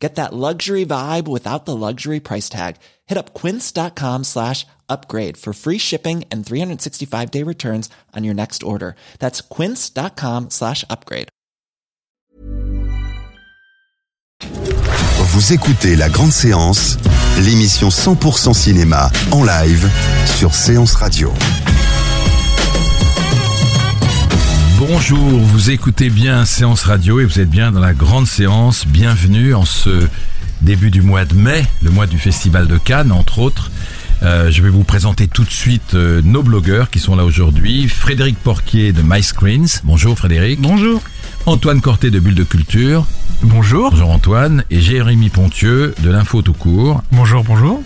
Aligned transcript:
Get 0.00 0.14
that 0.14 0.32
luxury 0.32 0.86
vibe 0.86 1.28
without 1.28 1.66
the 1.66 1.76
luxury 1.76 2.20
price 2.20 2.48
tag. 2.48 2.76
Hit 3.06 3.18
up 3.18 3.34
quince.com 3.34 4.24
slash 4.24 4.66
upgrade 4.88 5.36
for 5.36 5.52
free 5.52 5.78
shipping 5.78 6.24
and 6.32 6.44
365 6.44 7.30
day 7.30 7.42
returns 7.44 7.90
on 8.16 8.24
your 8.24 8.34
next 8.34 8.62
order. 8.62 8.96
That's 9.18 9.42
quince.com 9.42 10.48
slash 10.48 10.84
upgrade. 10.88 11.28
Vous 15.32 15.52
écoutez 15.52 15.94
La 15.94 16.08
Grande 16.08 16.32
Séance, 16.32 16.96
l'émission 17.38 17.88
100% 17.88 18.52
cinéma 18.52 19.10
en 19.30 19.44
live 19.44 19.88
sur 20.26 20.54
Séance 20.54 20.94
Radio. 20.94 21.32
Bonjour, 24.80 25.18
vous 25.18 25.70
écoutez 25.70 26.08
bien 26.08 26.46
Séance 26.46 26.84
Radio 26.84 27.20
et 27.20 27.26
vous 27.26 27.38
êtes 27.38 27.50
bien 27.50 27.70
dans 27.70 27.80
la 27.80 27.92
grande 27.92 28.26
séance. 28.26 28.86
Bienvenue 28.86 29.52
en 29.52 29.66
ce 29.66 30.08
début 30.62 30.90
du 30.90 31.02
mois 31.02 31.26
de 31.26 31.34
mai, 31.34 31.66
le 31.82 31.90
mois 31.90 32.06
du 32.06 32.18
Festival 32.18 32.66
de 32.66 32.78
Cannes, 32.78 33.12
entre 33.12 33.40
autres. 33.40 33.70
Euh, 34.22 34.50
je 34.50 34.62
vais 34.62 34.70
vous 34.70 34.82
présenter 34.82 35.28
tout 35.28 35.44
de 35.44 35.50
suite 35.50 35.92
euh, 35.92 36.22
nos 36.24 36.42
blogueurs 36.42 36.88
qui 36.88 36.98
sont 36.98 37.14
là 37.14 37.26
aujourd'hui. 37.26 37.90
Frédéric 37.90 38.38
Porquier 38.38 38.94
de 38.94 39.02
MyScreens. 39.02 39.82
Bonjour 39.84 40.16
Frédéric. 40.16 40.62
Bonjour. 40.62 41.02
Antoine 41.44 41.82
Corté 41.82 42.10
de 42.10 42.18
Bulle 42.18 42.34
de 42.34 42.44
Culture. 42.44 43.04
Bonjour. 43.42 43.90
Bonjour 43.90 44.10
Antoine. 44.10 44.64
Et 44.70 44.80
Jérémy 44.80 45.30
Pontieux 45.30 45.94
de 46.02 46.10
l'Info 46.10 46.42
tout 46.42 46.52
court. 46.52 47.02
Bonjour, 47.10 47.42
bonjour. 47.42 47.82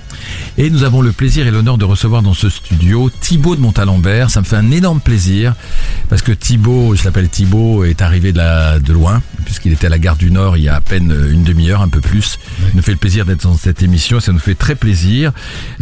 Et 0.58 0.68
nous 0.68 0.82
avons 0.82 1.00
le 1.00 1.12
plaisir 1.12 1.46
et 1.46 1.50
l'honneur 1.52 1.78
de 1.78 1.84
recevoir 1.84 2.22
dans 2.22 2.34
ce 2.34 2.48
studio 2.48 3.08
Thibaut 3.20 3.54
de 3.54 3.60
Montalembert. 3.60 4.30
Ça 4.30 4.40
me 4.40 4.44
fait 4.44 4.56
un 4.56 4.72
énorme 4.72 5.00
plaisir 5.00 5.54
parce 6.08 6.22
que 6.22 6.32
Thibaut, 6.32 6.96
je 6.96 7.04
l'appelle 7.04 7.28
Thibaut, 7.28 7.84
est 7.84 8.02
arrivé 8.02 8.32
de, 8.32 8.38
la, 8.38 8.80
de 8.80 8.92
loin 8.92 9.22
puisqu'il 9.44 9.72
était 9.72 9.86
à 9.86 9.90
la 9.90 9.98
gare 9.98 10.16
du 10.16 10.30
Nord 10.30 10.56
il 10.56 10.64
y 10.64 10.68
a 10.68 10.74
à 10.74 10.80
peine 10.80 11.14
une 11.30 11.44
demi-heure, 11.44 11.82
un 11.82 11.88
peu 11.88 12.00
plus. 12.00 12.38
Il 12.70 12.76
nous 12.76 12.82
fait 12.82 12.92
le 12.92 12.98
plaisir 12.98 13.24
d'être 13.24 13.44
dans 13.44 13.56
cette 13.56 13.82
émission. 13.82 14.18
Ça 14.18 14.32
nous 14.32 14.38
fait 14.40 14.56
très 14.56 14.74
plaisir. 14.74 15.32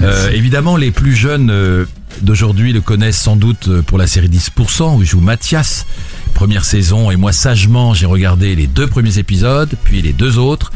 Euh, 0.01 0.31
évidemment, 0.31 0.77
les 0.77 0.91
plus 0.91 1.15
jeunes 1.15 1.51
euh, 1.51 1.87
d'aujourd'hui 2.21 2.73
le 2.73 2.81
connaissent 2.81 3.21
sans 3.21 3.37
doute 3.37 3.69
euh, 3.69 3.83
pour 3.83 3.99
la 3.99 4.07
série 4.07 4.29
10% 4.29 4.97
où 4.97 5.03
il 5.03 5.09
joue 5.09 5.21
Mathias 5.21 5.87
première 6.35 6.65
saison 6.65 7.11
et 7.11 7.17
moi 7.17 7.33
sagement 7.33 7.95
j'ai 7.95 8.07
regardé 8.07 8.55
les 8.55 8.67
deux 8.67 8.87
premiers 8.87 9.19
épisodes 9.19 9.71
puis 9.85 10.03
les 10.03 10.13
deux 10.13 10.39
autres. 10.39 10.73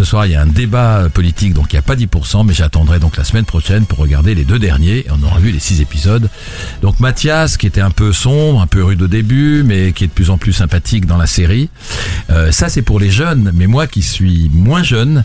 Ce 0.00 0.06
soir 0.06 0.24
il 0.24 0.32
y 0.32 0.34
a 0.34 0.40
un 0.40 0.46
débat 0.46 1.10
politique 1.12 1.52
donc 1.52 1.74
il 1.74 1.76
n'y 1.76 1.80
a 1.80 1.82
pas 1.82 1.94
10% 1.94 2.46
mais 2.46 2.54
j'attendrai 2.54 2.98
donc 2.98 3.18
la 3.18 3.24
semaine 3.24 3.44
prochaine 3.44 3.84
pour 3.84 3.98
regarder 3.98 4.34
les 4.34 4.44
deux 4.44 4.58
derniers 4.58 5.00
et 5.00 5.06
on 5.10 5.22
aura 5.22 5.38
vu 5.40 5.50
les 5.50 5.58
six 5.58 5.82
épisodes. 5.82 6.30
Donc 6.80 7.00
Mathias 7.00 7.58
qui 7.58 7.66
était 7.66 7.82
un 7.82 7.90
peu 7.90 8.10
sombre, 8.14 8.62
un 8.62 8.66
peu 8.66 8.82
rude 8.82 9.02
au 9.02 9.08
début 9.08 9.62
mais 9.62 9.92
qui 9.92 10.04
est 10.04 10.06
de 10.06 10.12
plus 10.12 10.30
en 10.30 10.38
plus 10.38 10.54
sympathique 10.54 11.04
dans 11.04 11.18
la 11.18 11.26
série. 11.26 11.68
Euh, 12.30 12.50
ça 12.50 12.70
c'est 12.70 12.80
pour 12.80 12.98
les 12.98 13.10
jeunes 13.10 13.50
mais 13.52 13.66
moi 13.66 13.86
qui 13.86 14.00
suis 14.00 14.50
moins 14.54 14.82
jeune, 14.82 15.22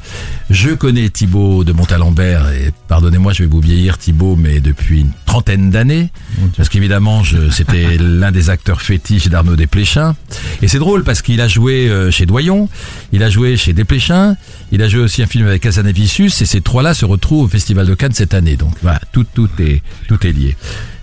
je 0.49 0.71
connais 0.71 1.07
Thibaut 1.07 1.63
de 1.63 1.71
Montalembert 1.71 2.49
et 2.49 2.73
pardonnez-moi 2.89 3.31
je 3.31 3.43
vais 3.43 3.49
vous 3.49 3.61
vieillir 3.61 3.97
Thibaut 3.97 4.35
mais 4.35 4.59
depuis 4.59 4.99
une 4.99 5.11
trentaine 5.25 5.69
d'années 5.69 6.09
parce 6.57 6.67
qu'évidemment 6.67 7.21
c'était 7.49 7.97
l'un 7.99 8.33
des 8.33 8.49
acteurs 8.49 8.81
fétiches 8.81 9.29
d'Arnaud 9.29 9.55
Desplechin 9.55 10.17
et 10.61 10.67
c'est 10.67 10.79
drôle 10.79 11.05
parce 11.05 11.21
qu'il 11.21 11.39
a 11.39 11.47
joué 11.47 11.87
euh, 11.87 12.11
chez 12.11 12.25
Doyon, 12.25 12.67
il 13.13 13.23
a 13.23 13.29
joué 13.29 13.55
chez 13.55 13.71
Desplechin, 13.71 14.35
il 14.71 14.81
a 14.81 14.87
joué 14.89 15.01
aussi 15.01 15.21
un 15.23 15.27
film 15.27 15.47
avec 15.47 15.61
Casanavicius 15.63 16.41
et 16.41 16.45
ces 16.45 16.61
trois-là 16.61 16.93
se 16.93 17.05
retrouvent 17.05 17.45
au 17.45 17.49
Festival 17.49 17.85
de 17.85 17.93
Cannes 17.93 18.13
cette 18.13 18.33
année 18.33 18.55
donc 18.57 18.73
voilà 18.81 18.99
tout 19.11 19.25
tout 19.33 19.49
est 19.59 19.81
tout 20.07 20.25
est 20.25 20.31
lié. 20.31 20.55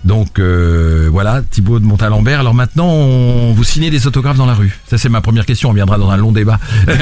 Donc 0.03 0.37
euh, 0.39 1.07
voilà, 1.09 1.41
Thibaut 1.49 1.79
de 1.79 1.85
Montalembert. 1.85 2.39
Alors 2.39 2.53
maintenant, 2.53 2.89
on, 2.89 3.53
vous 3.53 3.63
signez 3.63 3.89
des 3.89 4.05
autographes 4.05 4.35
dans 4.37 4.45
la 4.45 4.53
rue. 4.53 4.77
Ça 4.89 4.97
c'est 4.97 5.07
ma 5.07 5.21
première 5.21 5.45
question. 5.45 5.69
On 5.69 5.73
viendra 5.73 5.97
dans 5.97 6.09
un 6.09 6.17
long 6.17 6.31
débat. 6.31 6.59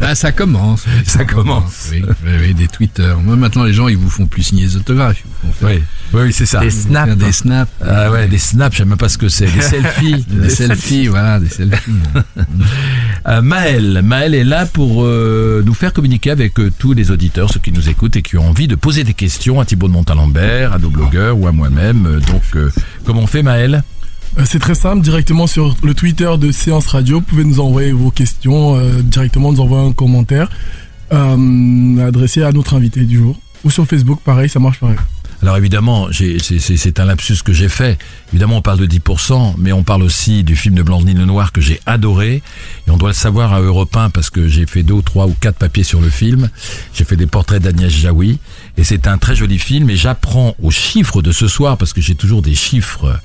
Ah, 0.00 0.14
ça 0.14 0.30
commence. 0.30 0.84
Ça 1.04 1.24
commence. 1.24 1.88
Oui, 1.90 2.02
oui, 2.24 2.32
oui, 2.40 2.54
des 2.54 2.68
Twitter. 2.68 3.12
Moi, 3.24 3.34
maintenant, 3.34 3.64
les 3.64 3.72
gens, 3.72 3.88
ils 3.88 3.96
vous 3.96 4.10
font 4.10 4.26
plus 4.26 4.42
signer 4.42 4.64
des 4.64 4.76
autographes. 4.76 5.18
Ils 5.18 5.48
vous 5.48 5.52
font 5.52 5.66
faire 5.66 5.76
Oui, 5.76 5.82
oui, 6.12 6.22
oui, 6.26 6.32
c'est 6.32 6.46
ça. 6.46 6.60
font 6.60 6.70
faire 6.70 7.16
Des 7.16 7.32
snaps. 7.32 7.72
Ah 7.84 8.10
ouais, 8.12 8.28
des 8.28 8.38
snaps, 8.38 8.74
je 8.74 8.78
sais 8.82 8.84
même 8.84 8.98
pas 8.98 9.08
ce 9.08 9.18
que 9.18 9.28
c'est. 9.28 9.46
Des 9.46 9.60
selfies. 9.60 10.24
Des 10.28 10.50
selfies, 10.50 11.06
voilà, 11.08 11.40
des 11.40 11.48
selfies. 11.48 11.90
Euh, 13.28 13.42
Maël, 13.42 14.02
Maël 14.04 14.34
est 14.34 14.44
là 14.44 14.66
pour 14.66 15.04
euh, 15.06 15.62
nous 15.64 15.74
faire 15.74 15.92
communiquer 15.92 16.30
avec 16.30 16.58
euh, 16.58 16.70
tous 16.78 16.92
les 16.92 17.10
auditeurs, 17.10 17.50
ceux 17.50 17.60
qui 17.60 17.72
nous 17.72 17.88
écoutent 17.88 18.16
et 18.16 18.22
qui 18.22 18.36
ont 18.36 18.48
envie 18.48 18.68
de 18.68 18.74
poser 18.74 19.04
des 19.04 19.14
questions 19.14 19.60
à 19.60 19.64
Thibaut 19.64 19.88
de 19.88 19.92
Montalembert, 19.92 20.72
à 20.72 20.78
nos 20.78 20.90
blogueurs 20.90 21.38
ou 21.38 21.46
à 21.46 21.52
moi-même. 21.52 22.06
Euh, 22.06 22.20
Donc, 22.20 22.72
comment 23.04 23.22
on 23.22 23.26
fait, 23.26 23.42
Maël? 23.42 23.82
C'est 24.44 24.58
très 24.58 24.74
simple, 24.74 25.02
directement 25.02 25.46
sur 25.46 25.74
le 25.82 25.94
Twitter 25.94 26.30
de 26.38 26.52
Séance 26.52 26.88
Radio, 26.88 27.20
vous 27.20 27.24
pouvez 27.24 27.44
nous 27.44 27.58
envoyer 27.58 27.92
vos 27.92 28.10
questions, 28.10 28.78
directement 29.02 29.50
nous 29.50 29.60
envoyer 29.60 29.88
un 29.88 29.92
commentaire 29.92 30.50
adressé 31.10 32.42
à 32.42 32.52
notre 32.52 32.74
invité 32.74 33.04
du 33.04 33.16
jour. 33.16 33.40
Ou 33.64 33.70
sur 33.70 33.86
Facebook, 33.86 34.20
pareil, 34.22 34.50
ça 34.50 34.60
marche 34.60 34.78
pareil. 34.78 34.96
Alors 35.46 35.58
évidemment, 35.58 36.08
c'est- 36.10 36.98
un 36.98 37.04
lapsus 37.04 37.36
que 37.44 37.52
j'ai 37.52 37.68
fait. 37.68 37.96
Évidemment, 38.32 38.56
on 38.56 38.62
parle 38.62 38.80
de 38.80 38.86
10%, 38.86 39.54
mais 39.58 39.70
on 39.70 39.84
parle 39.84 40.02
aussi 40.02 40.42
du 40.42 40.56
film 40.56 40.74
de 40.74 40.82
Blandine 40.82 41.18
Lenoir 41.20 41.52
que 41.52 41.60
j'ai 41.60 41.80
adoré. 41.86 42.42
Et 42.88 42.90
on 42.90 42.96
doit 42.96 43.10
le 43.10 43.14
savoir 43.14 43.52
à 43.52 43.60
Europe 43.60 43.96
1 43.96 44.10
parce 44.10 44.28
que 44.28 44.48
j'ai 44.48 44.66
fait 44.66 44.82
deux 44.82 45.00
trois 45.02 45.28
ou 45.28 45.36
quatre 45.40 45.54
papiers 45.56 45.84
sur 45.84 46.00
le 46.00 46.10
film. 46.10 46.50
J'ai 46.94 47.04
fait 47.04 47.14
des 47.14 47.28
portraits 47.28 47.62
d'Agnès 47.62 47.92
Jaoui. 47.92 48.40
Et 48.76 48.82
c'est 48.82 49.06
un 49.06 49.18
très 49.18 49.36
joli 49.36 49.60
film. 49.60 49.88
Et 49.88 49.94
j'apprends 49.94 50.56
aux 50.60 50.72
chiffres 50.72 51.22
de 51.22 51.30
ce 51.30 51.46
soir, 51.46 51.76
parce 51.78 51.92
que 51.92 52.00
j'ai 52.00 52.16
toujours 52.16 52.42
des 52.42 52.56
chiffres 52.56 53.16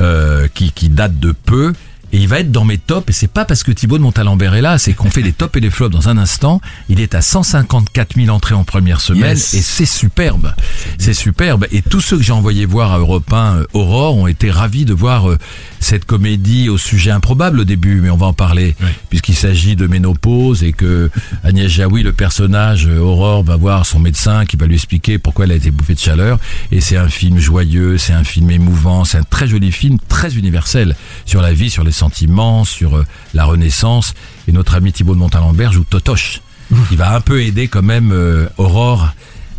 euh, 0.00 0.48
qui, 0.52 0.70
qui 0.70 0.90
datent 0.90 1.18
de 1.18 1.32
peu. 1.32 1.72
Et 2.12 2.18
il 2.18 2.28
va 2.28 2.40
être 2.40 2.50
dans 2.50 2.64
mes 2.64 2.78
tops, 2.78 3.08
et 3.08 3.12
c'est 3.12 3.30
pas 3.30 3.44
parce 3.44 3.62
que 3.62 3.70
Thibaut 3.72 3.98
de 3.98 4.02
Montalembert 4.02 4.54
est 4.54 4.62
là, 4.62 4.78
c'est 4.78 4.94
qu'on 4.94 5.10
fait 5.10 5.22
des 5.22 5.32
tops 5.32 5.56
et 5.56 5.60
des 5.60 5.70
flops 5.70 5.92
dans 5.94 6.08
un 6.08 6.16
instant. 6.18 6.60
Il 6.88 7.00
est 7.00 7.14
à 7.14 7.20
154 7.22 8.14
000 8.16 8.28
entrées 8.34 8.54
en 8.54 8.64
première 8.64 9.00
semaine, 9.00 9.36
Yes. 9.36 9.54
et 9.54 9.60
c'est 9.62 9.84
superbe. 9.86 10.52
C'est 10.98 11.12
superbe. 11.14 11.66
Et 11.70 11.82
tous 11.82 12.00
ceux 12.00 12.16
que 12.16 12.22
j'ai 12.22 12.32
envoyés 12.32 12.64
voir 12.66 12.92
à 12.92 12.98
Europe 12.98 13.32
1 13.32 13.56
euh, 13.58 13.64
Aurore 13.74 14.16
ont 14.16 14.26
été 14.26 14.50
ravis 14.50 14.84
de 14.84 14.94
voir 14.94 15.28
euh, 15.28 15.38
cette 15.80 16.04
comédie 16.06 16.68
au 16.68 16.78
sujet 16.78 17.10
improbable 17.10 17.60
au 17.60 17.64
début, 17.64 18.00
mais 18.00 18.10
on 18.10 18.16
va 18.16 18.26
en 18.26 18.32
parler, 18.32 18.74
Oui. 18.80 18.88
puisqu'il 19.10 19.34
s'agit 19.34 19.76
de 19.76 19.86
ménopause 19.86 20.62
et 20.62 20.72
que 20.72 21.10
Agnès 21.44 21.70
Jaoui, 21.70 22.02
le 22.02 22.12
personnage 22.12 22.86
euh, 22.86 22.98
Aurore, 23.00 23.42
va 23.44 23.56
voir 23.56 23.84
son 23.86 23.98
médecin 23.98 24.46
qui 24.46 24.56
va 24.56 24.66
lui 24.66 24.74
expliquer 24.76 25.18
pourquoi 25.18 25.44
elle 25.44 25.52
a 25.52 25.56
été 25.56 25.70
bouffée 25.70 25.94
de 25.94 26.00
chaleur. 26.00 26.38
Et 26.72 26.80
c'est 26.80 26.96
un 26.96 27.08
film 27.08 27.38
joyeux, 27.38 27.98
c'est 27.98 28.12
un 28.14 28.24
film 28.24 28.50
émouvant, 28.50 29.04
c'est 29.04 29.18
un 29.18 29.22
très 29.24 29.46
joli 29.46 29.72
film, 29.72 29.98
très 30.08 30.36
universel 30.36 30.96
sur 31.26 31.42
la 31.42 31.52
vie, 31.52 31.68
sur 31.70 31.84
les 31.84 31.92
sentiments, 31.98 32.64
sur 32.64 32.96
euh, 32.96 33.04
la 33.34 33.44
renaissance. 33.44 34.14
Et 34.46 34.52
notre 34.52 34.74
ami 34.74 34.92
Thibaut 34.92 35.14
de 35.14 35.18
Montalembert 35.18 35.72
joue 35.72 35.84
Totoche, 35.84 36.40
qui 36.88 36.96
va 36.96 37.14
un 37.14 37.20
peu 37.20 37.42
aider 37.42 37.68
quand 37.68 37.82
même 37.82 38.10
euh, 38.12 38.48
Aurore 38.56 39.08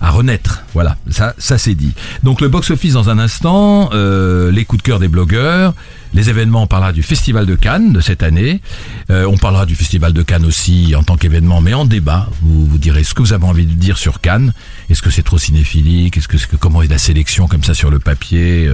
à 0.01 0.11
renaître. 0.11 0.63
Voilà, 0.73 0.95
ça, 1.09 1.35
ça 1.38 1.57
c'est 1.57 1.75
dit. 1.75 1.94
Donc 2.23 2.39
le 2.39 2.47
box-office 2.47 2.94
dans 2.94 3.09
un 3.09 3.19
instant, 3.19 3.89
euh, 3.94 4.50
les 4.50 4.63
coups 4.63 4.81
de 4.81 4.88
cœur 4.88 5.00
des 5.00 5.09
blogueurs, 5.09 5.73
les 6.13 6.29
événements, 6.29 6.63
on 6.63 6.67
parlera 6.67 6.94
du 6.94 7.03
Festival 7.03 7.45
de 7.45 7.55
Cannes 7.55 7.91
de 7.91 8.00
cette 8.00 8.23
année. 8.23 8.61
On 9.09 9.38
parlera 9.38 9.66
du 9.66 9.75
Festival 9.75 10.13
de 10.13 10.23
Cannes 10.23 10.45
aussi 10.45 10.95
en 10.95 11.03
tant 11.03 11.17
qu'événement, 11.17 11.61
mais 11.61 11.73
en 11.73 11.85
débat. 11.85 12.29
Vous, 12.41 12.66
vous 12.66 12.77
direz 12.77 13.03
ce 13.03 13.13
que 13.13 13.21
vous 13.21 13.33
avez 13.33 13.45
envie 13.45 13.66
de 13.66 13.73
dire 13.73 13.97
sur 13.97 14.21
Cannes. 14.21 14.53
Est-ce 14.89 15.01
que 15.01 15.11
c'est 15.11 15.21
trop 15.21 15.38
cinéphilique? 15.38 16.17
Est-ce 16.17 16.27
que, 16.27 16.56
comment 16.56 16.81
est 16.81 16.88
la 16.88 16.97
sélection 16.97 17.47
comme 17.47 17.63
ça 17.63 17.73
sur 17.73 17.91
le 17.91 18.00
papier 18.00 18.71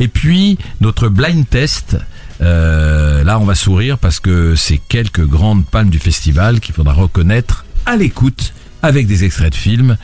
Et 0.00 0.08
puis 0.08 0.58
notre 0.80 1.08
blind 1.08 1.48
test. 1.48 1.96
Euh, 2.44 3.24
là, 3.24 3.38
on 3.38 3.44
va 3.44 3.54
sourire 3.54 3.98
parce 3.98 4.20
que 4.20 4.54
c'est 4.54 4.78
quelques 4.78 5.26
grandes 5.26 5.64
palmes 5.64 5.90
du 5.90 5.98
festival 5.98 6.60
qu'il 6.60 6.74
faudra 6.74 6.92
reconnaître 6.92 7.64
à 7.86 7.96
l'écoute 7.96 8.52
avec 8.82 9.06
des 9.06 9.24
extraits 9.24 9.52
de 9.52 9.56
films 9.56 9.96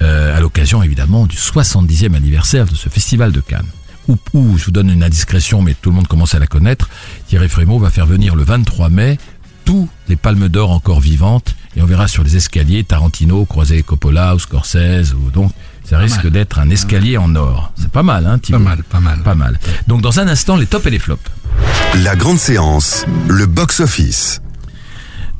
euh, 0.00 0.36
à 0.36 0.40
l'occasion 0.40 0.82
évidemment 0.82 1.26
du 1.26 1.36
70e 1.36 2.14
anniversaire 2.14 2.66
de 2.66 2.74
ce 2.74 2.88
festival 2.88 3.32
de 3.32 3.40
Cannes. 3.40 3.66
Où, 4.08 4.16
où, 4.32 4.58
je 4.58 4.64
vous 4.64 4.70
donne 4.72 4.90
une 4.90 5.04
indiscrétion, 5.04 5.62
mais 5.62 5.74
tout 5.74 5.90
le 5.90 5.96
monde 5.96 6.08
commence 6.08 6.34
à 6.34 6.40
la 6.40 6.46
connaître, 6.46 6.88
Thierry 7.28 7.48
Frémaux 7.48 7.78
va 7.78 7.90
faire 7.90 8.06
venir 8.06 8.34
le 8.34 8.42
23 8.42 8.88
mai 8.88 9.18
tous 9.64 9.88
les 10.08 10.16
palmes 10.16 10.48
d'or 10.48 10.72
encore 10.72 11.00
vivantes, 11.00 11.54
et 11.76 11.82
on 11.82 11.86
verra 11.86 12.08
sur 12.08 12.24
les 12.24 12.36
escaliers 12.36 12.82
Tarantino, 12.82 13.44
croisé 13.44 13.82
Coppola 13.84 14.34
ou 14.34 14.40
Scorsese, 14.40 15.14
ou 15.14 15.30
donc 15.30 15.52
ça 15.84 15.98
risque 15.98 16.26
d'être 16.26 16.58
un 16.58 16.70
escalier 16.70 17.16
en 17.16 17.34
or. 17.36 17.72
C'est 17.76 17.90
pas 17.90 18.02
mal, 18.02 18.26
hein, 18.26 18.38
Thibaut 18.38 18.58
Pas 18.58 18.64
mal, 18.64 18.82
pas 18.84 19.00
mal. 19.00 19.18
Pas 19.22 19.34
mal. 19.34 19.58
Donc 19.86 20.00
dans 20.00 20.20
un 20.20 20.28
instant, 20.28 20.56
les 20.56 20.66
tops 20.66 20.86
et 20.86 20.90
les 20.90 20.98
flops. 20.98 21.22
La 22.02 22.16
grande 22.16 22.38
séance, 22.38 23.04
le 23.28 23.46
box-office. 23.46 24.40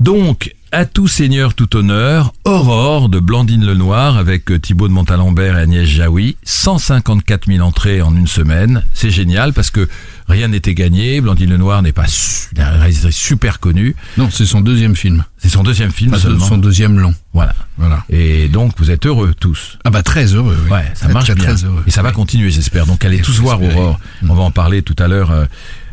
Donc, 0.00 0.54
à 0.72 0.84
tout 0.84 1.06
seigneur, 1.06 1.54
tout 1.54 1.76
honneur, 1.76 2.32
Aurore 2.44 3.08
de 3.08 3.20
Blandine 3.20 3.64
Lenoir 3.64 4.16
avec 4.16 4.50
euh, 4.50 4.58
Thibaut 4.58 4.88
de 4.88 4.92
Montalembert 4.92 5.58
et 5.58 5.62
Agnès 5.62 5.86
Jaoui, 5.86 6.36
154 6.44 7.46
000 7.46 7.60
entrées 7.60 8.02
en 8.02 8.16
une 8.16 8.26
semaine. 8.26 8.82
C'est 8.94 9.10
génial 9.10 9.52
parce 9.52 9.70
que 9.70 9.88
Rien 10.32 10.48
n'était 10.48 10.74
gagné. 10.74 11.20
Blandine 11.20 11.50
Lenoir 11.50 11.82
n'est 11.82 11.92
pas 11.92 12.06
su- 12.06 12.48
une 12.56 12.62
réalisatrice 12.62 13.14
super 13.16 13.60
connue. 13.60 13.94
Non, 14.16 14.28
c'est 14.30 14.46
son 14.46 14.60
deuxième 14.60 14.96
film. 14.96 15.24
C'est 15.38 15.48
son 15.50 15.62
deuxième 15.62 15.90
film 15.92 16.14
seulement. 16.16 16.44
son 16.46 16.58
deuxième 16.58 16.98
long. 16.98 17.14
Voilà. 17.32 17.54
Voilà. 17.76 18.04
Et 18.10 18.48
donc 18.48 18.72
vous 18.78 18.90
êtes 18.90 19.06
heureux 19.06 19.34
tous. 19.38 19.78
Ah 19.84 19.90
bah 19.90 20.02
très 20.02 20.26
heureux. 20.34 20.56
oui. 20.64 20.70
Ouais, 20.72 20.84
ça 20.94 21.08
marche 21.08 21.26
très, 21.26 21.34
bien. 21.34 21.54
Très 21.54 21.64
heureux. 21.64 21.82
Et 21.86 21.90
ça 21.90 22.02
va 22.02 22.12
continuer, 22.12 22.50
j'espère. 22.50 22.86
Donc 22.86 23.04
allez 23.04 23.20
tous 23.20 23.38
voir. 23.40 23.60
Aurore. 23.62 24.00
Mm. 24.22 24.30
On 24.30 24.34
va 24.34 24.42
en 24.42 24.50
parler 24.50 24.82
tout 24.82 24.96
à 24.98 25.08
l'heure 25.08 25.30
euh, 25.30 25.44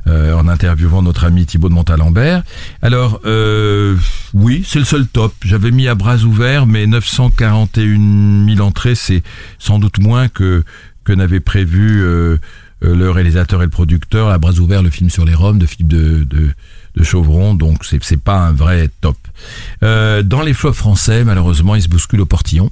euh, 0.08 0.34
en 0.34 0.48
interviewant 0.48 1.02
notre 1.02 1.26
ami 1.26 1.46
Thibaut 1.46 1.70
de 1.70 1.74
Montalembert. 1.74 2.42
Alors, 2.82 3.20
euh, 3.26 3.96
oui, 4.34 4.64
c'est 4.66 4.80
le 4.80 4.86
seul 4.86 5.06
top. 5.08 5.34
J'avais 5.44 5.72
mis 5.72 5.88
à 5.88 5.96
bras 5.96 6.18
ouverts, 6.18 6.66
mais 6.66 6.88
941 6.88 8.46
000 8.56 8.66
entrées, 8.66 8.96
c'est 8.96 9.24
sans 9.60 9.80
doute 9.80 10.00
moins 10.00 10.28
que 10.28 10.64
que 11.04 11.14
n'avait 11.14 11.40
prévu 11.40 12.02
euh, 12.04 12.38
le 12.82 13.12
réalisateur 13.12 13.62
et 13.62 13.66
le 13.66 13.72
producteur. 13.72 14.30
À 14.30 14.38
bras 14.38 14.54
ouverts, 14.54 14.84
le 14.84 14.90
film 14.90 15.10
sur 15.10 15.26
les 15.26 15.36
Roms 15.36 15.60
de 15.60 15.66
Philippe 15.66 15.88
de, 15.88 16.54
Chauvron, 17.02 17.54
donc 17.54 17.86
c'est 17.86 18.04
c'est 18.04 18.22
pas 18.22 18.40
un 18.40 18.52
vrai 18.52 18.90
top. 19.00 19.16
Euh, 19.84 20.22
dans 20.22 20.42
les 20.42 20.54
flops 20.54 20.78
français, 20.78 21.24
malheureusement, 21.24 21.76
il 21.76 21.82
se 21.82 21.88
bouscule 21.88 22.20
au 22.20 22.26
portillon. 22.26 22.72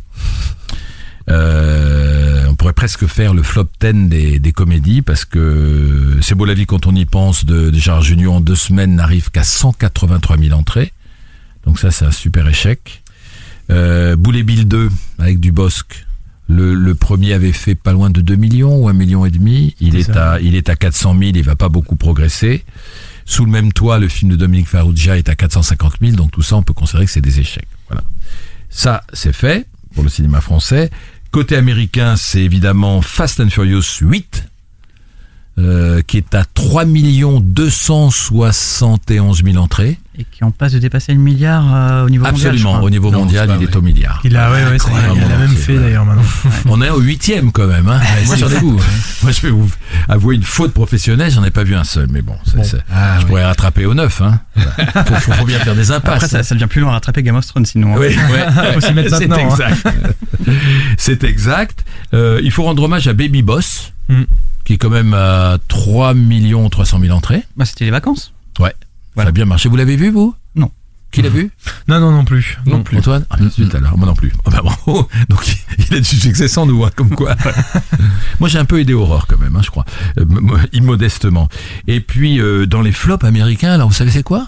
Euh, 1.29 2.45
on 2.49 2.55
pourrait 2.55 2.73
presque 2.73 3.05
faire 3.05 3.33
le 3.33 3.43
flop 3.43 3.69
10 3.81 4.39
des, 4.39 4.51
comédies 4.53 5.01
parce 5.01 5.25
que 5.25 6.17
C'est 6.21 6.35
beau 6.35 6.45
la 6.45 6.53
vie 6.53 6.65
quand 6.65 6.87
on 6.87 6.95
y 6.95 7.05
pense 7.05 7.43
de, 7.45 7.69
de 7.69 7.77
Gérard 7.77 8.01
Junior 8.01 8.35
en 8.35 8.39
deux 8.41 8.55
semaines 8.55 8.95
n'arrive 8.95 9.29
qu'à 9.29 9.43
183 9.43 10.37
000 10.37 10.57
entrées. 10.57 10.93
Donc 11.65 11.79
ça 11.79 11.91
c'est 11.91 12.05
un 12.05 12.11
super 12.11 12.47
échec. 12.47 13.03
Euh, 13.69 14.15
Boulet 14.15 14.43
Bill 14.43 14.67
2 14.67 14.89
avec 15.19 15.39
Dubosc. 15.39 16.06
Le, 16.49 16.73
le 16.73 16.95
premier 16.95 17.33
avait 17.33 17.51
fait 17.51 17.75
pas 17.75 17.91
loin 17.91 18.09
de 18.09 18.21
2 18.21 18.35
millions 18.35 18.77
ou 18.77 18.87
1 18.87 18.93
million 18.93 19.25
et 19.25 19.31
demi. 19.31 19.75
Il 19.81 19.97
est, 19.97 20.15
à, 20.15 20.39
il 20.39 20.55
est 20.55 20.69
à 20.69 20.75
400 20.75 21.15
000, 21.19 21.31
il 21.35 21.43
va 21.43 21.55
pas 21.55 21.69
beaucoup 21.69 21.97
progresser. 21.97 22.63
Sous 23.25 23.43
le 23.43 23.51
même 23.51 23.73
toit, 23.73 23.99
le 23.99 24.07
film 24.07 24.31
de 24.31 24.37
Dominique 24.37 24.69
Farrugia 24.69 25.17
est 25.17 25.27
à 25.27 25.35
450 25.35 25.95
000, 26.01 26.15
donc 26.15 26.31
tout 26.31 26.41
ça, 26.41 26.55
on 26.55 26.63
peut 26.63 26.73
considérer 26.73 27.05
que 27.05 27.11
c'est 27.11 27.19
des 27.19 27.41
échecs. 27.41 27.67
Voilà. 27.89 28.03
Ça, 28.69 29.03
c'est 29.11 29.33
fait 29.33 29.67
pour 29.93 30.03
le 30.03 30.09
cinéma 30.09 30.39
français. 30.39 30.89
Côté 31.31 31.57
américain, 31.57 32.15
c'est 32.15 32.41
évidemment 32.41 33.01
Fast 33.01 33.41
and 33.41 33.49
Furious 33.49 33.83
8, 33.99 34.45
euh, 35.59 36.01
qui 36.03 36.17
est 36.17 36.33
à 36.33 36.45
3 36.45 36.85
271 36.85 39.43
000 39.43 39.57
entrées. 39.57 39.99
Et 40.19 40.25
qui 40.31 40.43
en 40.43 40.49
passe 40.49 40.71
de 40.73 40.79
dépasser 40.79 41.13
le 41.13 41.19
milliard 41.19 41.63
euh, 41.75 42.05
au 42.05 42.09
niveau 42.09 42.25
mondial. 42.25 42.47
Absolument, 42.53 42.81
au 42.81 42.89
niveau 42.89 43.11
Non, 43.11 43.19
mondial, 43.19 43.51
il 43.59 43.63
est 43.63 43.75
au 43.75 43.81
milliard. 43.83 44.19
Il 44.23 44.35
a, 44.35 44.51
ouais, 44.51 44.63
ouais, 44.65 44.79
ça, 44.79 44.87
il 44.91 44.95
a- 44.97 44.99
il 44.99 45.05
a 45.05 45.11
Incroyable, 45.11 45.39
même 45.41 45.55
fait 45.55 45.77
d'ailleurs 45.77 46.05
maintenant. 46.05 46.23
On 46.69 46.81
est 46.81 46.89
au 46.89 46.99
huitième 46.99 47.51
quand 47.51 47.67
même. 47.67 47.87
Hein. 47.87 47.99
moi, 48.25 48.35
c'est 48.35 48.41
j'en 48.41 48.49
ai- 48.49 48.55
fou, 48.55 48.79
moi, 49.21 49.31
je 49.31 49.41
vais 49.41 49.51
vous 49.51 49.69
avouer 50.09 50.35
une 50.35 50.41
faute 50.43 50.73
professionnelle, 50.73 51.29
j'en 51.31 51.43
ai 51.43 51.51
pas 51.51 51.63
vu 51.63 51.75
un 51.75 51.83
seul, 51.83 52.07
mais 52.11 52.23
bon, 52.23 52.33
c'est- 52.63 52.77
Ah, 52.91 53.17
je 53.17 53.21
oui. 53.21 53.27
pourrais 53.27 53.45
rattraper 53.45 53.85
au 53.85 53.93
neuf. 53.93 54.21
Hein. 54.21 54.39
Faut, 55.05 55.15
faut- 55.15 55.31
faut 55.33 55.45
bien 55.45 55.59
faire 55.59 55.75
des 55.75 55.91
impasses. 55.91 56.15
Après, 56.15 56.27
ça, 56.27 56.41
ça 56.41 56.55
devient 56.55 56.65
plus 56.67 56.81
long 56.81 56.89
à 56.89 56.93
rattraper 56.93 57.21
Game 57.21 57.35
of 57.35 57.45
Thrones 57.45 57.65
sinon. 57.67 57.93
hein. 57.93 57.99
Oui, 57.99 58.07
ouais, 58.07 58.71
Faut 58.73 58.81
s'y 58.81 58.93
mettre 58.93 59.15
c'est 59.15 59.31
hein. 59.31 59.49
exact. 59.51 59.87
c'est 60.97 61.23
exact. 61.23 61.85
Euh, 62.15 62.39
il 62.43 62.51
faut 62.51 62.63
rendre 62.63 62.81
hommage 62.83 63.07
à 63.07 63.13
Baby 63.13 63.41
Boss, 63.43 63.93
Mm. 64.09 64.23
qui 64.65 64.73
est 64.73 64.77
quand 64.77 64.89
même 64.89 65.13
à 65.13 65.57
3 65.67 66.13
300 66.71 66.99
000 67.01 67.15
entrées. 67.15 67.43
Bah, 67.55 67.65
c'était 67.65 67.85
les 67.85 67.91
vacances. 67.91 68.33
Ça 69.17 69.23
Voilà. 69.23 69.29
a 69.29 69.31
bien 69.31 69.45
marché. 69.45 69.67
Vous 69.67 69.75
l'avez 69.75 69.95
vu, 69.95 70.09
vous? 70.11 70.35
Non. 70.55 70.69
Qui 71.11 71.21
l'a 71.23 71.29
vu? 71.29 71.49
Non, 71.87 71.99
non, 71.99 72.11
non 72.11 72.23
plus. 72.25 72.57
Non. 72.67 72.83
Antoine? 72.95 73.25
Ah, 73.31 73.37
zut, 73.49 73.73
alors, 73.73 73.97
moi 73.97 74.05
non 74.07 74.13
plus. 74.13 74.31
Ah 74.45 74.49
bah, 74.51 74.61
bravo. 74.63 75.07
Donc 75.29 75.43
il 75.89 75.95
a 75.95 75.99
du 75.99 76.05
succès 76.05 76.47
sans 76.47 76.65
nous, 76.67 76.83
hein, 76.83 76.91
comme 76.95 77.09
quoi. 77.09 77.35
moi 78.39 78.47
j'ai 78.49 78.59
un 78.59 78.65
peu 78.65 78.79
aidé 78.79 78.93
Aurore 78.93 79.25
quand 79.25 79.39
même, 79.39 79.55
hein, 79.55 79.61
je 79.63 79.69
crois, 79.71 79.85
Euh, 80.19 80.25
immodestement. 80.73 81.47
Et 81.87 81.99
puis 82.01 82.39
euh, 82.39 82.65
dans 82.67 82.81
les 82.81 82.91
flops 82.91 83.23
américains, 83.23 83.71
alors 83.71 83.87
vous 83.87 83.93
savez 83.95 84.11
c'est 84.11 84.21
quoi? 84.23 84.47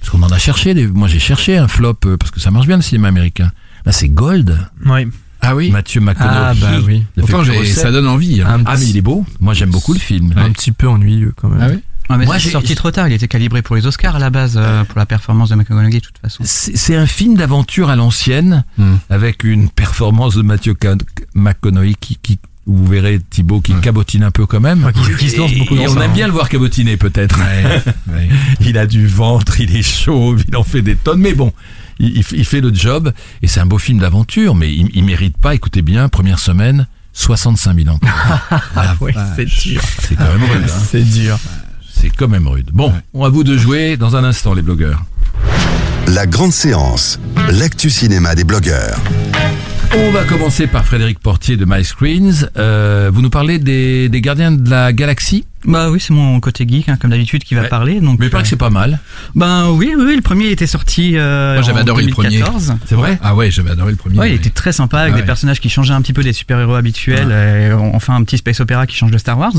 Parce 0.00 0.10
qu'on 0.10 0.22
en 0.22 0.30
a 0.32 0.38
cherché. 0.38 0.74
Des... 0.74 0.86
Moi 0.86 1.06
j'ai 1.06 1.18
cherché 1.20 1.56
un 1.58 1.68
flop 1.68 1.98
euh, 2.06 2.16
parce 2.16 2.30
que 2.30 2.40
ça 2.40 2.50
marche 2.50 2.66
bien 2.66 2.76
le 2.76 2.82
cinéma 2.82 3.08
américain. 3.08 3.52
Là 3.84 3.92
c'est 3.92 4.08
Gold. 4.08 4.58
Ouais. 4.86 5.06
Ah 5.42 5.54
oui? 5.54 5.70
Mathieu 5.70 6.00
McConaughey. 6.00 6.34
Ah, 6.34 6.54
bah 6.60 6.70
oui. 6.86 7.04
Procès. 7.28 7.64
ça 7.66 7.92
donne 7.92 8.08
envie. 8.08 8.40
hein. 8.42 8.62
Ah 8.66 8.74
mais 8.78 8.86
il 8.88 8.96
est 8.96 9.02
beau. 9.02 9.24
Moi 9.38 9.52
j'aime 9.54 9.70
beaucoup 9.70 9.92
le 9.92 10.00
film. 10.00 10.32
Un 10.36 10.50
petit 10.52 10.72
peu 10.72 10.88
ennuyeux 10.88 11.32
quand 11.36 11.48
même. 11.48 11.60
Ah 11.62 11.68
oui? 11.70 11.80
Ah, 12.12 12.18
mais 12.18 12.24
Moi, 12.26 12.38
c'est 12.40 12.50
sorti 12.50 12.74
trop 12.74 12.90
tard. 12.90 13.06
Il 13.08 13.14
était 13.14 13.28
calibré 13.28 13.62
pour 13.62 13.76
les 13.76 13.86
Oscars 13.86 14.16
à 14.16 14.18
la 14.18 14.30
base 14.30 14.54
euh, 14.60 14.84
pour 14.84 14.98
la 14.98 15.06
performance 15.06 15.48
de 15.50 15.54
McConaughey 15.54 16.00
de 16.00 16.04
toute 16.04 16.18
façon. 16.18 16.42
C'est 16.44 16.96
un 16.96 17.06
film 17.06 17.36
d'aventure 17.36 17.88
à 17.88 17.96
l'ancienne 17.96 18.64
Hmm. 18.76 18.96
avec 19.08 19.44
une 19.44 19.68
performance 19.68 20.34
de 20.34 20.42
Mathieu 20.42 20.74
McConaughey 21.34 21.94
qui, 22.00 22.16
qui 22.22 22.38
vous 22.66 22.86
verrez 22.86 23.20
Thibaut 23.30 23.60
qui 23.60 23.72
Ouais. 23.74 23.80
cabotine 23.80 24.22
un 24.22 24.30
peu 24.30 24.46
quand 24.46 24.60
même. 24.60 24.84
Ouais, 24.84 24.92
qui- 24.92 25.16
qui 25.16 25.30
se 25.30 25.38
lance 25.38 25.52
beaucoup 25.54 25.74
Et 25.74 25.78
dans 25.78 25.84
on 25.84 25.94
ça, 25.94 26.04
aime 26.04 26.10
hein. 26.10 26.14
bien 26.14 26.26
le 26.26 26.32
voir 26.32 26.48
cabotiner 26.48 26.96
peut-être. 26.96 27.38
Ouais. 28.12 28.28
il 28.60 28.76
a 28.78 28.86
du 28.86 29.06
ventre, 29.06 29.60
il 29.60 29.74
est 29.76 29.82
chaud, 29.82 30.36
il 30.48 30.56
en 30.56 30.62
fait 30.64 30.82
des 30.82 30.96
tonnes, 30.96 31.20
mais 31.20 31.34
bon, 31.34 31.52
il, 31.98 32.16
il 32.18 32.22
f- 32.22 32.34
il 32.36 32.44
fait 32.44 32.60
le 32.60 32.72
job 32.74 33.12
et 33.42 33.46
c'est 33.48 33.60
un 33.60 33.66
beau 33.66 33.78
film 33.78 33.98
d'aventure, 33.98 34.54
mais 34.54 34.72
il, 34.72 34.88
il 34.94 35.04
mérite 35.04 35.36
pas. 35.38 35.54
Écoutez 35.54 35.82
bien, 35.82 36.08
première 36.08 36.38
semaine, 36.38 36.86
65 37.12 37.74
000 37.76 37.88
entrées. 37.88 38.10
Ah 38.76 38.94
ouais, 39.00 39.14
c'est 39.36 39.46
dur. 39.46 39.80
C'est 40.02 40.16
quand 40.16 40.24
même 40.24 40.42
rude. 40.44 40.64
hein. 40.64 40.84
C'est 40.90 41.02
dur. 41.04 41.38
C'est 42.00 42.08
quand 42.08 42.28
même 42.28 42.48
rude. 42.48 42.70
Bon, 42.72 42.92
on 43.12 43.24
à 43.24 43.28
vous 43.28 43.44
de 43.44 43.58
jouer 43.58 43.98
dans 43.98 44.16
un 44.16 44.24
instant, 44.24 44.54
les 44.54 44.62
blogueurs. 44.62 45.04
La 46.08 46.26
grande 46.26 46.52
séance, 46.52 47.20
l'actu 47.50 47.90
cinéma 47.90 48.34
des 48.34 48.44
blogueurs. 48.44 48.98
On 49.94 50.10
va 50.10 50.24
commencer 50.24 50.66
par 50.66 50.86
Frédéric 50.86 51.18
Portier 51.18 51.58
de 51.58 51.66
My 51.68 51.84
Screens. 51.84 52.48
Euh, 52.56 53.10
vous 53.12 53.20
nous 53.20 53.28
parlez 53.28 53.58
des, 53.58 54.08
des 54.08 54.20
Gardiens 54.22 54.52
de 54.52 54.70
la 54.70 54.94
Galaxie, 54.94 55.44
Bah 55.66 55.90
oui, 55.90 56.00
c'est 56.00 56.12
mon 56.14 56.40
côté 56.40 56.66
geek 56.66 56.88
hein, 56.88 56.96
comme 57.00 57.10
d'habitude 57.10 57.44
qui 57.44 57.54
va 57.54 57.62
Ouais. 57.62 57.68
parler. 57.68 58.00
Donc, 58.00 58.18
mais 58.18 58.26
il 58.26 58.30
paraît 58.30 58.44
que 58.44 58.48
c'est 58.48 58.56
pas 58.56 58.70
mal. 58.70 58.98
Ben 59.34 59.68
oui, 59.70 59.92
oui, 59.96 60.04
oui, 60.06 60.16
le 60.16 60.22
premier 60.22 60.50
était 60.50 60.66
sorti 60.66 61.12
euh, 61.16 61.54
Moi, 61.54 61.62
j'avais 61.62 61.78
en 61.78 61.82
adoré 61.82 62.04
le 62.04 62.10
premier. 62.10 62.30
2014. 62.38 62.74
C'est 62.86 62.94
vrai? 62.94 63.18
Ah 63.22 63.34
ouais, 63.34 63.50
j'avais 63.50 63.70
adoré 63.70 63.90
le 63.90 63.96
premier. 63.96 64.18
Ouais, 64.18 64.30
il 64.30 64.34
était 64.36 64.50
très 64.50 64.72
sympa 64.72 65.00
avec 65.00 65.14
Ah 65.14 65.20
des 65.20 65.22
personnages 65.26 65.60
qui 65.60 65.68
changeaient 65.68 65.92
un 65.92 66.00
petit 66.00 66.12
peu 66.14 66.22
des 66.22 66.32
super-héros 66.32 66.74
habituels, 66.74 67.30
et 67.30 67.72
enfin 67.72 68.14
un 68.14 68.24
petit 68.24 68.38
space 68.38 68.60
opéra 68.60 68.86
qui 68.86 68.96
change 68.96 69.10
de 69.10 69.18
Star 69.18 69.38
Wars. 69.38 69.52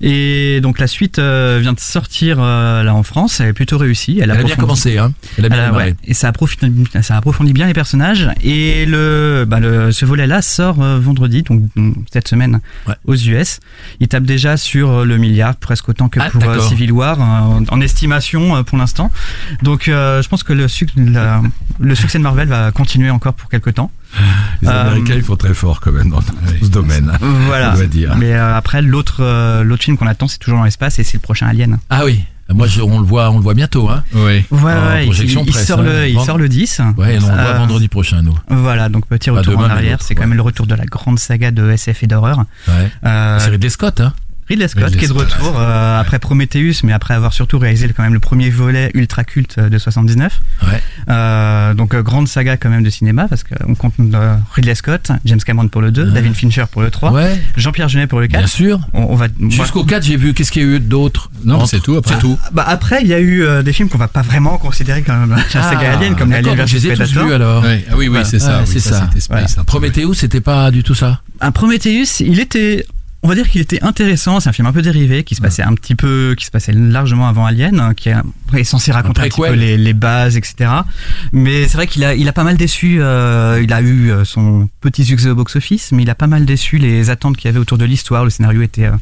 Et 0.00 0.60
donc 0.62 0.78
la 0.78 0.86
suite 0.86 1.18
euh, 1.18 1.58
vient 1.60 1.72
de 1.72 1.80
sortir 1.80 2.36
euh, 2.40 2.82
là 2.82 2.94
en 2.94 3.02
France, 3.02 3.40
elle 3.40 3.48
est 3.48 3.52
plutôt 3.52 3.78
réussie. 3.78 4.18
Elle, 4.20 4.30
Elle 4.30 4.38
a 4.38 4.42
bien 4.44 4.56
commencé, 4.56 4.98
hein. 4.98 5.12
Elle 5.38 5.46
a 5.46 5.48
bien 5.48 5.66
démarré. 5.66 5.86
ouais, 5.90 5.94
et 6.04 6.14
ça 6.14 6.28
approfondit, 6.28 6.84
ça 7.02 7.16
approfondit 7.16 7.52
bien 7.52 7.66
les 7.66 7.72
personnages. 7.74 8.28
Et 8.42 8.86
le, 8.86 9.44
bah 9.48 9.60
le 9.60 9.92
ce 9.92 10.04
volet-là 10.04 10.42
sort 10.42 10.80
euh, 10.82 10.98
vendredi, 10.98 11.42
donc 11.42 11.62
donc, 11.76 11.94
cette 12.12 12.28
semaine 12.28 12.60
aux 13.06 13.14
US. 13.16 13.60
Il 14.00 14.08
tape 14.08 14.24
déjà 14.24 14.56
sur 14.56 15.04
le 15.04 15.16
milliard, 15.24 15.56
presque 15.56 15.88
autant 15.88 16.08
que 16.08 16.20
Ah, 16.20 16.30
pour 16.30 16.44
euh. 16.44 16.60
Civil 16.68 16.92
War, 16.92 17.20
euh, 17.20 17.24
en, 17.24 17.62
en 17.68 17.80
estimation 17.80 18.56
euh, 18.56 18.62
pour 18.62 18.78
l'instant. 18.78 19.10
Donc 19.62 19.88
euh, 19.88 20.22
je 20.22 20.28
pense 20.28 20.42
que 20.42 20.52
le, 20.52 20.68
suc- 20.68 20.90
la- 20.96 21.40
le 21.80 21.94
succès 21.94 22.18
de 22.18 22.22
Marvel 22.22 22.48
va 22.48 22.70
continuer 22.72 23.10
encore 23.10 23.34
pour 23.34 23.48
quelques 23.48 23.74
temps. 23.74 23.90
Les 24.62 24.68
Euh, 24.68 24.82
Américains, 24.82 25.14
ils 25.16 25.22
font 25.24 25.36
très 25.36 25.54
fort 25.54 25.80
quand 25.80 25.92
même 25.92 26.10
dans, 26.10 26.20
ce 26.62 26.68
domaine. 26.68 27.10
hein. 27.12 27.18
Voilà. 27.46 27.72
On 27.72 27.76
doit 27.76 27.86
dire. 27.86 28.14
Mais 28.16 28.32
euh, 28.34 28.56
après 28.56 28.80
l'autre 28.82 29.18
euh, 29.20 29.62
l'autre 29.64 29.82
film 29.84 29.96
qu'on 29.96 30.06
attend, 30.06 30.28
c'est 30.28 30.38
toujours 30.38 30.58
dans 30.58 30.64
l'espace 30.64 30.98
et 30.98 31.04
c'est 31.04 31.16
le 31.16 31.22
prochain 31.22 31.46
Alien. 31.48 31.78
Ah 31.90 32.04
oui, 32.04 32.22
moi 32.48 32.66
je- 32.68 32.80
on 32.82 33.00
le 33.00 33.06
voit, 33.06 33.30
on 33.30 33.38
le 33.38 33.42
voit 33.42 33.54
bientôt, 33.54 33.88
hein. 33.88 34.04
Ouais, 34.14 34.44
ouais, 34.52 35.02
il- 35.02 35.06
projection 35.06 35.42
il, 35.44 35.50
presse, 35.50 35.66
sort 35.66 35.80
hein. 35.80 35.84
le, 35.84 36.08
il 36.08 36.20
sort 36.20 36.38
le 36.38 36.48
10. 36.48 36.80
Ouais, 36.96 37.14
et 37.14 37.18
on 37.18 37.28
le 37.28 37.34
voit 37.34 37.42
Euh, 37.54 37.58
vendredi 37.58 37.88
prochain, 37.88 38.22
nous. 38.22 38.36
Voilà, 38.48 38.88
donc 38.88 39.06
petit 39.06 39.30
retour 39.30 39.54
demain, 39.54 39.66
en 39.66 39.70
arrière. 39.70 39.98
C'est 40.00 40.14
quand 40.14 40.26
même 40.26 40.34
le 40.36 40.42
retour 40.42 40.66
de 40.68 40.74
la 40.76 40.84
grande 40.86 41.18
saga 41.18 41.50
de 41.50 41.70
SF 41.70 42.02
et 42.04 42.06
d'horreur. 42.06 42.44
Ouais. 42.68 42.90
Euh, 43.04 43.38
C'est 43.40 43.50
Ridley 43.50 43.70
Scott, 43.70 44.00
hein. 44.00 44.12
Ridley 44.48 44.68
Scott 44.68 44.84
Ridley 44.84 44.98
qui 44.98 45.04
est 45.06 45.08
de 45.08 45.14
Scott, 45.14 45.32
retour 45.32 45.54
euh, 45.58 46.00
après 46.00 46.18
Prometheus, 46.18 46.80
mais 46.84 46.92
après 46.92 47.14
avoir 47.14 47.32
surtout 47.32 47.58
réalisé 47.58 47.86
le- 47.86 47.92
quand 47.94 48.02
même 48.02 48.12
le 48.14 48.20
premier 48.20 48.50
volet 48.50 48.90
ultra 48.94 49.24
culte 49.24 49.56
euh, 49.58 49.68
de 49.68 49.78
79. 49.78 50.40
Ouais. 50.62 50.82
Euh, 51.08 51.74
donc 51.74 51.94
euh, 51.94 52.02
grande 52.02 52.28
saga 52.28 52.56
quand 52.56 52.68
même 52.70 52.82
de 52.82 52.90
cinéma 52.90 53.26
parce 53.28 53.44
qu'on 53.44 53.74
compte 53.74 53.94
euh, 54.00 54.36
Ridley 54.54 54.74
Scott, 54.74 55.10
James 55.24 55.40
Cameron 55.40 55.68
pour 55.68 55.80
le 55.80 55.90
2, 55.90 56.04
Ouais. 56.04 56.10
David 56.12 56.34
Fincher 56.34 56.64
pour 56.70 56.82
le 56.82 56.90
3, 56.90 57.12
Ouais, 57.12 57.40
Jean-Pierre 57.56 57.88
Jeunet 57.88 58.06
pour 58.06 58.20
le 58.20 58.26
4. 58.26 58.38
bien 58.40 58.46
sûr. 58.46 58.80
On, 58.92 59.04
on 59.10 59.14
va 59.16 59.26
Jusqu'au 59.48 59.84
4, 59.84 60.02
j'ai 60.04 60.16
vu, 60.16 60.34
qu'est-ce 60.34 60.50
qu'il 60.52 60.62
y 60.62 60.64
a 60.64 60.68
eu 60.76 60.80
d'autre? 60.80 61.30
Non, 61.44 61.64
c'est 61.66 61.80
tout 61.80 61.96
après. 61.96 62.14
C'est 62.14 62.20
tout. 62.20 62.38
bah 62.52 62.64
après 62.66 63.00
il 63.02 63.08
y 63.08 63.14
a 63.14 63.20
eu 63.20 63.42
euh, 63.42 63.62
des 63.62 63.72
films 63.72 63.88
qu'on 63.88 63.98
va 63.98 64.08
pas 64.08 64.22
vraiment 64.22 64.58
considérer 64.58 65.02
comme 65.02 65.30
la 65.30 65.42
saga 65.48 65.96
Alien 65.96 66.16
comme 66.16 66.32
Alien 66.32 66.54
vs 66.56 66.80
Predator. 66.94 67.26
vus 67.26 67.32
alors. 67.32 67.62
Ouais. 67.64 67.84
Ah 67.90 67.94
oui, 67.96 68.08
oui, 68.08 68.18
c'est 68.24 68.38
ça. 68.38 68.58
Ah, 68.58 68.64
oui, 68.66 68.70
c'est 68.70 68.80
ça. 68.80 69.08
Peu. 69.58 69.64
Prometheus, 69.64 70.14
c'était 70.14 70.40
pas 70.40 70.70
du 70.70 70.82
tout 70.82 70.94
ça? 70.94 71.20
Un 71.40 71.50
Prometheus, 71.50 72.20
il 72.20 72.40
était 72.40 72.86
on 73.24 73.28
va 73.28 73.34
dire 73.34 73.48
qu'il 73.48 73.60
était 73.62 73.82
intéressant, 73.82 74.38
c'est 74.38 74.50
un 74.50 74.52
film 74.52 74.66
un 74.68 74.72
peu 74.72 74.82
dérivé 74.82 75.24
qui 75.24 75.34
se 75.34 75.40
passait 75.40 75.62
un 75.62 75.72
petit 75.74 75.94
peu 75.94 76.34
qui 76.36 76.44
se 76.44 76.50
passait 76.50 76.72
largement 76.72 77.26
avant 77.26 77.46
Alien 77.46 77.80
hein, 77.80 77.94
qui 77.94 78.10
est 78.10 78.64
censé 78.64 78.92
raconter 78.92 79.22
un, 79.22 79.24
petit 79.24 79.40
peu 79.40 79.52
les, 79.54 79.76
les 79.78 79.92
bases 79.94 80.36
etc. 80.36 80.70
Mais 81.32 81.66
c'est 81.66 81.76
vrai 81.78 81.86
qu'il 81.86 82.04
a 82.04 82.14
il 82.14 82.28
a 82.28 82.32
pas 82.32 82.44
mal 82.44 82.56
déçu 82.58 82.98
euh, 83.00 83.60
il 83.62 83.72
a 83.72 83.80
eu 83.80 84.10
euh, 84.12 84.24
son 84.24 84.68
petit 84.82 85.04
succès 85.06 85.30
au 85.30 85.34
box 85.34 85.56
office 85.56 85.90
mais 85.92 86.02
il 86.02 86.10
a 86.10 86.14
pas 86.14 86.26
mal 86.26 86.44
déçu 86.44 86.76
les 86.76 87.08
attentes 87.10 87.36
qu'il 87.38 87.46
y 87.46 87.48
avait 87.48 87.58
autour 87.58 87.78
de 87.78 87.84
l'histoire, 87.86 88.24
le 88.24 88.30
scénario 88.30 88.60
était 88.62 88.84
euh, 88.84 88.92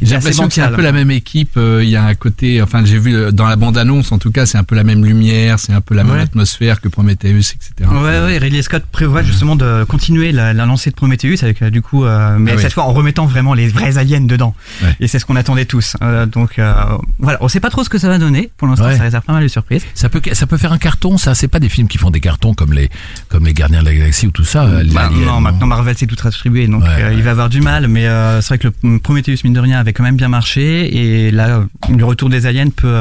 il 0.00 0.08
J'ai 0.08 0.14
l'impression 0.14 0.46
que 0.46 0.52
c'est 0.54 0.60
un 0.62 0.70
peu 0.70 0.82
la 0.82 0.92
même 0.92 1.10
équipe. 1.10 1.56
euh, 1.56 1.80
Il 1.82 1.88
y 1.88 1.96
a 1.96 2.04
un 2.04 2.14
côté, 2.14 2.60
enfin, 2.60 2.84
j'ai 2.84 2.98
vu 2.98 3.32
dans 3.32 3.46
la 3.46 3.56
bande-annonce, 3.56 4.12
en 4.12 4.18
tout 4.18 4.30
cas, 4.30 4.44
c'est 4.46 4.58
un 4.58 4.64
peu 4.64 4.74
la 4.74 4.84
même 4.84 5.04
lumière, 5.04 5.58
c'est 5.58 5.72
un 5.72 5.80
peu 5.80 5.94
la 5.94 6.04
même 6.04 6.14
Ouais. 6.16 6.20
atmosphère 6.20 6.80
que 6.82 6.88
Prometheus, 6.88 7.54
etc. 7.54 7.90
Ouais, 7.90 8.20
ouais, 8.20 8.38
Ridley 8.38 8.62
Scott 8.62 8.84
prévoit 8.92 9.22
justement 9.22 9.56
de 9.56 9.84
continuer 9.84 10.32
la, 10.32 10.52
la 10.52 10.66
lancée 10.66 10.90
de 10.90 10.94
Prometheus 10.94 11.42
avec 11.42 11.64
du 11.64 11.80
coup, 11.82 12.02
mais 12.04 12.08
Ah 12.10 12.36
oui. 12.56 12.62
cette 12.62 12.72
fois 12.74 12.84
en 12.84 12.92
remettant 12.92 13.24
vraiment 13.26 13.53
vraiment 13.54 13.68
les 13.68 13.68
vrais 13.68 13.98
aliens 13.98 14.20
dedans. 14.20 14.54
Ouais. 14.82 14.96
Et 15.00 15.08
c'est 15.08 15.18
ce 15.18 15.24
qu'on 15.26 15.36
attendait 15.36 15.64
tous. 15.64 15.96
Euh, 16.02 16.26
donc 16.26 16.58
euh, 16.58 16.74
voilà, 17.18 17.38
on 17.40 17.48
sait 17.48 17.60
pas 17.60 17.70
trop 17.70 17.84
ce 17.84 17.88
que 17.88 17.98
ça 17.98 18.08
va 18.08 18.18
donner. 18.18 18.50
Pour 18.56 18.68
l'instant, 18.68 18.86
Ouais. 18.86 18.96
ça 18.96 19.02
réserve 19.04 19.24
pas 19.24 19.32
mal 19.32 19.42
de 19.42 19.48
surprises. 19.48 19.84
Ça 19.94 20.08
peut, 20.08 20.20
ça 20.32 20.46
peut 20.46 20.56
faire 20.56 20.72
un 20.72 20.78
carton, 20.78 21.16
ça. 21.18 21.34
C'est 21.34 21.48
pas 21.48 21.60
des 21.60 21.68
films 21.68 21.88
qui 21.88 21.98
font 21.98 22.10
des 22.10 22.20
cartons 22.20 22.54
comme 22.54 22.72
les, 22.72 22.90
comme 23.28 23.44
les 23.46 23.54
Gardiens 23.54 23.80
de 23.80 23.86
la 23.86 23.94
Galaxie 23.94 24.26
ou 24.26 24.30
tout 24.30 24.44
ça. 24.44 24.64
euh, 24.64 24.84
Bah, 24.92 25.10
non, 25.12 25.40
maintenant 25.40 25.66
Marvel 25.66 25.96
s'est 25.96 26.06
tout 26.06 26.16
distribué, 26.16 26.66
donc 26.66 26.82
Ouais, 26.84 27.14
il 27.14 27.22
va 27.22 27.30
avoir 27.30 27.48
du 27.48 27.60
mal. 27.60 27.88
Mais 27.88 28.06
c'est 28.40 28.48
vrai 28.48 28.58
que 28.58 28.68
le 28.82 28.98
Prometheus 28.98 29.38
mine 29.44 29.52
de 29.54 29.60
rien 29.60 29.78
avait 29.78 29.92
quand 29.92 30.02
même 30.04 30.16
bien 30.16 30.28
marché, 30.28 30.96
et 31.26 31.30
là, 31.30 31.64
le 31.88 32.04
retour 32.04 32.28
des 32.28 32.46
aliens 32.46 32.68
peut 32.70 32.94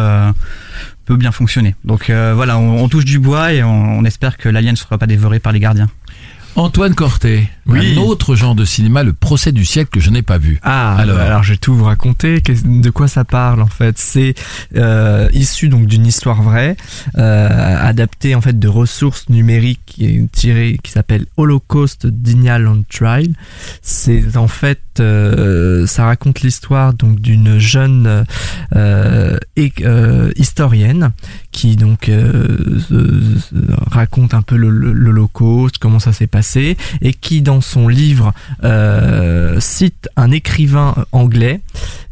peut 1.06 1.18
bien 1.18 1.32
fonctionner. 1.32 1.76
Donc 1.84 2.10
voilà, 2.10 2.58
on, 2.58 2.84
on 2.84 2.88
touche 2.90 3.06
du 3.06 3.20
bois 3.20 3.52
et 3.54 3.64
on, 3.64 3.98
on 4.00 4.06
espère 4.06 4.38
que 4.38 4.50
l'alien 4.50 4.72
ne 4.74 4.78
sera 4.78 4.98
pas 4.98 5.08
dévoré 5.08 5.40
par 5.40 5.52
les 5.52 5.60
gardiens. 5.60 5.90
Antoine 6.56 6.94
Corté. 6.94 7.50
Oui. 7.66 7.96
Un 7.98 8.02
autre 8.02 8.36
genre 8.36 8.56
de 8.56 8.66
cinéma, 8.66 9.04
le 9.04 9.14
procès 9.14 9.52
du 9.52 9.64
siècle 9.64 9.90
que 9.92 10.00
je 10.00 10.10
n'ai 10.10 10.22
pas 10.22 10.38
vu. 10.38 10.60
Ah, 10.64 10.98
Alors. 10.98 11.20
alors, 11.20 11.44
je 11.44 11.54
vais 11.54 11.58
tout 11.58 11.74
vous 11.74 11.86
raconter. 11.86 12.42
De 12.42 12.90
quoi 12.90 13.08
ça 13.08 13.24
parle 13.24 13.62
en 13.62 13.68
fait? 13.68 13.98
C'est 13.98 14.36
euh, 14.76 15.30
issu 15.34 15.70
donc 15.70 15.86
d'une 15.86 16.06
histoire 16.06 16.42
vraie, 16.42 16.76
euh, 17.18 17.88
adaptée 17.88 18.36
en 18.36 18.42
fait 18.42 18.60
de 18.60 18.68
ressources 18.68 19.30
numériques 19.30 19.82
qui 19.86 20.06
est 20.06 20.32
tirée, 20.32 20.78
qui 20.84 20.92
s'appelle 20.92 21.26
Holocaust 21.38 22.06
Denial 22.06 22.68
on 22.68 22.84
Trial. 22.90 23.30
C'est 23.82 24.36
en 24.36 24.48
fait, 24.48 24.82
euh, 25.00 25.88
ça 25.88 26.06
raconte 26.06 26.42
l'histoire 26.42 26.94
donc 26.94 27.22
d'une 27.22 27.60
jeune 27.60 28.26
historienne 30.36 31.12
qui 31.52 31.76
donc 31.78 32.12
raconte 33.90 34.34
un 34.34 34.42
peu 34.42 34.56
l'Holocauste, 34.56 35.78
comment 35.78 36.00
ça 36.00 36.12
s'est 36.12 36.28
passé, 36.28 36.78
et 37.02 37.14
qui 37.14 37.42
dans 37.42 37.53
son 37.62 37.88
livre 37.88 38.34
euh, 38.64 39.60
cite 39.60 40.10
un 40.16 40.32
écrivain 40.32 40.96
anglais 41.12 41.62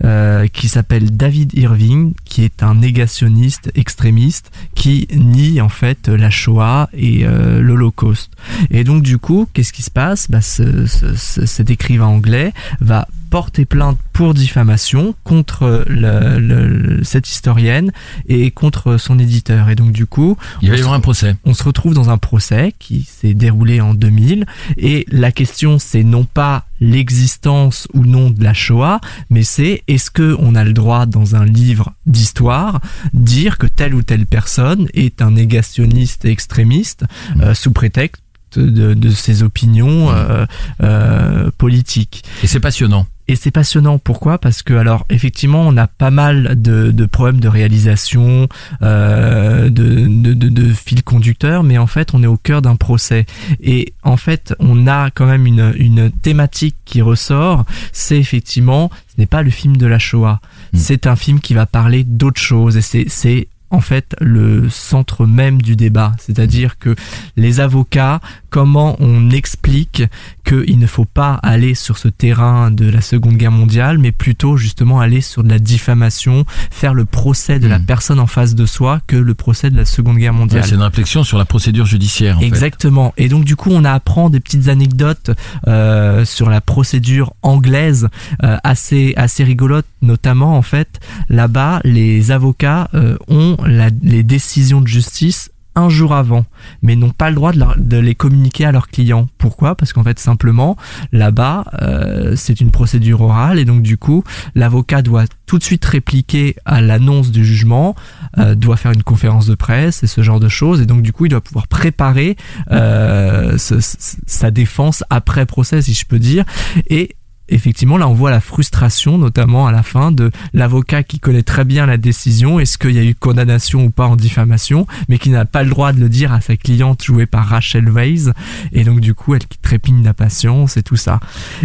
euh, 0.03 0.47
qui 0.47 0.67
s'appelle 0.67 1.15
David 1.15 1.53
Irving, 1.57 2.13
qui 2.25 2.43
est 2.43 2.63
un 2.63 2.75
négationniste 2.75 3.71
extrémiste 3.75 4.51
qui 4.75 5.07
nie 5.13 5.61
en 5.61 5.69
fait 5.69 6.07
la 6.07 6.29
Shoah 6.29 6.89
et 6.93 7.25
euh, 7.25 7.61
l'Holocauste. 7.61 8.31
Et 8.69 8.83
donc 8.83 9.03
du 9.03 9.17
coup, 9.17 9.47
qu'est-ce 9.53 9.73
qui 9.73 9.81
se 9.83 9.91
passe? 9.91 10.29
Bah, 10.29 10.41
ce- 10.41 10.85
ce- 10.85 11.15
ce- 11.15 11.45
Cet 11.45 11.69
écrivain 11.69 12.05
anglais 12.07 12.53
va 12.79 13.07
porter 13.31 13.65
plainte 13.65 13.97
pour 14.13 14.35
diffamation 14.35 15.15
contre 15.23 15.83
le- 15.87 16.37
le- 16.37 17.03
cette 17.03 17.27
historienne 17.27 17.91
et 18.27 18.51
contre 18.51 18.97
son 18.97 19.17
éditeur. 19.17 19.69
Et 19.69 19.75
donc 19.75 19.91
du 19.93 20.05
coup, 20.05 20.37
Il 20.61 20.69
va 20.69 20.75
y 20.75 20.79
on 20.79 20.81
avoir 20.81 20.93
se- 20.95 20.97
un 20.97 21.01
procès. 21.01 21.35
on 21.45 21.53
se 21.55 21.63
retrouve 21.63 21.95
dans 21.95 22.11
un 22.11 22.19
procès 22.19 22.75
qui 22.77 23.03
s'est 23.03 23.33
déroulé 23.33 23.81
en 23.81 23.93
2000 23.95 24.45
et 24.77 25.05
la 25.09 25.31
question 25.31 25.79
c'est 25.79 26.03
non 26.03 26.25
pas 26.25 26.65
l'existence 26.81 27.87
ou 27.93 28.03
non 28.05 28.29
de 28.29 28.43
la 28.43 28.53
Shoah, 28.53 28.99
mais 29.29 29.43
c'est 29.43 29.83
est-ce 29.87 30.11
que 30.11 30.35
on 30.39 30.53
a 30.55 30.63
le 30.63 30.73
droit 30.73 31.05
dans 31.05 31.35
un 31.35 31.45
livre 31.45 31.93
d'histoire 32.05 32.81
dire 33.13 33.57
que 33.57 33.65
telle 33.67 33.95
ou 33.95 34.01
telle 34.01 34.25
personne 34.25 34.87
est 34.93 35.21
un 35.21 35.31
négationniste 35.31 36.25
extrémiste 36.25 37.05
euh, 37.39 37.53
sous 37.53 37.71
prétexte 37.71 38.21
de, 38.55 38.93
de 38.93 39.09
ses 39.09 39.43
opinions 39.43 40.11
euh, 40.11 40.45
euh, 40.83 41.49
politiques. 41.57 42.23
Et 42.43 42.47
c'est 42.47 42.59
passionnant. 42.59 43.07
Et 43.31 43.37
c'est 43.37 43.49
passionnant. 43.49 43.97
Pourquoi? 43.97 44.39
Parce 44.39 44.61
que 44.61 44.73
alors 44.73 45.05
effectivement, 45.09 45.61
on 45.65 45.77
a 45.77 45.87
pas 45.87 46.11
mal 46.11 46.61
de, 46.61 46.91
de 46.91 47.05
problèmes 47.05 47.39
de 47.39 47.47
réalisation, 47.47 48.49
euh, 48.81 49.69
de, 49.69 50.05
de, 50.05 50.33
de, 50.33 50.49
de 50.49 50.73
fil 50.73 51.01
conducteur, 51.01 51.63
mais 51.63 51.77
en 51.77 51.87
fait, 51.87 52.13
on 52.13 52.23
est 52.23 52.27
au 52.27 52.35
cœur 52.35 52.61
d'un 52.61 52.75
procès. 52.75 53.25
Et 53.61 53.93
en 54.03 54.17
fait, 54.17 54.53
on 54.59 54.85
a 54.85 55.11
quand 55.11 55.27
même 55.27 55.47
une, 55.47 55.73
une 55.77 56.11
thématique 56.11 56.75
qui 56.83 57.01
ressort. 57.01 57.63
C'est 57.93 58.17
effectivement, 58.17 58.91
ce 59.07 59.21
n'est 59.21 59.27
pas 59.27 59.43
le 59.43 59.49
film 59.49 59.77
de 59.77 59.85
la 59.85 59.97
Shoah. 59.97 60.41
Mm. 60.73 60.77
C'est 60.77 61.07
un 61.07 61.15
film 61.15 61.39
qui 61.39 61.53
va 61.53 61.65
parler 61.65 62.03
d'autre 62.03 62.41
chose. 62.41 62.75
Et 62.75 62.81
c'est 62.81 63.05
c'est 63.07 63.47
en 63.69 63.79
fait 63.79 64.13
le 64.19 64.69
centre 64.69 65.25
même 65.25 65.61
du 65.61 65.77
débat, 65.77 66.11
c'est-à-dire 66.19 66.77
que 66.77 66.95
les 67.37 67.61
avocats, 67.61 68.19
comment 68.51 68.95
on 68.99 69.31
explique 69.31 70.03
qu'il 70.45 70.77
ne 70.77 70.85
faut 70.85 71.05
pas 71.05 71.33
aller 71.41 71.73
sur 71.73 71.97
ce 71.97 72.07
terrain 72.09 72.69
de 72.69 72.87
la 72.87 73.01
Seconde 73.01 73.37
Guerre 73.37 73.51
mondiale, 73.51 73.97
mais 73.97 74.11
plutôt 74.11 74.57
justement 74.57 74.99
aller 74.99 75.21
sur 75.21 75.43
de 75.43 75.49
la 75.49 75.57
diffamation, 75.57 76.45
faire 76.69 76.93
le 76.93 77.05
procès 77.05 77.57
de 77.59 77.67
la 77.67 77.79
Mm. 77.79 77.85
personne 77.85 78.19
en 78.19 78.27
face 78.27 78.53
de 78.53 78.65
soi 78.65 78.99
que 79.07 79.15
le 79.15 79.33
procès 79.33 79.69
de 79.71 79.77
la 79.77 79.85
Seconde 79.85 80.17
Guerre 80.17 80.33
Ouais, 80.33 80.39
mondiale. 80.39 80.63
c'est 80.65 80.75
une 80.75 80.81
réflexion 80.83 81.23
sur 81.23 81.37
la 81.39 81.45
procédure 81.45 81.85
judiciaire. 81.85 82.37
En 82.37 82.41
fait. 82.41 82.45
Exactement. 82.45 83.13
Et 83.17 83.29
donc 83.29 83.45
du 83.45 83.55
coup, 83.55 83.69
on 83.71 83.83
apprend 83.85 84.29
des 84.29 84.39
petites 84.41 84.67
anecdotes 84.67 85.31
euh, 85.67 86.25
sur 86.25 86.49
la 86.49 86.61
procédure 86.61 87.33
anglaise 87.41 88.09
euh, 88.43 88.57
assez 88.63 89.13
assez 89.15 89.43
rigolote, 89.43 89.85
notamment 90.01 90.57
en 90.57 90.61
fait 90.61 90.99
là-bas, 91.29 91.79
les 91.85 92.31
avocats 92.31 92.89
euh, 92.93 93.17
ont 93.29 93.55
la- 93.65 93.89
les 94.03 94.23
décisions 94.23 94.81
de 94.81 94.87
justice 94.87 95.49
un 95.75 95.89
jour 95.89 96.13
avant, 96.13 96.45
mais 96.81 96.95
n'ont 96.95 97.11
pas 97.11 97.29
le 97.29 97.35
droit 97.35 97.53
de, 97.53 97.97
les 97.97 98.15
communiquer 98.15 98.65
à 98.65 98.71
leurs 98.71 98.89
clients. 98.89 99.27
Pourquoi? 99.37 99.75
Parce 99.75 99.93
qu'en 99.93 100.03
fait, 100.03 100.19
simplement, 100.19 100.75
là-bas, 101.11 101.65
euh, 101.81 102.35
c'est 102.35 102.59
une 102.61 102.71
procédure 102.71 103.21
orale 103.21 103.59
et 103.59 103.65
donc 103.65 103.81
du 103.81 103.97
coup, 103.97 104.23
l'avocat 104.55 105.01
doit 105.01 105.25
tout 105.45 105.57
de 105.57 105.63
suite 105.63 105.85
répliquer 105.85 106.55
à 106.65 106.81
l'annonce 106.81 107.31
du 107.31 107.45
jugement, 107.45 107.95
euh, 108.37 108.55
doit 108.55 108.77
faire 108.77 108.91
une 108.91 109.03
conférence 109.03 109.47
de 109.47 109.55
presse 109.55 110.03
et 110.03 110.07
ce 110.07 110.21
genre 110.21 110.39
de 110.39 110.49
choses, 110.49 110.81
et 110.81 110.85
donc 110.85 111.01
du 111.01 111.13
coup, 111.13 111.25
il 111.25 111.29
doit 111.29 111.41
pouvoir 111.41 111.67
préparer 111.67 112.35
euh, 112.71 113.57
sa 113.57 114.51
défense 114.51 115.03
après 115.09 115.45
procès, 115.45 115.81
si 115.81 115.93
je 115.93 116.05
peux 116.05 116.19
dire, 116.19 116.43
et 116.89 117.15
effectivement, 117.51 117.97
là, 117.97 118.07
on 118.07 118.13
voit 118.13 118.31
la 118.31 118.41
frustration, 118.41 119.17
notamment 119.17 119.67
à 119.67 119.71
la 119.71 119.83
fin, 119.83 120.11
de 120.11 120.31
l'avocat 120.53 121.03
qui 121.03 121.19
connaît 121.19 121.43
très 121.43 121.63
bien 121.65 121.85
la 121.85 121.97
décision, 121.97 122.59
est-ce 122.59 122.77
qu'il 122.77 122.91
y 122.91 122.99
a 122.99 123.03
eu 123.03 123.13
condamnation 123.15 123.85
ou 123.85 123.89
pas 123.91 124.07
en 124.07 124.15
diffamation, 124.15 124.87
mais 125.09 125.17
qui 125.19 125.29
n'a 125.29 125.45
pas 125.45 125.63
le 125.63 125.69
droit 125.69 125.93
de 125.93 125.99
le 125.99 126.09
dire 126.09 126.33
à 126.33 126.41
sa 126.41 126.55
cliente 126.55 127.03
jouée 127.03 127.25
par 127.25 127.45
Rachel 127.47 127.89
Weisz, 127.89 128.31
et 128.71 128.83
donc 128.83 128.99
du 129.01 129.13
coup, 129.13 129.35
elle 129.35 129.45
qui 129.45 129.57
trépigne 129.59 130.01
d'impatience 130.01 130.77
et 130.77 130.83
tout 130.83 130.95
ça. 130.95 131.19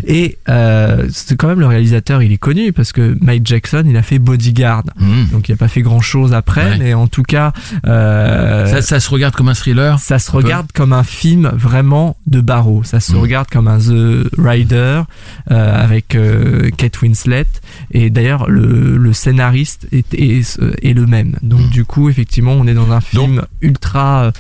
Et 0.07 0.39
euh, 0.49 1.07
c'est 1.13 1.37
quand 1.37 1.49
même 1.49 1.61
le 1.61 1.67
réalisateur, 1.67 2.23
il 2.23 2.33
est 2.33 2.37
connu, 2.39 2.73
parce 2.73 2.93
que 2.93 3.17
Mike 3.21 3.47
Jackson, 3.47 3.85
il 3.87 3.97
a 3.97 4.03
fait 4.03 4.19
Bodyguard, 4.19 4.83
Mmh. 4.99 5.27
donc 5.33 5.49
il 5.49 5.53
n'a 5.53 5.57
pas 5.59 5.69
fait 5.69 5.83
grand-chose 5.83 6.33
après, 6.35 6.71
Ouais. 6.71 6.79
mais 6.79 6.95
en 6.95 7.07
tout 7.07 7.23
cas... 7.23 7.53
euh, 7.87 8.67
Ça, 8.71 8.83
ça 8.83 9.01
se 9.01 9.11
regarde 9.11 9.35
comme 9.35 9.49
un 9.49 9.55
thriller. 9.55 9.99
ça 9.99 10.19
se 10.19 10.31
peu. 10.31 10.39
regarde 10.39 10.67
comme 10.73 10.93
un 10.93 11.05
film 11.05 11.51
vraiment 11.55 12.17
de 12.27 12.41
barreau. 12.41 12.83
Ça 12.85 13.01
se 13.01 13.13
Mm. 13.13 13.19
regarde 13.19 13.49
comme 13.51 13.69
un 13.69 13.79
The 13.79 14.29
Rider 14.39 15.03
euh, 15.51 15.76
avec 15.77 16.15
euh, 16.15 16.71
Kate 16.77 17.01
Winslet. 17.03 17.47
Et 17.91 18.11
d'ailleurs, 18.11 18.49
le, 18.49 18.97
le 18.97 19.13
scénariste 19.13 19.87
est, 19.93 20.13
est, 20.15 20.59
est 20.83 20.93
le 20.95 21.07
même. 21.07 21.37
Donc 21.43 21.61
Mm. 21.61 21.71
du 21.71 21.85
coup, 21.85 22.09
effectivement, 22.09 22.53
on 22.53 22.67
est 22.67 22.75
dans 22.75 22.93
un 22.93 23.01
film 23.01 23.45
ultra 23.61 24.25
euh, 24.27 24.31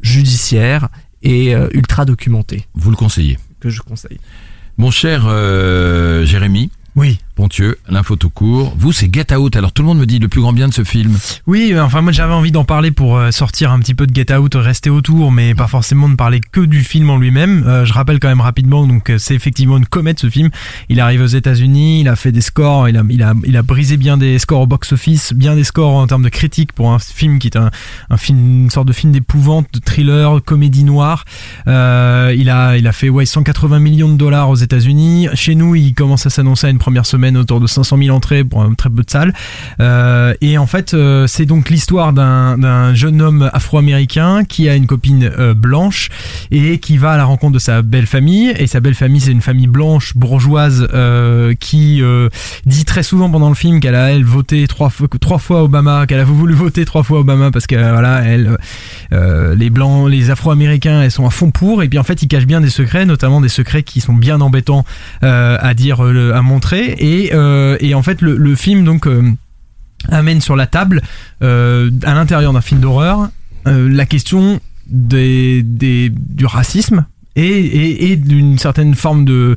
judiciaire 0.00 0.88
et 1.22 1.54
euh, 1.54 1.68
ultra 1.72 2.04
documenté 2.04 2.66
Vous 2.74 2.90
le 2.90 2.96
conseillez. 2.96 3.38
que 3.60 3.68
je 3.70 3.80
conseille. 3.80 4.18
Mon 4.76 4.90
cher 4.90 5.24
euh, 5.26 6.24
Jérémy 6.24 6.70
Oui. 6.94 7.18
Pontieux, 7.38 7.78
l'info 7.88 8.16
tout 8.16 8.30
court. 8.30 8.74
Vous, 8.76 8.90
c'est 8.90 9.14
Get 9.14 9.32
Out. 9.32 9.54
Alors 9.54 9.70
tout 9.70 9.82
le 9.82 9.86
monde 9.86 10.00
me 10.00 10.06
dit 10.06 10.18
le 10.18 10.26
plus 10.26 10.40
grand 10.40 10.52
bien 10.52 10.66
de 10.66 10.74
ce 10.74 10.82
film. 10.82 11.16
Oui, 11.46 11.70
euh, 11.72 11.84
enfin 11.84 12.00
moi 12.00 12.10
j'avais 12.10 12.32
envie 12.32 12.50
d'en 12.50 12.64
parler 12.64 12.90
pour 12.90 13.16
euh, 13.16 13.30
sortir 13.30 13.70
un 13.70 13.78
petit 13.78 13.94
peu 13.94 14.08
de 14.08 14.12
Get 14.12 14.34
Out, 14.34 14.56
rester 14.56 14.90
autour, 14.90 15.30
mais 15.30 15.54
pas 15.54 15.68
forcément 15.68 16.08
de 16.08 16.16
parler 16.16 16.40
que 16.40 16.58
du 16.58 16.82
film 16.82 17.10
en 17.10 17.16
lui-même. 17.16 17.62
Euh, 17.64 17.84
je 17.84 17.92
rappelle 17.92 18.18
quand 18.18 18.26
même 18.26 18.40
rapidement, 18.40 18.88
donc 18.88 19.12
c'est 19.18 19.36
effectivement 19.36 19.76
une 19.76 19.86
comète 19.86 20.18
ce 20.18 20.28
film. 20.28 20.50
Il 20.88 20.98
arrive 20.98 21.22
aux 21.22 21.26
États-Unis, 21.26 22.00
il 22.00 22.08
a 22.08 22.16
fait 22.16 22.32
des 22.32 22.40
scores, 22.40 22.88
il 22.88 22.96
a, 22.96 23.04
il 23.08 23.22
a, 23.22 23.34
il 23.46 23.56
a 23.56 23.62
brisé 23.62 23.98
bien 23.98 24.16
des 24.16 24.40
scores 24.40 24.62
au 24.62 24.66
box-office, 24.66 25.32
bien 25.32 25.54
des 25.54 25.62
scores 25.62 25.94
en 25.94 26.08
termes 26.08 26.24
de 26.24 26.30
critique 26.30 26.72
pour 26.72 26.90
un 26.90 26.98
film 26.98 27.38
qui 27.38 27.46
est 27.46 27.56
un, 27.56 27.70
une 28.30 28.68
sorte 28.68 28.88
de 28.88 28.92
film 28.92 29.12
d'épouvante, 29.12 29.68
de 29.72 29.78
thriller, 29.78 30.42
comédie 30.44 30.82
noire. 30.82 31.24
Il 31.68 31.72
a, 31.72 32.76
il 32.76 32.86
a 32.88 32.92
fait 32.92 33.10
ouais 33.10 33.26
180 33.26 33.78
millions 33.78 34.08
de 34.08 34.16
dollars 34.16 34.50
aux 34.50 34.56
États-Unis. 34.56 35.28
Chez 35.34 35.54
nous, 35.54 35.76
il 35.76 35.94
commence 35.94 36.26
à 36.26 36.30
s'annoncer 36.30 36.66
à 36.66 36.70
une 36.70 36.78
première 36.78 37.06
semaine 37.06 37.27
autour 37.36 37.60
de 37.60 37.66
500 37.66 37.98
000 37.98 38.16
entrées 38.16 38.44
pour 38.44 38.62
un 38.62 38.74
très 38.74 38.90
peu 38.90 39.02
de 39.02 39.10
salles. 39.10 39.32
Euh, 39.80 40.34
et 40.40 40.58
en 40.58 40.66
fait, 40.66 40.94
euh, 40.94 41.26
c'est 41.26 41.46
donc 41.46 41.70
l'histoire 41.70 42.12
d'un 42.12 42.94
jeune 42.94 43.20
homme 43.22 43.50
afro-américain 43.52 44.44
qui 44.44 44.68
a 44.68 44.74
une 44.74 44.86
copine 44.86 45.30
euh, 45.38 45.54
blanche 45.54 46.08
et 46.50 46.78
qui 46.78 46.98
va 46.98 47.12
à 47.12 47.16
la 47.16 47.24
rencontre 47.24 47.54
de 47.54 47.58
sa 47.58 47.82
belle 47.82 48.06
famille. 48.06 48.52
Et 48.58 48.66
sa 48.66 48.80
belle 48.80 48.94
famille, 48.94 49.20
c'est 49.20 49.32
une 49.32 49.40
famille 49.40 49.66
blanche 49.66 50.16
bourgeoise 50.16 50.88
qui 51.60 52.02
dit 52.66 52.84
très 52.84 53.02
souvent 53.02 53.30
pendant 53.30 53.48
le 53.48 53.54
film 53.54 53.80
qu'elle 53.80 53.94
a 53.94 54.10
elle 54.10 54.24
voté 54.24 54.66
trois 54.66 54.90
fois, 54.90 55.62
Obama, 55.62 56.06
qu'elle 56.06 56.20
a 56.20 56.24
voulu 56.24 56.54
voter 56.54 56.84
trois 56.84 57.02
fois 57.02 57.20
Obama 57.20 57.50
parce 57.50 57.66
que 57.66 57.76
voilà, 57.76 58.22
elle, 58.24 58.56
les 59.56 59.70
blancs, 59.70 60.08
les 60.08 60.30
afro-américains, 60.30 61.02
elles 61.02 61.10
sont 61.10 61.26
à 61.26 61.30
fond 61.30 61.50
pour. 61.50 61.82
Et 61.82 61.88
puis 61.88 61.98
en 61.98 62.04
fait, 62.04 62.22
ils 62.22 62.28
cachent 62.28 62.46
bien 62.46 62.60
des 62.60 62.70
secrets, 62.70 63.06
notamment 63.06 63.40
des 63.40 63.48
secrets 63.48 63.82
qui 63.82 64.00
sont 64.00 64.14
bien 64.14 64.40
embêtants 64.40 64.84
à 65.22 65.74
dire, 65.74 66.00
à 66.00 66.42
montrer. 66.42 66.94
Et, 66.98 67.17
euh, 67.32 67.76
et 67.80 67.94
en 67.94 68.02
fait, 68.02 68.20
le, 68.22 68.54
film 68.54 68.84
donc 68.84 69.06
euh, 69.06 69.22
amène 70.08 70.40
sur 70.40 70.56
la 70.56 70.66
table, 70.66 71.02
euh, 71.42 71.90
à 72.02 72.14
l'intérieur 72.14 72.52
d'un 72.52 72.60
film 72.60 72.80
d'horreur, 72.80 73.28
la 73.66 74.06
question 74.06 74.60
du 74.86 76.46
racisme 76.46 77.04
et, 77.38 78.16
d'une 78.16 78.58
certaine 78.58 78.94
forme 78.94 79.24
de, 79.24 79.56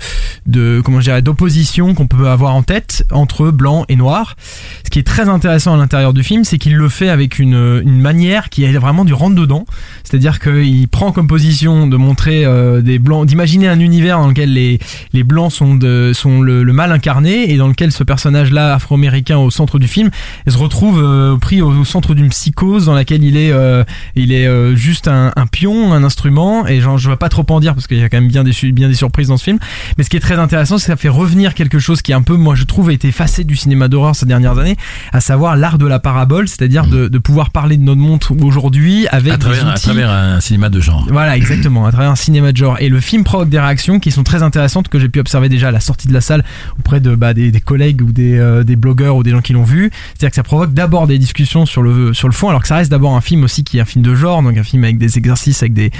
comment 0.83 0.99
d'opposition 1.21 1.93
qu'on 1.93 2.07
peut 2.07 2.29
avoir 2.29 2.55
en 2.55 2.63
tête 2.63 3.05
entre 3.11 3.51
blanc 3.51 3.85
et 3.89 3.95
noir. 3.95 4.35
Ce 4.83 4.89
qui 4.89 4.99
est 4.99 5.07
très 5.07 5.29
intéressant 5.29 5.73
à 5.73 5.77
l'intérieur 5.77 6.13
du 6.13 6.23
film, 6.23 6.43
c'est 6.43 6.57
qu'il 6.57 6.75
le 6.75 6.89
fait 6.89 7.09
avec 7.09 7.39
une, 7.39 7.81
manière 7.85 8.49
qui 8.49 8.63
est 8.63 8.71
vraiment 8.77 9.05
du 9.05 9.13
rentre 9.13 9.35
dedans. 9.35 9.65
C'est-à-dire 10.03 10.39
qu'il 10.39 10.87
prend 10.87 11.11
comme 11.11 11.27
position 11.27 11.87
de 11.87 11.97
montrer 11.97 12.45
euh, 12.45 12.81
des 12.81 12.99
blancs, 12.99 13.25
d'imaginer 13.25 13.67
un 13.67 13.79
univers 13.79 14.19
dans 14.19 14.27
lequel 14.27 14.53
les, 14.53 14.79
les 15.13 15.23
blancs 15.23 15.51
sont, 15.51 15.75
le, 15.75 16.63
mal 16.73 16.91
incarné 16.91 17.51
et 17.51 17.57
dans 17.57 17.67
lequel 17.67 17.91
ce 17.91 18.03
personnage-là 18.03 18.75
afro-américain 18.75 19.37
au 19.37 19.49
centre 19.49 19.79
du 19.79 19.87
film 19.87 20.09
se 20.47 20.57
retrouve 20.57 21.01
euh, 21.01 21.37
pris 21.37 21.61
au, 21.61 21.83
centre 21.85 22.13
d'une 22.13 22.29
psychose 22.29 22.85
dans 22.85 22.93
laquelle 22.93 23.23
il 23.23 23.37
est, 23.37 23.51
euh, 23.51 23.83
il 24.15 24.31
est 24.31 24.75
juste 24.75 25.07
un, 25.07 25.31
pion, 25.51 25.93
un 25.93 26.03
instrument. 26.03 26.67
Et 26.67 26.81
genre, 26.81 26.97
je 26.97 27.09
vais 27.09 27.15
pas 27.15 27.29
trop 27.29 27.45
en 27.49 27.59
dire 27.59 27.70
parce 27.73 27.87
qu'il 27.87 27.97
y 27.97 28.03
a 28.03 28.09
quand 28.09 28.19
même 28.19 28.29
bien 28.29 28.43
des, 28.43 28.53
bien 28.71 28.87
des 28.87 28.95
surprises 28.95 29.27
dans 29.27 29.37
ce 29.37 29.43
film. 29.43 29.59
Mais 29.97 30.03
ce 30.03 30.09
qui 30.09 30.17
est 30.17 30.21
très 30.21 30.39
intéressant, 30.39 30.77
c'est 30.77 30.85
que 30.85 30.91
ça 30.91 30.97
fait 30.97 31.09
revenir 31.09 31.53
quelque 31.53 31.79
chose 31.79 32.01
qui 32.01 32.11
est 32.11 32.15
un 32.15 32.21
peu, 32.21 32.35
moi 32.35 32.55
je 32.55 32.63
trouve, 32.63 32.89
a 32.89 32.93
été 32.93 33.07
effacé 33.07 33.43
du 33.43 33.55
cinéma 33.55 33.87
d'horreur 33.87 34.15
ces 34.15 34.25
dernières 34.25 34.57
années, 34.57 34.77
à 35.11 35.21
savoir 35.21 35.55
l'art 35.57 35.77
de 35.77 35.85
la 35.85 35.99
parabole, 35.99 36.47
c'est-à-dire 36.47 36.85
de, 36.85 37.07
de 37.07 37.17
pouvoir 37.17 37.49
parler 37.49 37.77
de 37.77 37.83
notre 37.83 38.01
monde 38.01 38.19
aujourd'hui 38.41 39.07
avec 39.07 39.33
à 39.33 39.37
travers, 39.37 39.65
des 39.65 39.71
à 39.71 39.73
travers 39.73 40.09
un 40.09 40.39
cinéma 40.39 40.69
de 40.69 40.79
genre. 40.79 41.05
Voilà, 41.09 41.37
exactement, 41.37 41.85
à 41.85 41.91
travers 41.91 42.11
un 42.11 42.15
cinéma 42.15 42.51
de 42.51 42.57
genre. 42.57 42.77
Et 42.79 42.89
le 42.89 42.99
film 42.99 43.23
provoque 43.23 43.49
des 43.49 43.59
réactions 43.59 43.99
qui 43.99 44.11
sont 44.11 44.23
très 44.23 44.43
intéressantes 44.43 44.87
que 44.87 44.99
j'ai 44.99 45.09
pu 45.09 45.19
observer 45.19 45.49
déjà 45.49 45.69
à 45.69 45.71
la 45.71 45.79
sortie 45.79 46.07
de 46.07 46.13
la 46.13 46.21
salle 46.21 46.43
auprès 46.79 46.99
de 46.99 47.15
bah, 47.15 47.33
des, 47.33 47.51
des 47.51 47.61
collègues 47.61 48.01
ou 48.01 48.11
des, 48.11 48.37
euh, 48.37 48.63
des 48.63 48.75
blogueurs 48.75 49.15
ou 49.15 49.23
des 49.23 49.31
gens 49.31 49.41
qui 49.41 49.53
l'ont 49.53 49.63
vu. 49.63 49.91
C'est-à-dire 50.09 50.29
que 50.29 50.35
ça 50.35 50.43
provoque 50.43 50.73
d'abord 50.73 51.07
des 51.07 51.17
discussions 51.17 51.65
sur 51.65 51.81
le, 51.81 52.13
sur 52.13 52.27
le 52.27 52.33
fond, 52.33 52.49
alors 52.49 52.61
que 52.61 52.67
ça 52.67 52.75
reste 52.75 52.91
d'abord 52.91 53.15
un 53.15 53.21
film 53.21 53.43
aussi 53.43 53.63
qui 53.63 53.77
est 53.77 53.81
un 53.81 53.85
film 53.85 54.03
de 54.03 54.15
genre, 54.15 54.43
donc 54.43 54.57
un 54.57 54.63
film 54.63 54.83
avec 54.83 54.97
des 54.97 55.17
exercices, 55.17 55.63
avec 55.63 55.73
des, 55.73 55.91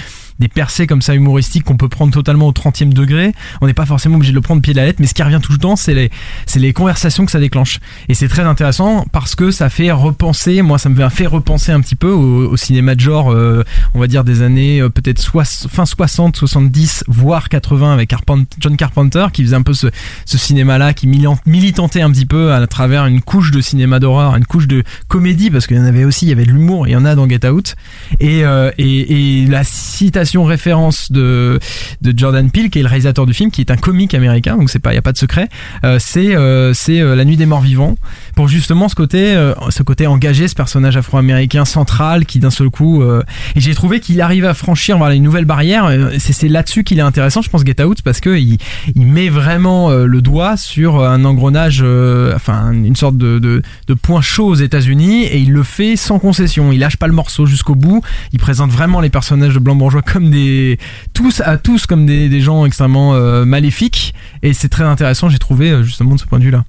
des 0.42 0.48
percées 0.50 0.88
comme 0.88 1.02
ça 1.02 1.14
humoristiques 1.16 1.64
qu'on 1.64 1.78
peut 1.78 1.88
prendre 1.88 2.12
totalement 2.12 2.48
au 2.48 2.52
30e 2.52 2.92
degré. 2.92 3.32
On 3.62 3.68
n'est 3.68 3.74
pas 3.74 3.86
forcément 3.86 4.16
obligé 4.16 4.32
de 4.32 4.36
le 4.36 4.42
prendre 4.42 4.62
pied 4.62 4.74
de 4.74 4.80
la 4.80 4.86
lettre, 4.86 5.00
mais 5.00 5.08
ce 5.08 5.14
qui 5.14 5.24
revient 5.24 5.40
tout 5.42 5.52
le 5.52 5.60
temps, 5.60 5.76
c'est 5.76 5.94
les, 5.94 6.10
les 6.56 6.74
conversations 6.74 7.26
que 7.26 7.32
ça 7.32 7.40
déclenche. 7.40 7.80
Et 8.10 8.14
c'est 8.14 8.28
très 8.28 8.42
intéressant 8.42 9.06
parce 9.12 9.36
que 9.36 9.52
ça 9.52 9.70
fait 9.70 9.92
repenser, 9.92 10.62
moi 10.64 10.78
ça 10.78 10.90
me 10.90 11.10
fait 11.10 11.28
repenser 11.28 11.72
un 11.72 11.80
petit 11.80 11.96
peu 11.96 12.10
au, 12.12 12.58
cinéma 12.58 12.96
de 12.96 13.00
genre, 13.00 13.32
euh, 13.32 13.64
on 13.94 14.00
va 14.00 14.08
dire 14.08 14.24
des 14.24 14.42
années 14.42 14.82
euh, 14.82 14.90
peut-être 14.90 15.22
fin 15.22 15.86
60, 15.86 16.36
70, 16.36 17.04
voire 17.08 17.48
80 17.50 17.94
avec 17.94 18.14
John 18.60 18.76
Carpenter 18.76 19.28
qui 19.32 19.44
faisait 19.44 19.56
un 19.56 19.62
peu 19.62 19.74
ce, 19.74 19.88
cinéma-là, 20.26 20.94
qui 20.94 21.08
militant- 21.08 21.38
militantait 21.46 22.02
un 22.02 22.12
petit 22.12 22.26
peu 22.26 22.52
à 22.52 22.66
travers 22.66 23.06
une 23.06 23.22
couche 23.22 23.52
de 23.52 23.62
cinéma 23.62 24.00
d'horreur, 24.00 24.36
une 24.36 24.46
couche 24.46 24.68
de 24.68 24.84
comédie, 25.08 25.52
parce 25.52 25.68
qu'il 25.68 25.78
y 25.78 25.80
en 25.80 25.86
avait 25.86 26.04
aussi, 26.04 26.26
il 26.26 26.30
y 26.30 26.32
avait 26.32 26.46
de 26.46 26.52
l'humour, 26.52 26.88
il 26.88 26.92
y 26.92 26.96
en 26.96 27.06
a 27.06 27.14
dans 27.16 27.30
Get 27.30 27.48
Out. 27.48 27.76
Et, 28.20 28.44
euh, 28.44 28.72
et 28.78 29.46
la 29.48 29.64
citation 29.64 30.31
référence 30.40 31.12
de, 31.12 31.60
Jordan 32.04 32.50
Peele, 32.52 32.70
qui 32.70 32.80
est 32.80 32.84
le 32.84 32.88
réalisateur 32.88 33.26
du 33.26 33.34
film, 33.34 33.52
qui 33.52 33.62
est 33.62 33.72
un 33.72 33.78
comique 33.78 34.14
américain, 34.14 34.58
donc 34.58 34.70
c'est 34.70 34.80
pas, 34.80 34.92
il 34.94 34.96
y 34.96 35.00
a 35.00 35.02
pas 35.02 35.12
de 35.12 35.18
secret, 35.18 35.50
euh, 35.84 35.98
c'est 36.00 36.36
euh, 36.36 36.74
c'est 36.74 37.00
euh, 37.00 37.16
La 37.16 37.26
Nuit 37.26 37.38
des 37.38 37.46
Morts 37.46 37.62
Vivants, 37.62 37.96
pour 38.36 38.48
justement 38.48 38.90
ce 38.90 38.96
côté, 38.96 39.36
euh, 39.36 39.54
ce 39.70 39.84
côté 39.84 40.08
engagé, 40.08 40.48
ce 40.48 40.56
personnage 40.56 40.98
afro-américain 40.98 41.66
central 41.66 42.26
qui 42.26 42.40
d'un 42.40 42.50
seul 42.50 42.70
coup, 42.70 43.02
euh, 43.02 43.24
et 43.56 43.60
j'ai 43.60 43.76
trouvé 43.76 44.00
qu'il 44.00 44.22
arrive 44.22 44.46
à 44.46 44.54
franchir 44.54 44.98
voilà, 44.98 45.16
une 45.16 45.24
nouvelle 45.24 45.46
barrière. 45.46 45.86
euh, 45.86 46.16
C'est 46.20 46.48
là-dessus 46.48 46.84
qu'il 46.84 47.00
est 47.00 47.04
intéressant, 47.04 47.42
je 47.42 47.50
pense, 47.50 47.66
Get 47.66 47.84
Out, 47.84 48.02
parce 48.02 48.20
que 48.20 48.38
il, 48.38 48.58
il 48.96 49.06
met 49.06 49.30
vraiment 49.30 49.90
euh, 49.90 50.06
le 50.06 50.22
doigt 50.22 50.58
sur 50.58 51.04
un 51.04 51.26
engrenage, 51.26 51.82
euh, 51.84 52.34
enfin 52.36 52.72
une 52.72 52.96
sorte 52.96 53.18
de, 53.18 53.40
de, 53.40 53.62
de 53.88 53.94
point 53.94 54.22
chaud 54.22 54.48
aux 54.48 54.56
États-Unis, 54.56 55.24
et 55.24 55.38
il 55.40 55.52
le 55.52 55.64
fait 55.64 55.96
sans 55.96 56.20
concession. 56.20 56.72
Il 56.72 56.80
lâche 56.80 56.98
pas 56.98 57.08
le 57.08 57.14
morceau 57.14 57.46
jusqu'au 57.46 57.76
bout. 57.76 58.02
Il 58.34 58.40
présente 58.40 58.72
vraiment 58.72 59.02
les 59.02 59.10
personnages 59.10 59.54
de 59.54 59.60
blanc 59.60 59.76
bourgeois 59.76 60.02
comme 60.02 60.30
des 60.30 60.80
tous 61.14 61.42
à 61.42 61.58
tous 61.58 61.86
comme 61.86 62.06
des, 62.06 62.30
des 62.30 62.42
gens 62.42 62.66
extrêmement 62.66 63.14
euh, 63.14 63.46
maléfiques, 63.46 64.14
et 64.44 64.54
c'est 64.54 64.70
très 64.70 64.84
intéressant. 64.84 65.30
J'ai 65.30 65.40
trouvé 65.40 65.84
justement 65.84 66.16
de 66.16 66.20
ce 66.20 66.26
point 66.26 66.40
de 66.40 66.44
vue-là. 66.44 66.64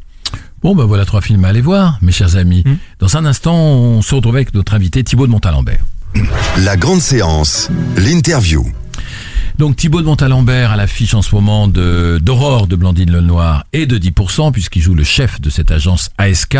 Bon, 0.63 0.75
ben 0.77 0.85
voilà 0.85 1.05
trois 1.05 1.21
films 1.21 1.45
à 1.45 1.49
aller 1.49 1.61
voir, 1.61 1.99
mes 2.03 2.13
chers 2.13 2.37
amis. 2.37 2.63
Mm. 2.65 2.75
Dans 3.01 3.17
un 3.17 3.25
instant, 3.25 3.55
on 3.57 4.01
se 4.03 4.15
retrouve 4.15 4.37
avec 4.37 4.55
notre 4.55 4.75
invité 4.75 5.03
Thibaut 5.03 5.27
de 5.27 5.33
Montalembert. 5.33 5.81
La 6.59 6.77
grande 6.77 7.01
séance, 7.01 7.69
l'interview. 7.97 8.65
Donc 9.59 9.77
Thibaut 9.77 10.01
de 10.01 10.07
Montalembert 10.07 10.71
à 10.71 10.77
l'affiche 10.77 11.15
en 11.15 11.21
ce 11.23 11.35
moment 11.35 11.69
de 11.69 12.19
d'Aurore 12.23 12.67
de 12.67 12.75
Blandine 12.77 13.11
Lenoir 13.11 13.65
et 13.75 13.85
de 13.87 13.99
10% 13.99 14.51
puisqu'il 14.51 14.81
joue 14.81 14.95
le 14.95 15.05
chef 15.05 15.41
de 15.43 15.51
cette 15.51 15.71
agence 15.71 16.11
ASK 16.17 16.57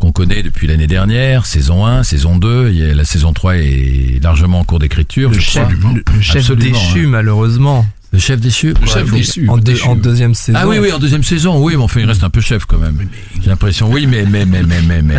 qu'on 0.00 0.10
connaît 0.10 0.42
depuis 0.42 0.66
l'année 0.66 0.88
dernière, 0.88 1.46
saison 1.46 1.86
1, 1.86 2.02
saison 2.02 2.36
2, 2.36 2.70
il 2.70 2.78
y 2.78 2.82
a- 2.90 2.94
la 2.94 3.04
saison 3.04 3.32
3 3.32 3.56
est 3.58 4.20
largement 4.22 4.60
en 4.60 4.64
cours 4.64 4.80
d'écriture. 4.80 5.30
Le 5.30 5.36
je 5.36 5.40
chef, 5.40 5.78
crois. 5.78 5.92
le, 5.92 6.02
le 6.14 6.20
chef 6.20 6.36
Absolument, 6.50 6.72
déchu, 6.78 7.04
hein. 7.06 7.08
malheureusement. 7.10 7.86
Le 8.14 8.20
chef 8.20 8.38
déchu 8.40 8.74
Le 8.80 8.86
chef 8.86 9.10
Ouais, 9.10 9.18
déchu. 9.18 9.48
En, 9.48 9.56
deux- 9.56 9.72
déchu. 9.72 9.88
en 9.88 9.96
deuxième 9.96 10.34
saison. 10.34 10.56
Ah 10.60 10.68
oui, 10.68 10.78
oui, 10.78 10.92
en 10.92 11.00
deuxième 11.00 11.24
saison, 11.24 11.60
oui, 11.60 11.74
mais 11.76 11.82
enfin, 11.82 11.98
il 11.98 12.06
reste 12.06 12.22
un 12.22 12.30
peu 12.30 12.40
chef 12.40 12.64
quand 12.64 12.78
même. 12.78 12.96
J'ai 13.42 13.48
l'impression, 13.50 13.90
oui, 13.90 14.06
mais, 14.06 14.24
mais, 14.24 14.46
mais, 14.46 14.62
mais, 14.62 14.80
mais, 14.82 15.02
mais. 15.02 15.16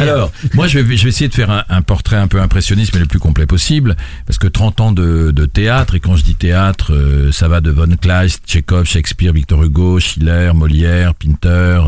Alors, 0.00 0.32
moi, 0.54 0.66
je 0.66 0.78
vais, 0.78 0.96
je 0.96 1.02
vais 1.04 1.10
essayer 1.10 1.28
de 1.28 1.34
faire 1.34 1.50
un, 1.50 1.64
un 1.68 1.82
portrait 1.82 2.16
un 2.16 2.26
peu 2.26 2.40
impressionniste, 2.40 2.94
mais 2.94 3.00
le 3.00 3.06
plus 3.06 3.18
complet 3.18 3.44
possible, 3.44 3.96
parce 4.26 4.38
que 4.38 4.46
30 4.46 4.80
ans 4.80 4.92
de, 4.92 5.30
de 5.30 5.44
théâtre, 5.44 5.94
et 5.94 6.00
quand 6.00 6.16
je 6.16 6.24
dis 6.24 6.36
théâtre, 6.36 6.94
euh, 6.94 7.30
ça 7.32 7.48
va 7.48 7.60
de 7.60 7.70
Von 7.70 7.94
Kleist, 8.00 8.40
Tchekhov, 8.46 8.86
Shakespeare, 8.86 9.34
Victor 9.34 9.62
Hugo, 9.62 10.00
Schiller, 10.00 10.52
Molière, 10.54 11.14
Pinter, 11.14 11.82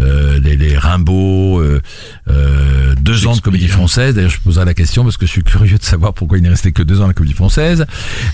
euh, 0.00 0.40
les, 0.42 0.56
les 0.56 0.76
Rimbaud, 0.76 1.60
euh, 1.60 1.80
euh, 2.28 2.94
deux 3.00 3.28
ans 3.28 3.36
de 3.36 3.40
comédie 3.40 3.68
française. 3.68 4.16
D'ailleurs, 4.16 4.30
je 4.32 4.40
poserai 4.40 4.64
la 4.64 4.74
question 4.74 5.04
parce 5.04 5.16
que 5.16 5.26
je 5.26 5.30
suis 5.30 5.44
curieux 5.44 5.78
de 5.78 5.84
savoir 5.84 6.12
pourquoi 6.12 6.38
il 6.38 6.42
n'est 6.42 6.48
resté 6.50 6.72
que 6.72 6.82
deux 6.82 7.00
ans 7.00 7.04
à 7.04 7.08
la 7.08 7.14
comédie 7.14 7.34
française. 7.34 7.86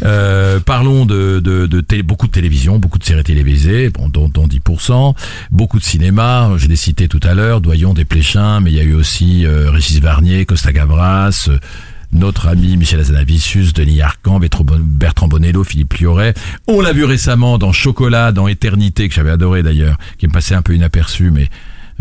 Euh, 0.05 0.61
parlons 0.61 1.05
de, 1.05 1.41
de, 1.41 1.58
de 1.67 2.03
beaucoup 2.03 2.27
de 2.27 2.33
télévision, 2.33 2.79
beaucoup 2.79 2.99
de 2.99 3.05
séries 3.05 3.25
télévisées, 3.25 3.91
dont, 3.91 4.29
dont 4.29 4.47
10%, 4.47 5.15
beaucoup 5.51 5.79
de 5.79 5.85
cinéma, 5.85 6.51
je 6.57 6.69
l'ai 6.69 6.77
cité 6.77 7.09
tout 7.09 7.21
à 7.23 7.35
l'heure, 7.35 7.61
Doyon, 7.61 7.95
Desplechin, 7.95 8.61
mais 8.61 8.71
il 8.71 8.77
y 8.77 8.81
a 8.81 8.85
eu 8.85 8.95
aussi 8.95 9.45
euh, 9.47 9.71
Régis 9.71 10.01
Varnier, 10.01 10.47
Costa 10.47 10.73
Gavras, 10.73 11.47
euh, 11.49 11.59
notre 12.13 12.47
ami 12.49 12.77
Michel 12.77 13.01
Azanavicius, 13.01 13.73
Denis 13.75 14.01
Arcan, 14.01 14.39
Bertrand 14.41 14.65
Bon- 14.65 14.81
Bertrand 14.83 15.29
Bonello, 15.29 15.65
Philippe 15.65 15.95
Lioret. 15.95 16.35
On 16.67 16.81
l'a 16.81 16.93
vu 16.93 17.05
récemment 17.05 17.59
dans 17.59 17.73
Chocolat, 17.73 18.33
dans 18.33 18.49
Éternité, 18.49 19.09
que 19.09 19.15
j'avais 19.15 19.31
adoré 19.31 19.63
d'ailleurs, 19.63 19.99
qui 20.19 20.27
me 20.27 20.33
passait 20.33 20.55
un 20.55 20.63
peu 20.63 20.75
inaperçu, 20.75 21.31
mais 21.31 21.49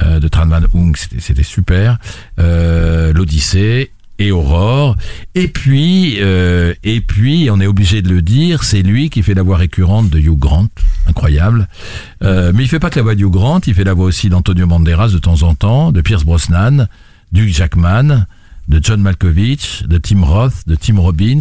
euh, 0.03 0.19
de 0.19 0.27
Tran 0.27 0.45
Van 0.45 0.61
Hung, 0.75 0.95
c'était 0.95 1.43
super. 1.43 1.97
L'Odyssée 2.37 3.91
et 4.19 4.32
Aurore. 4.32 4.95
Et 5.36 5.47
puis, 5.47 6.17
euh, 6.19 6.73
et 6.84 7.01
puis, 7.01 7.49
on 7.51 7.60
est 7.60 7.67
obligé 7.67 8.01
de 8.01 8.10
le 8.10 8.21
dire, 8.21 8.63
c'est 8.63 8.82
lui 8.82 9.10
qui 9.10 9.23
fait 9.23 9.34
la 9.34 9.43
voix 9.43 9.58
récurrente 9.58 10.10
de 10.10 10.19
Hugh 10.19 10.38
Grant, 10.38 10.67
incroyable. 11.08 11.67
Euh, 12.23 12.51
mais 12.53 12.63
il 12.63 12.67
fait 12.67 12.80
pas 12.80 12.89
que 12.89 12.97
la 12.97 13.03
voix 13.03 13.15
de 13.15 13.21
Hugh 13.21 13.32
Grant, 13.32 13.62
il 13.67 13.73
fait 13.73 13.84
la 13.84 13.93
voix 13.93 14.06
aussi 14.06 14.30
d'Antonio 14.30 14.67
Banderas 14.67 15.10
de 15.10 15.19
temps 15.19 15.43
en 15.43 15.56
temps, 15.56 15.91
de 15.91 16.01
Pierce 16.01 16.23
Brosnan, 16.23 16.88
d'Hugh 17.32 17.49
Jackman, 17.49 18.25
de 18.67 18.80
John 18.84 19.01
Malkovich, 19.01 19.84
de 19.88 19.97
Tim 19.97 20.23
Roth, 20.23 20.67
de 20.67 20.75
Tim 20.75 20.99
Robbins. 20.99 21.39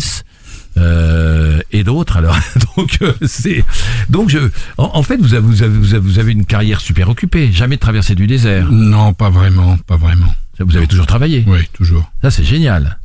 euh, 0.78 1.60
et 1.72 1.84
d'autres 1.84 2.16
alors 2.18 2.36
donc 2.76 2.98
euh, 3.00 3.14
c'est 3.24 3.64
donc 4.10 4.28
je 4.28 4.38
en, 4.76 5.02
fait 5.02 5.16
vous 5.16 5.32
avez, 5.32 5.46
vous 5.46 5.62
avez 5.62 5.78
vous 5.78 5.94
avez 5.94 6.06
vous 6.06 6.18
avez 6.18 6.32
une 6.32 6.44
carrière 6.44 6.80
super 6.80 7.08
occupée 7.08 7.50
jamais 7.50 7.78
traversé 7.78 8.14
du 8.14 8.26
désert 8.26 8.70
Non, 8.70 9.14
pas 9.14 9.30
vraiment, 9.30 9.78
pas 9.86 9.96
vraiment. 9.96 10.34
Vous 10.60 10.76
avez 10.76 10.86
toujours 10.86 11.06
travaillé 11.06 11.44
Oui, 11.46 11.60
toujours. 11.72 12.10
ça 12.22 12.30
c'est 12.30 12.44
génial 12.44 12.98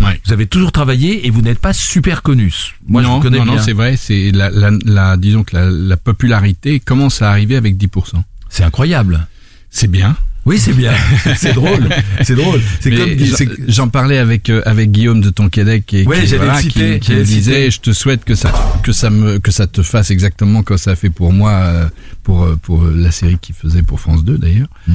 Ouais. 0.00 0.20
vous 0.26 0.32
avez 0.32 0.46
toujours 0.46 0.70
travaillé 0.70 1.26
et 1.26 1.30
vous 1.30 1.42
n'êtes 1.42 1.58
pas 1.58 1.72
super 1.72 2.22
connu. 2.22 2.54
Moi, 2.86 3.02
je 3.02 3.08
non, 3.08 3.16
vous 3.16 3.20
connais 3.22 3.38
non, 3.38 3.44
bien. 3.44 3.54
non, 3.56 3.60
c'est 3.62 3.72
vrai. 3.72 3.96
C'est 3.96 4.30
la, 4.30 4.48
la, 4.48 4.70
la, 4.84 5.16
disons 5.16 5.42
que 5.42 5.56
la, 5.56 5.68
la 5.68 5.96
popularité 5.96 6.78
commence 6.78 7.20
à 7.20 7.30
arriver 7.30 7.56
avec 7.56 7.76
10%. 7.76 8.22
c'est 8.48 8.62
incroyable. 8.62 9.26
C'est 9.70 9.90
bien. 9.90 10.16
Oui, 10.48 10.58
c'est 10.58 10.72
bien. 10.72 10.92
c'est 11.36 11.52
drôle. 11.52 11.88
C'est 12.22 12.34
drôle. 12.34 12.60
C'est 12.80 12.90
comme 12.90 13.56
j'en- 13.68 13.88
parlais 13.88 14.18
avec 14.18 14.50
euh, 14.50 14.62
avec 14.66 14.90
Guillaume 14.90 15.20
de 15.20 15.30
Tonquédec 15.30 15.92
et 15.94 16.04
Ouais, 16.06 16.24
qui, 16.24 16.34
voilà, 16.36 16.60
qui, 16.62 16.98
qui 17.00 17.14
disait 17.22 17.70
je 17.70 17.80
te 17.80 17.92
souhaite 17.92 18.24
que 18.24 18.34
ça 18.34 18.52
que 18.82 18.92
ça 18.92 19.10
me 19.10 19.38
que 19.38 19.50
ça 19.50 19.66
te 19.66 19.82
fasse 19.82 20.10
exactement 20.10 20.62
comme 20.62 20.78
ça 20.78 20.92
a 20.92 20.96
fait 20.96 21.10
pour 21.10 21.32
moi 21.32 21.52
euh, 21.52 21.88
pour 22.22 22.42
euh, 22.44 22.56
pour 22.62 22.82
la 22.84 23.10
série 23.10 23.38
qu'il 23.40 23.54
faisait 23.54 23.82
pour 23.82 24.00
France 24.00 24.24
2 24.24 24.38
d'ailleurs 24.38 24.68
Mm. 24.86 24.92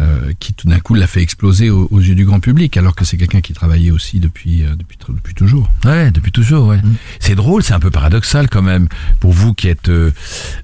euh, 0.00 0.32
qui 0.40 0.52
tout 0.52 0.68
d'un 0.68 0.78
coup 0.80 0.94
l'a 0.94 1.06
fait 1.06 1.22
exploser 1.22 1.70
aux, 1.70 1.88
aux 1.90 2.00
yeux 2.00 2.14
du 2.14 2.24
grand 2.26 2.40
public 2.40 2.76
alors 2.76 2.94
que 2.94 3.04
c'est 3.04 3.16
quelqu'un 3.16 3.40
qui 3.40 3.52
travaillait 3.54 3.90
aussi 3.90 4.20
depuis 4.20 4.62
euh, 4.62 4.74
depuis 4.78 4.98
depuis 5.08 5.34
toujours. 5.34 5.70
Ouais, 5.84 6.10
depuis 6.10 6.32
toujours, 6.32 6.68
ouais. 6.68 6.76
Mm. 6.78 6.94
C'est 7.20 7.34
drôle, 7.34 7.62
c'est 7.62 7.72
un 7.74 7.80
peu 7.80 7.90
paradoxal 7.90 8.48
quand 8.48 8.62
même. 8.62 8.88
Pour 9.20 9.32
vous 9.32 9.52
qui 9.54 9.68
êtes 9.68 9.88
euh, 9.88 10.10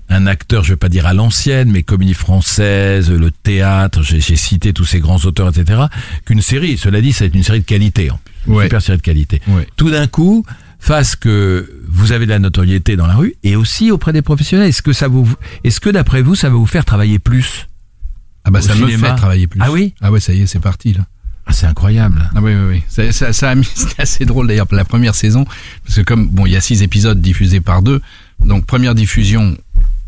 un 0.09 0.27
acteur, 0.27 0.65
je 0.65 0.71
vais 0.73 0.77
pas 0.77 0.89
dire 0.89 1.07
à 1.07 1.13
l'ancienne, 1.15 1.71
mais 1.71 1.83
comédie 1.83 2.15
française, 2.15 3.11
le 3.11 3.31
théâtre, 3.31 4.03
j'ai 4.21 4.37
cité 4.37 4.73
tous 4.73 4.85
ces 4.85 5.01
grands 5.01 5.19
auteurs, 5.25 5.49
etc., 5.49 5.83
qu'une 6.25 6.43
série, 6.43 6.77
cela 6.79 7.01
dit, 7.01 7.13
ça 7.13 7.25
est 7.25 7.35
une 7.35 7.43
série 7.43 7.61
de 7.61 7.65
qualité, 7.65 8.11
en 8.11 8.17
plus. 8.19 8.35
Une 8.47 8.55
Ouais. 8.55 8.65
super 8.65 8.81
série 8.83 8.99
de 8.99 9.03
qualité. 9.03 9.43
Ouais. 9.49 9.67
Tout 9.77 9.91
d'un 9.91 10.07
coup, 10.07 10.45
face 10.79 11.17
que 11.17 11.71
vous 11.89 12.13
avez 12.13 12.25
de 12.25 12.31
la 12.31 12.39
notoriété 12.39 12.97
dans 12.97 13.07
la 13.07 13.15
rue 13.17 13.35
et 13.43 13.57
aussi 13.57 13.91
auprès 13.91 14.13
des 14.13 14.23
professionnels, 14.23 14.69
est-ce 14.69 14.83
que 14.83 14.93
ça 14.93 15.09
vous, 15.09 15.29
est-ce 15.65 15.81
que 15.81 15.91
d'après 15.91 16.23
vous, 16.23 16.35
ça 16.35 16.49
va 16.49 16.57
vous 16.57 16.67
faire 16.67 16.85
travailler 16.85 17.19
plus 17.19 17.67
Ah 18.45 18.51
bah 18.51 18.63
ça 18.63 18.75
me 18.75 18.87
cinéma. 18.87 19.11
fait 19.11 19.17
travailler 19.17 19.47
plus. 19.49 19.61
Ah 19.63 19.71
oui? 19.73 19.93
Ah 20.01 20.11
ouais, 20.13 20.21
ça 20.21 20.33
y 20.33 20.43
est, 20.43 20.47
c'est 20.47 20.61
parti 20.61 20.93
là. 20.95 21.05
Ah, 21.47 21.53
c'est 21.53 21.67
incroyable. 21.67 22.31
Ah 22.37 22.41
oui, 22.43 22.53
oui, 22.55 22.67
oui. 22.77 22.83
Ça, 22.89 23.11
ça, 23.11 23.33
ça 23.33 23.55
c'était 23.75 24.03
assez 24.03 24.25
drôle 24.27 24.47
d'ailleurs 24.47 24.67
pour 24.67 24.77
la 24.77 24.85
première 24.85 25.15
saison, 25.15 25.45
parce 25.85 25.97
que 25.97 26.03
comme 26.03 26.29
bon, 26.29 26.47
il 26.47 26.53
y 26.53 26.57
a 26.57 26.61
six 26.61 26.83
épisodes 26.83 27.21
diffusés 27.21 27.61
par 27.61 27.83
deux, 27.83 28.01
donc 28.45 28.65
première 28.67 28.95
diffusion, 28.95 29.57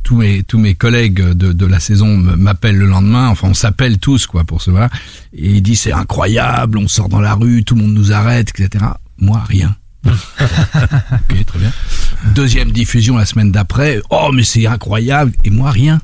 tous 0.02 0.16
mes 0.16 0.42
tous 0.42 0.58
mes 0.58 0.74
collègues 0.74 1.20
de, 1.20 1.52
de 1.52 1.66
la 1.66 1.80
saison 1.80 2.16
m'appellent 2.16 2.78
le 2.78 2.86
lendemain, 2.86 3.28
enfin 3.28 3.48
on 3.48 3.54
s'appelle 3.54 3.98
tous 3.98 4.26
quoi 4.26 4.44
pour 4.44 4.62
se 4.62 4.70
voir, 4.70 4.90
et 5.32 5.50
il 5.50 5.62
dit 5.62 5.76
c'est 5.76 5.92
incroyable, 5.92 6.78
on 6.78 6.88
sort 6.88 7.08
dans 7.08 7.20
la 7.20 7.34
rue, 7.34 7.64
tout 7.64 7.74
le 7.74 7.82
monde 7.82 7.94
nous 7.94 8.12
arrête, 8.12 8.50
etc. 8.50 8.84
Moi 9.18 9.42
rien. 9.46 9.76
ok, 10.06 11.44
très 11.46 11.58
bien. 11.58 11.72
Deuxième 12.34 12.72
diffusion 12.72 13.16
la 13.16 13.26
semaine 13.26 13.52
d'après, 13.52 14.00
oh 14.10 14.30
mais 14.32 14.42
c'est 14.42 14.66
incroyable, 14.66 15.32
et 15.44 15.50
moi 15.50 15.70
rien. 15.70 16.00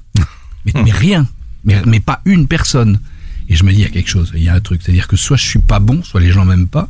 Mais, 0.65 0.73
mais 0.85 0.93
rien, 0.93 1.27
mais, 1.65 1.81
mais 1.87 2.01
pas 2.01 2.21
une 2.25 2.47
personne. 2.47 3.01
Et 3.49 3.55
je 3.55 3.65
me 3.65 3.71
dis, 3.71 3.79
il 3.79 3.83
y 3.83 3.87
a 3.87 3.91
quelque 3.91 4.11
chose, 4.11 4.33
il 4.35 4.43
y 4.43 4.49
a 4.49 4.55
un 4.55 4.61
truc. 4.61 4.81
C'est-à-dire 4.83 5.07
que 5.07 5.17
soit 5.17 5.37
je 5.37 5.47
suis 5.47 5.61
pas 5.61 5.79
bon, 5.79 6.03
soit 6.03 6.21
les 6.21 6.33
gens 6.33 6.45
m'aiment 6.45 6.69
pas. 6.69 6.89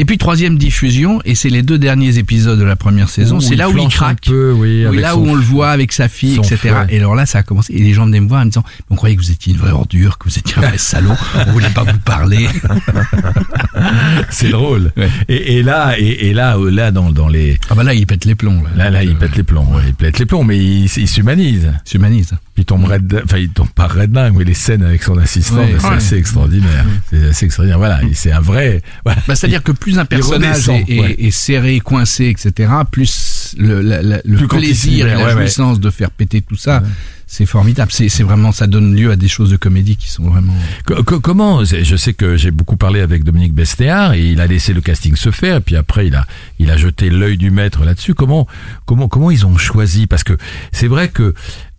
Et 0.00 0.04
puis 0.04 0.16
troisième 0.18 0.58
diffusion, 0.58 1.20
et 1.24 1.34
c'est 1.34 1.48
les 1.50 1.62
deux 1.62 1.78
derniers 1.78 2.18
épisodes 2.18 2.58
de 2.58 2.64
la 2.64 2.76
première 2.76 3.08
saison, 3.08 3.40
c'est 3.40 3.56
là 3.56 3.68
où 3.68 3.76
il 3.76 3.88
craque. 3.88 4.26
peu, 4.26 4.52
oui, 4.52 4.86
Oui, 4.86 4.98
là 5.00 5.12
son- 5.12 5.20
où 5.20 5.28
on 5.30 5.34
le 5.34 5.42
voit 5.42 5.70
avec 5.70 5.92
sa 5.92 6.08
fille, 6.08 6.36
etc. 6.38 6.74
Et 6.88 6.98
alors 6.98 7.14
là, 7.16 7.26
ça 7.26 7.38
a 7.38 7.42
commencé. 7.42 7.72
Et 7.74 7.78
les 7.80 7.92
gens 7.94 8.06
venaient 8.06 8.20
me 8.20 8.28
voir 8.28 8.42
en 8.42 8.44
me 8.44 8.50
disant, 8.50 8.64
on 8.90 8.94
croyait 8.96 9.16
que 9.16 9.20
vous 9.22 9.30
étiez 9.32 9.52
une 9.52 9.58
vraie 9.58 9.72
ordure, 9.72 10.18
que 10.18 10.28
vous 10.28 10.38
étiez 10.38 10.56
un 10.58 10.68
vrai 10.68 10.78
salaud, 10.78 11.10
on 11.48 11.52
voulait 11.52 11.68
pas 11.70 11.82
vous 11.84 11.98
parler. 11.98 12.48
C'est 14.30 14.50
drôle. 14.50 14.92
Ouais. 14.96 15.08
Et, 15.28 15.58
et 15.58 15.62
là, 15.62 15.94
et, 15.98 16.28
et 16.28 16.32
là, 16.34 16.56
euh, 16.56 16.70
là, 16.70 16.90
dans, 16.90 17.10
dans 17.10 17.28
les, 17.28 17.58
Ah 17.70 17.74
bah 17.74 17.82
là, 17.82 17.94
il 17.94 18.06
pète 18.06 18.24
les 18.24 18.34
plombs. 18.34 18.62
là, 18.76 18.90
là, 18.90 19.02
il 19.04 19.16
pète 19.16 19.36
les 19.36 19.42
plombs. 19.42 19.66
ouais, 19.74 19.82
il 19.88 19.94
pète 19.94 20.18
les 20.18 20.26
plombs, 20.26 20.44
mais 20.44 20.58
il, 20.58 20.84
il 20.84 21.08
s'humanise. 21.08 21.72
S'humanise. 21.84 22.32
Il 22.58 22.64
tombe 22.64 22.84
red, 22.84 23.22
enfin, 23.24 23.38
il 23.38 23.50
tombe 23.50 23.70
pas 23.70 23.86
red 23.86 24.10
dingue, 24.10 24.34
mais 24.36 24.42
les 24.44 24.52
scènes 24.52 24.82
avec 24.82 25.02
son 25.04 25.16
assistant, 25.16 25.58
Ouais, 25.58 25.76
c'est 25.78 25.86
ouais. 25.86 25.94
assez 25.94 26.16
extraordinaire. 26.16 26.84
C'est 27.08 27.28
assez 27.28 27.46
extraordinaire. 27.46 27.78
Voilà, 27.78 28.00
il- 28.02 28.16
c'est 28.16 28.32
un 28.32 28.40
vrai. 28.40 28.82
Voilà. 29.04 29.20
Bah, 29.28 29.36
c'est-à-dire 29.36 29.62
que 29.62 29.70
plus 29.72 29.98
un 29.98 30.04
personnage 30.04 30.68
est, 30.68 30.84
est- 30.88 31.00
ouais. 31.00 31.16
est 31.20 31.30
serré, 31.30 31.78
coincé, 31.78 32.26
etc., 32.26 32.70
plus 32.90 33.54
le, 33.56 33.80
la- 33.80 34.02
la- 34.02 34.20
le 34.24 34.36
Plus 34.38 34.48
quand 34.48 34.58
il 34.58 34.74
s'y 34.74 34.88
plaisir 34.88 35.06
et 35.06 35.14
la 35.14 35.30
jouissance 35.30 35.78
de 35.80 35.88
faire 35.88 36.10
péter 36.10 36.42
tout 36.42 36.56
ça, 36.56 36.82
c'est 37.28 37.46
formidable. 37.46 37.92
C'est 37.92 38.08
c'est 38.08 38.22
vraiment, 38.24 38.50
ça 38.52 38.66
donne 38.66 38.94
lieu 38.96 39.10
à 39.12 39.16
des 39.16 39.28
choses 39.28 39.50
de 39.50 39.56
comédie 39.56 39.96
qui 39.96 40.08
sont 40.08 40.24
vraiment. 40.24 40.54
Co- 40.84 41.02
co- 41.04 41.20
comment 41.20 41.64
Je 41.64 41.96
sais 41.96 42.12
que 42.14 42.36
j'ai 42.36 42.50
beaucoup 42.50 42.76
parlé 42.76 43.00
avec 43.00 43.22
Dominique 43.22 43.54
Bestéard 43.54 44.14
et 44.14 44.24
il 44.32 44.40
a 44.40 44.46
laissé 44.48 44.72
le 44.74 44.80
casting 44.80 45.14
se 45.14 45.30
faire. 45.30 45.56
Et 45.56 45.60
puis 45.60 45.76
après, 45.76 46.08
il 46.08 46.14
a 46.16 46.26
il 46.58 46.70
a 46.72 46.76
jeté 46.76 47.08
l'œil 47.10 47.36
du 47.38 47.50
maître 47.52 47.84
là-dessus. 47.84 48.14
Comment 48.14 48.46
comment 48.84 49.06
comment 49.08 49.30
ils 49.30 49.46
ont 49.46 49.56
choisi? 49.56 50.06
Parce 50.08 50.24
que 50.24 50.36
c'est 50.72 50.88
vrai 50.88 51.08
que 51.08 51.34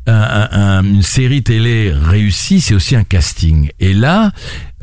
un- 0.09 0.49
un- 0.51 0.79
un- 0.79 0.83
une 0.83 1.03
série 1.03 1.43
télé 1.43 1.91
réussie, 1.93 2.61
c'est 2.61 2.73
aussi 2.73 2.95
un 2.95 3.03
casting. 3.03 3.69
Et 3.79 3.93
là, 3.93 4.31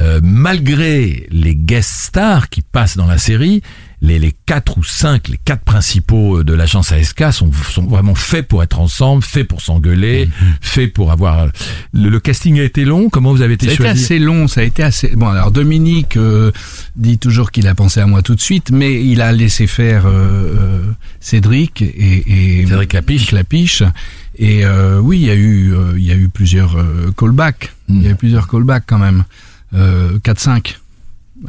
euh, 0.00 0.20
malgré 0.22 1.26
les 1.30 1.54
guest 1.54 1.90
stars 1.90 2.48
qui 2.48 2.62
passent 2.62 2.96
dans 2.96 3.06
la 3.06 3.18
série, 3.18 3.62
les, 4.02 4.18
les 4.18 4.34
quatre 4.44 4.76
ou 4.76 4.84
cinq, 4.84 5.28
les 5.28 5.38
quatre 5.42 5.62
principaux 5.64 6.44
de 6.44 6.52
l'agence 6.52 6.92
ASK 6.92 7.32
sont, 7.32 7.50
sont 7.72 7.86
vraiment 7.86 8.14
faits 8.14 8.46
pour 8.46 8.62
être 8.62 8.78
ensemble, 8.78 9.22
faits 9.22 9.48
pour 9.48 9.62
s'engueuler, 9.62 10.28
faits 10.60 10.92
pour 10.92 11.10
avoir. 11.12 11.46
Le, 11.94 12.10
le 12.10 12.20
casting 12.20 12.60
a 12.60 12.62
été 12.62 12.84
long. 12.84 13.08
Comment 13.08 13.32
vous 13.32 13.40
avez 13.40 13.54
été 13.54 13.66
Ça 13.66 13.70
a 13.70 13.74
été 13.74 13.82
choisi 13.84 14.04
assez 14.04 14.18
long, 14.18 14.48
ça 14.48 14.60
a 14.60 14.64
été 14.64 14.82
assez. 14.82 15.08
Bon, 15.16 15.28
alors 15.28 15.50
Dominique 15.50 16.18
euh, 16.18 16.52
dit 16.94 17.16
toujours 17.18 17.50
qu'il 17.50 17.66
a 17.68 17.74
pensé 17.74 18.00
à 18.00 18.06
moi 18.06 18.20
tout 18.20 18.34
de 18.34 18.40
suite, 18.40 18.70
mais 18.70 19.02
il 19.02 19.22
a 19.22 19.32
laissé 19.32 19.66
faire 19.66 20.04
euh, 20.06 20.10
euh, 20.10 20.92
Cédric 21.20 21.80
et, 21.80 22.60
et 22.60 22.66
Cédric 22.66 22.92
Lapiche. 22.92 23.32
Lapiche. 23.32 23.82
Et 24.38 24.64
euh, 24.64 24.98
oui, 25.00 25.18
il 25.20 25.26
y 25.26 25.30
a 25.30 25.34
eu, 25.34 25.72
euh, 25.74 25.94
il 25.96 26.04
y 26.04 26.10
a 26.12 26.14
eu 26.14 26.28
plusieurs 26.28 26.76
euh, 26.76 27.10
callbacks. 27.16 27.72
Il 27.88 28.02
y 28.02 28.06
a 28.08 28.10
eu 28.10 28.14
plusieurs 28.16 28.48
callbacks 28.48 28.84
quand 28.86 28.98
même, 28.98 29.24
euh, 29.74 30.18
4-5 30.18 30.76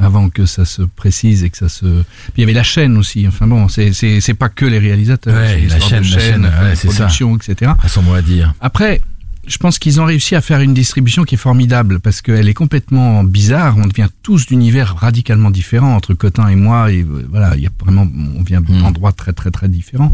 avant 0.00 0.28
que 0.28 0.44
ça 0.46 0.64
se 0.64 0.82
précise 0.82 1.44
et 1.44 1.50
que 1.50 1.56
ça 1.56 1.68
se. 1.68 1.84
Puis 1.86 2.32
il 2.36 2.40
y 2.40 2.44
avait 2.44 2.52
la 2.52 2.62
chaîne 2.62 2.96
aussi. 2.98 3.26
Enfin 3.26 3.46
bon, 3.46 3.68
c'est 3.68 3.92
c'est 3.92 4.20
c'est 4.20 4.34
pas 4.34 4.48
que 4.50 4.64
les 4.66 4.78
réalisateurs. 4.78 5.34
Ouais, 5.34 5.66
la 5.66 5.80
chaîne, 5.80 6.04
la 6.04 6.18
chaîne, 6.18 6.44
ouais, 6.44 6.50
la 6.50 6.76
ça. 6.76 6.88
production, 6.88 7.36
etc. 7.36 7.72
à 7.82 7.88
son 7.88 8.02
mot 8.02 8.12
à 8.14 8.20
dire. 8.22 8.52
Après, 8.60 9.00
je 9.46 9.56
pense 9.56 9.78
qu'ils 9.78 9.98
ont 10.00 10.04
réussi 10.04 10.34
à 10.36 10.42
faire 10.42 10.60
une 10.60 10.74
distribution 10.74 11.24
qui 11.24 11.36
est 11.36 11.38
formidable 11.38 12.00
parce 12.00 12.20
qu'elle 12.20 12.48
est 12.50 12.54
complètement 12.54 13.24
bizarre. 13.24 13.76
On 13.78 13.86
devient 13.86 14.08
tous 14.22 14.44
d'univers 14.46 14.94
radicalement 14.96 15.50
différents 15.50 15.94
entre 15.96 16.12
Cotin 16.12 16.48
et 16.48 16.54
moi. 16.56 16.92
Et 16.92 17.00
euh, 17.00 17.26
voilà, 17.30 17.56
il 17.56 17.62
y 17.62 17.66
a 17.66 17.70
vraiment, 17.80 18.06
on 18.36 18.42
vient 18.42 18.60
Mm. 18.60 18.82
d'endroits 18.82 19.12
très 19.12 19.32
très 19.32 19.50
très 19.50 19.68
différents. 19.68 20.12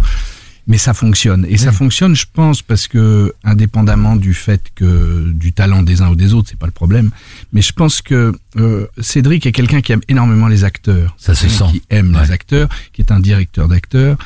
Mais 0.67 0.79
ça 0.79 0.95
fonctionne. 0.95 1.45
Et 1.49 1.59
ça 1.59 1.73
fonctionne, 1.73 2.17
je 2.17 2.25
pense, 2.33 2.63
parce 2.63 2.89
que, 2.89 3.35
indépendamment 3.45 4.17
du 4.17 4.33
fait 4.33 4.63
que 4.75 5.31
du 5.33 5.53
talent 5.53 5.83
des 5.83 6.01
uns 6.01 6.09
ou 6.09 6.15
des 6.17 6.33
autres, 6.33 6.49
c'est 6.51 6.59
pas 6.59 6.65
le 6.67 6.73
problème. 6.73 7.11
Mais 7.53 7.61
je 7.61 7.73
pense 7.73 8.01
que 8.01 8.33
euh, 8.57 8.87
Cédric 8.99 9.45
est 9.45 9.53
quelqu'un 9.53 9.83
qui 9.83 9.93
aime 9.93 10.01
énormément 10.09 10.49
les 10.49 10.65
acteurs. 10.65 11.15
Ça 11.19 11.35
se 11.35 11.49
sent. 11.51 11.65
Qui 11.71 11.83
aime 11.91 12.15
Ouais. 12.15 12.23
les 12.25 12.31
acteurs, 12.31 12.69
qui 12.95 13.03
est 13.03 13.13
un 13.13 13.21
directeur 13.21 13.69
d'acteurs. 13.69 14.17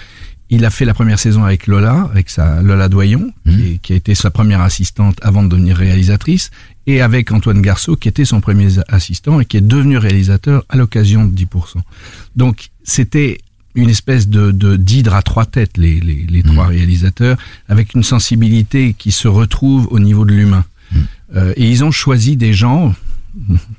Il 0.51 0.65
a 0.65 0.71
fait 0.71 0.85
la 0.87 0.95
première 0.95 1.19
saison 1.19 1.45
avec 1.45 1.67
Lola, 1.67 2.09
avec 2.11 2.31
sa 2.31 2.63
Lola 2.63 2.89
Doyon, 2.89 3.33
Mhm. 3.45 3.57
qui, 3.57 3.79
qui 3.81 3.93
a 3.93 3.97
été 3.97 4.15
sa 4.15 4.31
première 4.31 4.61
assistante 4.63 5.19
avant 5.23 5.43
de 5.43 5.49
devenir 5.49 5.77
réalisatrice, 5.77 6.51
et 6.87 7.03
avec 7.03 7.33
Antoine 7.33 7.61
Garceau, 7.61 7.97
qui 7.97 8.09
était 8.09 8.25
son 8.25 8.41
premier 8.41 8.69
assistant 8.89 9.41
et 9.41 9.45
qui 9.45 9.57
est 9.59 9.61
devenu 9.61 9.99
réalisateur 9.99 10.65
à 10.71 10.77
l'occasion 10.77 11.25
de 11.27 11.33
10%. 11.33 11.83
Donc 12.37 12.69
c'était 12.85 13.41
une 13.75 13.91
espèce 13.91 14.29
de 14.29 14.51
de- 14.51 14.77
d'hydre 14.77 15.15
à 15.15 15.23
trois 15.23 15.47
têtes, 15.47 15.77
les, 15.77 16.01
les, 16.01 16.27
les 16.29 16.43
trois 16.43 16.67
réalisateurs, 16.67 17.37
avec 17.69 17.95
une 17.95 18.03
sensibilité 18.03 18.95
qui 18.97 19.13
se 19.13 19.29
retrouve 19.29 19.89
au 19.91 19.99
niveau 19.99 20.25
de 20.25 20.33
l'humain. 20.33 20.65
Euh, 21.37 21.53
et 21.57 21.71
ils 21.71 21.85
ont 21.85 21.91
choisi 21.91 22.37
des 22.37 22.55
gens, 22.55 22.95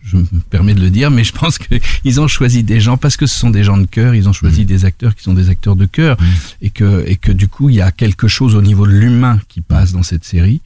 je 0.03 0.17
me 0.17 0.23
permets 0.49 0.75
de 0.75 0.79
le 0.81 0.89
dire, 0.91 1.09
mais 1.09 1.23
je 1.23 1.33
pense 1.33 1.57
qu'ils 1.57 2.19
ont 2.21 2.27
choisi 2.27 2.63
des 2.63 2.79
gens 2.79 2.97
parce 2.97 3.17
que 3.17 3.25
ce 3.25 3.37
sont 3.37 3.49
des 3.49 3.63
gens 3.63 3.77
de 3.77 3.87
cœur, 3.87 4.13
ils 4.15 4.29
ont 4.29 4.33
choisi 4.33 4.63
des 4.65 4.85
acteurs 4.85 5.15
qui 5.15 5.23
sont 5.23 5.33
des 5.33 5.49
acteurs 5.49 5.75
de 5.75 5.85
cœur, 5.85 6.17
et 6.61 6.69
que 6.69 7.03
et 7.07 7.15
que 7.17 7.31
du 7.31 7.47
coup 7.47 7.69
il 7.69 7.75
y 7.75 7.81
a 7.81 7.91
quelque 7.91 8.27
chose 8.27 8.53
au 8.55 8.61
niveau 8.61 8.85
de 8.85 8.91
l'humain 8.91 9.39
qui 9.49 9.61
passe 9.61 9.91
dans 9.91 10.03
cette 10.03 10.23
série, 10.23 10.61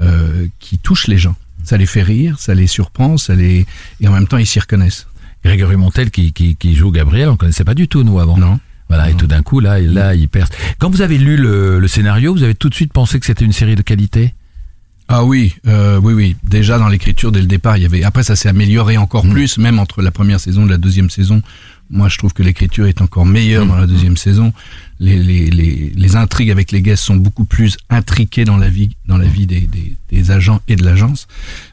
euh, 0.00 0.46
qui 0.60 0.78
touche 0.78 1.08
les 1.08 1.18
gens. 1.18 1.34
Ça 1.64 1.76
les 1.76 1.84
fait 1.86 2.02
rire, 2.02 2.38
ça 2.38 2.54
les 2.54 2.66
surprend, 2.66 3.18
ça 3.18 3.34
les 3.34 3.66
et 4.00 4.08
en 4.08 4.12
même 4.12 4.26
temps 4.28 4.38
ils 4.38 4.46
s'y 4.46 4.60
reconnaissent. 4.60 5.06
Grégory 5.44 5.76
Montel 5.76 6.10
qui, 6.10 6.32
qui, 6.32 6.56
qui 6.56 6.74
joue 6.74 6.90
Gabriel, 6.90 7.28
on 7.30 7.36
connaissait 7.36 7.64
pas 7.64 7.74
du 7.74 7.88
tout 7.88 8.02
nous 8.02 8.18
avant. 8.20 8.36
Non. 8.36 8.58
Voilà, 8.88 9.08
et 9.08 9.14
tout 9.14 9.26
d'un 9.28 9.42
coup, 9.42 9.60
là, 9.60 9.78
il- 9.80 9.92
là, 9.94 10.14
il 10.16 10.28
perce. 10.28 10.50
Quand 10.78 10.90
vous 10.90 11.00
avez 11.00 11.16
lu 11.16 11.36
le, 11.36 11.78
le 11.78 11.88
scénario, 11.88 12.34
vous 12.34 12.42
avez 12.42 12.56
tout 12.56 12.68
de 12.68 12.74
suite 12.74 12.92
pensé 12.92 13.20
que 13.20 13.26
c'était 13.26 13.44
une 13.44 13.52
série 13.52 13.76
de 13.76 13.82
qualité? 13.82 14.34
Ah 15.08 15.24
oui, 15.24 15.54
euh, 15.66 15.98
oui, 16.00 16.12
oui. 16.12 16.36
Déjà 16.44 16.78
dans 16.78 16.88
l'écriture 16.88 17.30
dès 17.32 17.40
le 17.40 17.46
départ, 17.46 17.76
il 17.76 17.82
y 17.82 17.86
avait. 17.86 18.02
Après, 18.04 18.22
ça 18.22 18.36
s'est 18.36 18.48
amélioré 18.48 18.96
encore 18.96 19.24
Mm. 19.26 19.30
plus, 19.32 19.58
même 19.58 19.78
entre 19.78 20.02
la 20.02 20.10
première 20.10 20.40
saison 20.40 20.66
et 20.66 20.68
la 20.70 20.76
deuxième 20.76 21.10
saison. 21.10 21.40
Moi, 21.88 22.08
je 22.08 22.18
trouve 22.18 22.32
que 22.32 22.42
l'écriture 22.42 22.86
est 22.86 23.00
encore 23.00 23.26
meilleure 23.26 23.64
Mm. 23.64 23.68
dans 23.68 23.76
la 23.76 23.86
deuxième 23.86 24.16
saison. 24.16 24.52
Les, 25.02 25.16
les, 25.18 25.48
les, 25.50 25.92
les 25.96 26.16
intrigues 26.16 26.50
avec 26.50 26.72
les 26.72 26.82
guests 26.82 27.02
sont 27.04 27.16
beaucoup 27.16 27.46
plus 27.46 27.78
intriquées 27.88 28.44
dans 28.44 28.58
la 28.58 28.68
vie, 28.68 28.90
dans 29.06 29.16
la 29.16 29.24
vie 29.26 29.46
des, 29.46 29.60
des, 29.60 29.94
des 30.12 30.30
agents 30.30 30.60
et 30.68 30.76
de 30.76 30.84
l'agence. 30.84 31.26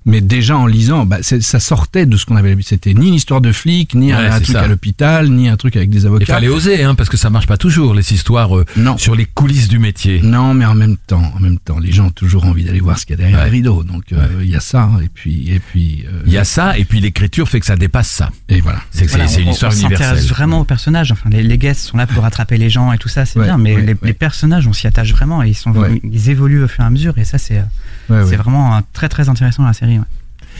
Mais 0.05 0.21
déjà 0.21 0.57
en 0.57 0.65
lisant, 0.65 1.05
bah, 1.05 1.17
ça 1.21 1.59
sortait 1.59 2.05
de 2.05 2.15
ce 2.15 2.25
qu'on 2.25 2.37
avait 2.37 2.49
l'habitude. 2.49 2.69
C'était 2.69 2.93
ni 2.93 3.09
une 3.09 3.13
histoire 3.15 3.41
de 3.41 3.51
flic, 3.51 3.95
ni 3.95 4.13
un, 4.13 4.19
Ouais, 4.19 4.27
un 4.27 4.39
truc 4.39 4.55
ça. 4.55 4.61
à 4.61 4.67
l'hôpital, 4.67 5.29
ni 5.29 5.49
un 5.49 5.57
truc 5.57 5.75
avec 5.75 5.89
des 5.89 6.05
avocats. 6.05 6.23
Il 6.23 6.31
fallait 6.31 6.47
oser, 6.47 6.83
hein, 6.83 6.95
parce 6.95 7.09
que 7.09 7.17
ça 7.17 7.29
marche 7.29 7.47
pas 7.47 7.57
toujours, 7.57 7.93
les 7.93 8.13
histoires 8.13 8.57
euh, 8.57 8.65
Non. 8.77 8.97
sur 8.97 9.13
les 9.13 9.25
coulisses 9.25 9.67
du 9.67 9.77
métier. 9.79 10.21
Non, 10.21 10.53
mais 10.53 10.63
en 10.65 10.75
même 10.75 10.95
temps, 10.95 11.29
en 11.35 11.39
même 11.41 11.59
temps, 11.59 11.79
les 11.79 11.91
gens 11.91 12.05
ont 12.07 12.11
toujours 12.11 12.45
envie 12.45 12.63
d'aller 12.63 12.79
voir 12.79 12.97
ce 12.97 13.05
qu'il 13.05 13.17
y 13.17 13.19
a 13.19 13.23
derrière 13.23 13.39
Ouais. 13.39 13.45
les 13.45 13.51
rideaux. 13.51 13.83
Donc 13.83 14.05
euh, 14.13 14.25
il 14.41 14.49
y 14.49 14.55
a 14.55 14.61
ça, 14.61 14.89
et 15.03 15.09
puis 15.13 15.51
et 15.51 15.59
puis 15.59 16.05
euh, 16.07 16.21
Il 16.25 16.31
y 16.31 16.37
a 16.37 16.45
ça, 16.45 16.77
et 16.77 16.85
puis 16.85 17.01
l'écriture 17.01 17.49
fait 17.49 17.59
que 17.59 17.65
ça 17.65 17.75
dépasse 17.75 18.09
ça. 18.09 18.29
et 18.47 18.61
voilà. 18.61 18.79
C'est 18.91 19.05
Voilà, 19.07 19.25
une 19.25 19.49
on- 19.49 19.51
histoire 19.51 19.73
on 19.73 19.75
s'intéresse 19.75 19.99
universelle. 19.99 20.29
vraiment 20.29 20.61
aux 20.61 20.65
personnages. 20.65 21.11
Enfin, 21.11 21.29
les, 21.29 21.43
les 21.43 21.57
guests 21.57 21.81
sont 21.81 21.97
là 21.97 22.07
pour 22.07 22.23
attraper 22.23 22.57
les 22.57 22.69
gens 22.69 22.93
et 22.93 22.97
tout 22.97 23.09
ça, 23.09 23.16
c'est 23.25 23.39
Ouais, 23.39 23.45
bien. 23.45 23.57
Mais 23.57 23.75
ouais, 23.75 23.81
les, 23.81 23.93
ouais. 23.93 23.99
les 24.03 24.13
personnages, 24.13 24.67
on 24.67 24.73
s'y 24.73 24.87
attache 24.87 25.11
vraiment 25.11 25.43
et 25.43 25.49
ils 25.49 25.55
sont, 25.55 25.73
ils 26.03 26.29
évoluent 26.29 26.63
au 26.63 26.67
fur 26.67 26.83
et 26.83 26.87
à 26.87 26.89
mesure. 26.89 27.17
Et 27.17 27.25
ça, 27.25 27.37
c'est, 27.37 27.63
vraiment 28.09 28.81
très 28.93 29.09
très 29.09 29.29
intéressant 29.29 29.63
dans 29.63 29.67
la 29.67 29.73
série. 29.73 29.99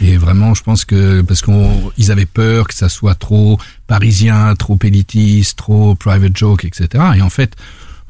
Et 0.02 0.18
vraiment, 0.18 0.54
je 0.54 0.64
pense 0.64 0.86
que 0.86 1.22
parce 1.22 1.42
qu'on 1.42 1.92
ils 1.98 2.12
avaient 2.12 2.28
peur 2.28 2.68
que 2.68 2.74
ça 2.74 2.90
soit 2.90 3.16
trop 3.16 3.60
parisien, 3.88 4.54
trop 4.56 4.78
élitiste, 4.84 5.58
trop 5.58 5.96
private 5.96 6.38
joke, 6.38 6.66
etc. 6.66 7.04
Et 7.16 7.22
en 7.22 7.30
fait, 7.30 7.56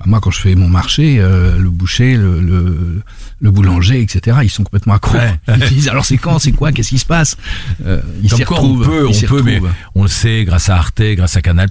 moi, 0.05 0.19
quand 0.21 0.31
je 0.31 0.39
fais 0.39 0.55
mon 0.55 0.67
marché, 0.67 1.17
euh, 1.19 1.57
le 1.57 1.69
boucher, 1.69 2.15
le, 2.15 2.39
le, 2.39 3.01
le 3.41 3.51
boulanger, 3.51 4.01
etc., 4.01 4.37
ils 4.43 4.49
sont 4.49 4.63
complètement 4.63 4.93
accros. 4.93 5.17
Ouais. 5.17 5.39
Ils 5.57 5.67
disent 5.69 5.89
alors 5.89 6.05
c'est 6.05 6.17
quand, 6.17 6.39
c'est 6.39 6.51
quoi, 6.51 6.71
qu'est-ce 6.71 6.89
qui 6.89 6.99
se 6.99 7.05
passe? 7.05 7.35
Euh, 7.85 8.01
Ils 8.21 8.29
s'y 8.31 8.43
retrouvent. 8.43 8.81
on 8.81 8.85
peut, 8.85 9.07
on 9.07 9.27
peut, 9.27 9.41
mais 9.41 9.59
on 9.95 10.03
le 10.03 10.07
sait 10.07 10.43
grâce 10.45 10.69
à 10.69 10.75
Arte, 10.77 11.01
grâce 11.01 11.35
à 11.35 11.41
Canal+. 11.41 11.69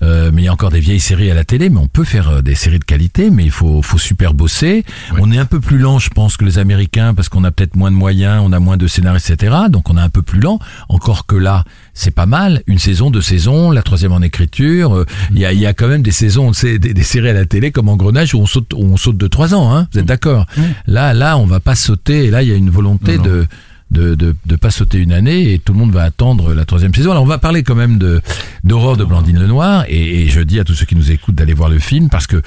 Euh, 0.00 0.30
mais 0.32 0.42
il 0.42 0.44
y 0.44 0.48
a 0.48 0.52
encore 0.52 0.70
des 0.70 0.78
vieilles 0.78 1.00
séries 1.00 1.28
à 1.30 1.34
la 1.34 1.44
télé, 1.44 1.70
mais 1.70 1.78
on 1.80 1.88
peut 1.88 2.04
faire 2.04 2.28
euh, 2.28 2.40
des 2.40 2.54
séries 2.54 2.78
de 2.78 2.84
qualité, 2.84 3.30
mais 3.30 3.44
il 3.44 3.50
faut, 3.50 3.82
faut 3.82 3.98
super 3.98 4.32
bosser. 4.32 4.84
Ouais. 5.12 5.18
On 5.20 5.32
est 5.32 5.38
un 5.38 5.44
peu 5.44 5.58
plus 5.58 5.76
lent, 5.78 5.98
je 5.98 6.08
pense, 6.10 6.36
que 6.36 6.44
les 6.44 6.58
Américains, 6.58 7.14
parce 7.14 7.28
qu'on 7.28 7.42
a 7.42 7.50
peut-être 7.50 7.74
moins 7.74 7.90
de 7.90 7.96
moyens, 7.96 8.40
on 8.44 8.52
a 8.52 8.60
moins 8.60 8.76
de 8.76 8.86
scénaristes, 8.86 9.30
etc. 9.30 9.56
Donc 9.70 9.90
on 9.90 9.96
est 9.96 10.00
un 10.00 10.08
peu 10.08 10.22
plus 10.22 10.38
lent. 10.40 10.60
Encore 10.88 11.26
que 11.26 11.34
là, 11.34 11.64
c'est 11.98 12.12
pas 12.12 12.26
mal. 12.26 12.62
Une 12.68 12.78
saison, 12.78 13.10
deux 13.10 13.20
saisons, 13.20 13.70
la 13.72 13.82
troisième 13.82 14.12
en 14.12 14.20
écriture. 14.22 14.94
euh, 14.96 15.04
Il 15.32 15.38
y, 15.40 15.44
a, 15.44 15.52
il 15.52 15.58
y 15.58 15.66
a 15.66 15.74
quand 15.74 15.88
même 15.88 16.02
des 16.02 16.12
saisons, 16.12 16.52
des, 16.62 16.78
des 16.78 17.02
séries 17.02 17.30
à 17.30 17.32
la 17.32 17.44
télé 17.44 17.72
comme 17.72 17.88
Engrenage 17.88 18.34
où 18.34 18.38
on 18.38 18.46
saute, 18.46 18.72
où 18.72 18.84
on 18.84 18.96
saute 18.96 19.16
de 19.18 19.26
trois 19.26 19.52
ans. 19.54 19.74
Hein, 19.74 19.88
vous 19.92 19.98
êtes 19.98 20.06
d'accord? 20.06 20.46
Là, 20.86 21.12
là, 21.12 21.36
on 21.38 21.44
va 21.46 21.58
pas 21.60 21.74
sauter. 21.74 22.26
Et 22.26 22.30
là, 22.30 22.42
il 22.44 22.48
y 22.48 22.52
a 22.52 22.54
une 22.56 22.70
volonté 22.70 23.18
Non, 23.18 23.24
non. 23.24 23.28
de 23.30 23.46
de, 23.90 24.14
de 24.14 24.34
de 24.44 24.56
pas 24.56 24.70
sauter 24.70 24.98
une 24.98 25.12
année 25.12 25.52
et 25.52 25.58
tout 25.58 25.72
le 25.72 25.78
monde 25.78 25.92
va 25.92 26.02
attendre 26.02 26.54
la 26.54 26.64
troisième 26.64 26.94
saison. 26.94 27.10
Alors 27.10 27.22
on 27.22 27.26
va 27.26 27.38
parler 27.38 27.62
quand 27.62 27.74
même 27.74 27.98
de 27.98 28.20
d'Aurore 28.64 28.96
de 28.96 29.04
Blandine 29.04 29.38
Lenoir 29.38 29.84
et, 29.88 30.22
et 30.22 30.28
je 30.28 30.40
dis 30.40 30.60
à 30.60 30.64
tous 30.64 30.74
ceux 30.74 30.86
qui 30.86 30.96
nous 30.96 31.10
écoutent 31.10 31.34
d'aller 31.34 31.54
voir 31.54 31.70
le 31.70 31.78
film 31.78 32.08
parce 32.08 32.26
que 32.26 32.42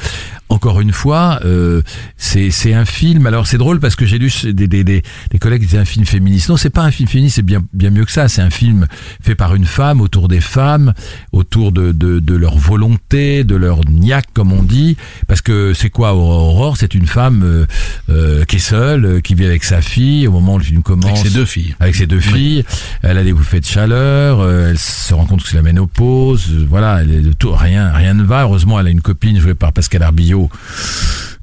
encore 0.50 0.82
une 0.82 0.92
fois 0.92 1.40
euh, 1.46 1.82
c'est 2.18 2.74
un 2.74 2.86
film. 2.86 3.26
Alors 3.26 3.48
c'est 3.48 3.58
drôle 3.58 3.80
parce 3.80 3.96
que 3.96 4.06
j'ai 4.06 4.20
lu 4.20 4.32
des, 4.44 4.68
des, 4.68 4.84
des, 4.84 5.02
des 5.32 5.40
collègues 5.40 5.62
qui 5.62 5.68
disaient 5.68 5.80
un 5.80 5.86
film 5.86 6.06
féministe. 6.06 6.50
Non, 6.50 6.58
c'est 6.58 6.70
pas 6.70 6.84
un 6.84 6.92
film 6.92 7.08
féministe, 7.08 7.36
c'est 7.38 7.42
bien 7.46 7.64
bien 7.74 7.90
mieux 7.90 8.06
que 8.06 8.12
ça. 8.12 8.28
C'est 8.28 8.42
un 8.42 8.50
film 8.50 8.88
fait 9.22 9.36
par 9.36 9.56
une 9.56 9.66
femme 9.66 10.02
autour 10.02 10.28
des 10.28 10.42
femmes, 10.42 10.94
autour 11.32 11.72
de 11.72 11.92
de, 11.92 12.20
de 12.20 12.36
leur 12.36 12.58
volonté, 12.58 13.44
de 13.44 13.56
leur 13.56 13.82
niaque 13.90 14.28
comme 14.34 14.52
on 14.52 14.64
dit. 14.64 14.98
Parce 15.28 15.42
que 15.42 15.74
c'est 15.74 15.90
quoi 15.90 16.14
Aurore? 16.14 16.78
C'est 16.78 16.94
une 16.94 17.08
femme 17.08 17.42
euh, 17.44 17.66
euh, 18.10 18.46
qui 18.46 18.58
est 18.58 18.60
seule, 18.60 19.06
euh, 19.06 19.20
qui 19.22 19.36
vit 19.36 19.46
avec 19.46 19.64
sa 19.64 19.82
fille 19.82 20.28
au 20.28 20.32
moment 20.32 20.56
où 20.56 20.58
le 20.58 20.64
film 20.64 20.84
commence. 20.84 21.24
Ses 21.32 21.38
deux 21.40 21.46
filles. 21.46 21.76
Avec 21.80 21.96
ses 21.96 22.08
deux 22.08 22.20
filles, 22.20 22.64
elle 23.02 23.18
a 23.18 23.24
des 23.24 23.34
bouffées 23.34 23.60
de 23.60 23.66
chaleur, 23.66 24.40
euh, 24.42 24.70
elle 24.70 24.78
se 24.78 25.14
rend 25.14 25.26
compte 25.26 25.44
que 25.44 25.50
c'est 25.50 25.58
la 25.58 25.64
ménopause, 25.64 26.48
euh, 26.52 26.66
voilà, 26.68 27.02
elle 27.02 27.12
est 27.12 27.22
de 27.22 27.34
tout, 27.34 27.52
rien, 27.54 27.92
rien 27.92 28.14
ne 28.14 28.24
va. 28.24 28.44
Heureusement, 28.44 28.80
elle 28.80 28.88
a 28.88 28.90
une 28.90 29.02
copine 29.02 29.40
jouée 29.40 29.56
par 29.56 29.74
Pascal 29.74 30.04
Arbillot 30.04 30.50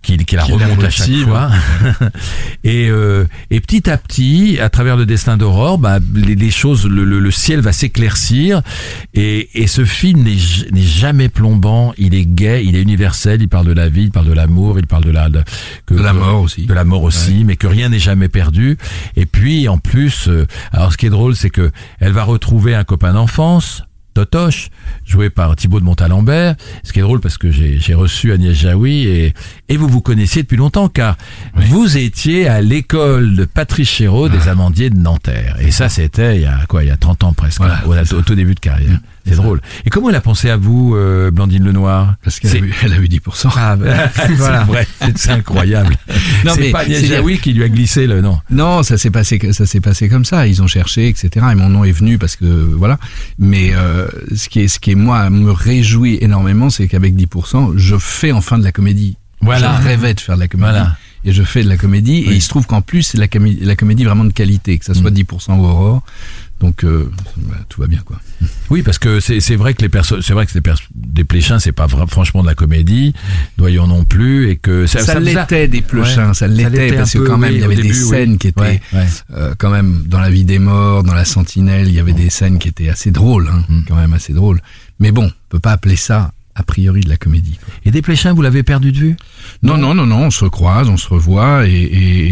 qui, 0.03 0.17
qui 0.19 0.37
la 0.37 0.43
Qui 0.45 0.53
remonte 0.53 0.83
à 0.85 0.91
chaque 0.91 1.09
fois. 1.25 1.51
et, 2.65 2.89
euh, 2.89 3.25
et 3.51 3.61
petit 3.61 3.89
à 3.91 3.97
petit, 3.97 4.59
à 4.61 4.69
travers 4.69 4.97
le 4.97 5.07
destin 5.07 5.37
d'Aurore, 5.37 5.79
bah, 5.79 5.99
les, 6.15 6.35
les 6.35 6.51
choses, 6.51 6.87
le, 6.87 7.05
le- 7.05 7.19
le 7.21 7.31
ciel 7.31 7.61
va 7.61 7.73
s'éclaircir. 7.73 8.63
Et, 9.15 9.49
et 9.55 9.67
ce 9.67 9.85
film 9.85 10.23
n'est 10.23 10.81
jamais 10.83 11.29
plombant. 11.29 11.93
Il 11.99 12.15
est 12.15 12.25
gai, 12.27 12.65
il 12.65 12.77
est 12.77 12.83
universel. 12.83 13.43
Il 13.43 13.49
parle 13.49 13.67
de 13.67 13.73
la 13.73 13.89
vie, 13.89 14.03
il 14.05 14.11
parle 14.11 14.27
de 14.27 14.33
l'amour, 14.33 14.79
il 14.79 14.87
parle 14.87 15.05
de 15.05 15.11
la 15.11 15.29
de, 15.29 15.43
que- 15.87 15.95
De 15.95 16.03
la 16.03 16.13
mort 16.13 16.43
aussi. 16.43 16.67
de 16.67 16.75
la 16.75 16.85
mort 16.85 17.03
aussi, 17.03 17.45
mais 17.45 17.57
que 17.57 17.67
rien 17.67 17.89
n'est 17.89 17.99
jamais 17.99 18.29
perdu. 18.29 18.79
Et 19.17 19.27
puis 19.27 19.69
en 19.69 19.79
plus, 19.79 20.29
euh, 20.29 20.47
alors 20.73 20.93
ce 20.93 20.97
qui 20.97 21.07
est 21.07 21.11
drôle, 21.11 21.35
c'est 21.37 21.51
que 21.51 21.71
elle 22.01 22.13
va 22.13 22.25
retrouver 22.25 22.75
un 22.75 22.85
copain 22.85 23.13
d'enfance. 23.13 23.83
Totoche, 24.15 24.71
joué 25.09 25.31
par 25.31 25.57
Thibaut 25.57 25.81
de 25.81 25.85
Montalembert. 25.85 26.55
Ce 26.85 26.93
qui 26.93 26.99
est 26.99 27.03
drôle 27.03 27.21
parce 27.21 27.39
que 27.39 27.51
j'ai 27.51 27.95
reçu 27.95 28.33
Agnès 28.33 28.55
Jaoui 28.55 29.05
et, 29.07 29.35
et 29.69 29.77
vous 29.77 29.89
vous 29.89 30.01
connaissiez 30.03 30.43
depuis 30.43 30.57
longtemps 30.59 30.89
car 30.89 31.17
vous 31.55 31.97
étiez 31.97 32.47
à 32.49 32.61
l'école 32.61 33.35
de 33.35 33.45
Patrice 33.45 33.89
Chéreau 33.89 34.29
des 34.29 34.49
Amandiers 34.49 34.91
de 34.91 34.99
Nanterre. 34.99 35.57
Et 35.61 35.71
ça, 35.71 35.89
c'était 35.89 36.37
il 36.37 36.43
y 36.43 36.47
a 36.47 36.61
quoi, 36.69 36.85
il 36.85 36.89
y 36.89 36.93
a 36.93 36.97
30 36.97 37.25
ans 37.25 37.33
presque, 37.33 37.61
Voilà, 37.85 38.03
au, 38.13 38.23
tout 38.23 38.35
début 38.35 38.55
de 38.55 38.61
carrière. 38.61 38.99
C'est 39.27 39.35
drôle. 39.37 39.61
Et 39.85 39.91
comment 39.91 40.09
elle 40.09 40.17
a 40.17 40.23
pensé 40.23 40.49
à 40.49 40.57
vous, 40.57 40.95
euh, 40.97 41.31
Blandine 41.31 41.63
Lenoir? 41.63 42.15
Parce 42.25 42.41
qu'elle 42.41 42.51
a, 42.57 42.59
eu- 42.61 42.75
elle 42.83 42.93
a 42.95 42.97
eu 42.97 43.09
10%. 43.09 43.51
Ah, 43.57 43.77
ben, 43.81 44.09
Voilà. 44.39 44.61
c'est 44.61 44.67
vrai, 44.73 44.87
c'est- 45.03 45.13
c'est 45.19 45.31
incroyable. 45.33 45.97
Non, 46.47 46.53
c'est 46.55 46.61
mais 46.63 46.71
pas 46.71 46.89
Jaoui 46.89 47.39
qui 47.39 47.53
lui 47.53 47.63
a 47.63 47.69
glissé 47.69 48.07
le 48.07 48.23
nom. 48.23 48.41
Non, 48.51 48.83
ça 48.83 48.97
s'est 48.97 49.11
passé, 49.11 49.39
ça 49.53 49.67
s'est 49.67 49.81
passé 49.83 50.09
comme 50.09 50.25
ça. 50.25 50.47
Ils 50.47 50.63
ont 50.63 50.67
cherché, 50.67 51.09
etc. 51.09 51.45
Et 51.53 51.55
mon 51.55 51.69
nom 51.69 51.85
est 51.85 51.93
venu 51.93 52.17
parce 52.17 52.37
que 52.37 52.45
voilà. 52.47 52.99
Mais 53.39 53.73
euh, 53.75 54.09
ce 54.35 54.49
qui 54.49 54.61
est, 54.61 54.69
ce 54.69 54.79
qui 54.81 54.93
est 54.93 54.95
moi 54.99 55.31
me 55.31 55.51
réjouit 55.51 56.19
énormément, 56.21 56.71
c'est 56.71 56.89
qu'avec 56.89 57.15
10%, 57.15 57.73
je 57.77 57.97
fais 57.99 58.33
enfin 58.33 58.59
de 58.59 58.65
la 58.65 58.73
comédie. 58.73 59.17
Voilà. 59.41 59.79
Je 59.81 59.87
rêvais 59.89 60.15
de 60.15 60.21
faire 60.21 60.35
de 60.35 60.41
la 60.41 60.49
comédie. 60.49 60.71
Voilà. 60.71 60.97
Et 61.25 61.33
je 61.33 61.43
fais 61.43 61.63
de 61.65 61.69
la 61.69 61.77
comédie. 61.77 62.25
Oui. 62.27 62.33
Et 62.33 62.37
il 62.37 62.43
se 62.43 62.49
trouve 62.49 62.67
qu'en 62.67 62.81
plus, 62.81 63.03
c'est 63.03 63.19
la, 63.19 63.29
comédie, 63.29 63.59
la 63.65 63.77
comédie 63.77 64.05
vraiment 64.05 64.25
de 64.25 64.33
qualité, 64.33 64.79
que 64.79 64.85
ça 64.85 64.95
soit 64.95 65.11
Mm. 65.11 65.15
10% 65.15 65.59
ou 65.59 65.65
Aurore. 65.65 66.03
Donc 66.61 66.83
euh, 66.83 67.09
bah, 67.37 67.55
tout 67.69 67.81
va 67.81 67.87
bien 67.87 68.01
quoi. 68.05 68.19
Oui, 68.69 68.83
parce 68.83 68.99
que 68.99 69.21
c'est 69.21 69.55
vrai 69.55 69.75
que 69.75 69.83
les 69.83 69.89
personnes, 69.89 70.23
c'est 70.23 70.33
vrai 70.33 70.45
que 70.45 70.51
les 70.59 70.63
des 70.93 71.23
Pléchins, 71.23 71.61
c'est 71.61 71.71
pas 71.71 71.87
franchement 72.09 72.43
de 72.43 72.49
la 72.49 72.57
comédie, 72.57 73.15
doyons 73.57 73.87
non 73.87 74.05
plus, 74.05 74.51
et 74.51 74.57
que 74.57 74.85
ça, 74.87 74.99
Ça, 74.99 75.05
ça 75.07 75.13
a- 75.19 75.21
l'était 75.21 75.69
des 75.69 75.83
plechins, 75.83 76.29
Ouais. 76.29 76.35
ça 76.35 76.49
l'était 76.49 76.93
parce 76.97 77.13
que 77.13 77.19
quand 77.19 77.39
même 77.39 77.51
oui, 77.53 77.59
il 77.59 77.61
y 77.61 77.65
avait 77.65 77.77
des 77.77 77.83
oui. 77.91 77.95
scènes 77.95 78.39
qui 78.39 78.49
étaient 78.49 78.61
Ouais, 78.61 78.81
ouais. 78.93 79.07
euh, 79.37 79.55
quand 79.57 79.71
même 79.71 80.03
dans 80.07 80.19
la 80.19 80.31
vie 80.31 80.43
des 80.45 80.59
morts, 80.59 81.05
dans 81.05 81.15
la 81.15 81.25
Sentinelle, 81.25 81.87
il 81.87 81.95
y 81.95 82.01
avait 82.01 82.13
des 82.13 82.29
scènes 82.29 82.59
qui 82.59 82.67
étaient 82.67 82.89
assez 82.89 83.13
drôles, 83.13 83.49
hein, 83.53 83.63
Mm. 83.69 83.81
quand 83.87 83.95
même 83.97 84.13
assez 84.15 84.33
drôles. 84.33 84.61
Mais 85.01 85.13
bon, 85.13 85.27
on 85.27 85.33
peut 85.49 85.61
pas 85.61 85.73
appeler 85.73 85.97
ça 85.97 86.33
a 86.55 86.65
priori 86.65 87.03
de 87.03 87.09
la 87.09 87.17
comédie. 87.17 87.57
quoi. 87.65 87.73
Et 87.85 87.93
des 87.93 88.03
Pléchins, 88.03 88.33
vous 88.33 88.43
l'avez 88.43 88.65
perdu 88.65 88.91
de 88.91 88.99
vue? 88.99 89.17
Non, 89.63 89.79
non, 89.79 89.95
non, 89.95 90.07
non, 90.07 90.25
on 90.27 90.31
se 90.33 90.45
croise, 90.45 90.89
on 90.89 90.97
se 90.97 91.07
revoit, 91.09 91.69
et, 91.69 91.71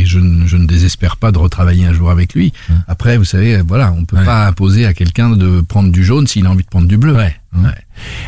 et 0.00 0.04
je, 0.04 0.18
ne- 0.18 0.46
je 0.48 0.56
ne 0.56 0.66
désespère 0.66 1.16
pas 1.16 1.30
de 1.30 1.38
retravailler 1.38 1.86
un 1.86 1.92
jour 1.92 2.10
avec 2.10 2.34
lui. 2.34 2.52
Après, 2.88 3.18
vous 3.18 3.24
savez, 3.24 3.62
voilà, 3.62 3.92
on 3.96 4.04
peut 4.04 4.16
Ouais. 4.16 4.24
pas 4.24 4.48
imposer 4.48 4.84
à 4.84 4.94
quelqu'un 4.94 5.30
de 5.30 5.60
prendre 5.60 5.92
du 5.92 6.04
jaune 6.04 6.26
s'il 6.26 6.44
a 6.46 6.50
envie 6.50 6.64
de 6.64 6.68
prendre 6.68 6.88
du 6.88 6.96
bleu. 6.96 7.14
Ouais. 7.14 7.36
Hein. 7.54 7.66
ouais. 7.66 7.74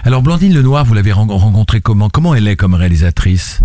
Alors 0.05 0.23
Blandine 0.23 0.55
Lenoir, 0.55 0.85
vous 0.85 0.95
l'avez 0.95 1.11
ren- 1.13 1.27
rencontrée 1.27 1.81
comment? 1.81 2.09
Comment 2.09 2.33
elle 2.35 2.47
est 2.47 2.55
comme 2.57 2.75
réalisatrice? 2.75 3.61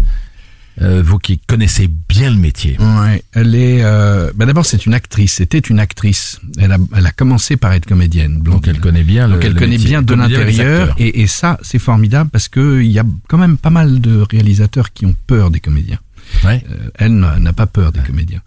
Euh, 0.82 1.04
Vous 1.06 1.20
qui 1.20 1.38
connaissez 1.40 1.88
bien 2.10 2.32
le 2.32 2.38
métier. 2.38 2.78
Ouais, 2.80 3.24
elle 3.34 3.54
est. 3.56 3.84
Euh, 3.84 4.32
bah 4.36 4.46
D'abord, 4.46 4.66
c'est 4.66 4.86
une 4.86 4.94
actrice. 4.94 5.34
C'était 5.34 5.60
une 5.60 5.80
actrice. 5.80 6.40
Elle 6.58 6.72
a, 6.72 6.78
elle 6.96 7.06
a 7.06 7.12
commencé 7.12 7.58
par 7.58 7.74
être 7.74 7.86
comédienne. 7.86 8.42
Donc 8.42 8.68
elle 8.68 8.80
connaît 8.80 9.04
bien 9.04 9.28
le 9.28 9.36
Donc 9.36 9.46
elle 9.46 9.54
le 9.54 9.60
connaît 9.60 9.72
métier. 9.74 9.90
bien 9.90 10.02
de 10.02 10.14
l'intérieur 10.16 10.96
et, 10.98 11.22
et 11.22 11.28
ça 11.28 11.60
c'est 11.62 11.80
formidable 11.80 12.30
parce 12.32 12.48
que 12.50 12.82
il 12.82 12.92
y 12.92 13.00
a 13.00 13.04
quand 13.28 13.38
même 13.38 13.58
pas 13.58 13.70
mal 13.70 14.02
de 14.02 14.24
réalisateurs 14.30 14.94
qui 14.94 15.06
ont 15.06 15.16
peur 15.28 15.52
des 15.52 15.60
comédiens. 15.60 16.00
Ouais. 16.46 16.64
Euh, 16.70 16.90
elle 16.96 17.14
n'a 17.16 17.54
pas 17.54 17.68
peur 17.68 17.92
des 17.92 18.00
comédiens. 18.02 18.42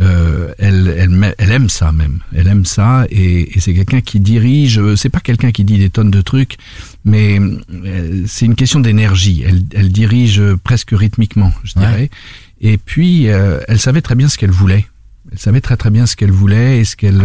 Euh, 0.00 0.54
elle, 0.58 0.94
elle, 0.96 1.34
elle 1.36 1.50
aime 1.50 1.68
ça 1.68 1.92
même. 1.92 2.20
Elle 2.34 2.46
aime 2.46 2.64
ça 2.64 3.04
et, 3.10 3.56
et 3.56 3.60
c'est 3.60 3.74
quelqu'un 3.74 4.00
qui 4.00 4.20
dirige. 4.20 4.78
euh, 4.78 4.96
C'est 4.96 5.10
pas 5.10 5.20
quelqu'un 5.20 5.52
qui 5.52 5.64
dit 5.64 5.78
des 5.78 5.90
tonnes 5.90 6.10
de 6.10 6.20
trucs, 6.22 6.56
mais 7.04 7.38
euh, 7.38 8.22
c'est 8.26 8.46
une 8.46 8.54
question 8.54 8.80
d'énergie. 8.80 9.42
Elle, 9.46 9.62
elle 9.74 9.92
dirige 9.92 10.40
presque 10.64 10.90
rythmiquement, 10.92 11.52
je 11.64 11.78
Ouais. 11.78 11.86
dirais. 11.86 12.10
Et 12.62 12.78
puis 12.78 13.28
euh, 13.28 13.60
elle 13.68 13.78
savait 13.78 14.00
très 14.02 14.14
bien 14.14 14.28
ce 14.28 14.38
qu'elle 14.38 14.50
voulait. 14.50 14.86
Elle 15.30 15.38
savait 15.38 15.60
très 15.60 15.76
très 15.76 15.90
bien 15.90 16.06
ce 16.06 16.16
qu'elle 16.16 16.30
voulait 16.32 16.78
et 16.78 16.84
ce 16.84 16.96
qu'elle 16.96 17.22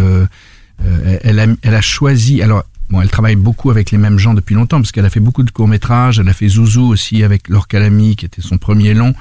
elle, 1.22 1.40
a, 1.40 1.46
elle 1.62 1.74
a 1.74 1.80
choisi. 1.80 2.42
Alors 2.42 2.64
bon, 2.90 3.00
elle 3.00 3.08
travaille 3.10 3.36
beaucoup 3.36 3.70
avec 3.70 3.90
les 3.90 3.98
mêmes 3.98 4.18
gens 4.18 4.34
depuis 4.34 4.54
longtemps 4.54 4.78
parce 4.80 4.92
qu'elle 4.92 5.04
a 5.06 5.10
fait 5.10 5.20
beaucoup 5.20 5.42
de 5.42 5.50
courts 5.50 5.68
métrages. 5.68 6.18
Elle 6.18 6.28
a 6.28 6.32
fait 6.32 6.48
Zouzou 6.48 6.86
aussi 6.86 7.22
avec 7.24 7.48
Laure 7.48 7.66
Calamy, 7.68 8.14
qui 8.16 8.26
était 8.26 8.42
son 8.42 8.58
premier 8.58 8.94
long, 8.94 9.14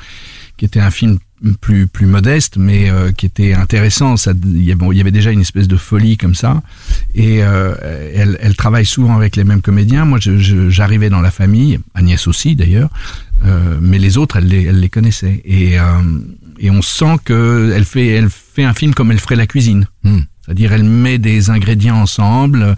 qui 0.57 0.65
était 0.65 0.79
un 0.79 0.91
film 0.91 1.19
plus 1.61 1.87
plus 1.87 2.07
modeste, 2.07 2.57
mais 2.57 2.89
euh, 2.89 3.11
qui 3.11 3.25
était 3.25 3.53
intéressant. 3.53 4.17
Ça, 4.17 4.33
il 4.43 4.63
y, 4.63 4.71
avait 4.71 5.11
déjà 5.11 5.31
une 5.31 5.41
espèce 5.41 5.67
de 5.67 5.77
folie 5.77 6.17
comme 6.17 6.35
ça. 6.35 6.61
Et 7.13 7.43
euh, 7.43 7.75
elle, 8.15 8.37
elle 8.41 8.55
travaille 8.55 8.85
souvent 8.85 9.15
avec 9.15 9.35
les 9.35 9.43
mêmes 9.43 9.61
comédiens. 9.61 10.05
Moi, 10.05 10.19
j'arrivais 10.19 11.09
dans 11.09 11.21
la 11.21 11.31
famille, 11.31 11.79
Agnès 11.93 12.27
aussi 12.27 12.55
d'ailleurs, 12.55 12.89
euh, 13.45 13.77
mais 13.81 13.99
les 13.99 14.17
autres, 14.17 14.37
elle 14.37 14.47
les, 14.47 14.63
elle 14.65 14.79
les 14.79 14.89
connaissait. 14.89 15.41
Et, 15.45 15.79
euh, 15.79 15.83
et 16.59 16.71
on 16.71 16.81
sent 16.81 17.17
que 17.23 17.71
elle 17.75 17.85
fait, 17.85 18.07
elle 18.07 18.29
fait 18.29 18.63
un 18.63 18.73
film 18.73 18.93
comme 18.93 19.11
elle 19.11 19.19
ferait 19.19 19.35
la 19.35 19.47
cuisine. 19.47 19.87
Hmm. 20.03 20.21
C'est-à-dire, 20.47 20.71
elle 20.71 20.85
met 20.85 21.17
des 21.17 21.49
ingrédients 21.49 21.97
ensemble, 21.97 22.77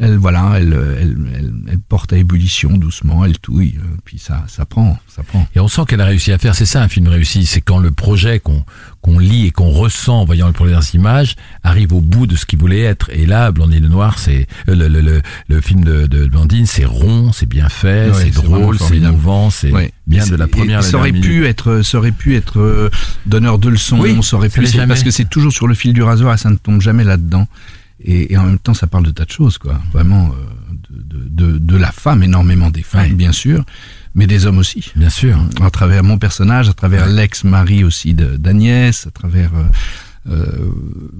elle 0.00 0.16
voilà, 0.16 0.54
elle, 0.56 0.76
elle, 1.00 1.16
elle, 1.36 1.52
elle 1.70 1.78
porte 1.78 2.12
à 2.12 2.16
ébullition 2.16 2.76
doucement, 2.76 3.24
elle 3.24 3.38
touille, 3.38 3.78
euh, 3.78 3.96
puis 4.04 4.18
ça, 4.18 4.42
ça 4.48 4.64
prend, 4.64 4.98
ça 5.06 5.22
prend. 5.22 5.46
Et 5.54 5.60
on 5.60 5.68
sent 5.68 5.82
qu'elle 5.86 6.00
a 6.00 6.06
réussi 6.06 6.32
à 6.32 6.38
faire, 6.38 6.56
c'est 6.56 6.66
ça 6.66 6.82
un 6.82 6.88
film 6.88 7.06
réussi, 7.06 7.46
c'est 7.46 7.60
quand 7.60 7.78
le 7.78 7.92
projet 7.92 8.40
qu'on 8.40 8.64
qu'on 9.04 9.18
lit 9.18 9.44
et 9.46 9.50
qu'on 9.50 9.68
ressent 9.68 10.22
en 10.22 10.24
voyant 10.24 10.46
les 10.46 10.54
premières 10.54 10.82
images 10.94 11.36
arrive 11.62 11.92
au 11.92 12.00
bout 12.00 12.26
de 12.26 12.36
ce 12.36 12.46
qu'il 12.46 12.58
voulait 12.58 12.80
être. 12.80 13.10
Et 13.12 13.26
là, 13.26 13.52
Blondine 13.52 13.82
le 13.82 13.88
Noir, 13.90 14.18
c'est 14.18 14.46
euh, 14.70 14.74
le, 14.74 14.88
le, 14.88 15.02
le, 15.02 15.20
le 15.48 15.60
film 15.60 15.84
de, 15.84 16.06
de 16.06 16.24
Blandine, 16.26 16.64
c'est 16.64 16.86
rond, 16.86 17.30
c'est 17.30 17.44
bien 17.46 17.68
fait, 17.68 18.08
Ouais, 18.08 18.14
c'est 18.14 18.30
drôle, 18.34 18.78
c'est 18.78 18.96
émouvant, 18.96 19.50
c'est 19.50 19.70
Ouais. 19.70 19.92
bien 20.06 20.26
de 20.26 20.36
la 20.36 20.46
première. 20.48 20.80
et 20.80 20.82
ça 20.82 20.96
aurait 20.96 21.12
pu 21.12 21.28
minute. 21.40 21.44
être, 21.44 21.82
ça 21.82 21.98
aurait 21.98 22.12
pu 22.12 22.34
être 22.34 22.58
euh, 22.58 22.88
donneur 23.26 23.58
de 23.58 23.68
leçons, 23.68 24.00
Oui, 24.00 24.16
ça 24.22 24.36
aurait 24.36 24.48
ça 24.48 24.54
pu, 24.54 24.60
l'est 24.62 24.66
c'est- 24.68 24.76
jamais. 24.78 24.88
parce 24.88 25.02
que 25.02 25.10
c'est 25.10 25.28
toujours 25.28 25.52
sur 25.52 25.66
le 25.66 25.74
fil 25.74 25.92
du 25.92 26.02
rasoir 26.02 26.32
et 26.34 26.38
ça 26.38 26.48
ne 26.48 26.56
tombe 26.56 26.80
jamais 26.80 27.04
là-dedans. 27.04 27.46
Et, 28.02 28.32
et 28.32 28.38
en 28.38 28.44
même 28.44 28.58
temps, 28.58 28.74
ça 28.74 28.86
parle 28.86 29.04
de 29.04 29.10
tas 29.10 29.24
de 29.26 29.30
choses, 29.30 29.58
quoi. 29.58 29.80
Vraiment, 29.92 30.30
euh, 30.32 30.74
de, 30.90 31.18
de, 31.28 31.52
de, 31.52 31.58
de 31.58 31.76
la 31.76 31.92
femme, 31.92 32.22
énormément 32.22 32.70
des 32.70 32.82
femmes, 32.82 33.02
Ouais. 33.02 33.12
bien 33.12 33.32
sûr, 33.32 33.64
mais 34.14 34.26
des 34.26 34.46
hommes 34.46 34.58
aussi. 34.58 34.92
Bien 34.96 35.10
sûr. 35.10 35.36
À 35.60 35.70
travers 35.70 36.02
mon 36.04 36.18
personnage, 36.18 36.68
à 36.68 36.72
travers 36.72 37.06
l'ex-mari 37.06 37.84
aussi 37.84 38.14
de- 38.14 38.36
d'Agnès, 38.36 39.06
à 39.06 39.10
travers 39.10 39.50
euh, 39.54 39.64
euh, 40.30 40.70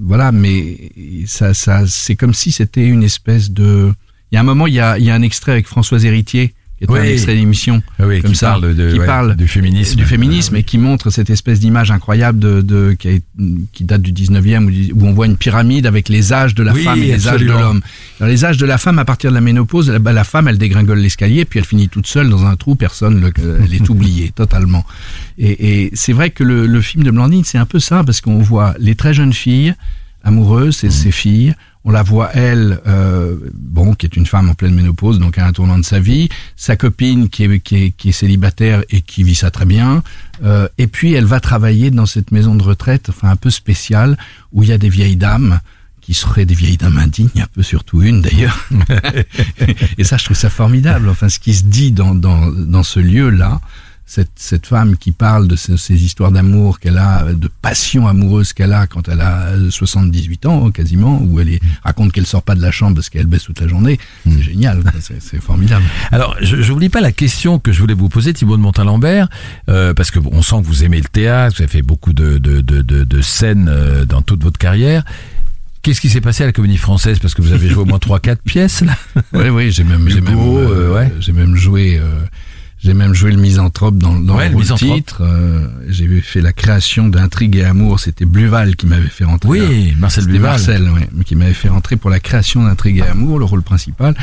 voilà, 0.01 0.31
mais 0.31 0.91
ça, 1.27 1.53
ça, 1.53 1.83
c'est 1.87 2.15
comme 2.15 2.33
si 2.33 2.51
c'était 2.51 2.85
une 2.87 3.03
espèce 3.03 3.51
de. 3.51 3.93
Il 4.31 4.35
y 4.35 4.37
a 4.37 4.41
un 4.41 4.43
moment, 4.43 4.65
il 4.67 4.73
y 4.73 4.79
a, 4.79 4.97
il 4.97 5.05
y 5.05 5.11
a 5.11 5.15
un 5.15 5.21
extrait 5.21 5.51
avec 5.51 5.67
Françoise 5.67 6.03
Héritier, 6.05 6.55
qui 6.77 6.83
est 6.83 6.89
un 6.89 6.93
Oui. 7.01 7.07
extrait 7.07 7.35
d'émission, 7.35 7.81
Ah 7.99 8.05
oui, 8.05 8.21
comme 8.21 8.31
qui 8.31 8.37
ça, 8.37 8.47
parle 8.51 8.75
de, 8.75 8.91
qui 8.91 8.99
ouais, 8.99 9.05
parle 9.05 9.35
du 9.35 9.47
féminisme. 9.47 9.95
du 9.95 10.03
féminisme 10.05 10.55
et 10.57 10.63
qui 10.63 10.77
montre 10.77 11.09
cette 11.09 11.29
espèce 11.29 11.59
d'image 11.61 11.89
incroyable 11.89 12.37
de, 12.39 12.61
de 12.61 12.95
qui, 12.99 13.07
a- 13.09 13.43
qui 13.71 13.83
date 13.85 14.01
du 14.01 14.11
19e 14.11 14.65
où, 14.93 14.99
où 14.99 15.07
on 15.07 15.13
voit 15.13 15.25
une 15.25 15.37
pyramide 15.37 15.85
avec 15.85 16.09
les 16.09 16.33
âges 16.33 16.53
de 16.53 16.63
la 16.63 16.73
Oui, 16.73 16.83
femme 16.83 16.99
et 16.99 17.05
les 17.07 17.27
âges 17.29 17.39
de 17.39 17.45
l'homme. 17.45 17.81
Alors 18.19 18.29
les 18.29 18.43
âges 18.43 18.57
de 18.57 18.65
la 18.65 18.77
femme 18.77 18.99
à 18.99 19.05
partir 19.05 19.29
de 19.29 19.35
la 19.35 19.41
ménopause, 19.41 19.89
la, 19.89 19.99
la 20.11 20.23
femme 20.25 20.47
elle 20.49 20.57
dégringole 20.57 20.99
l'escalier 20.99 21.45
puis 21.45 21.59
elle 21.59 21.65
finit 21.65 21.87
toute 21.87 22.07
seule 22.07 22.29
dans 22.29 22.45
un 22.45 22.55
trou, 22.57 22.75
personne 22.75 23.21
le, 23.21 23.31
euh, 23.39 23.59
elle 23.63 23.73
est 23.73 23.89
oubliée 23.89 24.31
totalement. 24.35 24.85
Et, 25.37 25.83
et 25.85 25.91
c'est 25.93 26.13
vrai 26.13 26.29
que 26.31 26.43
le, 26.43 26.65
le 26.67 26.81
film 26.81 27.03
de 27.03 27.11
Blandine 27.11 27.43
c'est 27.45 27.57
un 27.57 27.65
peu 27.65 27.79
ça 27.79 28.03
parce 28.03 28.19
qu'on 28.21 28.39
voit 28.39 28.75
les 28.79 28.95
très 28.95 29.13
jeunes 29.13 29.33
filles 29.33 29.73
amoureuses, 30.23 30.77
c'est 30.77 30.89
ses 30.91 31.11
filles. 31.11 31.53
On 31.87 31.91
la 31.91 32.01
voit 32.01 32.31
elle, 32.33 32.81
euh, 32.87 33.35
bon, 33.53 33.93
qui 33.93 34.07
est 34.07 34.15
une 34.17 34.25
femme 34.25 34.49
en 34.49 34.55
pleine 34.55 34.73
ménopause, 34.73 35.19
donc 35.19 35.37
à 35.37 35.45
un 35.45 35.53
tournant 35.53 35.77
de 35.77 35.85
sa 35.85 35.99
vie. 35.99 36.29
Sa 36.55 36.75
copine 36.75 37.29
qui 37.29 37.43
est, 37.43 37.59
qui 37.59 37.75
est, 37.75 37.91
qui 37.91 38.09
est 38.09 38.11
célibataire 38.11 38.83
et 38.89 39.01
qui 39.01 39.23
vit 39.23 39.35
ça 39.35 39.51
très 39.51 39.65
bien. 39.65 40.01
Euh, 40.43 40.67
et 40.79 40.87
puis 40.87 41.13
elle 41.13 41.25
va 41.25 41.39
travailler 41.39 41.91
dans 41.91 42.07
cette 42.07 42.31
maison 42.31 42.55
de 42.55 42.63
retraite, 42.63 43.09
enfin 43.09 43.29
un 43.29 43.35
peu 43.35 43.51
spéciale, 43.51 44.17
où 44.51 44.63
il 44.63 44.69
y 44.69 44.73
a 44.73 44.79
des 44.79 44.89
vieilles 44.89 45.15
dames 45.15 45.59
qui 46.01 46.15
seraient 46.15 46.45
des 46.45 46.55
vieilles 46.55 46.77
dames 46.77 46.97
indignes, 46.97 47.29
un 47.37 47.47
peu 47.53 47.63
surtout 47.63 48.01
une 48.01 48.21
d'ailleurs. 48.21 48.67
et 49.97 50.03
ça, 50.03 50.17
je 50.17 50.25
trouve 50.25 50.37
ça 50.37 50.49
formidable. 50.49 51.07
Enfin, 51.09 51.29
ce 51.29 51.39
qui 51.39 51.53
se 51.53 51.63
dit 51.63 51.91
dans, 51.91 52.15
dans, 52.15 52.51
dans 52.51 52.83
ce 52.83 52.99
lieu-là, 52.99 53.61
cette, 54.05 54.31
cette 54.35 54.67
femme 54.67 54.97
qui 54.97 55.11
parle 55.11 55.47
de 55.47 55.55
ces, 55.55 55.77
ces 55.77 56.03
histoires 56.03 56.31
d'amour 56.31 56.79
qu'elle 56.79 56.97
a, 56.97 57.33
de 57.33 57.49
passion 57.61 58.07
amoureuse 58.07 58.53
qu'elle 58.53 58.73
a 58.73 58.85
quand 58.87 59.09
elle 59.09 59.21
a 59.21 59.49
78 59.69 60.45
ans 60.45 60.69
quasiment, 60.71 61.21
où 61.21 61.39
elle 61.39 61.49
est, 61.49 61.61
raconte 61.83 62.11
qu'elle 62.11 62.25
sort 62.25 62.43
pas 62.43 62.55
de 62.55 62.61
la 62.61 62.71
chambre 62.71 62.95
parce 62.95 63.09
qu'elle 63.09 63.25
baisse 63.25 63.43
toute 63.43 63.59
la 63.61 63.67
journée, 63.67 63.99
c'est 64.23 64.41
génial, 64.41 64.83
c'est 64.99 65.41
formidable. 65.41 65.85
Alors, 66.11 66.35
je 66.41 66.71
n'oublie 66.71 66.89
pas 66.89 67.01
la 67.01 67.11
question 67.11 67.59
que 67.59 67.71
je 67.71 67.79
voulais 67.79 67.93
vous 67.95 68.09
poser, 68.09 68.33
Thibaut 68.33 68.57
de 68.57 68.61
Montalembert, 68.61 69.27
euh, 69.69 69.93
parce 69.93 70.11
que 70.11 70.19
on 70.31 70.41
sent 70.41 70.57
que 70.61 70.67
vous 70.67 70.83
aimez 70.83 70.97
le 70.97 71.09
théâtre, 71.09 71.55
vous 71.57 71.63
avez 71.63 71.71
fait 71.71 71.81
beaucoup 71.81 72.13
de, 72.13 72.37
de, 72.37 72.61
de, 72.61 72.81
de, 72.81 73.03
de 73.03 73.21
scènes 73.21 73.67
euh, 73.69 74.05
dans 74.05 74.21
toute 74.21 74.43
votre 74.43 74.59
carrière. 74.59 75.03
Qu'est-ce 75.81 76.01
qui 76.01 76.09
s'est 76.09 76.21
passé 76.21 76.41
à 76.41 76.47
la 76.47 76.51
Comédie 76.51 76.77
Française? 76.77 77.19
Parce 77.19 77.35
que 77.35 77.43
vous 77.43 77.51
avez 77.51 77.69
joué 77.69 77.83
au 77.83 77.85
moins 77.85 77.99
3-4 77.99 78.37
pièces, 78.37 78.81
là. 78.81 78.97
Oui, 79.33 79.49
oui, 79.49 79.71
j'ai 79.71 79.83
même, 79.83 80.09
j'ai 80.09 80.17
Hugo, 80.17 80.29
même, 80.29 80.67
euh, 80.67 80.95
ouais. 80.95 81.13
j'ai 81.19 81.31
même 81.31 81.55
joué, 81.55 81.99
euh, 81.99 82.21
j'ai 82.85 82.93
même 82.93 83.13
joué 83.15 83.31
le 83.31 83.37
misanthrope 83.37 83.97
dans, 83.97 84.13
dans 84.19 84.35
Ouais, 84.37 84.47
le 84.49 84.59
le 84.59 84.75
titre. 84.77 85.21
euh, 85.21 85.67
j'ai 85.87 86.21
fait 86.21 86.39
la 86.41 86.53
création 86.53 87.07
d'Intrigue 87.07 87.55
et 87.55 87.63
Amour. 87.65 87.99
C'était 87.99 88.25
Bluval 88.25 88.75
qui 88.75 88.85
m'avait 88.85 89.07
fait 89.07 89.23
rentrer. 89.25 89.49
Oui, 89.49 89.95
Marcel 89.97 90.25
Bluval. 90.25 90.51
Marcel, 90.51 90.83
ouais, 90.91 91.09
qui 91.25 91.35
m'avait 91.35 91.53
fait 91.55 91.69
rentrer 91.69 91.95
pour 91.95 92.11
la 92.11 92.19
création 92.19 92.63
d'Intrigue 92.63 92.97
et 92.99 93.01
Amour, 93.09 93.39
le 93.39 93.45
rôle 93.45 93.63
principal. 93.63 94.15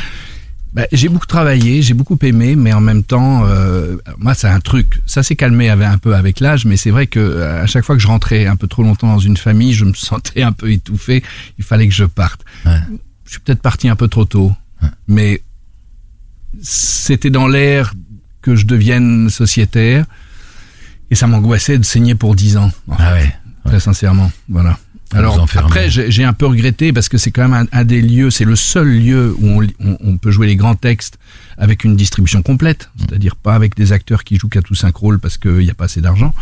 Bah, 0.73 0.87
j'ai 0.91 1.07
beaucoup 1.09 1.27
travaillé, 1.27 1.81
j'ai 1.83 1.93
beaucoup 1.93 2.17
aimé, 2.23 2.55
mais 2.55 2.73
en 2.73 2.81
même 2.81 3.03
temps, 3.03 3.43
euh, 3.45 3.97
moi, 4.17 4.33
c'est 4.33 4.47
un 4.47 4.59
truc. 4.59 5.01
Ça 5.05 5.21
s'est 5.23 5.35
calmé 5.35 5.69
avec- 5.69 5.85
un 5.87 5.97
peu 5.99 6.15
avec 6.15 6.39
l'âge, 6.39 6.65
mais 6.65 6.77
c'est 6.77 6.89
vrai 6.89 7.05
que 7.05 7.19
euh, 7.19 7.61
à 7.63 7.67
chaque 7.67 7.83
fois 7.85 7.95
que 7.95 8.01
je 8.01 8.07
rentrais 8.07 8.47
un 8.47 8.55
peu 8.55 8.67
trop 8.67 8.81
longtemps 8.81 9.07
dans 9.07 9.19
une 9.19 9.37
famille, 9.37 9.73
je 9.73 9.85
me 9.85 9.93
sentais 9.93 10.41
un 10.41 10.51
peu 10.53 10.71
étouffé. 10.71 11.21
Il 11.59 11.63
fallait 11.65 11.87
que 11.87 11.93
je 11.93 12.05
parte. 12.05 12.41
Ouais. 12.65 12.79
Je 13.25 13.31
suis 13.31 13.39
peut-être 13.41 13.61
parti 13.61 13.87
un 13.89 13.95
peu 13.95 14.07
trop 14.07 14.25
tôt, 14.25 14.51
mais 15.07 15.41
c'était 16.61 17.29
dans 17.29 17.47
l'air 17.47 17.93
que 18.43 18.55
je 18.55 18.65
devienne 18.67 19.29
sociétaire, 19.31 20.05
et 21.09 21.15
ça 21.15 21.25
m'angoissait 21.27 21.77
de 21.79 21.83
saigner 21.85 22.13
pour 22.15 22.35
10 22.35 22.57
ans. 22.57 22.71
en 22.87 22.95
Ah 22.99 23.13
ouais. 23.13 23.33
très 23.65 23.79
sincèrement. 23.79 24.31
Voilà. 24.49 24.77
Alors 25.15 25.35
après, 25.67 25.89
j'ai 25.91 26.23
un 26.23 26.33
peu 26.33 26.47
regretté 26.47 26.91
parce 26.91 27.07
que 27.07 27.19
c'est 27.19 27.29
quand 27.29 27.47
même 27.47 27.67
un, 27.71 27.79
un 27.79 27.83
des 27.83 28.01
lieux, 28.01 28.31
c'est 28.31 28.45
le 28.45 28.55
seul 28.55 28.87
lieu 28.87 29.35
où 29.39 29.45
on, 29.45 29.59
li- 29.59 29.75
on, 29.79 29.95
on 30.01 30.17
peut 30.17 30.31
jouer 30.31 30.47
les 30.47 30.55
grands 30.55 30.73
textes 30.73 31.19
avec 31.55 31.83
une 31.83 31.95
distribution 31.95 32.41
complète, 32.41 32.89
c'est-à-dire 32.97 33.35
pas 33.35 33.53
avec 33.53 33.75
des 33.75 33.91
acteurs 33.91 34.23
qui 34.23 34.37
jouent 34.37 34.49
qu'à 34.49 34.63
tout 34.63 34.73
cinq 34.73 34.95
rôles 34.95 35.19
parce 35.19 35.37
qu'il 35.37 35.59
n'y 35.59 35.69
a 35.69 35.75
pas 35.75 35.85
assez 35.85 36.01
d'argent. 36.01 36.33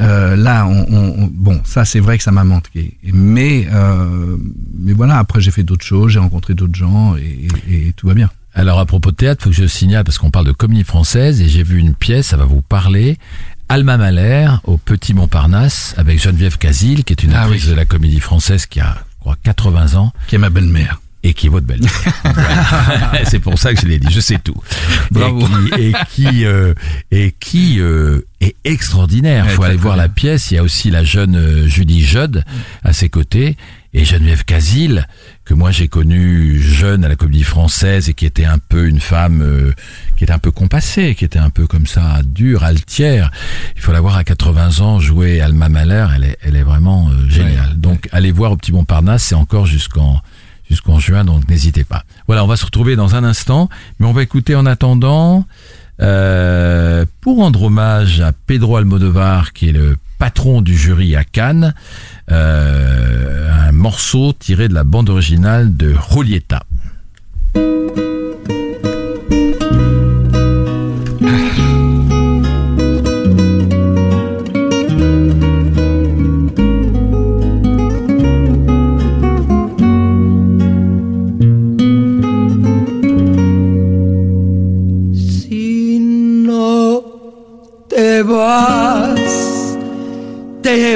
Euh, 0.00 0.34
là, 0.34 0.66
on, 0.66 0.84
on- 0.92 1.22
on- 1.26 1.30
bon, 1.32 1.60
ça 1.64 1.84
c'est 1.84 2.00
vrai 2.00 2.18
que 2.18 2.24
ça 2.24 2.32
m'a 2.32 2.42
manqué. 2.42 2.98
Mais 3.04 3.68
euh, 3.72 4.36
mais 4.76 4.94
voilà, 4.94 5.18
après 5.18 5.40
j'ai 5.40 5.52
fait 5.52 5.62
d'autres 5.62 5.86
choses, 5.86 6.10
j'ai 6.10 6.18
rencontré 6.18 6.54
d'autres 6.54 6.74
gens 6.74 7.14
et, 7.16 7.46
et- 7.70 7.88
et 7.88 7.92
tout 7.92 8.08
va 8.08 8.14
bien. 8.14 8.30
Alors 8.58 8.80
à 8.80 8.86
propos 8.86 9.12
de 9.12 9.16
théâtre, 9.16 9.44
faut 9.44 9.50
que 9.50 9.56
je 9.56 9.66
signale 9.66 10.02
parce 10.04 10.18
qu'on 10.18 10.30
parle 10.32 10.46
de 10.46 10.52
comédie 10.52 10.82
française 10.84 11.40
et 11.40 11.48
j'ai 11.48 11.62
vu 11.62 11.78
une 11.78 11.94
pièce, 11.94 12.26
ça 12.26 12.36
va 12.36 12.44
vous 12.44 12.60
parler. 12.60 13.16
Alma 13.68 13.96
Mahler 13.96 14.48
au 14.64 14.78
Petit 14.78 15.14
Montparnasse 15.14 15.94
avec 15.96 16.20
Geneviève 16.20 16.58
Casil, 16.58 17.04
qui 17.04 17.12
est 17.12 17.22
une 17.22 17.34
Ah 17.34 17.42
actrice 17.44 17.64
oui. 17.64 17.70
de 17.70 17.74
la 17.76 17.84
comédie 17.84 18.18
française 18.20 18.66
qui 18.66 18.80
a, 18.80 18.96
je 18.96 19.20
crois, 19.20 19.36
80 19.44 19.94
ans 19.94 20.12
Qui 20.26 20.34
est 20.34 20.38
ma 20.38 20.50
belle-mère. 20.50 21.00
et 21.22 21.34
qui 21.34 21.46
est 21.46 21.50
votre 21.50 21.66
belle. 21.66 21.82
C'est 23.24 23.38
pour 23.40 23.58
ça 23.58 23.74
que 23.74 23.80
je 23.80 23.86
l'ai 23.86 23.98
dit, 24.00 24.08
je 24.10 24.20
sais 24.20 24.38
tout. 24.42 24.56
Bravo. 25.12 25.46
Et 25.78 25.92
qui, 26.10 26.26
et 26.26 26.32
qui, 26.32 26.44
euh, 26.46 26.74
et 27.12 27.34
qui 27.38 27.76
euh, 27.80 28.22
est 28.40 28.56
extraordinaire. 28.64 29.44
Ouais, 29.46 29.50
faut 29.52 29.62
aller 29.64 29.76
voir 29.76 29.94
bien. 29.94 30.02
la 30.04 30.08
pièce. 30.08 30.50
Il 30.50 30.54
y 30.54 30.58
a 30.58 30.62
aussi 30.64 30.90
la 30.90 31.04
jeune 31.04 31.36
euh, 31.36 31.66
Julie 31.68 32.02
Judd 32.02 32.44
à 32.82 32.92
ses 32.92 33.08
côtés 33.08 33.56
et 33.94 34.04
Geneviève 34.04 34.44
Casil 34.44 35.06
que 35.44 35.54
moi 35.54 35.70
j'ai 35.70 35.88
connue 35.88 36.60
jeune 36.60 37.04
à 37.04 37.08
la 37.08 37.16
Comédie 37.16 37.42
Française 37.42 38.08
et 38.08 38.14
qui 38.14 38.26
était 38.26 38.44
un 38.44 38.58
peu 38.58 38.86
une 38.86 39.00
femme 39.00 39.40
euh, 39.42 39.72
qui 40.16 40.24
était 40.24 40.32
un 40.32 40.38
peu 40.38 40.50
compassée, 40.50 41.14
qui 41.14 41.24
était 41.24 41.38
un 41.38 41.50
peu 41.50 41.66
comme 41.66 41.86
ça 41.86 42.20
dure, 42.24 42.64
altière. 42.64 43.30
Il 43.76 43.80
faut 43.80 43.92
la 43.92 44.00
voir 44.00 44.16
à 44.16 44.24
80 44.24 44.80
ans 44.80 45.00
jouer 45.00 45.40
Alma 45.40 45.68
Mahler. 45.68 46.06
Elle 46.16 46.24
est, 46.24 46.38
elle 46.42 46.56
est 46.56 46.62
vraiment 46.62 47.08
euh, 47.08 47.28
géniale. 47.28 47.70
Ouais, 47.70 47.76
Donc 47.76 48.08
allez 48.12 48.30
voir 48.30 48.52
au 48.52 48.56
Petit 48.56 48.72
Montparnasse. 48.72 49.24
C'est 49.24 49.34
encore 49.34 49.66
jusqu'en 49.66 50.20
jusqu'en 50.68 50.98
juin, 50.98 51.24
donc 51.24 51.48
n'hésitez 51.48 51.84
pas. 51.84 52.04
Voilà, 52.26 52.44
on 52.44 52.46
va 52.46 52.56
se 52.56 52.64
retrouver 52.64 52.94
dans 52.94 53.14
un 53.14 53.24
instant, 53.24 53.68
mais 53.98 54.06
on 54.06 54.12
va 54.12 54.22
écouter 54.22 54.54
en 54.54 54.66
attendant, 54.66 55.46
euh, 56.00 57.04
pour 57.20 57.38
rendre 57.38 57.64
hommage 57.64 58.20
à 58.20 58.32
Pedro 58.32 58.76
Almodovar, 58.76 59.52
qui 59.52 59.68
est 59.68 59.72
le 59.72 59.96
patron 60.18 60.62
du 60.62 60.76
jury 60.76 61.16
à 61.16 61.24
Cannes, 61.24 61.74
euh, 62.30 63.68
un 63.68 63.72
morceau 63.72 64.32
tiré 64.32 64.68
de 64.68 64.74
la 64.74 64.84
bande 64.84 65.10
originale 65.10 65.76
de 65.76 65.94
Julieta. 66.12 66.62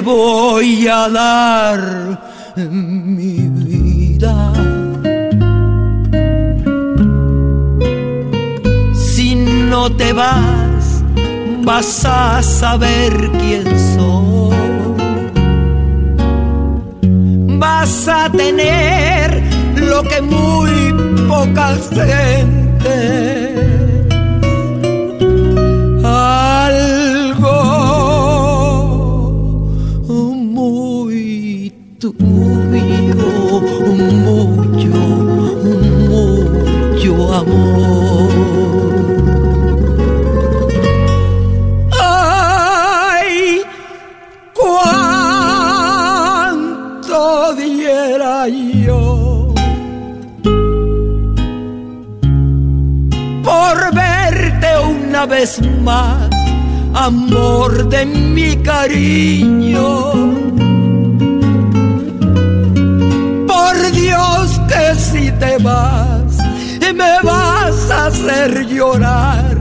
Voy 0.03 0.89
a 0.89 1.09
dar 1.09 2.21
mi 2.57 3.49
vida. 3.49 4.53
Si 8.95 9.35
no 9.35 9.91
te 9.91 10.13
vas, 10.13 11.03
vas 11.65 12.05
a 12.05 12.43
saber 12.43 13.13
quién 13.41 13.65
soy. 13.95 14.57
Vas 17.59 18.09
a 18.09 18.31
tener 18.31 19.43
lo 19.77 20.03
que 20.03 20.21
muy 20.21 20.93
poca 21.29 21.77
gente 21.95 23.42
vez 55.43 55.61
más, 55.83 56.31
amor 56.95 57.89
de 57.89 58.07
mi 58.07 58.55
cariño. 58.59 60.13
Por 63.53 63.75
Dios 63.91 64.61
que 64.71 64.95
si 64.95 65.33
te 65.33 65.59
vas, 65.59 66.37
me 66.95 67.15
vas 67.25 67.91
a 67.91 68.07
hacer 68.07 68.67
llorar 68.69 69.61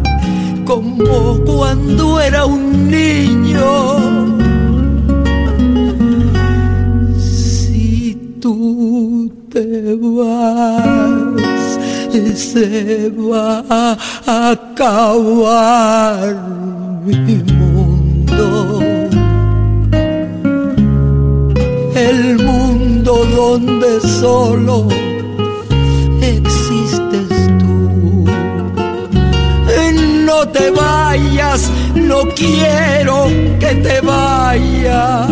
como 0.66 1.40
cuando 1.46 2.20
era 2.20 2.46
un 2.46 2.92
niño. 2.92 4.01
Se 12.42 13.12
va 13.12 13.64
a 13.70 13.98
acabar 14.52 16.36
mi 17.06 17.36
mundo. 17.54 18.80
El 21.96 22.40
mundo 22.40 23.14
donde 23.36 24.02
solo 24.02 24.88
existes 26.22 27.30
tú. 27.60 28.26
No 30.26 30.48
te 30.48 30.72
vayas, 30.72 31.70
no 31.94 32.22
quiero 32.36 33.28
que 33.60 33.76
te 33.86 34.02
vayas. 34.02 35.30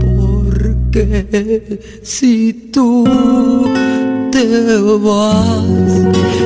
Porque 0.00 1.80
si 2.02 2.70
tú 2.72 3.04
vas 5.00 5.64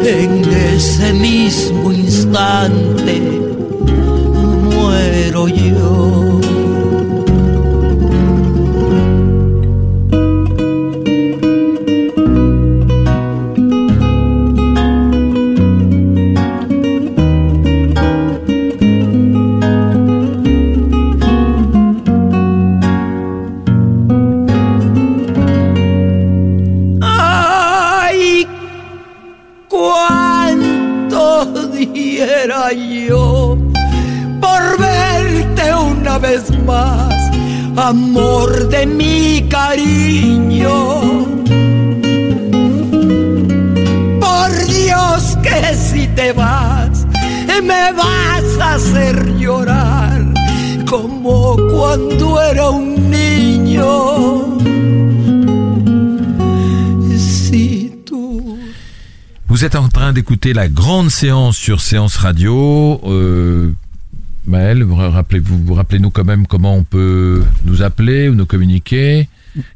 en 0.05 0.44
ese 0.53 1.12
mismo 1.14 1.92
instante, 1.92 3.20
muero 4.70 5.49
yo. 5.49 6.45
Êtes 59.67 59.75
en 59.75 59.89
train 59.89 60.12
d'écouter 60.12 60.53
la 60.53 60.69
grande 60.69 61.11
séance 61.11 61.57
sur 61.57 61.81
Séance 61.81 62.17
Radio. 62.19 63.01
Euh, 63.05 63.73
Maël, 64.47 64.85
vous 64.85 64.95
rappelez-vous, 64.95 65.59
vous 65.64 65.75
rappelez-nous 65.75 66.11
quand 66.11 66.25
même 66.25 66.47
comment 66.47 66.77
on 66.77 66.85
peut 66.85 67.43
nous 67.64 67.83
appeler 67.83 68.29
ou 68.29 68.37
nous 68.37 68.47
communiquer 68.47 69.29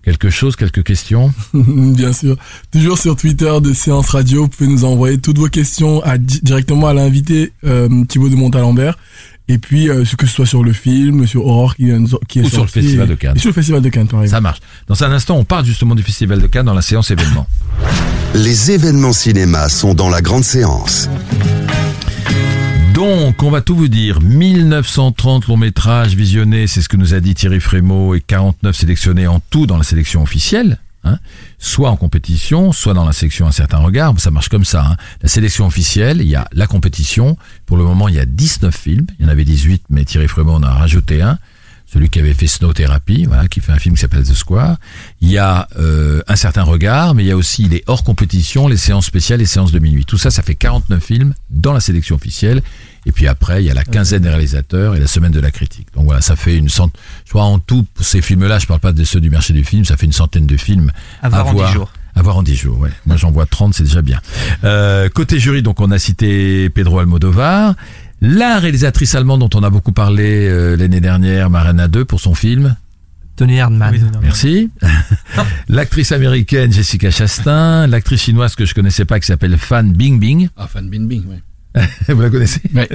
Quelque 0.04 0.30
chose, 0.30 0.54
quelques 0.54 0.84
questions 0.84 1.32
Bien 1.54 2.12
sûr. 2.12 2.36
Toujours 2.70 2.98
sur 2.98 3.16
Twitter 3.16 3.52
de 3.60 3.72
Séance 3.72 4.10
Radio, 4.10 4.42
vous 4.42 4.48
pouvez 4.48 4.70
nous 4.70 4.84
envoyer 4.84 5.18
toutes 5.18 5.38
vos 5.38 5.48
questions 5.48 6.02
directement 6.42 6.86
à 6.86 6.94
l'invité 6.94 7.52
euh, 7.64 8.04
Thibaut 8.04 8.28
de 8.28 8.36
Montalembert. 8.36 8.96
Et 9.52 9.58
puis, 9.58 9.90
euh, 9.90 10.04
que 10.16 10.26
ce 10.28 10.32
soit 10.32 10.46
sur 10.46 10.62
le 10.62 10.72
film, 10.72 11.26
sur 11.26 11.44
Aurore 11.44 11.74
qui, 11.74 11.88
est 11.90 11.94
Ou 11.94 12.48
sur 12.48 12.62
le 12.62 12.68
Festival 12.68 13.06
et- 13.06 13.10
de 13.10 13.14
Cannes. 13.16 13.32
Et 13.34 13.40
sur 13.40 13.48
le 13.48 13.54
Festival 13.54 13.82
de 13.82 13.88
Cannes, 13.88 14.06
par 14.06 14.22
exemple. 14.22 14.36
Ça 14.36 14.40
marche. 14.40 14.60
Dans 14.86 15.02
un 15.02 15.10
instant, 15.10 15.36
on 15.38 15.44
parle 15.44 15.64
justement 15.64 15.96
du 15.96 16.04
Festival 16.04 16.40
de 16.40 16.46
Cannes 16.46 16.66
dans 16.66 16.74
la 16.74 16.82
séance 16.82 17.10
événement. 17.10 17.48
Les 18.34 18.70
événements 18.70 19.12
cinéma 19.12 19.68
sont 19.68 19.92
dans 19.94 20.08
la 20.08 20.22
grande 20.22 20.44
séance. 20.44 21.08
Donc, 22.94 23.42
on 23.42 23.50
va 23.50 23.60
tout 23.60 23.74
vous 23.74 23.88
dire. 23.88 24.20
1930 24.20 25.48
longs 25.48 25.56
métrages 25.56 26.14
visionnés, 26.14 26.68
c'est 26.68 26.80
ce 26.80 26.88
que 26.88 26.96
nous 26.96 27.12
a 27.14 27.18
dit 27.18 27.34
Thierry 27.34 27.58
Frémaux, 27.58 28.14
et 28.14 28.20
49 28.20 28.76
sélectionnés 28.76 29.26
en 29.26 29.40
tout 29.50 29.66
dans 29.66 29.78
la 29.78 29.82
sélection 29.84 30.22
officielle. 30.22 30.78
Hein. 31.04 31.18
soit 31.58 31.90
en 31.90 31.96
compétition, 31.96 32.72
soit 32.72 32.94
dans 32.94 33.04
la 33.04 33.12
sélection 33.12 33.46
un 33.46 33.52
certain 33.52 33.78
regard. 33.78 34.18
Ça 34.18 34.30
marche 34.30 34.48
comme 34.48 34.64
ça. 34.64 34.84
hein. 34.86 34.96
La 35.22 35.28
sélection 35.28 35.66
officielle, 35.66 36.20
il 36.20 36.28
y 36.28 36.34
a 36.36 36.48
la 36.52 36.66
compétition. 36.66 37.36
Pour 37.66 37.76
le 37.76 37.84
moment, 37.84 38.08
il 38.08 38.14
y 38.14 38.20
a 38.20 38.26
19 38.26 38.74
films. 38.74 39.06
Il 39.18 39.24
y 39.24 39.28
en 39.28 39.30
avait 39.32 39.44
18, 39.44 39.84
mais 39.90 40.04
Thierry 40.04 40.28
Frémaux 40.28 40.54
en 40.54 40.62
a 40.62 40.70
rajouté 40.70 41.22
un. 41.22 41.38
Celui 41.92 42.08
qui 42.08 42.20
avait 42.20 42.34
fait 42.34 42.46
Snow 42.46 42.72
Therapy, 42.72 43.24
voilà, 43.24 43.48
qui 43.48 43.60
fait 43.60 43.72
un 43.72 43.78
film 43.80 43.96
qui 43.96 44.00
s'appelle 44.00 44.22
The 44.22 44.32
Square. 44.32 44.76
Il 45.20 45.28
y 45.28 45.38
a 45.38 45.66
euh, 45.76 46.22
un 46.28 46.36
certain 46.36 46.62
regard, 46.62 47.16
mais 47.16 47.24
il 47.24 47.26
y 47.26 47.32
a 47.32 47.36
aussi 47.36 47.64
les 47.64 47.82
hors 47.88 48.04
compétition, 48.04 48.68
les 48.68 48.76
séances 48.76 49.06
spéciales, 49.06 49.40
les 49.40 49.46
séances 49.46 49.72
de 49.72 49.80
minuit. 49.80 50.04
Tout 50.04 50.16
ça, 50.16 50.30
ça 50.30 50.42
fait 50.44 50.54
49 50.54 51.02
films 51.02 51.34
dans 51.50 51.72
la 51.72 51.80
sélection 51.80 52.14
officielle. 52.14 52.62
Et 53.06 53.12
puis 53.12 53.26
après, 53.26 53.62
il 53.62 53.66
y 53.66 53.70
a 53.70 53.74
la 53.74 53.84
quinzaine 53.84 54.22
des 54.22 54.28
réalisateurs 54.28 54.94
et 54.94 55.00
la 55.00 55.06
semaine 55.06 55.32
de 55.32 55.40
la 55.40 55.50
critique. 55.50 55.88
Donc 55.94 56.04
voilà, 56.04 56.20
ça 56.20 56.36
fait 56.36 56.56
une 56.56 56.68
centaine. 56.68 57.00
Je 57.24 57.30
crois 57.30 57.44
en 57.44 57.58
tout, 57.58 57.86
ces 58.00 58.20
films-là, 58.20 58.58
je 58.58 58.66
parle 58.66 58.80
pas 58.80 58.92
de 58.92 59.04
ceux 59.04 59.20
du 59.20 59.30
marché 59.30 59.52
du 59.52 59.64
film, 59.64 59.84
ça 59.84 59.96
fait 59.96 60.06
une 60.06 60.12
centaine 60.12 60.46
de 60.46 60.56
films 60.56 60.92
À 61.22 61.28
voir 61.28 61.46
en 61.48 61.54
10 61.54 61.72
jours. 61.72 61.92
à 62.14 62.22
voir 62.22 62.36
en 62.36 62.42
10 62.42 62.54
jours, 62.56 62.78
ouais. 62.80 62.90
Moi, 63.06 63.16
j'en 63.16 63.30
vois 63.30 63.46
30, 63.46 63.74
c'est 63.74 63.84
déjà 63.84 64.02
bien. 64.02 64.20
Euh, 64.64 65.08
côté 65.08 65.38
jury, 65.38 65.62
donc, 65.62 65.80
on 65.80 65.90
a 65.90 65.98
cité 65.98 66.68
Pedro 66.70 66.98
Almodovar. 66.98 67.74
La 68.20 68.58
réalisatrice 68.58 69.14
allemande 69.14 69.40
dont 69.40 69.58
on 69.58 69.62
a 69.62 69.70
beaucoup 69.70 69.92
parlé 69.92 70.46
euh, 70.46 70.76
l'année 70.76 71.00
dernière, 71.00 71.48
Marina 71.48 71.88
2, 71.88 72.04
pour 72.04 72.20
son 72.20 72.34
film. 72.34 72.76
Tony 73.36 73.56
Erdmann. 73.56 74.10
Merci. 74.22 74.70
L'actrice 75.68 76.12
américaine 76.12 76.70
Jessica 76.70 77.10
Chastain. 77.10 77.86
L'actrice 77.86 78.20
chinoise 78.20 78.54
que 78.54 78.66
je 78.66 78.74
connaissais 78.74 79.06
pas 79.06 79.18
qui 79.18 79.26
s'appelle 79.26 79.56
Fan 79.56 79.92
Bingbing. 79.94 80.50
Ah, 80.58 80.66
Fan 80.66 80.90
Bingbing, 80.90 81.26
ouais. 81.26 81.40
Vous 82.08 82.20
la 82.20 82.30
connaissez 82.30 82.60
Ouais. 82.74 82.88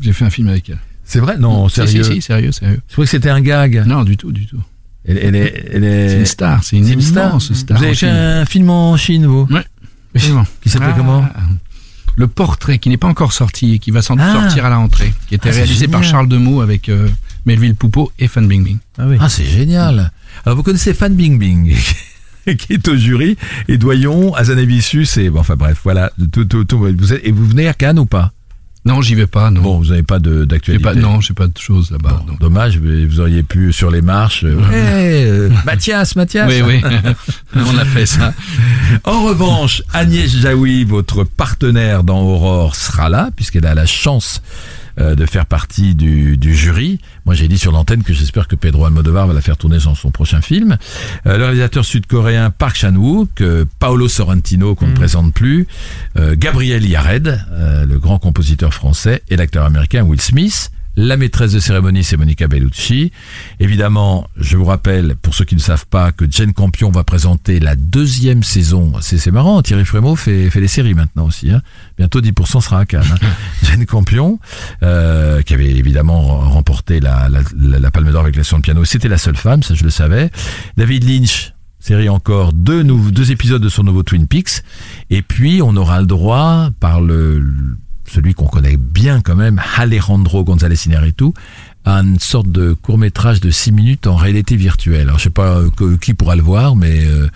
J'ai 0.00 0.12
fait 0.12 0.24
un 0.24 0.30
film 0.30 0.48
avec 0.48 0.68
elle. 0.70 0.78
C'est 1.04 1.18
vrai 1.20 1.36
Non, 1.38 1.68
Si, 1.68 1.74
sérieux. 1.76 2.02
Si, 2.04 2.12
si, 2.14 2.22
sérieux, 2.22 2.52
sérieux. 2.52 2.80
Je 2.88 2.92
crois 2.92 3.04
que 3.04 3.10
c'était 3.10 3.30
un 3.30 3.40
gag. 3.40 3.84
Non, 3.86 4.04
du 4.04 4.16
tout, 4.16 4.30
du 4.32 4.46
tout. 4.46 4.62
Elle, 5.04 5.18
elle 5.18 5.34
est, 5.36 5.64
elle 5.72 5.84
est... 5.84 6.08
C'est 6.10 6.18
une 6.18 6.26
star, 6.26 6.62
c'est 6.64 6.76
une 6.76 6.86
une 6.88 7.00
star. 7.00 7.40
star. 7.40 7.78
Vous 7.78 7.84
avez 7.84 7.94
fait 7.94 8.08
un 8.08 8.44
film 8.44 8.68
en 8.70 8.96
Chine, 8.96 9.26
vous 9.26 9.48
Ouais. 9.50 9.64
Effectivement. 10.14 10.46
Qui 10.62 10.68
s'appelait 10.68 10.90
Ah, 10.92 10.96
comment 10.96 11.26
Le 12.16 12.26
portrait 12.28 12.78
qui 12.78 12.88
n'est 12.90 12.96
pas 12.98 13.08
encore 13.08 13.32
sorti 13.32 13.74
et 13.74 13.78
qui 13.78 13.90
va 13.90 14.02
sans 14.02 14.14
doute 14.14 14.26
Ah. 14.28 14.40
sortir 14.42 14.66
à 14.66 14.70
la 14.70 14.76
rentrée, 14.76 15.12
qui 15.28 15.34
était 15.34 15.48
Ah, 15.50 15.54
réalisé 15.54 15.88
par. 15.88 16.04
Charles 16.04 16.28
Demou 16.28 16.60
avec 16.60 16.88
euh, 16.88 17.08
Melville 17.46 17.74
Poupeau 17.74 18.12
et 18.18 18.28
Fan 18.28 18.46
Bingbing. 18.46 18.78
Ah 18.98 19.04
oui. 19.08 19.16
Ah, 19.18 19.28
c'est 19.28 19.44
génial. 19.46 20.12
Alors, 20.44 20.56
vous 20.56 20.62
connaissez 20.62 20.92
Fan 20.94 21.14
Bingbing? 21.14 21.74
qui 22.58 22.74
est 22.74 22.88
au 22.88 22.96
jury, 22.96 23.36
et 23.68 23.78
Doyon, 23.78 24.34
Azanavicius, 24.34 25.16
et 25.16 25.30
bon, 25.30 25.40
enfin 25.40 25.56
bref, 25.56 25.78
voilà. 25.84 26.10
Tout, 26.32 26.44
tout, 26.44 26.64
tout, 26.64 26.78
vous 26.78 27.12
êtes- 27.12 27.20
et 27.24 27.32
vous 27.32 27.46
venez 27.46 27.68
à 27.68 27.74
Cannes 27.74 27.98
ou 27.98 28.06
pas? 28.06 28.32
Non, 28.86 29.02
j'y 29.02 29.14
vais 29.14 29.26
pas, 29.26 29.50
non. 29.50 29.60
Bon, 29.60 29.78
vous 29.78 29.88
n'avez 29.90 30.02
pas 30.02 30.18
d'actualité. 30.18 30.82
pas, 30.82 30.94
non, 30.94 31.20
j'ai 31.20 31.34
pas 31.34 31.46
de 31.48 31.58
choses 31.58 31.90
là-bas. 31.90 32.22
Bon, 32.26 32.34
dommage, 32.40 32.78
vous 32.78 33.20
auriez 33.20 33.42
pu 33.42 33.74
sur 33.74 33.90
les 33.90 34.00
marches. 34.00 34.42
euh, 34.44 34.56
Ouais, 34.56 35.24
euh, 35.26 35.50
Mathias, 35.66 36.16
Mathias. 36.16 36.50
Oui, 36.50 36.62
oui. 36.66 36.80
On 37.56 37.76
a 37.76 37.84
fait 37.84 38.06
ça. 38.06 38.32
En 39.04 39.22
revanche, 39.22 39.82
Agnès 39.92 40.34
Jaoui, 40.34 40.84
votre 40.84 41.24
partenaire 41.24 42.04
dans 42.04 42.22
Aurore, 42.22 42.74
sera 42.74 43.10
là, 43.10 43.28
puisqu'elle 43.36 43.66
a 43.66 43.74
la 43.74 43.84
chance 43.84 44.40
euh, 44.98 45.14
de 45.14 45.26
faire 45.26 45.44
partie 45.44 45.94
du, 45.94 46.38
du 46.38 46.54
jury. 46.54 47.00
Moi, 47.30 47.36
j'ai 47.36 47.46
dit 47.46 47.58
sur 47.58 47.70
l'antenne 47.70 48.02
que 48.02 48.12
j'espère 48.12 48.48
que 48.48 48.56
Pedro 48.56 48.86
Almodovar 48.86 49.28
va 49.28 49.34
la 49.34 49.40
faire 49.40 49.56
tourner 49.56 49.78
dans 49.78 49.94
son 49.94 50.10
prochain 50.10 50.40
film. 50.40 50.76
Euh, 51.26 51.38
le 51.38 51.44
réalisateur 51.44 51.84
sud-coréen 51.84 52.50
Park 52.50 52.74
Chan-wook, 52.74 53.40
euh, 53.40 53.64
Paolo 53.78 54.08
Sorrentino, 54.08 54.74
qu'on 54.74 54.88
ne 54.88 54.94
présente 54.94 55.32
plus, 55.32 55.68
euh, 56.18 56.34
Gabriel 56.36 56.84
Yared, 56.84 57.40
euh, 57.52 57.86
le 57.86 57.98
grand 58.00 58.18
compositeur 58.18 58.74
français, 58.74 59.22
et 59.28 59.36
l'acteur 59.36 59.64
américain 59.64 60.02
Will 60.02 60.20
Smith. 60.20 60.72
La 61.02 61.16
maîtresse 61.16 61.52
de 61.52 61.60
cérémonie, 61.60 62.04
c'est 62.04 62.18
Monica 62.18 62.46
Bellucci. 62.46 63.10
Évidemment, 63.58 64.28
je 64.36 64.58
vous 64.58 64.66
rappelle, 64.66 65.16
pour 65.16 65.34
ceux 65.34 65.46
qui 65.46 65.54
ne 65.54 65.60
savent 65.60 65.86
pas, 65.86 66.12
que 66.12 66.30
Jane 66.30 66.52
Campion 66.52 66.90
va 66.90 67.04
présenter 67.04 67.58
la 67.58 67.74
deuxième 67.74 68.42
saison. 68.42 68.92
C'est 69.00 69.30
marrant, 69.30 69.62
Thierry 69.62 69.86
Frémaux 69.86 70.14
fait, 70.14 70.50
fait 70.50 70.60
les 70.60 70.68
séries 70.68 70.92
maintenant 70.92 71.24
aussi. 71.24 71.50
Hein. 71.52 71.62
Bientôt 71.96 72.20
10% 72.20 72.60
sera 72.60 72.80
à 72.80 72.84
Cannes. 72.84 73.02
Hein. 73.10 73.28
Jane 73.62 73.86
Campion, 73.86 74.40
euh, 74.82 75.40
qui 75.40 75.54
avait 75.54 75.70
évidemment 75.70 76.20
remporté 76.20 77.00
la, 77.00 77.30
la, 77.30 77.40
la, 77.56 77.78
la 77.78 77.90
Palme 77.90 78.12
d'Or 78.12 78.20
avec 78.20 78.36
la 78.36 78.42
de 78.42 78.60
piano. 78.60 78.84
C'était 78.84 79.08
la 79.08 79.16
seule 79.16 79.36
femme, 79.36 79.62
ça 79.62 79.72
je 79.72 79.84
le 79.84 79.90
savais. 79.90 80.30
David 80.76 81.08
Lynch, 81.08 81.54
série 81.78 82.10
encore, 82.10 82.52
deux, 82.52 82.84
deux 82.84 83.32
épisodes 83.32 83.62
de 83.62 83.70
son 83.70 83.84
nouveau 83.84 84.02
Twin 84.02 84.26
Peaks. 84.26 84.62
Et 85.08 85.22
puis, 85.22 85.62
on 85.62 85.76
aura 85.76 85.98
le 86.00 86.06
droit, 86.06 86.68
par 86.78 87.00
le, 87.00 87.42
celui 88.12 88.34
qu'on 88.34 88.46
connaît 88.46 88.76
bien 88.76 89.20
quand 89.20 89.36
même, 89.36 89.60
Alejandro 89.76 90.44
González 90.44 90.76
Inarritu, 90.86 91.26
à 91.84 91.96
une 92.00 92.18
sorte 92.18 92.50
de 92.50 92.72
court 92.74 92.98
métrage 92.98 93.40
de 93.40 93.50
6 93.50 93.72
minutes 93.72 94.06
en 94.06 94.16
réalité 94.16 94.56
virtuelle. 94.56 95.02
Alors 95.08 95.18
je 95.18 95.24
sais 95.24 95.30
pas 95.30 95.56
euh, 95.58 95.70
que- 95.70 95.96
qui 95.96 96.14
pourra 96.14 96.36
le 96.36 96.42
voir, 96.42 96.76
mais 96.76 97.04
euh, 97.06 97.28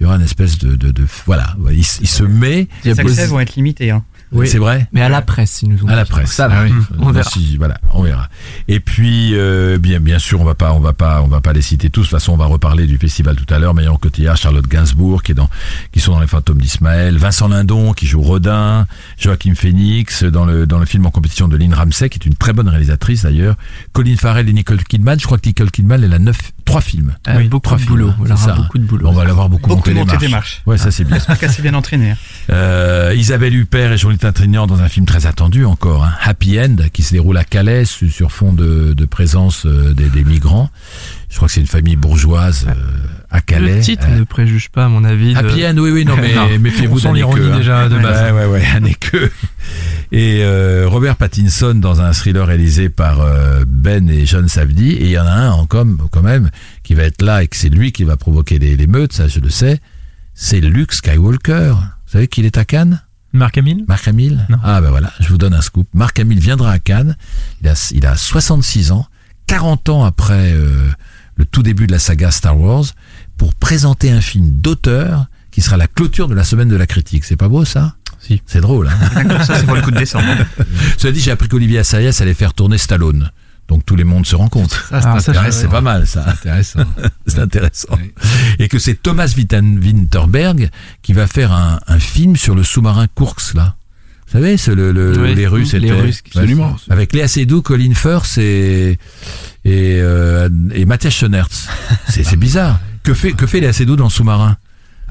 il 0.00 0.04
y 0.04 0.06
aura 0.06 0.16
une 0.16 0.22
espèce 0.22 0.58
de, 0.58 0.74
de, 0.76 0.90
de- 0.90 1.06
voilà, 1.26 1.54
il, 1.70 1.78
il 1.80 1.84
se 2.08 2.22
met. 2.22 2.68
Les 2.84 2.94
accès 3.10 3.26
vont 3.26 3.40
être 3.40 3.56
limités. 3.56 3.90
Hein. 3.90 4.02
Oui. 4.32 4.48
C'est 4.48 4.58
vrai. 4.58 4.88
Mais 4.92 5.02
à 5.02 5.08
la 5.08 5.22
presse, 5.22 5.62
ils 5.62 5.68
nous 5.68 5.84
ont 5.84 5.88
À 5.88 5.96
la 5.96 6.04
dit. 6.04 6.10
presse. 6.10 6.30
Ça 6.32 6.46
va. 6.48 6.60
Ah 6.60 6.64
oui. 6.64 6.72
On 6.98 7.10
verra. 7.10 7.28
si, 7.28 7.56
voilà, 7.56 7.78
on 7.94 8.02
verra. 8.02 8.28
Et 8.68 8.78
puis, 8.80 9.30
euh, 9.34 9.78
bien, 9.78 9.98
bien 10.00 10.18
sûr, 10.18 10.40
on 10.40 10.44
va 10.44 10.54
pas, 10.54 10.72
on 10.72 10.78
va 10.80 10.92
pas, 10.92 11.22
on 11.22 11.26
va 11.26 11.40
pas 11.40 11.52
les 11.52 11.62
citer 11.62 11.90
tous. 11.90 12.02
De 12.02 12.06
toute 12.06 12.12
façon, 12.18 12.32
on 12.32 12.36
va 12.36 12.46
reparler 12.46 12.86
du 12.86 12.96
festival 12.98 13.34
tout 13.36 13.52
à 13.52 13.58
l'heure. 13.58 13.74
Marion 13.74 13.96
Cotillard, 13.96 14.36
Charlotte 14.36 14.66
Gainsbourg, 14.68 15.22
qui 15.22 15.32
est 15.32 15.34
dans, 15.34 15.48
qui 15.92 16.00
sont 16.00 16.12
dans 16.12 16.20
les 16.20 16.26
fantômes 16.26 16.58
d'Ismaël, 16.60 17.16
Vincent 17.18 17.48
Lindon, 17.48 17.92
qui 17.92 18.06
joue 18.06 18.20
Rodin, 18.22 18.86
Joachim 19.18 19.54
Phoenix, 19.56 20.22
dans 20.24 20.44
le, 20.44 20.66
dans 20.66 20.78
le 20.78 20.86
film 20.86 21.06
en 21.06 21.10
compétition 21.10 21.48
de 21.48 21.56
Lynn 21.56 21.74
Ramsey, 21.74 22.08
qui 22.08 22.18
est 22.18 22.26
une 22.26 22.34
très 22.36 22.52
bonne 22.52 22.68
réalisatrice 22.68 23.22
d'ailleurs. 23.24 23.56
Colin 23.92 24.16
Farrell 24.16 24.48
et 24.48 24.52
Nicole 24.52 24.82
Kidman. 24.84 25.18
Je 25.18 25.24
crois 25.26 25.38
que 25.38 25.48
Nicole 25.48 25.70
Kidman, 25.70 26.02
elle 26.04 26.14
a 26.14 26.18
neuf, 26.18 26.38
trois 26.64 26.80
films. 26.80 27.14
Euh, 27.28 27.34
Oui, 27.38 27.48
beaucoup 27.48 27.64
trois 27.64 27.78
de 27.78 27.82
films, 27.82 27.94
boulot. 27.96 28.10
hein, 28.10 28.16
On 28.30 28.36
ça, 28.36 28.52
hein. 28.52 28.56
beaucoup 28.56 28.78
de 28.78 28.84
boulot. 28.84 29.08
On 29.08 29.12
va 29.12 29.24
l'avoir 29.24 29.48
beaucoup, 29.48 29.68
Beaucoup 29.68 29.78
monté 29.78 29.94
les 29.94 30.00
monter 30.00 30.12
marches. 30.12 30.20
des 30.24 30.28
marches. 30.28 30.62
Ouais, 30.66 30.78
ça 30.78 30.90
c'est 30.92 31.04
bien. 31.04 31.16
J'espère 31.16 31.38
qu'elle 31.40 31.50
s'est 31.50 31.62
bien 31.62 31.74
entraînée. 31.74 32.14
Euh, 32.50 33.12
Isabelle 33.16 33.54
Huppert 33.54 33.92
et 33.92 33.98
Jonathan 33.98 34.19
Trignan 34.32 34.66
dans 34.66 34.80
un 34.82 34.88
film 34.88 35.06
très 35.06 35.26
attendu 35.26 35.64
encore, 35.64 36.04
hein, 36.04 36.12
Happy 36.22 36.60
End, 36.60 36.76
qui 36.92 37.02
se 37.02 37.12
déroule 37.12 37.36
à 37.38 37.44
Calais 37.44 37.84
su- 37.84 38.10
sur 38.10 38.30
fond 38.32 38.52
de, 38.52 38.92
de 38.92 39.04
présence 39.06 39.64
euh, 39.66 39.94
des, 39.94 40.08
des 40.10 40.22
migrants. 40.24 40.70
Je 41.30 41.36
crois 41.36 41.48
que 41.48 41.54
c'est 41.54 41.60
une 41.60 41.66
famille 41.66 41.96
bourgeoise 41.96 42.66
euh, 42.68 42.72
à 43.30 43.40
Calais. 43.40 43.76
Le 43.76 43.80
titre 43.80 44.06
ne 44.10 44.24
préjuge 44.24 44.68
pas, 44.68 44.84
à 44.84 44.88
mon 44.88 45.04
avis. 45.04 45.32
de- 45.34 45.38
Happy 45.38 45.64
End, 45.66 45.76
oui, 45.78 45.90
oui, 45.90 46.04
non, 46.04 46.16
mais 46.20 46.58
méfiez-vous 46.58 46.98
équeux, 47.16 47.52
hein. 47.52 47.56
déjà 47.56 47.88
de 47.88 47.98
base. 47.98 48.32
Ouais, 48.34 48.40
ouais, 48.40 48.46
ouais, 48.46 48.64
un 48.76 48.84
équeux. 48.84 49.30
Et 50.12 50.40
euh, 50.42 50.86
Robert 50.88 51.16
Pattinson 51.16 51.74
dans 51.74 52.00
un 52.00 52.12
thriller 52.12 52.46
réalisé 52.46 52.88
par 52.88 53.20
euh, 53.20 53.64
Ben 53.66 54.08
et 54.10 54.26
John 54.26 54.48
Savdi. 54.48 54.90
Et 54.90 55.04
il 55.04 55.10
y 55.10 55.18
en 55.18 55.26
a 55.26 55.30
un 55.32 55.50
en 55.52 55.66
com, 55.66 55.98
quand 56.10 56.22
même 56.22 56.50
qui 56.82 56.94
va 56.94 57.04
être 57.04 57.22
là 57.22 57.42
et 57.42 57.48
que 57.48 57.56
c'est 57.56 57.68
lui 57.68 57.92
qui 57.92 58.04
va 58.04 58.16
provoquer 58.16 58.58
les- 58.58 58.76
l'émeute, 58.76 59.12
ça 59.12 59.28
je 59.28 59.40
le 59.40 59.50
sais. 59.50 59.80
C'est 60.34 60.60
Luke 60.60 60.92
Skywalker. 60.92 61.74
Vous 61.74 62.12
savez 62.12 62.26
qu'il 62.28 62.44
est 62.44 62.58
à 62.58 62.64
Cannes? 62.64 63.02
Marc 63.32 63.58
Hamill 63.58 63.84
Marc 63.86 64.08
Hamill 64.08 64.46
Non. 64.48 64.58
Ah 64.62 64.80
ben 64.80 64.90
voilà, 64.90 65.12
je 65.20 65.28
vous 65.28 65.38
donne 65.38 65.54
un 65.54 65.60
scoop. 65.60 65.88
Marc 65.94 66.18
Hamill 66.18 66.40
viendra 66.40 66.72
à 66.72 66.78
Cannes. 66.78 67.16
Il 67.62 67.68
a, 67.68 67.90
il 67.92 68.06
a 68.06 68.16
66 68.16 68.92
ans, 68.92 69.06
40 69.46 69.88
ans 69.88 70.04
après 70.04 70.52
euh, 70.52 70.88
le 71.36 71.44
tout 71.44 71.62
début 71.62 71.86
de 71.86 71.92
la 71.92 71.98
saga 71.98 72.30
Star 72.30 72.58
Wars, 72.58 72.84
pour 73.36 73.54
présenter 73.54 74.10
un 74.10 74.20
film 74.20 74.50
d'auteur 74.50 75.26
qui 75.50 75.60
sera 75.60 75.76
la 75.76 75.86
clôture 75.86 76.28
de 76.28 76.34
la 76.34 76.44
semaine 76.44 76.68
de 76.68 76.76
la 76.76 76.86
critique. 76.86 77.24
C'est 77.24 77.36
pas 77.36 77.48
beau 77.48 77.64
ça? 77.64 77.96
Si. 78.20 78.42
C'est 78.46 78.60
drôle. 78.60 78.88
Hein 78.88 79.44
ça, 79.44 79.56
c'est 79.56 79.64
pour 79.64 79.74
le 79.74 79.82
coup 79.82 79.90
de 79.90 79.98
décembre. 79.98 80.26
Cela 80.98 81.12
dit, 81.12 81.20
j'ai 81.20 81.30
appris 81.30 81.48
qu'Olivier 81.48 81.78
Assayas 81.78 82.18
allait 82.20 82.34
faire 82.34 82.52
tourner 82.52 82.76
Stallone. 82.78 83.30
Donc 83.70 83.86
tout 83.86 83.94
les 83.96 84.04
mondes 84.04 84.26
se 84.26 84.34
rencontrent. 84.36 84.84
Ça, 84.90 85.00
c'est 85.20 85.32
Ah, 85.38 85.50
c'est 85.50 85.68
pas 85.68 85.80
mal 85.80 86.06
ça. 86.06 86.24
intéressant. 86.28 86.80
C'est 87.26 87.38
intéressant. 87.38 87.88
Oui. 87.92 88.12
Et 88.58 88.66
que 88.68 88.78
c'est 88.80 89.00
Thomas 89.00 89.32
Winterberg 89.36 90.68
qui 91.02 91.12
va 91.12 91.26
faire 91.28 91.52
un, 91.52 91.78
un 91.86 91.98
film 92.00 92.36
sur 92.36 92.54
le 92.56 92.64
sous-marin 92.64 93.06
Kursk 93.14 93.54
là. 93.54 93.76
Vous 94.26 94.32
savez, 94.38 94.56
c'est 94.56 94.74
le, 94.74 94.92
le- 94.92 95.16
Oui, 95.20 95.34
les 95.34 95.46
Russes 95.46 95.72
les 95.74 95.90
Russes 95.92 96.22
Absolument. 96.26 96.76
avec 96.88 97.12
Léa 97.12 97.26
Seydoux, 97.28 97.62
Colin 97.62 97.94
Firth 97.94 98.38
et 98.38 98.92
et, 99.64 99.98
euh, 100.00 100.48
et 100.74 100.84
Mathias 100.84 101.14
Schoenertz. 101.14 101.68
C'est 102.08 102.24
c'est 102.24 102.36
bizarre. 102.36 102.80
Que 103.02 103.14
fait 103.14 103.32
que 103.32 103.46
fait 103.46 103.60
Léa 103.60 103.72
Seydoux 103.72 103.96
dans 103.96 104.04
le 104.04 104.10
sous-marin? 104.10 104.56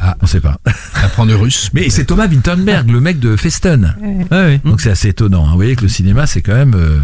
Ah. 0.02 0.16
on 0.22 0.28
sait 0.28 0.40
pas. 0.42 0.58
Apprendre 1.04 1.32
le 1.32 1.38
russe. 1.38 1.70
Mais 1.74 1.90
c'est 1.90 2.06
Thomas 2.06 2.28
Winterberg, 2.28 2.90
le 2.90 3.00
mec 3.02 3.20
de 3.20 3.36
Festen. 3.36 3.96
Ouais, 4.02 4.28
ouais. 4.32 4.62
Donc 4.64 4.80
c'est 4.82 4.90
assez 4.92 5.10
étonnant. 5.10 5.46
hein. 5.46 5.50
Vous 5.52 5.56
voyez 5.56 5.76
que 5.76 5.82
le 5.84 5.90
cinéma, 5.90 6.26
c'est 6.28 6.42
quand 6.42 6.56
même 6.56 6.74
euh, 6.76 7.00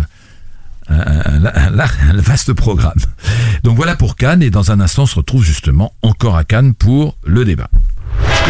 un, 0.89 0.95
un- 0.97 1.45
un- 1.45 1.79
un- 1.79 2.09
un 2.09 2.21
vaste 2.21 2.53
programme. 2.53 2.93
Donc 3.63 3.75
voilà 3.75 3.95
pour 3.95 4.15
Cannes, 4.15 4.43
et 4.43 4.49
dans 4.49 4.71
un 4.71 4.79
instant, 4.79 5.03
on 5.03 5.07
se 5.07 5.15
retrouve 5.15 5.43
justement 5.43 5.93
encore 6.01 6.37
à 6.37 6.43
Cannes 6.43 6.73
pour 6.73 7.17
le 7.25 7.45
débat. 7.45 7.69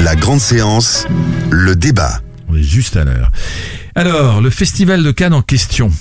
La 0.03 0.15
grande 0.15 0.39
séance, 0.41 1.07
le 1.49 1.75
débat. 1.75 2.21
On 2.47 2.55
est 2.55 2.63
juste 2.63 2.97
à 2.97 3.03
l'heure. 3.05 3.31
Alors, 3.95 4.41
le 4.41 4.49
festival 4.49 5.03
de 5.03 5.11
Cannes 5.11 5.33
en 5.33 5.41
question. 5.41 5.91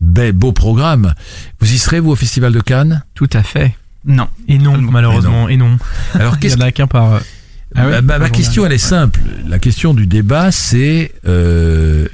Ben, 0.00 0.32
beau 0.32 0.52
programme. 0.52 1.14
Vous 1.60 1.72
y 1.72 1.78
serez, 1.78 2.00
vous, 2.00 2.10
au 2.10 2.16
festival 2.16 2.52
de 2.52 2.60
Cannes? 2.60 3.02
Tout 3.14 3.30
à 3.32 3.42
fait. 3.42 3.74
Non. 4.04 4.28
Et 4.48 4.58
non, 4.58 4.76
malheureusement, 4.78 5.48
et 5.48 5.56
non. 5.56 5.78
Alors, 6.14 6.34
Il 6.36 6.40
qu'est-ce 6.40 6.58
en 6.58 6.60
a 6.60 6.72
qu'un 6.72 6.86
par. 6.86 7.14
euh, 7.14 7.18
Ah 7.74 7.86
ouais 7.86 7.92
Bah, 7.92 8.00
bah, 8.02 8.18
ma 8.18 8.30
question, 8.30 8.66
elle 8.66 8.72
est 8.72 8.78
simple. 8.78 9.20
La 9.48 9.58
question 9.58 9.94
du 9.94 10.06
débat, 10.06 10.52
c'est 10.52 11.12
euh, 11.26 12.06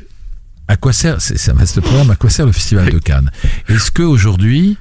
à 0.70 0.76
quoi 0.76 0.92
sert 0.92 1.20
C'est 1.20 1.36
c'est 1.36 1.50
un 1.50 1.54
vaste 1.54 1.80
programme. 1.80 2.10
À 2.12 2.16
quoi 2.16 2.30
sert 2.30 2.46
le 2.46 2.52
festival 2.52 2.90
de 2.90 3.00
Cannes? 3.00 3.30
Est-ce 3.68 3.90
que 3.90 4.04
aujourd'hui, 4.04 4.76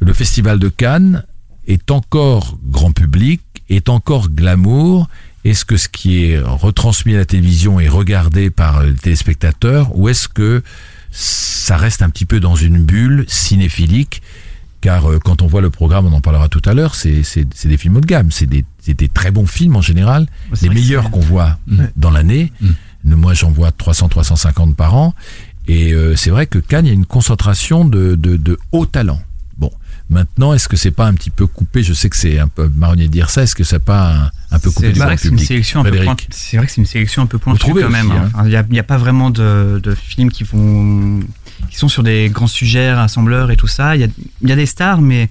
le 0.00 0.14
festival 0.14 0.58
de 0.58 0.70
Cannes 0.70 1.22
est 1.66 1.90
encore 1.90 2.58
grand 2.64 2.92
public, 2.92 3.42
est 3.68 3.90
encore 3.90 4.30
glamour? 4.30 5.06
Est-ce 5.44 5.66
que 5.66 5.76
ce 5.76 5.90
qui 5.90 6.24
est 6.24 6.40
retransmis 6.40 7.14
à 7.14 7.18
la 7.18 7.24
télévision 7.26 7.78
est 7.78 7.90
regardé 7.90 8.48
par 8.48 8.84
les 8.84 8.94
téléspectateurs, 8.94 9.94
ou 9.94 10.08
est-ce 10.08 10.28
que 10.28 10.62
ça 11.10 11.76
reste 11.76 12.00
un 12.00 12.08
petit 12.08 12.24
peu 12.24 12.40
dans 12.40 12.56
une 12.56 12.82
bulle 12.82 13.26
cinéphilique? 13.28 14.22
Car 14.80 15.10
euh, 15.10 15.18
quand 15.18 15.42
on 15.42 15.46
voit 15.46 15.60
le 15.60 15.68
programme, 15.68 16.06
on 16.06 16.12
en 16.14 16.22
parlera 16.22 16.48
tout 16.48 16.62
à 16.64 16.72
l'heure, 16.72 16.94
c'est 16.94 17.22
des 17.64 17.76
films 17.76 17.98
haut 17.98 18.00
de 18.00 18.06
gamme, 18.06 18.30
c'est 18.30 18.46
des, 18.46 18.64
des 18.86 19.08
très 19.08 19.30
bons 19.30 19.46
films 19.46 19.76
en 19.76 19.82
général, 19.82 20.26
les 20.62 20.70
meilleurs 20.70 21.10
qu'on 21.10 21.20
voit 21.20 21.58
dans 21.96 22.10
l'année. 22.10 22.50
Mm. 22.62 22.70
Moi, 23.04 23.34
j'en 23.34 23.50
vois 23.50 23.70
300-350 23.70 24.74
par 24.74 24.94
an. 24.94 25.14
Et 25.66 25.92
euh, 25.92 26.16
c'est 26.16 26.30
vrai 26.30 26.46
que 26.46 26.58
Cannes, 26.58 26.86
il 26.86 26.88
y 26.88 26.92
a 26.92 26.94
une 26.94 27.06
concentration 27.06 27.84
de, 27.84 28.14
de, 28.14 28.36
de 28.36 28.58
hauts 28.72 28.86
talents. 28.86 29.20
Bon, 29.56 29.70
maintenant, 30.10 30.52
est-ce 30.52 30.68
que 30.68 30.76
c'est 30.76 30.90
pas 30.90 31.06
un 31.06 31.14
petit 31.14 31.30
peu 31.30 31.46
coupé? 31.46 31.82
Je 31.82 31.94
sais 31.94 32.10
que 32.10 32.16
c'est 32.16 32.38
un 32.38 32.48
peu 32.48 32.70
marronnier 32.74 33.06
de 33.06 33.12
dire 33.12 33.30
ça. 33.30 33.42
Est-ce 33.42 33.54
que 33.54 33.64
c'est 33.64 33.78
pas 33.78 34.14
un, 34.14 34.30
un 34.50 34.58
peu 34.58 34.70
coupé 34.70 34.92
du 34.92 35.00
public? 35.00 35.00
C'est 36.30 36.56
vrai 36.56 36.66
que 36.66 36.72
c'est 36.72 36.80
une 36.80 36.86
sélection 36.86 37.22
un 37.22 37.26
peu 37.26 37.38
pointue 37.38 37.72
quand 37.72 37.88
même. 37.88 38.10
aussi, 38.10 38.18
hein. 38.18 38.30
hein. 38.34 38.44
Il 38.46 38.72
n'y 38.72 38.78
a, 38.78 38.82
pas 38.82 38.98
vraiment 38.98 39.30
de, 39.30 39.80
de 39.82 39.94
films 39.94 40.30
qui 40.30 40.44
vont 40.44 41.20
qui 41.70 41.78
sont 41.78 41.88
sur 41.88 42.02
des 42.02 42.28
grands 42.30 42.46
sujets, 42.46 42.92
rassembleurs 42.92 43.50
et 43.50 43.56
tout 43.56 43.66
ça. 43.66 43.96
Il 43.96 44.00
y 44.00 44.04
a, 44.04 44.08
il 44.42 44.48
y 44.48 44.52
a 44.52 44.56
des 44.56 44.66
stars, 44.66 45.00
mais 45.00 45.30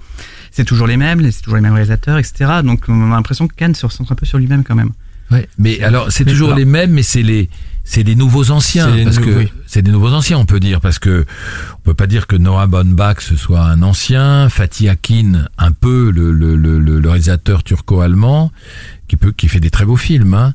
c'est 0.51 0.65
toujours 0.65 0.87
les 0.87 0.97
mêmes, 0.97 1.31
c'est 1.31 1.41
toujours 1.41 1.57
les 1.57 1.61
mêmes 1.61 1.73
réalisateurs, 1.73 2.17
etc. 2.17 2.61
Donc 2.63 2.85
on 2.87 3.11
a 3.11 3.15
l'impression 3.15 3.47
que 3.47 3.55
Cannes 3.55 3.75
se 3.75 3.85
recentre 3.85 4.11
un 4.11 4.15
peu 4.15 4.25
sur 4.25 4.37
lui-même 4.37 4.63
quand 4.63 4.75
même. 4.75 4.91
Ouais, 5.31 5.47
mais 5.57 5.81
alors 5.81 6.11
c'est 6.11 6.25
toujours 6.25 6.53
les 6.55 6.65
mêmes, 6.65 6.91
mais 6.91 7.03
c'est 7.03 7.23
les 7.23 7.49
c'est 7.85 8.03
des 8.03 8.15
nouveaux 8.15 8.51
anciens 8.51 8.87
parce 9.03 9.19
que 9.19 9.39
oui. 9.39 9.51
c'est 9.67 9.81
des 9.81 9.91
nouveaux 9.91 10.13
anciens, 10.13 10.37
on 10.37 10.45
peut 10.45 10.59
dire 10.59 10.79
parce 10.79 10.99
que 10.99 11.25
on 11.73 11.81
peut 11.83 11.93
pas 11.93 12.07
dire 12.07 12.27
que 12.27 12.35
Noah 12.35 12.67
Baumbach 12.67 13.19
ce 13.21 13.35
soit 13.35 13.61
un 13.61 13.81
ancien, 13.83 14.47
Fatih 14.49 14.89
Akin 14.89 15.47
un 15.57 15.71
peu 15.71 16.11
le 16.11 16.31
le, 16.31 16.55
le, 16.55 16.79
le- 16.79 17.09
réalisateur 17.09 17.63
turco-allemand 17.63 18.51
qui 19.07 19.17
peut 19.17 19.31
qui 19.31 19.47
fait 19.47 19.59
des 19.59 19.69
très 19.71 19.85
beaux 19.85 19.97
films. 19.97 20.33
Hein. 20.33 20.53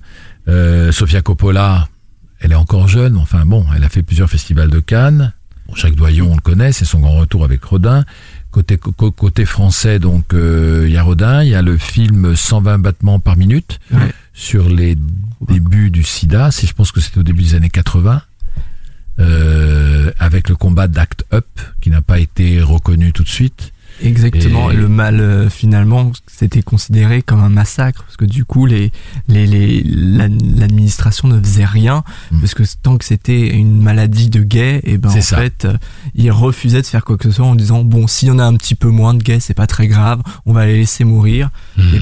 Euh, 0.49 0.93
Sofia 0.93 1.21
Coppola, 1.21 1.89
elle 2.41 2.53
est 2.53 2.57
encore 2.57 2.89
jeune, 2.89 3.16
enfin 3.19 3.45
bon, 3.45 3.66
elle 3.77 3.85
a 3.85 3.89
fait 3.91 4.03
plusieurs 4.03 4.31
festivals 4.31 4.71
de 4.71 4.81
Cannes. 4.81 5.33
Bon, 5.69 5.75
Jacques 5.75 5.97
Doyon, 5.97 6.31
on 6.33 6.37
le 6.37 6.41
connaît, 6.41 6.73
c'est 6.73 6.87
son 6.87 7.01
grand 7.01 7.19
retour 7.19 7.45
avec 7.45 7.62
Rodin. 7.64 8.05
Côté 8.51 8.79
côté 8.79 9.45
français, 9.45 9.99
donc 9.99 10.33
euh, 10.33 10.85
il 10.87 10.93
y 10.95 10.97
a 10.97 11.03
Rodin, 11.03 11.43
il 11.43 11.51
y 11.51 11.55
a 11.55 11.61
le 11.61 11.77
film 11.77 12.35
120 12.35 12.79
battements 12.79 13.21
par 13.21 13.37
minute 13.37 13.79
Ouais. 13.93 13.99
Sur 14.39 14.68
les 14.68 14.97
débuts 15.41 15.91
du 15.91 16.05
SIDA. 16.05 16.53
C'est, 16.53 16.68
je 16.68 16.72
pense 16.72 16.93
que 16.93 17.01
c'était 17.01 17.18
au 17.18 17.24
début 17.24 17.43
des 17.43 17.55
années 17.57 17.70
80, 17.70 18.22
euh, 19.18 20.12
avec 20.20 20.49
le 20.49 20.55
combat 20.55 20.86
d'Act 20.86 21.24
Up 21.32 21.47
qui 21.80 21.91
n'a 21.91 22.03
pas 22.03 22.20
été 22.20 22.62
reconnu 22.62 23.12
tout 23.12 23.24
de 23.24 23.28
suite. 23.28 23.72
Exactement. 24.03 24.70
Et- 24.70 24.74
Et 24.74 24.76
le 24.76 24.88
mal, 24.88 25.20
euh, 25.20 25.49
finalement, 25.51 26.12
c'était 26.26 26.62
considéré 26.62 27.22
comme 27.22 27.40
un 27.42 27.49
massacre 27.49 28.03
parce 28.05 28.16
que 28.16 28.24
du 28.24 28.44
coup, 28.44 28.66
les, 28.66 28.92
les, 29.28 29.46
les, 29.46 29.82
la- 29.84 30.28
l'administration 30.28 31.28
ne 31.28 31.40
faisait 31.40 31.64
rien 31.64 32.05
Mm. 32.30 32.40
parce 32.40 32.55
que 32.55 32.62
tant 32.82 32.96
que 32.99 33.05
c'était 33.05 33.49
une 33.49 33.80
maladie 33.82 34.28
de 34.28 34.42
gays, 34.42 34.80
et 34.84 34.99
ben 34.99 35.09
C'est 35.11 35.18
en 35.18 35.22
ça. 35.22 35.36
fait, 35.38 35.64
euh, 35.64 35.76
ils 36.14 36.30
refusaient 36.30 36.82
de 36.82 36.86
faire 36.86 37.05
quoi 37.05 37.16
que 37.16 37.24
ce 37.24 37.30
soit 37.36 37.46
en 37.46 37.55
disant 37.55 37.82
bon, 37.84 38.07
s'il 38.07 38.28
y 38.28 38.30
en 38.30 38.38
a 38.38 38.44
un 38.44 38.55
petit 38.55 38.74
peu 38.74 38.88
moins 38.88 39.14
de 39.14 39.22
gays, 39.22 39.40
c'est 39.40 39.55
pas 39.55 39.66
très 39.66 39.86
grave, 39.88 40.20
on 40.46 40.53
va 40.53 40.66
les 40.66 40.76
laisser 40.76 41.05
mourir. 41.05 41.51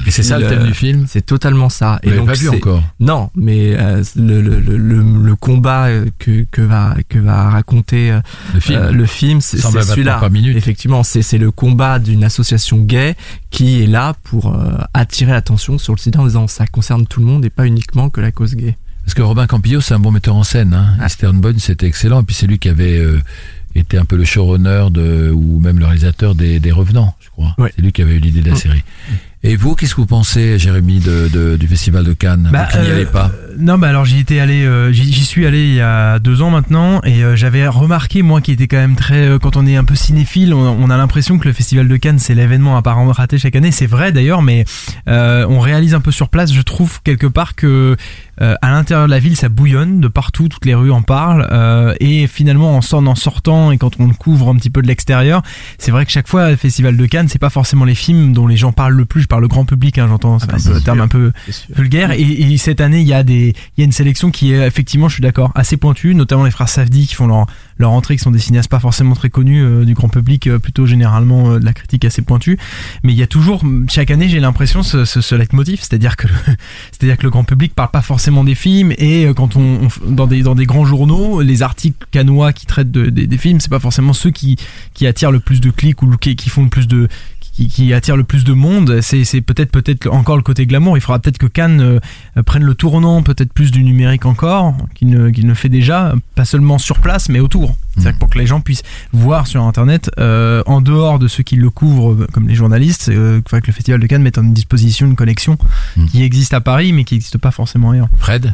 Et 0.05 0.11
c'est 0.11 0.23
ça 0.23 0.37
le 0.37 0.43
le- 0.45 0.49
thème 0.49 0.63
du 0.67 0.73
film? 0.73 1.05
C'est 1.07 1.25
totalement 1.25 1.69
ça. 1.69 1.99
Vous 2.03 2.09
l'avez 2.09 2.25
pas 2.25 2.33
vu 2.33 2.49
encore? 2.49 2.83
Non, 2.99 3.29
mais 3.35 3.75
euh, 3.77 4.03
le, 4.15 4.41
le, 4.41 4.59
le, 4.59 5.35
combat 5.35 5.85
euh, 5.87 6.05
que, 6.19 6.45
que 6.51 6.61
va 6.61 6.95
que 7.09 7.19
va 7.19 7.49
raconter 7.49 8.11
euh, 8.11 8.19
Le 8.53 8.59
film. 8.59 8.79
euh, 8.81 8.91
le 8.91 9.05
film, 9.05 9.41
c'est 9.41 9.57
120 9.57 9.81
c'est 9.81 9.87
celui-là. 9.91 10.19
Effectivement, 10.55 11.03
c'est 11.03 11.21
c'est 11.21 11.37
le 11.37 11.51
combat 11.51 11.86
d'une 11.99 12.23
association 12.23 12.77
gay 12.77 13.15
qui 13.49 13.81
est 13.81 13.87
là 13.87 14.13
pour 14.23 14.53
euh, 14.53 14.77
attirer 14.93 15.31
l'attention 15.31 15.77
sur 15.77 15.93
le 15.93 15.99
sida 15.99 16.19
en 16.19 16.25
disant 16.25 16.47
ça 16.47 16.67
concerne 16.67 17.07
tout 17.07 17.19
le 17.19 17.25
monde 17.25 17.45
et 17.45 17.49
pas 17.49 17.65
uniquement 17.65 18.09
que 18.09 18.21
la 18.21 18.31
cause 18.31 18.55
gay. 18.55 18.75
Parce 19.03 19.13
que 19.13 19.21
Robin 19.21 19.47
Campillo, 19.47 19.79
c'est 19.79 19.93
un 19.93 19.99
bon 19.99 20.11
metteur 20.11 20.35
en 20.35 20.43
scène. 20.43 20.73
Hein. 20.73 20.97
Eastern 21.05 21.39
Bourne, 21.39 21.59
c'était 21.59 21.87
excellent. 21.87 22.21
Et 22.21 22.25
puis 22.25 22.35
c'est 22.35 22.45
lui 22.45 22.59
qui 22.59 22.67
avait 22.67 22.97
euh, 22.97 23.21
été 23.73 23.97
un 23.97 24.03
peu 24.03 24.17
le 24.17 24.25
showrunner 24.25 24.87
de, 24.91 25.31
ou 25.33 25.59
même 25.59 25.79
le 25.79 25.85
réalisateur 25.85 26.35
des, 26.35 26.59
des 26.59 26.71
Revenants, 26.71 27.15
je 27.21 27.29
crois. 27.29 27.55
C'est 27.57 27.81
lui 27.81 27.93
qui 27.93 28.01
avait 28.01 28.15
eu 28.15 28.19
l'idée 28.19 28.41
de 28.41 28.49
la 28.49 28.57
série. 28.57 28.83
Et 29.43 29.55
vous, 29.55 29.75
qu'est-ce 29.75 29.93
que 29.95 30.01
vous 30.01 30.07
pensez, 30.07 30.57
Jérémy, 30.57 30.99
de, 30.99 31.29
de- 31.31 31.57
du 31.57 31.67
Festival 31.67 32.03
de 32.03 32.13
Cannes 32.13 32.49
Bah, 32.51 32.67
Vous 32.73 32.81
n'y 32.81 32.87
euh, 32.89 32.95
allez 32.95 33.05
pas 33.05 33.31
Non, 33.57 33.77
bah 33.77 33.87
alors 33.89 34.03
j'y 34.03 34.19
étais 34.19 34.39
allé, 34.39 34.65
euh, 34.65 34.91
j'y 34.91 35.23
suis 35.23 35.45
allé 35.45 35.63
il 35.67 35.73
y 35.75 35.79
a 35.81 36.17
deux 36.19 36.41
ans 36.41 36.49
maintenant, 36.49 37.01
et 37.03 37.23
euh, 37.23 37.35
j'avais 37.35 37.67
remarqué 37.67 38.23
moi 38.23 38.41
qui 38.41 38.51
était 38.51 38.67
quand 38.67 38.77
même 38.77 38.95
très, 38.95 39.27
euh, 39.29 39.37
quand 39.39 39.55
on 39.55 39.65
est 39.67 39.75
un 39.75 39.83
peu 39.83 39.93
cinéphile, 39.95 40.53
on, 40.55 40.59
on 40.81 40.89
a 40.89 40.97
l'impression 40.97 41.37
que 41.37 41.47
le 41.47 41.53
Festival 41.53 41.87
de 41.87 41.97
Cannes 41.97 42.17
c'est 42.19 42.33
l'événement 42.33 42.77
apparemment 42.77 43.11
raté 43.11 43.37
chaque 43.37 43.55
année. 43.55 43.71
C'est 43.71 43.85
vrai 43.85 44.11
d'ailleurs, 44.11 44.41
mais 44.41 44.65
euh, 45.07 45.45
on 45.47 45.59
réalise 45.59 45.93
un 45.93 46.01
peu 46.01 46.11
sur 46.11 46.29
place. 46.29 46.51
Je 46.51 46.61
trouve 46.61 46.99
quelque 47.03 47.27
part 47.27 47.55
que 47.55 47.95
euh, 48.41 48.55
à 48.61 48.71
l'intérieur 48.71 49.05
de 49.05 49.11
la 49.11 49.19
ville 49.19 49.35
ça 49.37 49.49
bouillonne 49.49 50.01
de 50.01 50.07
partout, 50.07 50.47
toutes 50.49 50.65
les 50.65 50.75
rues 50.75 50.91
en 50.91 51.03
parlent, 51.03 51.47
euh, 51.51 51.93
et 51.99 52.25
finalement 52.27 52.75
en 52.75 52.81
sortant, 52.81 53.11
en 53.11 53.15
sortant 53.15 53.71
et 53.71 53.77
quand 53.77 53.99
on 53.99 54.07
le 54.07 54.13
couvre 54.13 54.49
un 54.49 54.55
petit 54.55 54.71
peu 54.71 54.81
de 54.81 54.87
l'extérieur, 54.87 55.43
c'est 55.77 55.91
vrai 55.91 56.05
que 56.07 56.11
chaque 56.11 56.27
fois 56.27 56.49
le 56.49 56.55
Festival 56.55 56.97
de 56.97 57.05
Cannes 57.05 57.27
c'est 57.29 57.39
pas 57.39 57.51
forcément 57.51 57.85
les 57.85 57.95
films 57.95 58.33
dont 58.33 58.47
les 58.47 58.57
gens 58.57 58.71
parlent 58.71 58.95
le 58.95 59.05
plus. 59.05 59.26
Je 59.27 59.29
parle 59.29 59.41
le 59.41 59.49
grand 59.49 59.65
public, 59.65 59.97
hein, 59.97 60.07
j'entends, 60.07 60.39
c'est 60.39 60.47
bah, 60.47 60.53
un 60.55 60.57
c'est 60.57 60.81
terme 60.85 61.01
un 61.01 61.09
peu 61.09 61.33
vulgaire. 61.75 62.11
Et, 62.11 62.21
et 62.21 62.57
cette 62.57 62.79
année 62.79 63.01
il 63.01 63.07
y 63.07 63.11
a 63.13 63.23
des 63.23 63.53
il 63.75 63.79
y 63.79 63.81
a 63.81 63.83
une 63.83 63.91
sélection 63.91 64.31
qui 64.31 64.53
est 64.53 64.65
effectivement 64.65 65.09
je 65.09 65.15
suis 65.15 65.21
d'accord 65.21 65.51
assez 65.53 65.75
pointue 65.75 66.15
notamment 66.15 66.45
les 66.45 66.51
frères 66.51 66.69
Safdie 66.69 67.07
qui 67.07 67.13
font 67.15 67.27
leur 67.27 67.45
leur 67.77 67.91
entrée 67.91 68.15
qui 68.15 68.23
sont 68.23 68.31
des 68.31 68.39
cinéastes 68.39 68.71
pas 68.71 68.79
forcément 68.79 69.15
très 69.15 69.29
connus 69.29 69.61
euh, 69.65 69.83
du 69.83 69.95
grand 69.95 70.07
public 70.07 70.47
euh, 70.47 70.59
plutôt 70.59 70.85
généralement 70.85 71.51
euh, 71.51 71.59
de 71.59 71.65
la 71.65 71.73
critique 71.73 72.05
assez 72.05 72.21
pointue. 72.21 72.57
Mais 73.03 73.11
il 73.11 73.17
y 73.19 73.21
a 73.21 73.27
toujours 73.27 73.65
chaque 73.89 74.11
année 74.11 74.29
j'ai 74.29 74.39
l'impression 74.39 74.81
ce, 74.81 75.03
ce, 75.03 75.19
ce 75.19 75.35
leitmotiv 75.35 75.79
c'est-à-dire 75.81 76.15
que 76.15 76.27
c'est-à-dire 76.93 77.17
que 77.17 77.23
le 77.23 77.29
grand 77.29 77.43
public 77.43 77.75
parle 77.75 77.91
pas 77.91 78.01
forcément 78.01 78.45
des 78.45 78.55
films 78.55 78.93
et 78.97 79.27
quand 79.35 79.57
on, 79.57 79.89
dans 80.07 80.27
des 80.27 80.41
dans 80.41 80.55
des 80.55 80.65
grands 80.65 80.85
journaux 80.85 81.41
les 81.41 81.63
articles 81.63 82.07
canois 82.11 82.53
qui 82.53 82.65
traitent 82.65 82.91
de- 82.91 83.09
des- 83.09 83.27
des 83.27 83.37
films 83.37 83.59
c'est 83.59 83.69
pas 83.69 83.81
forcément 83.81 84.13
ceux 84.13 84.31
qui 84.31 84.55
qui 84.93 85.05
attirent 85.05 85.31
le 85.31 85.41
plus 85.41 85.59
de 85.59 85.69
clics 85.69 86.01
ou 86.01 86.15
qui, 86.15 86.37
qui 86.37 86.49
font 86.49 86.63
le 86.63 86.69
plus 86.69 86.87
de 86.87 87.09
qui, 87.57 87.67
qui 87.67 87.93
attire 87.93 88.15
le 88.15 88.23
plus 88.23 88.43
de 88.43 88.53
monde, 88.53 89.01
c'est 89.01 89.41
peut-être 89.41 89.71
peut-être 89.71 90.07
encore 90.07 90.37
le 90.37 90.43
côté 90.43 90.67
glamour. 90.67 90.95
Il 90.97 91.01
faudra 91.01 91.19
peut-être 91.19 91.39
que 91.39 91.47
Cannes 91.47 91.81
euh, 91.81 92.43
prenne 92.43 92.63
le 92.63 92.75
tournant, 92.75 93.23
peut-être 93.23 93.51
plus 93.51 93.71
du 93.71 93.83
numérique 93.83 94.25
encore, 94.25 94.75
qu'il 94.93 95.09
ne, 95.09 95.53
fait 95.55 95.69
déjà, 95.69 96.13
pas 96.35 96.45
seulement 96.45 96.77
sur 96.77 96.99
place, 96.99 97.29
mais 97.29 97.39
autour. 97.39 97.75
C'est-à-dire 97.95 98.13
que 98.13 98.19
pour 98.19 98.29
que 98.29 98.37
les 98.37 98.45
gens 98.45 98.61
puissent 98.61 98.83
voir 99.11 99.47
sur 99.47 99.63
Internet, 99.63 100.11
euh, 100.19 100.61
en 100.67 100.81
dehors 100.81 101.17
de 101.17 101.27
ceux 101.27 101.41
qui 101.41 101.55
le 101.55 101.71
couvrent, 101.71 102.11
euh, 102.11 102.27
comme 102.31 102.47
les 102.47 102.53
journalistes, 102.53 103.09
euh, 103.09 103.41
il 103.43 103.49
faudrait 103.49 103.61
que 103.61 103.67
le 103.67 103.73
Festival 103.73 103.99
de 103.99 104.05
Cannes 104.05 104.21
mette 104.21 104.37
en 104.37 104.43
disposition 104.43 105.07
une 105.07 105.15
collection 105.15 105.57
Mm. 105.95 106.05
qui 106.05 106.23
existe 106.23 106.53
à 106.53 106.61
Paris, 106.61 106.93
mais 106.93 107.03
qui 107.03 107.15
n'existe 107.15 107.37
pas 107.37 107.51
forcément 107.51 107.91
ailleurs. 107.91 108.09
Fred? 108.19 108.53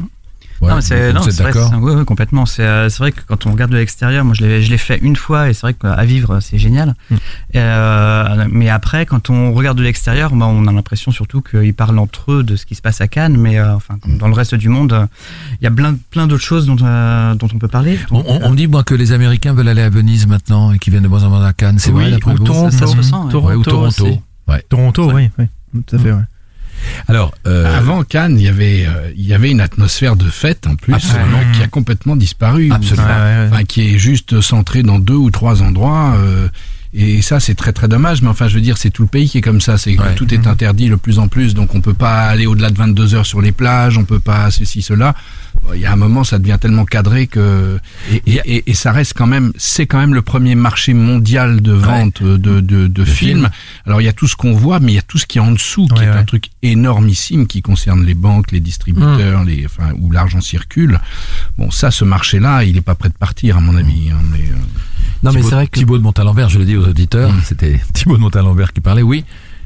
Ouais, 0.64 0.82
c'est 0.82 1.14
d'accord 1.44 1.74
ouais, 1.82 2.06
complètement. 2.06 2.46
C'est 2.46 2.64
euh, 2.64 2.90
c'est 2.90 3.00
vrai 3.00 3.12
que 3.12 3.22
quand 3.28 3.46
on 3.46 3.52
regarde 3.52 3.72
de 3.72 3.78
l'extérieur, 3.78 4.24
moi 4.26 4.34
je 4.34 4.44
l'ai 4.46 4.78
fait 4.78 4.98
une 5.02 5.16
fois 5.16 5.50
et 5.50 5.54
c'est 5.54 5.62
vrai 5.62 5.74
qu'à 5.74 6.04
vivre 6.06 6.40
c'est 6.40 6.58
génial. 6.58 6.96
Hmm. 7.10 7.16
Euh, 7.56 8.46
mais 8.52 8.70
après, 8.70 9.06
quand 9.06 9.30
on 9.30 9.54
regarde 9.54 9.78
de 9.78 9.84
l'extérieur, 9.84 10.34
bah, 10.36 10.46
on 10.48 10.68
a 10.68 10.72
l'impression 10.72 11.12
surtout 11.12 11.42
qu'ils 11.42 11.74
parlent 11.74 12.00
entre 12.00 12.32
eux 12.34 12.44
de 12.44 12.56
ce 12.56 12.66
qui 12.66 12.76
se 12.76 12.82
passe 12.82 13.02
à 13.02 13.08
Cannes, 13.08 13.38
mais 13.38 13.60
euh, 13.60 13.76
enfin 13.76 13.98
comme 14.02 14.18
dans 14.18 14.28
le 14.28 14.34
reste 14.34 14.56
du 14.56 14.70
monde, 14.70 14.94
euh, 14.94 15.06
il 15.62 15.64
y 15.64 15.68
a 15.68 15.72
plein 15.72 15.96
plein 16.12 16.28
d'autres 16.28 16.44
choses 16.44 16.66
dont 16.66 16.78
euh, 16.84 17.36
dont 17.36 17.48
on 17.54 17.58
peut 17.60 17.68
parler. 17.68 18.00
On, 18.12 18.16
Donc, 18.18 18.26
on- 18.28 18.40
on 18.44 18.50
me 18.52 18.56
dit 18.56 18.68
moi 18.68 18.84
que 18.84 18.96
les 18.96 19.12
Américains 19.12 19.54
veulent 19.54 19.68
aller 19.70 19.82
à 19.82 19.90
Venise 19.90 20.28
maintenant 20.28 20.72
et 20.72 20.80
qu'ils 20.80 20.92
viennent 20.92 21.04
de 21.04 21.08
moins 21.08 21.24
en 21.24 21.30
moins 21.30 21.46
à 21.46 21.54
Cannes. 21.54 21.80
C'est 21.80 21.92
Oui, 21.92 22.04
vrai 22.04 22.12
d'après 22.12 22.34
ou 22.34 22.38
vous 22.38 22.44
Toronto. 22.44 22.72
ça 22.78 22.88
se 22.88 22.96
ressent, 22.98 23.28
ouais. 23.28 23.34
Ouais, 23.36 23.56
ou 23.56 23.64
Toronto. 23.64 24.08
Toronto, 24.70 25.12
oui, 25.14 25.30
oui, 25.40 25.46
tout 25.88 25.96
à 25.96 26.00
fait. 26.00 26.12
Ouais. 26.12 26.22
Alors, 27.08 27.34
euh, 27.48 27.78
Avant 27.78 28.04
Cannes, 28.04 28.38
il 28.40 28.46
y 28.46 28.48
avait 28.48 28.86
euh, 28.88 29.12
il 29.16 29.26
y 29.26 29.34
avait 29.34 29.52
une 29.52 29.62
atmosphère 29.62 30.16
de 30.16 30.30
fête 30.30 30.68
en 30.68 30.76
plus 30.76 30.94
Absolument. 30.94 31.40
euh, 31.40 31.52
qui 31.56 31.62
a 31.64 31.68
complètement 31.68 32.16
disparu. 32.16 32.72
Absolument. 32.72 33.08
Enfin, 33.52 33.64
qui 33.64 33.94
est 33.94 33.98
juste 33.98 34.42
centré 34.42 34.84
dans 34.84 35.00
deux 35.00 35.16
ou 35.16 35.32
trois 35.32 35.62
endroits. 35.62 36.16
euh, 36.18 36.48
et 36.94 37.22
ça, 37.22 37.40
c'est 37.40 37.56
très 37.56 37.74
très 37.74 37.88
dommage. 37.88 38.22
Mais 38.22 38.28
enfin, 38.30 38.48
je 38.48 38.56
veux 38.56 38.62
dire, 38.62 38.78
c'est 38.78 38.90
tout 38.92 39.02
le 39.04 39.08
pays 39.08 39.28
qui 39.30 39.38
est 39.40 39.42
comme 39.42 39.62
ça. 39.62 39.78
C'est 39.78 39.96
que 39.96 40.02
Ouais. 40.04 40.16
tout 40.16 40.32
est 40.34 40.48
interdit 40.48 40.90
de 40.90 40.96
plus 40.96 41.20
en 41.20 41.28
plus. 41.28 41.54
Donc, 41.54 41.74
on 41.76 41.82
peut 41.82 41.94
pas 41.94 42.24
aller 42.28 42.46
au-delà 42.46 42.70
de 42.70 42.78
22 42.78 43.16
heures 43.16 43.26
sur 43.26 43.42
les 43.42 43.52
plages. 43.52 43.98
On 43.98 44.06
peut 44.06 44.20
pas 44.20 44.52
ceci, 44.52 44.82
cela. 44.82 45.16
Il 45.74 45.80
y 45.80 45.86
a 45.86 45.94
un 45.94 45.96
moment, 45.96 46.24
ça 46.24 46.40
devient 46.40 46.58
tellement 46.60 46.84
cadré 46.86 47.28
que 47.28 47.80
et, 48.12 48.22
et, 48.26 48.42
et- 48.46 48.72
et 48.72 48.74
ça 48.74 48.92
reste 48.92 49.14
quand 49.16 49.28
même, 49.28 49.54
c'est 49.56 49.86
quand 49.86 50.00
même 50.00 50.14
le 50.16 50.22
premier 50.24 50.56
marché 50.56 50.94
mondial 50.94 51.62
de 51.62 51.72
vente 51.74 52.22
de, 52.24 52.38
de, 52.38 52.60
de, 52.60 52.88
De 52.88 53.06
films. 53.06 53.50
Alors, 53.86 54.02
il 54.02 54.06
y 54.06 54.08
a 54.08 54.14
tout 54.14 54.28
ce 54.28 54.36
qu'on 54.36 54.54
voit, 54.54 54.80
mais 54.80 54.92
il 54.94 54.96
y 54.96 55.00
a 55.00 55.04
tout 55.04 55.18
ce 55.20 55.26
qui 55.28 55.38
est 55.38 55.42
en 55.42 55.52
dessous, 55.52 55.88
qui 55.88 56.00
Ouais, 56.00 56.06
est 56.06 56.10
un 56.10 56.24
truc 56.26 56.50
énormissime 56.64 57.48
qui 57.48 57.62
concerne 57.62 58.04
les 58.04 58.14
banques, 58.16 58.52
les 58.52 58.60
distributeurs, 58.60 59.44
les, 59.44 59.66
enfin, 59.66 59.92
où 60.00 60.12
l'argent 60.12 60.42
circule. 60.42 61.00
Bon, 61.58 61.70
ça, 61.72 61.92
ce 61.92 62.04
marché-là, 62.04 62.64
il 62.64 62.76
est 62.78 62.82
pas 62.82 62.96
prêt 62.96 63.10
de 63.10 63.14
partir, 63.16 63.58
à 63.58 63.62
mon 63.62 63.76
avis. 63.76 64.10
hein, 64.12 64.20
mais, 64.32 64.40
euh, 64.40 64.56
Non, 65.24 65.32
mais 65.34 65.42
c'est 65.42 65.56
vrai 65.56 65.68
que 65.68 65.78
Thibaut 65.80 65.98
de 65.98 66.04
Montalembert, 66.04 66.50
je 66.50 66.60
le 66.60 66.66
dis 66.66 66.76
aux 66.78 66.86
auditeurs, 66.88 67.32
Mm. 67.32 67.42
c'était 67.46 67.80
Thibaut 67.94 68.18
de 68.18 68.22
Montalembert 68.22 68.74
qui 68.74 68.82
parlait, 68.82 69.02
oui. 69.02 69.24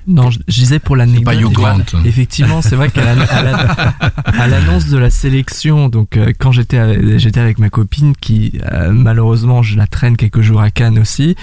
Non, 0.10 0.32
je, 0.32 0.40
je 0.48 0.54
disais 0.56 0.80
pour 0.80 0.96
l'anecdote. 0.96 1.26
pas 1.26 1.36
Hugh 1.36 1.52
Grant. 1.52 1.80
Effectivement, 2.06 2.62
c'est 2.62 2.78
vrai 2.78 2.90
qu'à 2.90 3.04
l'annonce 4.48 4.88
de 4.88 4.98
la 4.98 5.10
sélection, 5.10 5.90
donc 5.90 6.16
euh, 6.18 6.32
quand 6.38 6.52
j'étais 6.52 6.78
avec- 6.78 7.18
j'étais 7.18 7.40
avec 7.40 7.60
ma 7.60 7.70
copine 7.70 8.14
qui 8.16 8.54
euh, 8.72 8.92
malheureusement 8.94 9.64
je 9.64 9.76
la 9.78 9.88
traîne 9.88 10.16
quelques 10.18 10.42
jours 10.42 10.62
à 10.62 10.72
Cannes 10.72 11.00
aussi, 11.00 11.36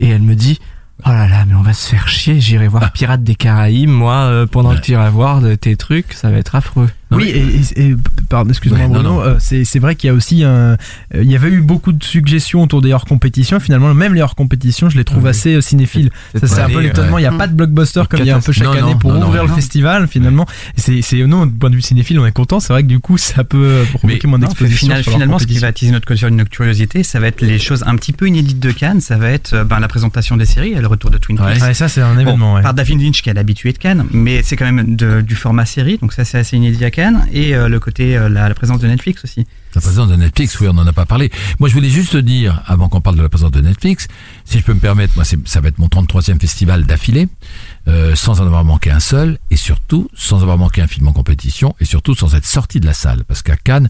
et 0.00 0.08
elle 0.08 0.22
me 0.22 0.34
dit. 0.34 0.58
Oh 1.06 1.08
là 1.08 1.26
là, 1.28 1.46
mais 1.48 1.54
on 1.54 1.62
va 1.62 1.72
se 1.72 1.88
faire 1.88 2.08
chier, 2.08 2.40
j'irai 2.42 2.68
voir 2.68 2.92
Pirates 2.92 3.24
des 3.24 3.34
Caraïbes, 3.34 3.88
moi, 3.88 4.16
euh, 4.16 4.44
pendant 4.44 4.68
Ouais. 4.72 4.76
que 4.76 4.82
tu 4.82 4.92
iras 4.92 5.08
voir 5.08 5.40
de 5.40 5.54
tes 5.54 5.74
trucs, 5.76 6.12
ça 6.12 6.30
va 6.30 6.36
être 6.36 6.54
affreux. 6.54 6.90
Oui, 7.10 7.24
et, 7.28 7.80
et- 7.80 7.88
et- 7.90 7.96
pardon, 8.28 8.50
excuse-moi 8.50 8.80
Ouais, 8.80 8.88
Bruno, 8.88 9.20
euh, 9.20 9.36
c'est 9.40 9.78
vrai 9.78 9.96
qu'il 9.96 10.08
y 10.08 10.10
a 10.10 10.14
aussi 10.14 10.44
un, 10.44 10.48
euh, 10.50 10.76
il 11.14 11.30
y 11.30 11.34
avait 11.34 11.48
eu 11.48 11.60
beaucoup 11.60 11.92
de 11.92 12.02
suggestions 12.04 12.62
autour 12.62 12.82
des 12.82 12.92
hors 12.92 13.04
compétitions. 13.04 13.58
Finalement, 13.60 13.92
même 13.94 14.14
les 14.14 14.22
hors 14.22 14.34
compétitions, 14.36 14.88
je 14.90 14.96
les 14.96 15.04
trouve 15.04 15.26
assez 15.26 15.54
euh, 15.56 15.60
cinéphiles. 15.60 16.10
Ça 16.38 16.46
c'est 16.46 16.60
un 16.60 16.68
peu 16.70 16.80
l'étonnement. 16.80 17.18
Il 17.18 17.22
n'y 17.22 17.26
a 17.26 17.32
ouais. 17.32 17.38
pas 17.38 17.46
de 17.48 17.54
blockbuster 17.54 18.02
comme 18.08 18.20
il 18.20 18.26
y 18.26 18.30
a 18.30 18.36
un 18.36 18.40
peu 18.40 18.52
chaque 18.52 18.64
Non, 18.66 18.72
année 18.72 18.94
pour 18.98 19.12
non, 19.12 19.20
non, 19.20 19.26
ouvrir 19.28 19.42
le 19.44 19.48
festival. 19.52 20.06
Finalement, 20.08 20.46
Et 20.88 21.02
c'est 21.02 21.16
non, 21.26 21.46
du 21.46 21.52
point 21.52 21.70
de 21.70 21.74
vue 21.76 21.82
cinéphile, 21.82 22.18
on 22.20 22.26
est 22.26 22.32
content. 22.32 22.60
C'est 22.60 22.72
vrai 22.72 22.82
que 22.82 22.88
du 22.88 23.00
coup, 23.00 23.18
ça 23.18 23.44
peut 23.44 23.58
euh, 23.58 23.84
provoquer 23.94 24.26
moins 24.28 24.38
d'exposition. 24.38 24.86
final- 24.88 25.02
finalement, 25.04 25.38
ce 25.38 25.46
qui 25.46 25.58
va 25.58 25.68
attiser 25.68 25.92
notre, 25.92 26.14
sur 26.14 26.30
notre 26.30 26.50
curiosité, 26.50 27.02
ça 27.02 27.18
va 27.20 27.26
être 27.26 27.40
les 27.42 27.58
choses 27.58 27.82
un 27.86 27.96
petit 27.96 28.12
peu 28.12 28.26
inédites 28.28 28.60
de 28.60 28.70
Cannes. 28.70 29.00
Ça 29.00 29.16
va 29.16 29.30
être 29.30 29.64
ben, 29.64 29.80
la 29.80 29.88
présentation 29.88 30.36
des 30.36 30.44
séries 30.46 30.72
et 30.72 30.80
le 30.80 30.86
retour 30.86 31.10
de 31.10 31.18
Twin 31.18 31.36
Peaks. 31.38 31.60
Ouais, 31.62 31.74
ça 31.74 31.88
c'est 31.88 32.02
un 32.02 32.18
événement. 32.18 32.54
ouais. 32.54 32.62
Par 32.62 32.74
David 32.74 33.00
Lynch 33.02 33.22
qui 33.22 33.30
est 33.30 33.34
l'habitué 33.34 33.72
de 33.72 33.78
Cannes, 33.78 34.06
mais 34.12 34.42
c'est 34.44 34.56
quand 34.56 34.70
même 34.70 34.94
du 34.96 35.34
format 35.34 35.64
série, 35.66 35.98
donc 35.98 36.12
ça 36.12 36.24
c'est 36.24 36.38
assez 36.38 36.56
inédit 36.56 36.84
à 36.84 36.90
Cannes. 36.90 36.99
Et 37.32 37.54
euh, 37.54 37.68
le 37.68 37.80
côté, 37.80 38.16
euh, 38.16 38.28
la, 38.28 38.48
la 38.48 38.54
présence 38.54 38.80
de 38.80 38.86
Netflix 38.86 39.24
aussi. 39.24 39.46
La 39.74 39.80
présence 39.80 40.08
de 40.08 40.16
Netflix, 40.16 40.58
oui, 40.60 40.68
on 40.68 40.74
n'en 40.74 40.86
a 40.86 40.92
pas 40.92 41.06
parlé. 41.06 41.30
Moi, 41.60 41.68
je 41.68 41.74
voulais 41.74 41.88
juste 41.88 42.16
dire, 42.16 42.62
avant 42.66 42.88
qu'on 42.88 43.00
parle 43.00 43.16
de 43.16 43.22
la 43.22 43.28
présence 43.28 43.52
de 43.52 43.60
Netflix, 43.60 44.08
si 44.44 44.58
je 44.58 44.64
peux 44.64 44.74
me 44.74 44.80
permettre, 44.80 45.14
moi, 45.14 45.24
ça 45.24 45.60
va 45.60 45.68
être 45.68 45.78
mon 45.78 45.86
33e 45.86 46.40
festival 46.40 46.84
d'affilée, 46.84 47.28
euh, 47.86 48.16
sans 48.16 48.40
en 48.40 48.46
avoir 48.46 48.64
manqué 48.64 48.90
un 48.90 48.98
seul, 48.98 49.38
et 49.50 49.56
surtout, 49.56 50.08
sans 50.14 50.42
avoir 50.42 50.58
manqué 50.58 50.82
un 50.82 50.88
film 50.88 51.06
en 51.06 51.12
compétition, 51.12 51.76
et 51.78 51.84
surtout 51.84 52.14
sans 52.14 52.34
être 52.34 52.46
sorti 52.46 52.80
de 52.80 52.86
la 52.86 52.94
salle. 52.94 53.24
Parce 53.24 53.42
qu'à 53.42 53.56
Cannes, 53.56 53.88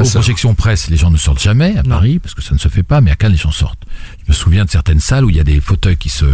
aux 0.00 0.04
projections 0.04 0.54
presse, 0.54 0.88
les 0.88 0.96
gens 0.96 1.10
ne 1.10 1.16
sortent 1.16 1.42
jamais, 1.42 1.76
à 1.76 1.82
Paris, 1.82 2.18
parce 2.18 2.34
que 2.34 2.42
ça 2.42 2.54
ne 2.54 2.58
se 2.58 2.68
fait 2.68 2.82
pas, 2.82 3.00
mais 3.00 3.10
à 3.10 3.16
Cannes, 3.16 3.32
les 3.32 3.38
gens 3.38 3.50
sortent. 3.50 3.82
Je 4.26 4.30
me 4.32 4.34
souviens 4.34 4.64
de 4.64 4.70
certaines 4.70 5.00
salles 5.00 5.24
où 5.24 5.30
il 5.30 5.36
y 5.36 5.40
a 5.40 5.44
des 5.44 5.60
fauteuils 5.60 5.96
qui 5.96 6.08
se, 6.08 6.24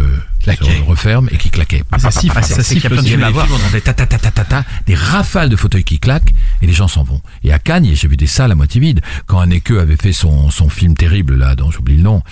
qui 0.40 0.50
se 0.56 0.82
referment 0.86 1.28
et 1.32 1.36
qui 1.38 1.50
claquaient. 1.50 1.82
Ça 1.98 2.10
siffle, 2.10 2.34
ça 2.36 2.42
c'est- 2.42 2.62
c'est 2.62 2.74
qu'il 2.74 2.84
y 2.84 2.86
a 2.86 2.88
siffle 2.88 2.88
plein 2.88 2.96
de 2.96 3.00
aussi. 3.00 3.08
films 3.10 3.22
à 3.24 3.30
voir. 3.30 3.46
On 3.50 3.54
entendait 3.56 3.80
ta 3.80 3.94
ta 3.94 4.06
ta 4.06 4.18
ta 4.18 4.44
ta 4.44 4.64
des 4.86 4.94
rafales 4.94 5.48
de 5.48 5.56
fauteuils 5.56 5.84
qui 5.84 5.98
claquent 5.98 6.32
et 6.62 6.66
les 6.66 6.72
gens 6.72 6.86
s'en 6.88 7.02
vont. 7.02 7.20
Et 7.44 7.52
à 7.52 7.58
Cannes, 7.58 7.86
j'ai 7.94 8.08
vu 8.08 8.16
des 8.16 8.26
salles 8.26 8.52
à 8.52 8.54
moitié 8.54 8.80
vides. 8.80 9.00
Quand 9.26 9.40
Haneke 9.40 9.70
avait 9.72 9.96
fait 9.96 10.12
son, 10.12 10.50
son 10.50 10.68
film 10.68 10.94
terrible 10.94 11.36
là, 11.36 11.54
dont 11.56 11.70
j'oublie 11.70 11.96
le 11.96 12.02
nom, 12.02 12.22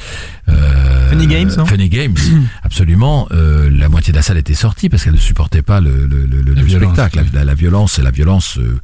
euh, 0.48 1.10
Funny 1.10 1.26
Games, 1.26 1.50
non 1.56 1.66
Funny 1.66 1.88
Games, 1.88 2.14
absolument. 2.62 3.26
euh, 3.32 3.70
la 3.70 3.88
moitié 3.88 4.12
de 4.12 4.16
la 4.18 4.22
salle 4.22 4.38
était 4.38 4.54
sortie 4.54 4.88
parce 4.88 5.04
qu'elle 5.04 5.14
ne 5.14 5.18
supportait 5.18 5.62
pas 5.62 5.80
le, 5.80 6.06
le, 6.06 6.26
le, 6.26 6.42
le- 6.42 6.54
La 6.54 6.60
le 6.60 6.66
violence, 6.66 6.94
spectacle, 6.96 7.24
la, 7.32 7.44
la, 7.44 7.54
violence, 7.54 7.98
la 7.98 8.10
violence. 8.10 8.58
euh, 8.58 8.78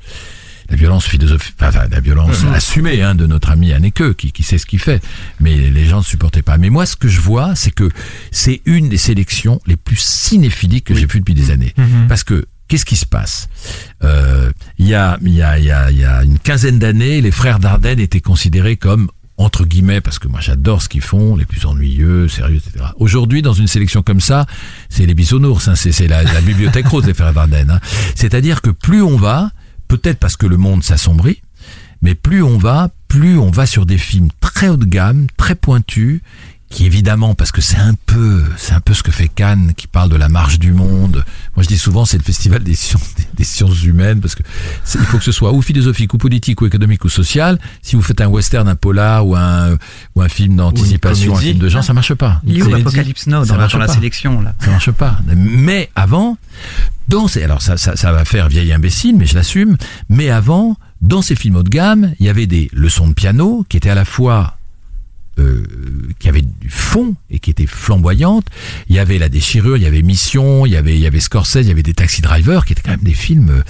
la 0.70 0.76
violence 0.76 1.06
philosophique, 1.06 1.54
enfin, 1.60 1.86
la 1.90 2.00
violence 2.00 2.44
assumée 2.54 3.02
hein, 3.02 3.14
de 3.14 3.26
notre 3.26 3.50
ami 3.50 3.72
Haneke, 3.72 4.14
qui, 4.16 4.32
qui 4.32 4.42
sait 4.42 4.58
ce 4.58 4.66
qu'il 4.66 4.78
fait, 4.78 5.02
mais 5.40 5.70
les 5.70 5.84
gens 5.84 5.98
ne 5.98 6.04
supportaient 6.04 6.42
pas. 6.42 6.58
Mais 6.58 6.70
moi, 6.70 6.86
ce 6.86 6.96
que 6.96 7.08
je 7.08 7.20
vois, 7.20 7.54
c'est 7.54 7.70
que 7.70 7.90
c'est 8.30 8.60
une 8.64 8.88
des 8.88 8.98
sélections 8.98 9.60
les 9.66 9.76
plus 9.76 9.98
cinéphiliques 9.98 10.84
que 10.84 10.94
j'ai 10.94 11.06
vues 11.06 11.20
depuis 11.20 11.34
des 11.34 11.50
années. 11.50 11.74
Mhm. 11.76 12.06
Parce 12.08 12.24
que 12.24 12.46
qu'est-ce 12.68 12.84
qui 12.84 12.96
se 12.96 13.06
passe? 13.06 13.48
Euh, 14.02 14.50
Il 14.78 14.86
y, 14.86 14.94
a, 14.94 15.18
il 15.22 15.34
y, 15.34 15.42
a, 15.42 15.58
il 15.58 15.64
y, 15.64 15.70
a, 15.70 15.90
y 15.90 16.04
a 16.04 16.22
une 16.24 16.38
quinzaine 16.38 16.78
d'années, 16.78 17.20
les 17.20 17.30
frères 17.30 17.58
Dardenne 17.58 18.00
étaient 18.00 18.20
considérés 18.20 18.76
comme 18.76 19.08
entre 19.38 19.64
guillemets, 19.64 20.00
parce 20.00 20.18
que 20.18 20.28
moi 20.28 20.40
j'adore 20.40 20.82
ce 20.82 20.88
qu'ils 20.88 21.00
font, 21.00 21.36
les 21.36 21.46
plus 21.46 21.64
ennuyeux, 21.66 22.28
sérieux, 22.28 22.56
etc. 22.64 22.84
Aujourd'hui, 22.96 23.42
dans 23.42 23.54
une 23.54 23.66
sélection 23.66 24.02
comme 24.02 24.20
ça, 24.20 24.46
c'est 24.88 25.06
les 25.06 25.14
bisounours, 25.14 25.66
hein, 25.68 25.74
c'est 25.74 25.90
c'est 25.90 26.06
la, 26.06 26.22
la 26.22 26.40
bibliothèque 26.42 26.86
rose 26.86 27.04
des 27.04 27.14
frères 27.14 27.32
Dardenne. 27.32 27.70
Hein. 27.70 27.80
C'est-à-dire 28.14 28.60
que 28.60 28.70
plus 28.70 29.02
on 29.02 29.16
va, 29.16 29.50
peut-être 29.92 30.18
parce 30.18 30.38
que 30.38 30.46
le 30.46 30.56
monde 30.56 30.82
s'assombrit, 30.82 31.42
mais 32.00 32.14
plus 32.14 32.42
on 32.42 32.56
va, 32.56 32.90
plus 33.08 33.36
on 33.36 33.50
va 33.50 33.66
sur 33.66 33.84
des 33.84 33.98
films 33.98 34.28
très 34.40 34.70
haut 34.70 34.78
de 34.78 34.86
gamme, 34.86 35.26
très 35.36 35.54
pointus, 35.54 36.22
qui 36.72 36.86
évidemment, 36.86 37.34
parce 37.34 37.52
que 37.52 37.60
c'est 37.60 37.76
un 37.76 37.94
peu, 38.06 38.42
c'est 38.56 38.72
un 38.72 38.80
peu 38.80 38.94
ce 38.94 39.02
que 39.02 39.12
fait 39.12 39.28
Cannes, 39.28 39.74
qui 39.76 39.86
parle 39.86 40.08
de 40.08 40.16
la 40.16 40.30
marche 40.30 40.58
du 40.58 40.72
monde. 40.72 41.22
Moi, 41.54 41.62
je 41.62 41.68
dis 41.68 41.76
souvent, 41.76 42.06
c'est 42.06 42.16
le 42.16 42.22
festival 42.22 42.62
des 42.62 42.74
sciences, 42.74 43.14
des, 43.34 43.44
sciences 43.44 43.84
humaines, 43.84 44.20
parce 44.20 44.34
que 44.34 44.42
il 44.94 45.00
faut 45.02 45.18
que 45.18 45.24
ce 45.24 45.32
soit 45.32 45.52
ou 45.52 45.60
philosophique, 45.60 46.14
ou 46.14 46.18
politique, 46.18 46.62
ou 46.62 46.66
économique, 46.66 47.04
ou 47.04 47.10
social. 47.10 47.58
Si 47.82 47.94
vous 47.94 48.02
faites 48.02 48.22
un 48.22 48.26
western, 48.26 48.66
un 48.68 48.74
polar, 48.74 49.26
ou 49.26 49.36
un, 49.36 49.76
ou 50.14 50.22
un 50.22 50.28
film 50.30 50.56
d'anticipation, 50.56 51.36
un 51.36 51.40
film 51.40 51.58
de 51.58 51.68
genre, 51.68 51.84
ça 51.84 51.92
marche 51.92 52.14
pas. 52.14 52.40
Il 52.44 52.58
est 52.58 52.62
où. 52.62 52.74
Apocalypse 52.74 53.26
Now 53.26 53.44
Ça 53.44 53.52
dans, 53.52 53.78
la- 53.78 53.86
dans 53.86 53.92
sélection 53.92 54.40
là 54.40 54.54
Ça 54.58 54.70
marche 54.70 54.90
pas. 54.92 55.18
Mais 55.36 55.90
avant, 55.94 56.38
dans 57.08 57.28
ces, 57.28 57.42
alors 57.42 57.60
ça, 57.60 57.76
ça, 57.76 57.96
ça 57.96 58.12
va 58.12 58.24
faire 58.24 58.48
vieille 58.48 58.72
imbécile, 58.72 59.16
mais 59.18 59.26
je 59.26 59.34
l'assume. 59.34 59.76
Mais 60.08 60.30
avant, 60.30 60.76
dans 61.02 61.20
ces 61.20 61.36
films 61.36 61.56
haut 61.56 61.62
de 61.62 61.68
gamme, 61.68 62.14
il 62.18 62.24
y 62.24 62.28
avait 62.30 62.46
des 62.46 62.70
leçons 62.72 63.08
de 63.08 63.12
piano 63.12 63.66
qui 63.68 63.76
étaient 63.76 63.90
à 63.90 63.94
la 63.94 64.06
fois 64.06 64.56
euh, 65.38 65.62
qui 66.18 66.28
avaient 66.28 66.42
du 66.42 66.68
fond 66.68 67.14
et 67.30 67.38
qui 67.38 67.50
étaient 67.50 67.66
flamboyantes. 67.66 68.46
Il 68.88 68.96
y 68.96 68.98
avait 68.98 69.18
la 69.18 69.28
déchirure, 69.28 69.76
il 69.76 69.82
y 69.82 69.86
avait 69.86 70.02
Mission, 70.02 70.66
il 70.66 70.72
y 70.72 70.76
avait, 70.76 70.94
il 70.94 71.00
y 71.00 71.06
avait 71.06 71.20
Scorsese, 71.20 71.56
il 71.62 71.68
y 71.68 71.70
avait 71.70 71.82
des 71.82 71.94
Taxi 71.94 72.20
Drivers 72.22 72.64
qui 72.64 72.72
étaient 72.72 72.82
quand 72.82 72.90
même 72.92 73.00
des 73.02 73.14
films. 73.14 73.50
euh, 73.50 73.62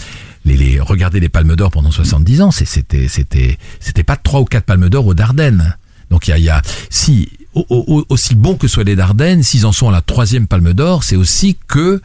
Les, 0.45 0.57
les 0.57 0.81
regarder 0.81 1.21
les 1.21 1.29
Palmes 1.29 1.55
d'Or 1.55 1.71
pendant 1.71 1.93
70 1.93 2.41
ans, 2.43 2.51
c'était 2.51 3.07
c'était 3.07 3.59
c'était 3.79 4.03
pas 4.03 4.17
trois 4.17 4.41
ou 4.41 4.45
quatre 4.45 4.65
Palmes 4.65 4.89
d'Or 4.89 5.07
aux 5.07 5.15
Dardennes. 5.15 5.77
Donc 6.11 6.27
il 6.29 6.37
y 6.39 6.49
a, 6.51 6.61
si 6.91 7.29
au- 7.55 7.65
au- 7.71 8.07
aussi 8.09 8.35
bon 8.35 8.57
que 8.57 8.67
soient 8.67 8.83
les 8.83 8.97
Dardennes, 8.97 9.43
s'ils 9.45 9.67
en 9.67 9.73
sont 9.73 9.89
à 9.89 9.93
la 9.93 10.01
troisième 10.03 10.49
Palme 10.49 10.73
d'Or, 10.73 11.05
c'est 11.05 11.15
aussi 11.17 11.57
que 11.69 12.01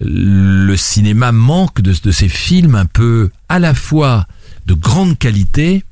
le 0.00 0.76
cinéma 0.76 1.32
manque 1.32 1.80
de, 1.80 1.94
ces 2.12 2.28
films 2.28 2.74
un 2.74 2.84
peu 2.86 3.30
à 3.48 3.58
la 3.58 3.74
fois 3.74 4.26
de 4.66 4.74
grande 4.74 5.18
qualité 5.18 5.84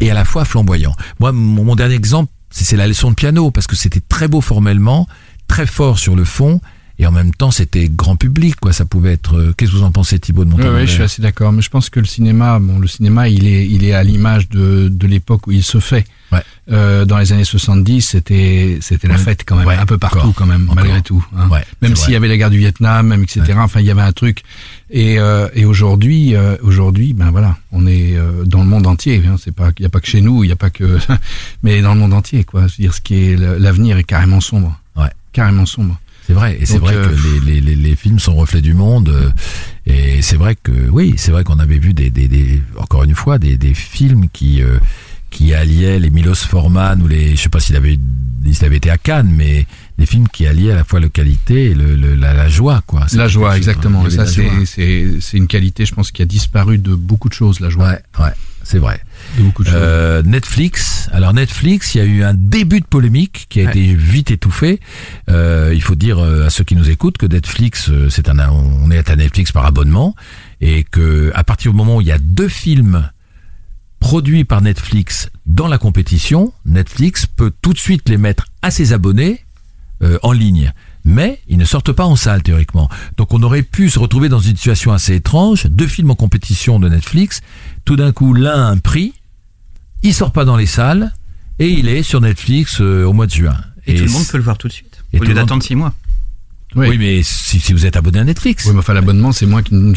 et 0.00 0.10
à 0.10 0.14
la 0.14 0.24
fois 0.24 0.44
flamboyants. 0.44 0.96
Moi, 1.20 1.30
mon 1.32 1.74
dernier 1.76 1.94
exemple, 1.94 2.32
c'est 2.50 2.76
la 2.76 2.86
leçon 2.86 3.10
de 3.10 3.14
piano, 3.14 3.50
parce 3.50 3.66
que 3.66 3.76
c'était 3.76 4.00
très 4.00 4.28
beau 4.28 4.40
formellement, 4.40 5.06
très 5.48 5.66
fort 5.66 5.98
sur 5.98 6.16
le 6.16 6.24
fond, 6.24 6.60
et 6.98 7.06
en 7.06 7.12
même 7.12 7.32
temps, 7.34 7.50
c'était 7.50 7.88
grand 7.88 8.16
public, 8.16 8.56
quoi. 8.56 8.72
Ça 8.74 8.84
pouvait 8.84 9.12
être. 9.12 9.34
euh, 9.38 9.54
Qu'est-ce 9.56 9.70
que 9.72 9.76
vous 9.76 9.82
en 9.84 9.90
pensez, 9.92 10.18
Thibaut 10.18 10.44
de 10.44 10.50
Oui, 10.50 10.56
Montalembert 10.56 10.86
je 10.86 10.92
suis 10.92 11.02
assez 11.02 11.22
d'accord. 11.22 11.50
Mais 11.52 11.62
je 11.62 11.70
pense 11.70 11.88
que 11.88 11.98
le 11.98 12.04
cinéma, 12.06 12.58
bon, 12.58 12.78
le 12.78 12.86
cinéma, 12.88 13.28
il 13.28 13.46
est, 13.46 13.66
il 13.66 13.84
est 13.84 13.94
à 13.94 14.02
l'image 14.04 14.48
de, 14.50 14.88
de 14.88 15.06
l'époque 15.06 15.46
où 15.46 15.52
il 15.52 15.62
se 15.62 15.78
fait. 15.80 16.04
Ouais. 16.32 16.42
Euh, 16.70 17.04
dans 17.04 17.18
les 17.18 17.32
années 17.32 17.44
70, 17.44 18.02
c'était, 18.02 18.78
c'était 18.80 19.08
la 19.08 19.18
fête 19.18 19.42
quand 19.44 19.56
même, 19.56 19.66
Ouais, 19.66 19.74
un 19.76 19.86
peu 19.86 19.98
partout 19.98 20.18
encore. 20.18 20.34
quand 20.34 20.46
même, 20.46 20.62
Encore. 20.64 20.76
malgré 20.76 21.02
tout. 21.02 21.24
hein. 21.36 21.48
Ouais, 21.48 21.64
même 21.82 21.96
s'il 21.96 22.12
y 22.12 22.16
avait 22.16 22.28
la 22.28 22.36
guerre 22.36 22.50
du 22.50 22.58
Vietnam, 22.58 23.08
même 23.08 23.22
etc. 23.24 23.42
Enfin, 23.56 23.80
il 23.80 23.86
y 23.86 23.90
avait 23.90 24.00
un 24.02 24.12
truc. 24.12 24.42
Et, 24.90 25.18
euh, 25.18 25.48
et 25.54 25.64
aujourd'hui, 25.64 26.36
euh, 26.36 26.56
aujourd'hui, 26.62 27.12
ben 27.14 27.30
voilà, 27.32 27.56
on 27.72 27.86
est 27.86 28.16
euh, 28.16 28.44
dans 28.44 28.60
le 28.60 28.68
monde 28.68 28.86
entier. 28.86 29.22
Hein. 29.26 29.36
C'est 29.42 29.54
pas, 29.54 29.70
il 29.78 29.82
y 29.82 29.86
a 29.86 29.88
pas 29.88 29.98
que 30.00 30.06
chez 30.06 30.20
nous, 30.20 30.44
il 30.44 30.48
y 30.48 30.52
a 30.52 30.56
pas 30.56 30.70
que, 30.70 30.98
mais 31.64 31.80
dans 31.82 31.94
le 31.94 32.00
monde 32.00 32.12
entier, 32.14 32.44
quoi. 32.44 32.62
Je 32.68 32.74
veux 32.76 32.82
dire, 32.82 32.94
ce 32.94 33.00
qui 33.00 33.14
est 33.32 33.36
l'avenir 33.36 33.96
est 33.98 34.04
carrément 34.04 34.40
sombre. 34.40 34.78
Ouais. 34.96 35.08
Carrément 35.32 35.66
sombre. 35.66 35.98
C'est 36.26 36.34
vrai, 36.34 36.58
et 36.60 36.66
c'est 36.66 36.78
vrai 36.78 36.94
euh, 36.94 37.08
que 37.08 37.44
les, 37.44 37.54
les, 37.54 37.60
les, 37.60 37.74
les 37.74 37.96
films 37.96 38.20
sont 38.20 38.36
reflets 38.36 38.60
du 38.60 38.72
monde. 38.74 39.08
euh, 39.08 39.30
Et 39.86 40.22
c'est 40.22 40.36
vrai 40.36 40.54
que 40.54 40.70
oui, 40.90 41.14
c'est 41.16 41.32
vrai 41.32 41.42
qu'on 41.42 41.58
avait 41.58 41.78
vu 41.78 41.92
des, 41.92 42.10
des, 42.10 42.28
des 42.28 42.62
encore 42.76 43.02
une 43.02 43.16
fois 43.16 43.38
des, 43.38 43.56
des 43.56 43.74
films 43.74 44.26
qui 44.32 44.62
euh, 44.62 44.78
qui 45.30 45.54
alliaient 45.54 45.98
les 45.98 46.10
Milos 46.10 46.34
Forman 46.34 47.00
ou 47.02 47.08
les 47.08 47.36
je 47.36 47.42
sais 47.42 47.48
pas 47.48 47.60
s'il 47.60 47.76
avait 47.76 47.98
s'il 48.52 48.64
avait 48.64 48.76
été 48.78 48.90
à 48.90 48.96
Cannes, 48.98 49.30
mais 49.34 49.66
des 49.98 50.06
films 50.06 50.26
qui 50.28 50.46
alliaient 50.46 50.72
à 50.72 50.74
la 50.76 50.84
fois 50.84 50.98
la 50.98 51.08
qualité 51.10 51.66
et 51.70 51.74
le, 51.74 51.94
le- 51.94 52.14
la, 52.14 52.32
la 52.34 52.48
joie 52.48 52.82
quoi. 52.86 53.06
La 53.12 53.28
joie, 53.28 53.50
chose, 53.50 53.56
exactement. 53.58 54.00
il 54.02 54.06
avait 54.06 54.16
ça, 54.16 54.26
c'est, 54.26 54.48
c'est, 54.66 55.06
c'est 55.20 55.36
une 55.36 55.46
qualité, 55.46 55.84
je 55.84 55.94
pense, 55.94 56.10
qui 56.10 56.22
a 56.22 56.24
disparu 56.24 56.78
de 56.78 56.94
beaucoup 56.94 57.28
de 57.28 57.34
choses, 57.34 57.60
la 57.60 57.68
joie. 57.68 57.86
Ouais, 57.88 58.02
ouais, 58.24 58.30
c'est 58.64 58.78
vrai. 58.78 59.00
De 59.36 59.42
beaucoup 59.42 59.62
de 59.62 59.68
choses. 59.68 59.76
Euh, 59.78 60.22
Netflix. 60.22 61.08
Alors 61.12 61.34
Netflix, 61.34 61.94
il 61.94 61.98
y 61.98 62.00
a 62.00 62.04
eu 62.04 62.22
un 62.24 62.32
début 62.34 62.80
de 62.80 62.86
polémique 62.86 63.44
qui 63.50 63.60
a 63.60 63.64
Ouais. 63.64 63.70
été 63.70 63.94
vite 63.94 64.30
étouffé. 64.30 64.80
Euh, 65.28 65.72
il 65.74 65.82
faut 65.82 65.94
dire 65.94 66.18
euh, 66.18 66.46
à 66.46 66.50
ceux 66.50 66.64
qui 66.64 66.76
nous 66.76 66.88
écoutent 66.88 67.18
que 67.18 67.26
Netflix, 67.26 67.90
euh, 67.90 68.08
c'est 68.08 68.28
un, 68.30 68.38
on 68.48 68.90
est 68.90 69.10
à 69.10 69.16
Netflix 69.16 69.52
par 69.52 69.66
abonnement 69.66 70.14
et 70.62 70.84
que 70.84 71.30
à 71.34 71.44
partir 71.44 71.72
du 71.72 71.76
moment 71.76 71.96
où 71.96 72.00
il 72.00 72.06
y 72.06 72.12
a 72.12 72.18
deux 72.18 72.48
films 72.48 73.08
produits 74.00 74.44
par 74.44 74.60
Netflix 74.62 75.30
dans 75.46 75.68
la 75.68 75.78
compétition, 75.78 76.52
Netflix 76.64 77.26
peut 77.26 77.52
tout 77.62 77.72
de 77.72 77.78
suite 77.78 78.08
les 78.08 78.16
mettre 78.16 78.46
à 78.62 78.70
ses 78.70 78.92
abonnés 78.92 79.44
euh, 80.02 80.18
en 80.22 80.32
ligne. 80.32 80.72
Mais 81.04 81.40
ils 81.48 81.56
ne 81.56 81.64
sortent 81.64 81.92
pas 81.92 82.04
en 82.04 82.16
salle 82.16 82.42
théoriquement. 82.42 82.88
Donc 83.16 83.32
on 83.32 83.42
aurait 83.42 83.62
pu 83.62 83.88
se 83.88 83.98
retrouver 83.98 84.28
dans 84.28 84.40
une 84.40 84.56
situation 84.56 84.92
assez 84.92 85.14
étrange. 85.14 85.66
Deux 85.66 85.86
films 85.86 86.10
en 86.10 86.14
compétition 86.14 86.78
de 86.78 86.88
Netflix. 86.88 87.40
Tout 87.84 87.96
d'un 87.96 88.12
coup, 88.12 88.34
l'un 88.34 88.66
a 88.66 88.66
un 88.66 88.78
prix, 88.78 89.14
il 90.02 90.14
sort 90.14 90.32
pas 90.32 90.44
dans 90.44 90.56
les 90.56 90.66
salles 90.66 91.14
et 91.58 91.68
il 91.68 91.88
est 91.88 92.02
sur 92.02 92.20
Netflix 92.20 92.80
euh, 92.80 93.04
au 93.04 93.12
mois 93.12 93.26
de 93.26 93.32
juin. 93.32 93.56
Et, 93.86 93.94
tout 93.94 94.04
le 94.04 94.10
monde 94.10 94.26
peut 94.26 94.38
le 94.38 94.44
voir 94.44 94.58
tout 94.58 94.68
de 94.68 94.72
suite. 94.72 95.04
et 95.12 95.18
au 95.18 95.20
tout 95.22 95.28
lieu 95.28 95.34
d'attendre 95.34 95.62
six 95.62 95.74
mois. 95.74 95.94
Oui. 96.76 96.86
Oui, 96.88 96.98
mais 96.98 97.22
si, 97.22 97.58
si 97.58 97.72
vous 97.72 97.84
êtes 97.84 97.96
abonné 97.96 98.20
à 98.20 98.24
Netflix. 98.24 98.64
Oui, 98.64 98.72
mais 98.72 98.78
enfin, 98.78 98.94
l'abonnement, 98.94 99.32
c'est 99.32 99.46
moins 99.46 99.62
qu'une, 99.62 99.94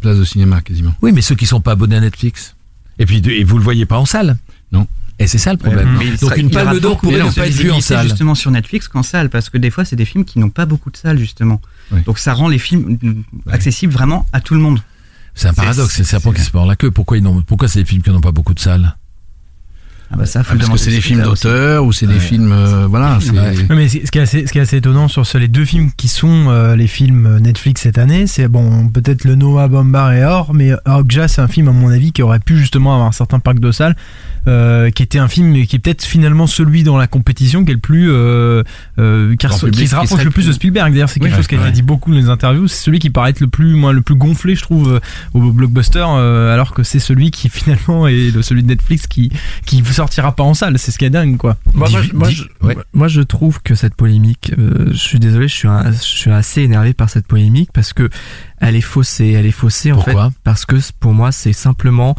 place 0.00 0.18
de 0.18 0.24
cinéma, 0.24 0.60
quasiment. 0.60 0.94
Oui, 1.00 1.12
mais 1.12 1.22
ceux 1.22 1.34
qui 1.34 1.46
sont 1.46 1.60
pas 1.60 1.72
abonnés 1.72 1.96
à 1.96 2.00
Netflix. 2.00 2.54
Et 3.00 3.06
puis 3.06 3.20
et 3.26 3.42
vous 3.42 3.58
le 3.58 3.64
voyez 3.64 3.86
pas 3.86 3.98
en 3.98 4.04
salle. 4.04 4.36
Non? 4.70 4.86
Et 5.18 5.26
c'est 5.26 5.38
ça 5.38 5.52
le 5.52 5.58
problème. 5.58 5.98
Donc 6.20 6.36
une 6.36 6.50
palme 6.50 6.78
d'or 6.78 7.00
pourrait 7.00 7.24
ne 7.24 7.30
pas 7.30 7.48
être 7.48 7.54
vue 7.54 7.72
en 7.72 7.80
salle. 7.80 8.06
justement 8.06 8.36
sur 8.36 8.50
Netflix 8.52 8.86
qu'en 8.86 9.02
salle 9.02 9.30
parce 9.30 9.50
que 9.50 9.58
des 9.58 9.70
fois 9.70 9.84
c'est 9.84 9.96
des 9.96 10.04
films 10.04 10.24
qui 10.24 10.38
n'ont 10.38 10.50
pas 10.50 10.66
beaucoup 10.66 10.90
de 10.90 10.96
salles 10.96 11.18
justement. 11.18 11.60
Oui. 11.90 12.02
Donc 12.06 12.18
ça 12.18 12.34
rend 12.34 12.48
les 12.48 12.58
films 12.58 12.98
mm, 13.02 13.24
accessibles 13.50 13.92
vraiment 13.92 14.26
à 14.32 14.40
tout 14.40 14.54
le 14.54 14.60
monde. 14.60 14.80
C'est 15.34 15.48
un 15.48 15.54
paradoxe, 15.54 15.94
c'est 15.94 16.02
le 16.02 16.06
serpent 16.06 16.32
qui 16.32 16.42
se 16.42 16.50
mord 16.54 16.66
la 16.66 16.76
queue. 16.76 16.90
Pourquoi 16.90 17.16
ils 17.16 17.22
n'ont, 17.22 17.42
pourquoi 17.42 17.68
c'est 17.68 17.80
des 17.80 17.84
films 17.84 18.02
qui 18.02 18.10
n'ont 18.10 18.20
pas 18.20 18.32
beaucoup 18.32 18.54
de 18.54 18.60
salles? 18.60 18.96
Ah 20.12 20.16
bah 20.16 20.26
ça 20.26 20.42
faut 20.42 20.54
Ah, 20.54 20.58
parce 20.58 20.70
que 20.70 20.76
c'est 20.76 20.90
des 20.90 21.00
films 21.00 21.22
d'auteur 21.22 21.84
ou 21.84 21.92
c'est 21.92 22.06
des 22.06 22.18
films, 22.18 22.50
euh, 22.52 22.86
voilà, 22.88 23.18
c'est, 23.20 23.30
Ouais. 23.30 23.56
Ouais, 23.70 23.76
mais 23.76 23.88
ce 23.88 24.10
qui 24.10 24.18
est 24.18 24.22
assez, 24.22 24.44
ce 24.46 24.52
qui 24.52 24.58
est 24.58 24.62
assez 24.62 24.78
étonnant 24.78 25.06
sur 25.06 25.24
ce- 25.24 25.38
les 25.38 25.46
deux 25.46 25.64
films 25.64 25.90
qui 25.96 26.08
sont 26.08 26.46
euh, 26.48 26.74
les 26.74 26.88
films 26.88 27.38
Netflix 27.38 27.82
cette 27.82 27.96
année, 27.96 28.26
c'est 28.26 28.48
bon, 28.48 28.88
peut-être 28.88 29.22
le 29.24 29.36
Noah 29.36 29.68
Bombard 29.68 30.12
et 30.12 30.24
Or, 30.24 30.52
mais 30.52 30.72
Okja, 30.84 31.28
c'est 31.28 31.40
un 31.40 31.46
film 31.48 31.68
à 31.68 31.72
mon 31.72 31.90
avis 31.90 32.10
qui 32.10 32.22
aurait 32.22 32.40
pu 32.40 32.58
justement 32.58 32.92
avoir 32.94 33.06
un 33.08 33.12
certain 33.12 33.38
parc 33.38 33.60
de 33.60 33.70
salles, 33.70 33.94
euh, 34.48 34.90
qui 34.90 35.02
était 35.04 35.18
un 35.20 35.28
film 35.28 35.52
qui 35.66 35.76
est 35.76 35.78
peut-être 35.78 36.04
finalement 36.04 36.48
celui 36.48 36.82
dans 36.82 36.96
la 36.98 37.06
compétition 37.06 37.64
qui 37.64 37.70
est 37.70 37.74
le 37.74 37.80
plus, 37.80 38.10
euh, 38.10 38.64
euh, 38.98 39.36
qui, 39.36 39.46
public, 39.46 39.88
se 39.88 39.94
rapproche 39.94 40.24
le 40.24 40.30
plus 40.30 40.46
de 40.46 40.52
Spielberg. 40.52 40.92
D'ailleurs, 40.92 41.08
c'est 41.10 41.20
quelque 41.20 41.36
chose 41.36 41.46
qui 41.46 41.54
a 41.54 41.58
ouais. 41.58 41.64
été 41.68 41.72
dit 41.76 41.82
beaucoup 41.82 42.10
dans 42.10 42.16
les 42.18 42.28
interviews. 42.30 42.66
C'est 42.66 42.82
celui 42.82 42.98
qui 42.98 43.10
paraît 43.10 43.30
être 43.30 43.40
le 43.40 43.48
plus, 43.48 43.74
moins 43.74 43.92
le 43.92 44.00
plus 44.02 44.16
gonflé, 44.16 44.56
je 44.56 44.62
trouve, 44.62 44.94
euh, 44.94 45.00
au 45.34 45.52
blockbuster, 45.52 46.04
euh, 46.08 46.52
alors 46.52 46.74
que 46.74 46.82
c'est 46.82 46.98
celui 46.98 47.30
qui 47.30 47.48
finalement 47.50 48.08
est 48.08 48.34
le, 48.34 48.42
celui 48.42 48.62
de 48.64 48.68
Netflix 48.68 49.06
qui 49.06 49.30
qui 49.66 49.82
sortira 50.00 50.32
pas 50.34 50.42
en 50.44 50.54
salle. 50.54 50.78
C'est 50.78 50.90
ce 50.92 50.98
qui 50.98 51.04
est 51.04 51.10
dingue, 51.10 51.36
quoi. 51.36 51.56
Moi, 51.74 51.88
je, 51.88 52.44
ouais. 52.66 52.76
moi, 52.92 53.08
je 53.08 53.20
trouve 53.20 53.60
que 53.62 53.74
cette 53.74 53.94
polémique, 53.94 54.52
euh, 54.58 54.88
je 54.92 54.96
suis 54.96 55.18
désolé, 55.18 55.46
je 55.48 55.54
suis, 55.54 55.68
un- 55.68 55.90
je 55.92 55.98
suis 55.98 56.30
assez 56.30 56.62
énervé 56.62 56.94
par 56.94 57.08
cette 57.10 57.26
polémique 57.26 57.70
parce 57.72 57.92
que 57.92 58.08
elle 58.58 58.76
est 58.76 58.80
faussée. 58.80 59.30
Elle 59.32 59.46
est 59.46 59.50
faussée 59.50 59.92
en 59.92 60.00
fait 60.00 60.14
parce 60.44 60.64
que 60.66 60.76
pour 61.00 61.12
moi 61.14 61.32
c'est 61.32 61.52
simplement 61.54 62.14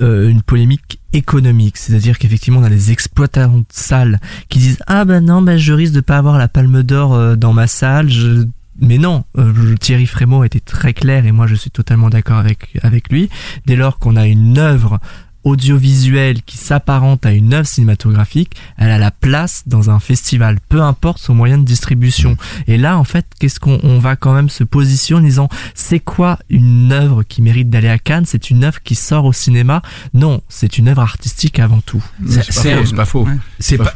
euh, 0.00 0.28
une 0.28 0.42
polémique 0.42 0.98
économique, 1.12 1.76
c'est-à-dire 1.76 2.18
qu'effectivement 2.18 2.60
on 2.60 2.64
a 2.64 2.68
les 2.68 2.90
exploitants 2.90 3.58
de 3.58 3.64
salles 3.70 4.18
qui 4.48 4.58
disent 4.58 4.78
ah 4.88 5.04
ben 5.04 5.24
non 5.24 5.40
ben 5.42 5.56
je 5.56 5.72
risque 5.72 5.92
de 5.94 6.00
pas 6.00 6.18
avoir 6.18 6.36
la 6.38 6.48
Palme 6.48 6.82
d'Or 6.82 7.14
euh, 7.14 7.36
dans 7.36 7.52
ma 7.52 7.66
salle. 7.68 8.08
Je... 8.10 8.44
Mais 8.80 8.98
non, 8.98 9.22
euh, 9.38 9.76
Thierry 9.78 10.06
Frémaux 10.06 10.42
était 10.42 10.58
très 10.58 10.94
clair 10.94 11.26
et 11.26 11.32
moi 11.32 11.46
je 11.46 11.54
suis 11.54 11.70
totalement 11.70 12.10
d'accord 12.10 12.38
avec 12.38 12.76
avec 12.82 13.08
lui. 13.12 13.28
Dès 13.66 13.76
lors 13.76 14.00
qu'on 14.00 14.16
a 14.16 14.26
une 14.26 14.58
œuvre 14.58 14.98
audiovisuelle 15.44 16.42
qui 16.42 16.56
s'apparente 16.58 17.24
à 17.26 17.32
une 17.32 17.52
œuvre 17.54 17.66
cinématographique, 17.66 18.52
elle 18.76 18.90
a 18.90 18.98
la 18.98 19.10
place 19.10 19.62
dans 19.66 19.90
un 19.90 20.00
festival, 20.00 20.58
peu 20.68 20.80
importe 20.82 21.18
son 21.18 21.34
moyen 21.34 21.58
de 21.58 21.64
distribution. 21.64 22.36
Et 22.66 22.76
là, 22.78 22.98
en 22.98 23.04
fait, 23.04 23.26
qu'est-ce 23.38 23.60
qu'on 23.60 23.78
on 23.82 23.98
va 23.98 24.16
quand 24.16 24.34
même 24.34 24.48
se 24.48 24.64
positionner 24.64 25.22
en 25.22 25.28
disant, 25.28 25.48
c'est 25.74 26.00
quoi 26.00 26.38
une 26.50 26.92
œuvre 26.92 27.22
qui 27.22 27.42
mérite 27.42 27.70
d'aller 27.70 27.88
à 27.88 27.98
Cannes? 27.98 28.24
C'est 28.26 28.50
une 28.50 28.64
œuvre 28.64 28.82
qui 28.82 28.94
sort 28.94 29.24
au 29.24 29.32
cinéma? 29.32 29.82
Non, 30.14 30.42
c'est 30.48 30.78
une 30.78 30.88
œuvre 30.88 31.02
artistique 31.02 31.58
avant 31.58 31.80
tout. 31.80 32.02
c'est, 32.26 32.32
C'est- 32.32 32.36
pas 32.46 32.52
c'est- 32.62 32.76
faux, 32.76 32.86
c'est 32.86 32.96
pas 32.96 33.04
faux. 33.04 33.24
Ouais. 33.26 33.36
C'est 33.60 33.78
pas, 33.78 33.94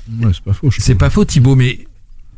faux. 0.53 0.71
je 0.71 0.77
c'est 0.81 0.83
trouve. 0.93 0.97
pas 0.99 1.11
faux, 1.11 1.25
Thibaut, 1.25 1.57
mais 1.57 1.87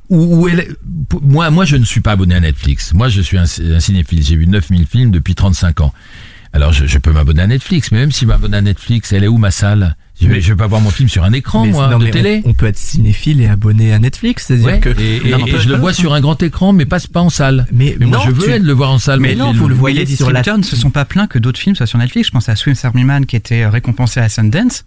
où, 0.09 0.43
où 0.43 0.49
est 0.49 0.55
le- 0.57 0.77
pour- 1.09 1.23
moi, 1.23 1.51
moi, 1.51 1.65
je 1.65 1.77
ne 1.77 1.85
suis 1.85 2.01
pas 2.01 2.13
abonné 2.13 2.35
à 2.35 2.41
Netflix. 2.41 2.93
Moi, 2.95 3.09
je 3.09 3.21
suis 3.21 3.39
un, 3.39 3.45
un 3.45 3.81
cinéphile. 3.81 4.23
J'ai 4.25 4.37
vu 4.37 4.47
9000 4.47 4.87
films 4.87 5.11
depuis 5.11 5.35
35 5.35 5.81
ans. 5.83 5.93
Alors, 6.53 6.73
je, 6.73 6.99
peux 6.99 7.13
m'abonner 7.13 7.43
à 7.43 7.47
Netflix, 7.47 7.93
mais 7.93 7.99
même 7.99 8.11
si 8.11 8.27
je 8.27 8.57
à 8.57 8.61
Netflix, 8.61 9.13
elle 9.13 9.25
est 9.25 9.29
où 9.29 9.39
ma 9.39 9.51
salle? 9.53 9.97
Je 10.21 10.29
vais, 10.29 10.41
je 10.41 10.49
vais 10.53 10.57
pas 10.57 10.67
voir 10.67 10.81
mon 10.81 10.91
film 10.91 11.09
sur 11.09 11.25
un 11.25 11.33
écran, 11.33 11.65
Mais- 11.65 11.73
moi, 11.73 11.89
non, 11.89 11.99
de 11.99 12.07
télé. 12.09 12.43
On, 12.45 12.51
on 12.51 12.55
peut 12.55 12.67
être 12.67 12.77
cinéphile 12.79 13.41
et 13.41 13.47
abonné 13.49 13.93
à 13.93 13.99
Netflix, 13.99 14.47
c'est-à-dire 14.47 14.67
Ouais, 14.67 14.81
que 14.81 14.89
et, 14.91 15.17
et- 15.27 15.31
Non, 15.31 15.47
et 15.47 15.53
mais 15.53 15.59
je 15.61 15.69
le 15.69 15.77
vois 15.77 15.93
sur 15.93 16.13
un 16.15 16.21
grand 16.21 16.41
écran, 16.43 16.73
mais 16.73 16.85
pas, 16.87 16.99
pas 17.13 17.21
en 17.21 17.31
salle. 17.31 17.67
mais, 17.73 17.97
Mais 17.99 18.07
moi, 18.07 18.19
non, 18.19 18.25
je 18.27 18.31
veux 18.33 18.45
tu- 18.45 18.51
être 18.51 18.63
le 18.63 18.73
voir 18.73 18.91
en 18.91 18.99
salle. 18.99 19.21
Mais 19.21 19.35
non, 19.35 19.53
vous 19.53 19.69
le 19.69 19.75
voyez 19.75 20.05
les 20.05 20.07
sur 20.17 20.27
la 20.31 20.41
distributeurs 20.41 20.59
ne 20.59 20.63
se 20.65 20.77
sont 20.77 20.91
pas 20.91 21.05
plaints 21.05 21.27
que 21.27 21.39
d'autres 21.39 21.59
films 21.59 21.75
soient 21.77 21.87
sur 21.87 21.99
Netflix. 21.99 22.29
Je 22.29 22.33
pense 22.33 22.49
à 22.49 22.57
Swim 22.57 22.75
Army 22.83 23.05
Man 23.05 23.27
qui 23.27 23.37
était 23.37 23.67
récompensé 23.67 24.21
à 24.21 24.29
Sundance, 24.29 24.85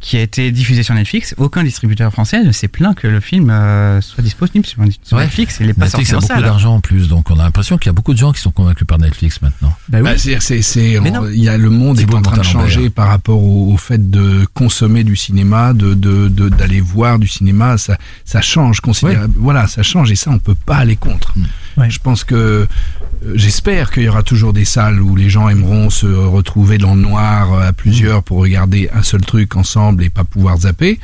qui 0.00 0.16
a 0.16 0.22
été 0.22 0.50
diffusé 0.52 0.82
sur 0.82 0.94
Netflix. 0.94 1.34
Aucun 1.38 1.64
distributeur 1.64 2.12
français 2.12 2.42
ne 2.44 2.52
s'est 2.52 2.68
plaint 2.68 2.94
que 2.96 3.06
le 3.08 3.20
film 3.20 3.50
euh, 3.50 4.00
soit 4.00 4.22
disponible 4.22 4.66
sur, 4.66 4.80
sur 5.02 5.16
Ouais. 5.16 5.24
Netflix. 5.24 5.60
et 5.60 5.64
Il 5.64 5.66
n'est 5.68 5.74
pas 5.74 5.86
Netflix 5.86 6.10
sorti 6.10 6.30
a 6.30 6.34
en 6.34 6.36
beaucoup 6.38 6.46
d'argent 6.48 6.74
en 6.76 6.80
plus, 6.80 7.08
donc 7.08 7.30
on 7.30 7.38
a 7.40 7.42
l'impression 7.44 7.76
qu'il 7.78 7.86
y 7.88 7.90
a 7.90 7.92
beaucoup 7.92 8.12
de 8.14 8.18
gens 8.18 8.32
qui 8.32 8.40
sont 8.40 8.50
convaincus 8.52 8.86
par 8.86 8.98
Netflix 8.98 9.42
maintenant. 9.42 9.74
Bah 9.88 9.98
oui. 9.98 10.04
Bah, 10.04 10.12
c'est, 10.16 10.60
il 11.34 11.42
y 11.42 11.48
a 11.48 11.56
le 11.58 11.70
monde 11.70 11.98
est 11.98 12.14
en 12.14 12.22
train 12.22 12.36
de 12.36 12.42
changer 12.42 12.90
par 12.90 13.08
rapport 13.08 13.42
au, 13.42 13.72
au 13.72 13.76
fait 13.76 14.10
de 14.10 14.46
consommer 14.54 14.75
du 14.84 15.16
cinéma, 15.16 15.72
de, 15.72 15.94
de, 15.94 16.28
de- 16.28 16.48
d'aller 16.48 16.80
voir 16.80 17.18
du 17.18 17.28
cinéma. 17.28 17.78
Ça, 17.78 17.96
ça 18.24 18.40
change 18.40 18.80
considérablement. 18.80 19.34
Voilà, 19.42 19.66
ça 19.66 19.82
change 19.82 20.10
et 20.10 20.16
ça, 20.16 20.30
on 20.30 20.38
peut 20.38 20.54
pas 20.54 20.76
aller 20.76 20.96
contre. 20.96 21.34
Ouais. 21.76 21.90
Je 21.90 21.98
pense 21.98 22.24
que 22.24 22.34
euh, 22.34 22.66
j'espère 23.34 23.90
qu'il 23.90 24.04
y 24.04 24.08
aura 24.08 24.22
toujours 24.22 24.52
des 24.52 24.64
salles 24.64 25.00
où 25.00 25.14
les 25.16 25.28
gens 25.30 25.48
aimeront 25.48 25.90
se 25.90 26.06
retrouver 26.06 26.78
dans 26.78 26.94
le 26.94 27.00
noir 27.02 27.52
euh, 27.52 27.68
à 27.68 27.72
plusieurs 27.72 28.22
pour 28.22 28.38
regarder 28.38 28.88
un 28.94 29.02
seul 29.02 29.20
truc 29.22 29.56
ensemble 29.56 30.02
et 30.04 30.08
pas 30.08 30.24
pouvoir 30.24 30.58
zapper. 30.58 30.98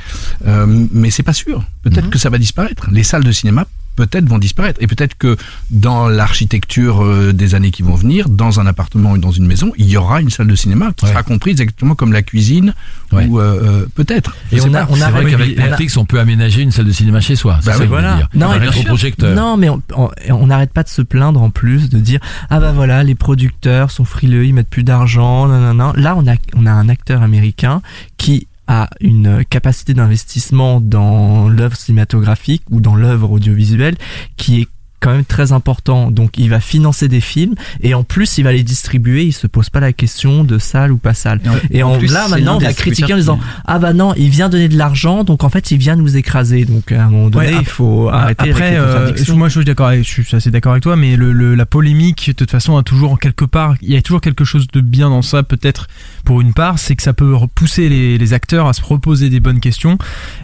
Euh, 0.46 0.86
mais 0.92 1.10
c'est 1.10 1.22
pas 1.22 1.32
sûr. 1.32 1.64
Peut-être 1.82 2.10
que 2.10 2.18
ça 2.18 2.30
va 2.30 2.38
disparaître. 2.38 2.88
Les 2.90 3.02
salles 3.04 3.24
de 3.24 3.32
cinéma 3.32 3.66
peut-être 3.96 4.26
vont 4.28 4.38
disparaître 4.38 4.78
et 4.82 4.86
peut-être 4.86 5.16
que 5.16 5.36
dans 5.70 6.08
l'architecture 6.08 7.02
euh, 7.04 7.32
des 7.32 7.54
années 7.54 7.70
qui 7.70 7.82
vont 7.82 7.94
venir, 7.94 8.28
dans 8.28 8.60
un 8.60 8.66
appartement 8.66 9.12
ou 9.12 9.18
dans 9.18 9.30
une 9.32 9.46
maison, 9.46 9.72
il 9.76 9.88
y 9.88 9.96
aura 9.96 10.20
une 10.20 10.30
salle 10.30 10.46
de 10.48 10.56
cinéma 10.56 10.92
qui 10.96 11.04
Ouais. 11.04 11.10
sera 11.10 11.22
comprise 11.22 11.60
exactement 11.60 11.94
comme 11.94 12.12
la 12.12 12.22
cuisine 12.22 12.74
Ouais. 13.12 13.26
ou 13.26 13.38
euh, 13.40 13.82
euh, 13.82 13.86
peut-être. 13.94 14.34
Et 14.52 14.60
on 14.62 14.72
a, 14.74 14.86
on 14.88 15.00
a 15.00 15.10
vrai 15.10 15.30
qu'avec 15.30 15.58
on 15.58 15.62
Netflix, 15.62 15.96
on 15.98 16.04
peut 16.06 16.18
aménager 16.20 16.62
une 16.62 16.70
salle 16.70 16.86
de 16.86 16.92
cinéma 16.92 17.20
chez 17.20 17.36
soi. 17.36 17.54
Bah 17.54 17.60
c'est 17.64 17.72
ça 17.72 17.78
oui, 17.80 17.86
voilà. 17.86 18.16
dire. 18.16 18.28
Non, 18.34 18.50
projecteur. 18.86 19.34
Non, 19.34 19.56
mais 19.56 19.68
on- 19.68 19.82
on 19.96 20.10
on 20.30 20.46
n'arrête 20.46 20.72
pas 20.72 20.82
de 20.82 20.88
se 20.88 21.02
plaindre 21.02 21.42
en 21.42 21.50
plus 21.50 21.88
de 21.90 21.98
dire 21.98 22.20
ah 22.50 22.58
bah 22.60 22.72
voilà 22.72 23.04
les 23.04 23.14
producteurs 23.14 23.90
sont 23.90 24.04
frileux, 24.04 24.46
ils 24.46 24.54
mettent 24.54 24.68
plus 24.70 24.82
d'argent, 24.84 25.46
non 25.48 25.60
non 25.60 25.74
non. 25.74 25.92
Là 25.96 26.14
on 26.16 26.26
a 26.26 26.34
on 26.54 26.66
a 26.66 26.70
un 26.72 26.88
acteur 26.88 27.22
américain 27.22 27.82
qui 28.16 28.46
a 28.72 28.88
une 29.00 29.44
capacité 29.44 29.92
d'investissement 29.92 30.80
dans 30.80 31.48
l'œuvre 31.48 31.76
cinématographique 31.76 32.62
ou 32.70 32.80
dans 32.80 32.96
l'œuvre 32.96 33.30
audiovisuelle 33.30 33.96
qui 34.38 34.62
est 34.62 34.68
quand 35.00 35.10
même 35.10 35.24
très 35.24 35.50
important. 35.50 36.12
Donc 36.12 36.38
il 36.38 36.48
va 36.48 36.60
financer 36.60 37.08
des 37.08 37.20
films 37.20 37.54
et 37.80 37.92
en 37.92 38.04
plus 38.04 38.38
il 38.38 38.44
va 38.44 38.52
les 38.52 38.62
distribuer. 38.62 39.24
Il 39.24 39.32
se 39.32 39.48
pose 39.48 39.68
pas 39.68 39.80
la 39.80 39.92
question 39.92 40.44
de 40.44 40.58
salle 40.58 40.92
ou 40.92 40.96
pas 40.96 41.12
salle. 41.12 41.40
Et 41.72 41.82
en, 41.82 41.98
plus, 41.98 42.06
là 42.12 42.28
maintenant 42.28 42.54
on 42.54 42.58
va 42.60 42.72
critiquer 42.72 43.12
en 43.12 43.16
disant 43.16 43.40
ah 43.64 43.80
bah 43.80 43.94
non 43.94 44.14
il 44.16 44.28
vient 44.30 44.48
donner 44.48 44.68
de 44.68 44.78
l'argent 44.78 45.24
donc 45.24 45.42
en 45.42 45.48
fait 45.48 45.72
il 45.72 45.78
vient 45.78 45.96
nous 45.96 46.16
écraser. 46.16 46.64
Donc 46.66 46.92
à 46.92 47.06
un 47.06 47.10
moment 47.10 47.30
donné 47.30 47.46
Ouais, 47.48 47.58
il 47.58 47.66
faut 47.66 48.10
arrêter 48.10 48.50
Après, 48.50 48.76
euh, 48.78 49.12
moi 49.34 49.48
je 49.48 49.58
suis 49.58 49.64
d'accord, 49.64 49.92
je 49.92 50.02
suis 50.02 50.36
assez 50.36 50.52
d'accord 50.52 50.70
avec 50.70 50.84
toi, 50.84 50.94
mais 50.94 51.16
le, 51.16 51.32
le- 51.32 51.56
la 51.56 51.66
polémique, 51.66 52.28
de 52.28 52.32
toute 52.34 52.52
façon, 52.52 52.76
a 52.76 52.84
toujours 52.84 53.18
quelque 53.18 53.44
part, 53.44 53.74
il 53.82 53.90
y 53.90 53.96
a 53.96 54.02
toujours 54.02 54.20
quelque 54.20 54.44
chose 54.44 54.68
de 54.72 54.80
bien 54.80 55.10
dans 55.10 55.22
ça, 55.22 55.42
peut-être 55.42 55.88
pour 56.24 56.40
une 56.40 56.52
part, 56.52 56.78
c'est 56.78 56.96
que 56.96 57.02
ça 57.02 57.12
peut 57.12 57.34
pousser 57.54 57.88
les, 57.88 58.32
acteurs 58.32 58.66
à 58.66 58.72
se 58.72 58.82
reposer 58.82 59.28
des 59.28 59.40
bonnes 59.40 59.60
questions. 59.60 59.98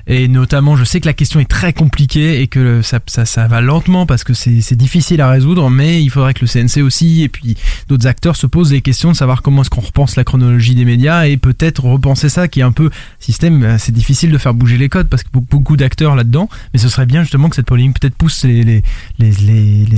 Et 0.06 0.28
notamment, 0.28 0.76
je 0.76 0.84
sais 0.84 1.00
que 1.00 1.06
la 1.06 1.12
question 1.14 1.40
est 1.40 1.48
très 1.48 1.72
compliquée 1.72 2.42
et 2.42 2.48
que 2.48 2.82
ça, 2.82 3.00
va 3.46 3.60
lentement 3.60 4.04
parce 4.04 4.24
que 4.24 4.34
c'est 4.34 4.74
difficile 4.74 5.20
à 5.20 5.30
résoudre, 5.30 5.70
mais 5.70 6.02
il 6.02 6.10
faudrait 6.10 6.34
que 6.34 6.40
le 6.44 6.46
CNC 6.46 6.82
aussi 6.82 7.22
et 7.22 7.28
puis 7.28 7.56
d'autres 7.88 8.06
acteurs 8.06 8.36
se 8.36 8.46
posent 8.46 8.70
des 8.70 8.82
questions 8.82 9.12
de 9.12 9.16
savoir 9.16 9.42
comment 9.42 9.62
est-ce 9.62 9.70
qu'on 9.70 9.80
repense 9.80 10.16
la 10.16 10.24
chronologie 10.24 10.74
des 10.74 10.84
médias 10.84 11.26
et 11.26 11.36
peut-être 11.36 11.84
repenser 11.84 12.28
ça 12.28 12.48
qui 12.48 12.60
est 12.60 12.64
un 12.64 12.72
peu 12.72 12.90
système, 13.20 13.62
euh, 13.62 13.76
c'est 13.78 13.92
difficile 13.92 14.30
de 14.30 14.38
faire 14.38 14.54
bouger 14.54 14.76
les 14.76 14.88
codes 14.88 15.08
parce 15.08 15.22
que 15.22 15.28
beaucoup- 15.32 15.58
beaucoup 15.58 15.76
d'acteurs 15.76 16.14
là-dedans, 16.14 16.48
mais 16.72 16.80
ce 16.80 16.88
serait 16.88 17.06
bien 17.06 17.22
justement 17.22 17.48
que 17.48 17.56
cette 17.56 17.66
polémique 17.66 17.98
peut-être 18.00 18.16
pousse 18.16 18.44
les 18.44 18.82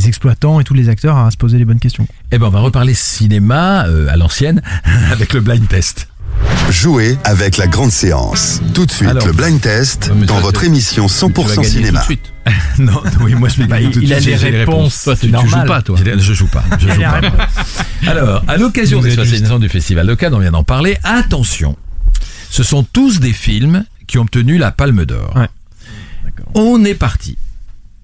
exploitants 0.08 0.60
et 0.60 0.64
tous 0.64 0.74
les 0.74 0.88
acteurs 0.88 1.16
à 1.16 1.30
se 1.30 1.36
poser 1.36 1.58
les 1.58 1.64
bonnes 1.64 1.80
questions. 1.80 2.06
Eh 2.32 2.38
ben, 2.38 2.46
on 2.46 2.50
va 2.50 2.60
reparler 2.60 2.94
cinéma 2.94 3.86
euh, 3.86 4.08
à 4.08 4.16
l'ancienne 4.16 4.62
avec 5.10 5.32
le 5.32 5.40
blind 5.40 5.66
test. 5.70 6.08
Jouez 6.70 7.16
avec 7.24 7.56
la 7.56 7.66
grande 7.66 7.90
séance. 7.92 8.60
Tout 8.74 8.86
de 8.86 8.90
suite, 8.90 9.08
Alors. 9.10 9.26
le 9.26 9.32
blind 9.32 9.60
test 9.60 10.10
dans 10.26 10.36
ça, 10.36 10.40
votre 10.40 10.64
émission 10.64 11.06
Tu 11.06 11.12
vas 11.12 11.28
100% 11.28 11.46
gagner 11.48 11.56
tout 11.56 11.64
cinéma. 11.64 12.00
de 12.00 12.04
suite. 12.04 12.32
non, 12.78 13.02
oui, 13.20 13.34
moi 13.34 13.48
je 13.48 13.62
vais 13.62 13.66
gagner 13.68 13.86
Bah, 13.86 13.92
tout 13.92 14.00
de 14.00 14.04
il 14.04 14.12
a 14.14 14.18
les 14.20 14.34
réponses, 14.36 15.02
Toi, 15.04 15.14
tu, 15.16 15.26
tu 15.26 15.32
normal. 15.32 15.50
joues 15.60 15.66
pas, 15.66 15.82
toi. 15.82 15.98
Je 16.18 16.32
joue 16.34 16.46
pas. 16.48 16.64
Je 16.78 16.88
joue 16.88 17.00
pas. 17.00 17.20
Alors, 18.10 18.42
à 18.48 18.56
l'occasion 18.56 19.00
des 19.00 19.10
êtes 19.18 19.24
60 19.26 19.50
ans 19.52 19.58
du 19.58 19.68
festival 19.68 20.06
de 20.06 20.14
Cannes, 20.14 20.34
on 20.34 20.38
vient 20.40 20.50
d'en 20.52 20.64
parler. 20.64 20.98
Attention, 21.04 21.76
ce 22.50 22.62
sont 22.62 22.82
tous 22.82 23.20
des 23.20 23.32
films 23.32 23.84
qui 24.06 24.18
ont 24.18 24.22
obtenu 24.22 24.58
la 24.58 24.70
Palme 24.72 25.04
d'Or. 25.04 25.32
Ouais. 25.36 25.48
On 26.54 26.84
est 26.84 26.94
parti. 26.94 27.36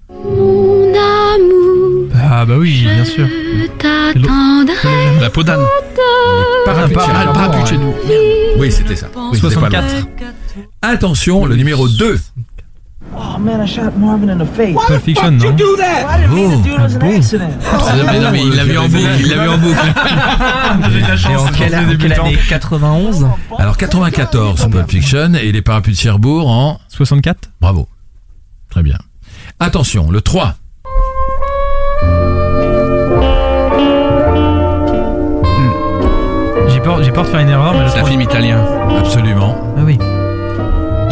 Mon 0.09 0.93
amour, 0.93 1.76
Ah 2.15 2.45
bah 2.45 2.55
oui, 2.57 2.83
bien 2.83 3.05
sûr. 3.05 3.27
je. 3.27 5.21
La 5.21 5.29
peau 5.29 5.43
d'âne. 5.43 5.61
Parapluie 6.65 6.95
de 6.95 7.01
Ah, 7.01 7.65
chez 7.65 7.77
nous. 7.77 7.93
Oui, 8.57 8.71
c'était 8.71 8.95
ça. 8.95 9.07
Oui, 9.15 9.39
c'était 9.39 9.55
pas 9.55 9.69
loin. 9.69 9.81
64. 9.81 10.07
Attention, 10.81 11.45
le 11.45 11.55
numéro 11.55 11.87
2. 11.87 12.19
Oh 13.15 13.39
man, 13.39 13.61
I 13.63 13.67
shot 13.67 13.91
Marvin 13.97 14.29
in 14.29 14.37
the 14.37 14.47
face. 14.55 14.75
Pulp 14.87 15.01
Fiction, 15.01 15.31
non 15.31 15.51
do 15.51 15.75
that? 15.77 16.05
I 16.07 16.21
didn't 16.21 16.35
mean 16.35 16.51
to 16.51 16.69
do 16.69 16.75
it. 16.75 16.75
It 16.75 16.81
was 16.81 16.95
an 16.95 17.01
accident? 17.15 17.49
mais 18.05 18.19
non, 18.19 18.31
mais 18.31 18.41
il 18.43 18.55
l'a 18.55 18.63
vu 18.65 18.77
en 18.77 18.87
boucle. 18.89 19.09
Il 19.19 19.29
l'a 19.29 19.43
vu 19.43 19.49
en 19.49 19.57
boucle. 19.57 19.77
Et 21.29 21.35
en 21.35 21.47
quelle, 21.47 21.75
en 21.75 21.97
quelle 21.97 22.13
année? 22.13 22.37
91 22.49 23.27
Alors 23.57 23.77
94, 23.77 24.67
Pulp 24.69 24.89
Fiction 24.89 25.33
et 25.35 25.51
les 25.51 25.61
parapluies 25.61 25.93
de 25.93 25.97
Cherbourg 25.99 26.47
en 26.49 26.79
64 26.89 27.49
Bravo. 27.61 27.87
Très 28.69 28.83
bien. 28.83 28.97
Attention, 29.59 30.11
le 30.11 30.21
3. 30.21 30.55
Peur, 36.87 37.03
j'ai 37.03 37.11
peur 37.11 37.23
de 37.25 37.29
faire 37.29 37.39
une 37.41 37.49
erreur, 37.49 37.73
mais 37.73 37.83
le 37.83 37.89
C'est 37.89 37.99
un 37.99 38.05
film 38.05 38.21
italien. 38.21 38.59
Absolument. 38.97 39.55
Ah 39.77 39.81
oui. 39.83 39.97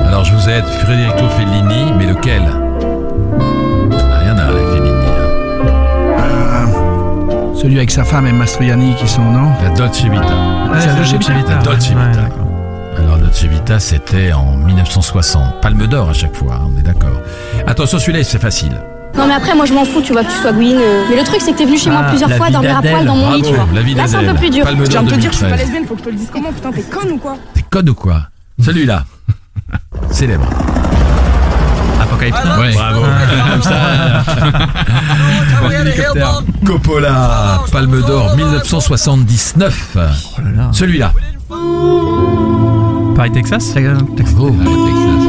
Alors 0.08 0.24
je 0.24 0.34
vous 0.34 0.50
aide, 0.50 0.64
Federico 0.66 1.28
Fellini, 1.30 1.92
mais 1.98 2.06
lequel? 2.06 2.44
Ah, 2.48 4.22
Il 4.22 4.28
y 4.28 4.32
en 4.32 4.38
a, 4.38 4.52
les 4.52 4.66
Fellini. 4.74 4.90
hein. 4.90 6.20
Euh, 6.20 7.56
celui 7.56 7.78
avec 7.78 7.92
sa 7.92 8.04
femme 8.06 8.26
et 8.28 8.32
Mastroianni 8.32 8.96
qui 8.96 9.08
sont, 9.08 9.24
non? 9.24 9.50
La 9.64 9.70
Dolce 9.72 10.02
Vita. 10.04 10.24
Ah, 10.74 10.80
c'est 10.80 10.88
la 10.88 10.94
Dolce 10.96 11.12
Vita. 11.14 11.34
La 11.56 11.62
Dolce 11.62 11.90
ouais, 11.90 11.96
Vita. 11.96 12.22
d'accord. 12.22 12.48
Alors 12.98 13.18
Dolce 13.18 13.44
Vita, 13.44 13.80
c'était 13.80 14.32
en 14.32 14.56
1960. 14.56 15.60
Palme 15.62 15.88
d'or 15.88 16.10
à 16.10 16.14
chaque 16.14 16.36
fois, 16.36 16.54
hein, 16.56 16.70
on 16.74 16.80
est 16.80 16.84
d'accord. 16.84 17.20
Attention, 17.68 18.00
celui-là, 18.00 18.24
c'est 18.24 18.40
facile. 18.42 18.80
Non 19.18 19.28
mais 19.28 19.34
après 19.34 19.56
moi 19.56 19.66
je 19.66 19.74
m'en 19.74 19.86
fous 19.86 20.02
tu 20.02 20.12
vois 20.14 20.24
que 20.24 20.32
tu 20.32 20.38
sois 20.38 20.52
Gwyn 20.52 20.76
euh. 20.78 21.04
Mais 21.10 21.16
le 21.18 21.24
truc 21.24 21.40
c'est 21.42 21.54
que 21.54 21.58
t'es 21.58 21.66
venu 21.66 21.78
chez 21.78 21.90
moi 21.90 22.02
Ah, 22.06 22.10
plusieurs 22.10 22.32
fois 22.32 22.50
dormir 22.50 22.78
à 22.78 22.82
poil 22.82 23.06
dans 23.06 23.16
mon 23.16 23.34
lit 23.34 23.42
tu 23.42 23.48
vois 23.50 23.58
Bravo, 23.64 23.76
la 23.76 23.82
vie 23.82 23.94
Là 23.96 24.04
c'est 24.08 24.18
un 24.18 24.34
peu 24.34 24.40
plus 24.40 24.50
dur 24.50 24.64
Palme 24.66 24.84
Je 24.86 24.90
viens 24.92 25.04
de 25.04 25.10
te 25.10 25.16
dire, 25.16 25.32
je 25.32 25.38
suis 25.38 25.46
pas 25.46 25.52
2013. 25.52 25.66
lesbienne, 25.68 25.88
faut 25.88 25.94
que 25.96 26.00
je 26.02 26.06
te 26.06 26.10
le 26.10 26.16
dise 26.16 26.30
comment 26.32 26.52
Putain, 26.52 26.72
t'es 26.72 26.82
conne 26.84 27.12
ou 27.12 27.18
quoi 27.18 27.38
T'es 27.54 27.62
code 27.70 27.90
ou 27.90 27.94
quoi 27.94 28.22
Celui-là. 28.64 29.04
Célèbre. 30.12 30.50
Apocalypse 32.02 32.44
Now. 32.44 32.60
Ouais. 32.60 32.74
Bravo. 32.74 33.02
Comme 33.52 33.62
ça. 33.62 34.24
Coppola, 36.66 37.62
Palme 37.72 38.02
d'or 38.02 38.36
1979. 38.36 39.92
Oh 39.96 40.42
là 40.44 40.52
là. 40.56 40.70
Celui-là. 40.72 41.14
Paris, 43.16 43.32
Texas? 43.32 43.74
Bravo. 43.74 44.56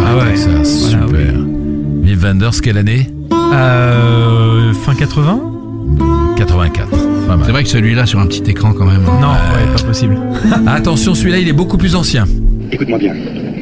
Ah 0.07 0.16
ouais, 0.16 0.37
ça, 0.37 0.64
super. 0.64 1.07
Voilà, 1.09 2.16
Wenders, 2.16 2.61
quelle 2.62 2.78
année? 2.78 3.11
Euh, 3.53 4.72
fin 4.84 4.94
80 4.94 5.40
84. 6.36 6.88
Pas 6.90 7.36
mal. 7.36 7.47
C'est 7.47 7.53
vrai 7.53 7.62
que 7.62 7.68
celui-là 7.68 8.07
sur 8.07 8.18
un 8.20 8.26
petit 8.26 8.42
écran 8.51 8.72
quand 8.72 8.84
même. 8.84 9.03
Non, 9.05 9.30
ouais, 9.32 9.72
pas 9.74 9.82
possible. 9.82 10.18
Attention, 10.66 11.14
celui-là, 11.14 11.38
il 11.38 11.49
est 11.49 11.53
beaucoup 11.55 11.78
plus 11.78 11.94
ancien. 11.97 12.24
Écoute-moi 12.70 12.99
bien. 12.99 13.14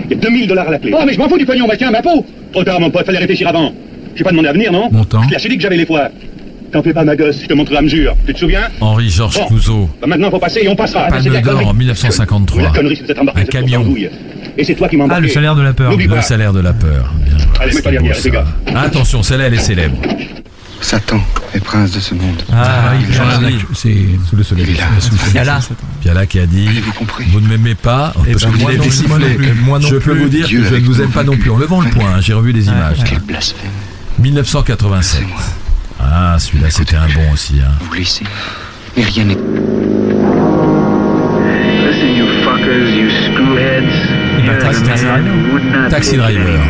Il 0.06 0.10
y 0.10 0.14
a 0.14 0.16
2000 0.16 0.48
dollars 0.48 0.68
à 0.68 0.72
la 0.72 0.78
clé. 0.78 0.92
Oh, 0.94 1.02
mais 1.06 1.12
je 1.14 1.18
m'en 1.18 1.28
fous 1.28 1.38
du 1.38 1.46
pognon, 1.46 1.66
bah 1.66 1.76
tiens, 1.78 1.90
ma 1.90 2.02
peau 2.02 2.24
Trop 2.52 2.64
tard, 2.64 2.80
mon 2.80 2.90
pote, 2.90 3.06
fallait 3.06 3.18
réfléchir 3.18 3.48
avant. 3.48 3.72
J'ai 4.16 4.24
pas 4.24 4.30
demandé 4.30 4.48
à 4.48 4.52
venir, 4.52 4.70
non 4.72 4.88
Montant. 4.90 5.22
Je 5.22 5.36
te 5.36 5.42
l'ai 5.42 5.48
dit 5.50 5.56
que 5.56 5.62
j'avais 5.62 5.76
les 5.76 5.86
foires. 5.86 6.08
T'en 6.72 6.82
fais 6.82 6.92
pas, 6.92 7.04
ma 7.04 7.14
gosse, 7.14 7.40
je 7.42 7.46
te 7.46 7.54
montrerai 7.54 7.78
à 7.78 7.82
mesure. 7.82 8.14
Tu 8.26 8.34
te 8.34 8.38
souviens 8.38 8.62
Henri-Georges 8.80 9.36
Bon. 9.38 9.46
Clouzot. 9.46 9.88
Bah 10.00 10.08
maintenant, 10.08 10.30
faut 10.30 10.38
passer 10.40 10.60
et 10.62 10.68
on 10.68 10.74
passera. 10.74 11.06
Palme 11.06 11.40
d'or 11.40 11.68
en 11.68 11.74
1953. 11.74 12.62
La 12.62 12.70
connerie, 12.70 13.00
c'est 13.06 13.16
Un 13.16 13.44
camion. 13.44 13.94
Et 14.56 14.64
c'est 14.64 14.74
toi 14.74 14.88
qui 14.88 14.96
m'as 14.96 15.06
Ah, 15.08 15.20
le 15.20 15.28
salaire 15.28 15.54
de 15.54 15.62
la 15.62 15.72
peur. 15.72 15.92
Le 15.96 16.20
salaire 16.22 16.52
de 16.52 16.60
la 16.60 16.72
peur. 16.72 17.12
Bien. 17.24 17.33
Allez, 17.64 17.72
C'est 18.14 18.24
les 18.24 18.30
gars. 18.30 18.46
Attention, 18.76 19.22
celle-là, 19.22 19.46
elle 19.46 19.54
est 19.54 19.58
célèbre. 19.58 19.96
Satan 20.80 21.20
est 21.54 21.60
prince 21.64 21.92
de 21.92 22.00
ce 22.00 22.12
monde. 22.14 22.42
Ah, 22.52 22.92
oui, 22.94 23.06
Jean 23.10 23.24
Piala. 23.24 23.48
Lac- 23.48 23.54
C'est 23.74 23.96
Sous 24.28 24.36
le 24.36 24.42
soleil. 24.42 24.66
Il 24.68 24.74
est 24.74 24.78
là. 24.78 24.86
Piala. 25.32 25.60
Piala 26.02 26.26
qui 26.26 26.38
a 26.40 26.46
dit 26.46 26.68
Vous 27.30 27.40
ne 27.40 27.48
m'aimez 27.48 27.74
pas 27.74 28.12
Eh 28.26 28.32
parce 28.32 28.44
ben, 28.44 28.50
que 28.50 28.56
vous 28.56 28.60
moi 28.60 28.72
non- 28.74 28.84
moi 29.08 29.18
non 29.18 29.34
plus. 29.34 29.52
Moi 29.54 29.78
non 29.78 29.88
Je 29.88 29.96
peux 29.96 30.12
vous 30.14 30.28
dire 30.28 30.46
Dieu 30.46 30.60
que 30.60 30.68
je 30.68 30.74
ne 30.74 30.80
vous 30.80 31.00
aime 31.00 31.10
pas 31.10 31.24
non 31.24 31.36
plus. 31.38 31.50
En 31.50 31.56
levant 31.56 31.80
le 31.80 31.88
point, 31.88 32.16
hein, 32.16 32.20
j'ai 32.20 32.34
revu 32.34 32.52
les 32.52 32.66
images. 32.66 32.98
Quel 33.06 33.20
blasphème. 33.20 33.70
1987. 34.18 35.20
C'est 35.22 35.26
moi. 35.26 35.40
Ah, 36.00 36.36
celui-là, 36.38 36.68
c'était 36.68 36.96
un 36.96 37.06
bon 37.14 37.32
aussi. 37.32 37.54
Hein. 37.64 37.70
Vous 37.80 37.94
laissez. 37.94 38.24
Mais 38.96 39.04
rien 39.04 39.24
n'est. 39.24 39.34
Listen, 41.86 42.14
you 42.14 42.26
fuckers, 42.44 42.90
you 42.90 43.08
screwheads. 43.10 43.94
Eh 44.38 44.42
ben, 44.46 44.58
Taxi 45.88 46.16
Driver. 46.16 46.60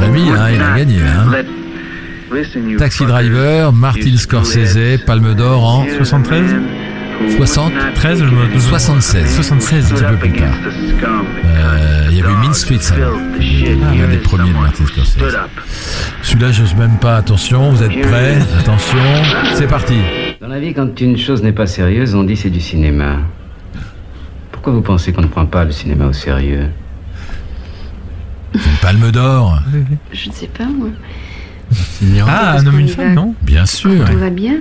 Taxi 0.00 0.24
Driver. 0.24 0.30
Rémi, 0.30 0.30
hein, 0.30 0.50
il 0.52 0.62
a 0.62 0.76
gagné. 0.76 1.00
Hein. 1.02 2.76
Taxi 2.78 3.06
Driver, 3.06 3.72
Martin 3.72 4.16
Scorsese, 4.16 4.98
Palme 5.06 5.34
d'Or 5.34 5.64
en 5.64 5.86
73 5.96 6.44
60 7.36 7.72
13, 7.94 8.18
je 8.18 8.24
me 8.24 8.58
76. 8.58 9.34
76. 9.34 9.92
Un 9.92 9.94
petit 9.94 10.04
peu 10.04 10.16
plus 10.16 10.32
tard. 10.32 10.54
Euh, 11.44 12.06
il 12.10 12.16
y 12.16 12.22
avait 12.22 12.32
Mean 12.34 12.54
Streets. 12.54 12.96
L'un 12.98 14.08
des 14.08 14.16
premiers 14.18 14.48
de 14.50 14.54
Martin 14.54 14.86
Scorsese. 14.86 15.18
Celui-là, 16.22 16.52
j'ose 16.52 16.74
même 16.76 16.98
pas. 16.98 17.16
Attention, 17.16 17.70
vous 17.70 17.82
êtes 17.82 18.00
prêts 18.00 18.38
Attention, 18.58 18.98
c'est 19.54 19.66
parti. 19.66 19.98
Dans 20.40 20.48
la 20.48 20.60
vie, 20.60 20.72
quand 20.72 20.98
une 21.00 21.18
chose 21.18 21.42
n'est 21.42 21.52
pas 21.52 21.66
sérieuse, 21.66 22.14
on 22.14 22.24
dit 22.24 22.36
c'est 22.36 22.50
du 22.50 22.60
cinéma. 22.60 23.18
Pourquoi 24.50 24.72
vous 24.72 24.82
pensez 24.82 25.12
qu'on 25.12 25.22
ne 25.22 25.26
prend 25.26 25.46
pas 25.46 25.64
le 25.64 25.72
cinéma 25.72 26.06
au 26.06 26.12
sérieux? 26.12 26.68
Une 28.54 28.60
Palme 28.82 29.10
d'Or, 29.10 29.58
Je 30.12 30.28
ne 30.28 30.34
sais 30.34 30.48
pas 30.48 30.64
moi 30.64 30.88
Ah, 32.26 32.56
un 32.58 32.66
homme, 32.66 32.80
une 32.80 32.88
femme, 32.88 33.14
non 33.14 33.34
bien 33.42 33.66
sûr. 33.66 34.04
Tout 34.10 34.18
va 34.18 34.30
bien 34.30 34.60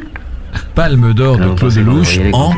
Palme 0.75 1.13
d'Or 1.13 1.37
de 1.37 1.53
Claude 1.55 1.75
Lelouch 1.75 2.19
en... 2.33 2.53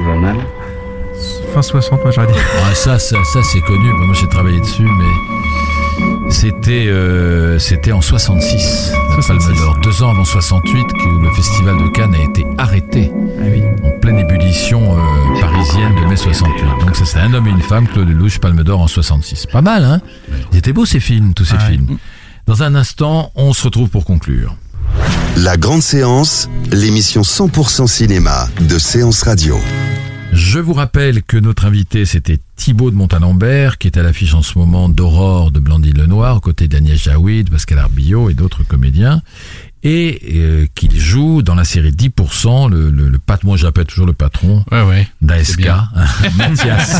Fin 1.54 1.62
60, 1.62 2.02
moi 2.02 2.12
j'aurais 2.12 2.28
dit. 2.28 2.40
Ah, 2.64 2.74
ça, 2.74 2.98
ça, 2.98 3.18
ça 3.26 3.40
c'est 3.44 3.60
connu. 3.62 3.92
Moi, 3.92 4.16
j'ai 4.20 4.28
travaillé 4.30 4.60
dessus, 4.62 4.84
mais 4.84 5.14
c'était 6.30 6.86
euh, 6.88 7.60
c'était 7.60 7.92
en 7.92 8.02
66, 8.02 8.92
la 9.10 9.16
66. 9.22 9.28
Palme 9.48 9.58
d'Or. 9.58 9.78
Deux 9.84 10.04
ans 10.04 10.12
avant 10.12 10.26
68, 10.26 10.88
que 10.88 11.24
le 11.24 11.34
festival 11.36 11.78
de 11.78 11.88
Cannes 11.90 12.16
a 12.16 12.24
été 12.24 12.46
arrêté 12.58 13.12
Ah 13.14 13.44
oui. 13.44 13.62
en 13.84 14.00
pleine 14.00 14.20
ébullition 14.20 14.96
euh, 14.98 15.40
parisienne 15.42 15.94
de 16.02 16.06
mai 16.08 16.16
68. 16.16 16.64
Donc 16.86 16.96
ça, 16.96 17.06
c'était 17.06 17.20
un 17.20 17.34
homme 17.34 17.48
et 17.48 17.52
une 17.52 17.62
femme, 17.62 17.88
Claude 17.88 18.08
Lelouch, 18.08 18.40
Palme 18.40 18.64
d'Or 18.64 18.80
en 18.82 18.88
66. 18.88 19.46
Pas 19.48 19.62
mal, 19.62 19.84
hein? 19.84 20.02
Ils 20.52 20.58
étaient 20.60 20.74
beaux 20.74 20.86
ces 20.86 21.00
films, 21.00 21.34
tous 21.34 21.46
ces 21.46 21.56
Ah 21.60 21.64
ouais. 21.66 21.72
films. 21.74 21.98
Dans 22.48 22.64
un 22.64 22.76
instant, 22.76 23.32
on 23.36 23.54
se 23.54 23.64
retrouve 23.64 23.90
pour 23.90 24.06
conclure. 24.06 24.56
La 25.38 25.58
grande 25.58 25.82
séance, 25.82 26.50
l'émission 26.72 27.22
100% 27.22 27.88
cinéma 27.88 28.48
de 28.60 28.78
Séance 28.80 29.24
Radio. 29.24 29.58
Je 30.32 30.60
vous 30.60 30.74
rappelle 30.74 31.24
que 31.24 31.38
notre 31.38 31.66
invité, 31.66 32.06
c'était 32.06 32.40
Thibaut 32.56 32.90
de 32.92 32.96
Montalembert, 32.96 33.78
qui 33.78 33.88
est 33.88 33.98
à 33.98 34.04
l'affiche 34.04 34.34
en 34.34 34.42
ce 34.42 34.58
moment 34.58 34.90
d'Aurore 34.90 35.52
de 35.52 35.60
Blandine 35.60 35.98
Lenoir, 35.98 36.38
aux 36.38 36.42
côtés 36.42 36.68
d'Agnès 36.68 37.02
Jaoui, 37.02 37.44
de 37.44 37.50
Pascal 37.50 37.80
Arbillot 37.80 38.30
et 38.30 38.34
d'autres 38.34 38.64
comédiens, 38.64 39.22
et 39.84 40.22
euh, 40.36 40.68
qu'il 40.76 40.98
joue 41.00 41.42
dans 41.42 41.56
la 41.56 41.64
série 41.66 41.90
10%, 41.92 42.70
le, 42.70 42.92
le, 42.92 43.10
le 43.10 43.18
patron, 43.20 43.50
moi 43.50 43.58
j'appelle 43.58 43.86
toujours 43.86 44.06
le 44.06 44.14
patron 44.14 44.64
Ouais, 44.72 44.84
ouais. 44.84 45.08
d'ASK, 45.22 45.58
bien. 45.58 45.90
Mathias. 46.38 47.00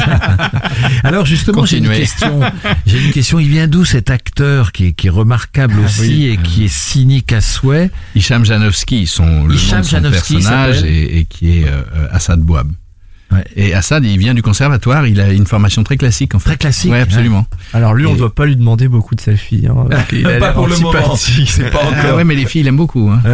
Alors 1.04 1.26
justement, 1.26 1.66
j'ai 1.66 1.78
une 1.78 1.90
question. 1.90 2.42
J'ai 2.88 3.02
une 3.06 3.12
question. 3.12 3.40
Il 3.40 3.50
vient 3.50 3.68
d'où 3.68 3.86
cet 3.86 4.10
acteur 4.10 4.72
qui 4.72 4.88
est, 4.88 4.94
qui 4.94 5.08
est 5.08 5.12
remarquable 5.12 5.80
aussi 5.80 6.02
oui. 6.02 6.26
et 6.28 6.38
qui 6.38 6.66
est 6.66 6.74
cynique 6.74 7.32
à 7.34 7.40
souhait? 7.42 7.92
Hicham 8.16 8.44
Janowski, 8.46 9.06
son, 9.08 9.46
le 9.46 9.56
Hicham 9.56 9.78
nom 9.78 9.82
de 9.82 9.86
son 9.86 9.92
Janowski 9.98 10.34
personnage 10.36 10.84
et, 10.84 11.20
et 11.20 11.26
qui 11.26 11.60
est 11.60 11.68
euh, 11.68 11.82
euh, 11.96 12.08
Assad 12.12 12.42
Et 13.56 13.74
Assad, 13.74 14.04
il 14.06 14.18
vient 14.18 14.34
du 14.34 14.42
conservatoire, 14.42 15.08
il 15.08 15.20
a 15.22 15.32
une 15.32 15.46
formation 15.48 15.84
très 15.84 15.98
classique 15.98 16.36
en 16.36 16.40
fait. 16.40 16.50
Très 16.52 16.58
classique. 16.58 16.92
Ouais, 16.92 17.00
absolument. 17.02 17.46
Alors 17.74 17.94
lui, 17.94 18.06
on 18.06 18.10
Et- 18.10 18.14
ne 18.14 18.18
doit 18.18 18.34
pas 18.36 18.46
lui 18.46 18.56
demander 18.56 18.88
beaucoup 18.88 19.16
de 19.16 19.22
selfies. 19.22 19.68
Hein. 19.68 19.86
Il 20.12 20.28
a 20.28 20.40
Pas 20.40 20.52
pour 20.54 20.68
le 20.68 20.76
moment. 20.78 21.16
C'est 21.16 21.70
pas 21.72 21.80
Ah 21.84 21.88
encore. 22.00 22.16
ouais, 22.18 22.24
mais 22.24 22.36
les 22.36 22.46
filles, 22.46 22.62
il 22.62 22.68
aime 22.68 22.78
beaucoup. 22.78 23.10
Hein. 23.10 23.22
Ah 23.24 23.30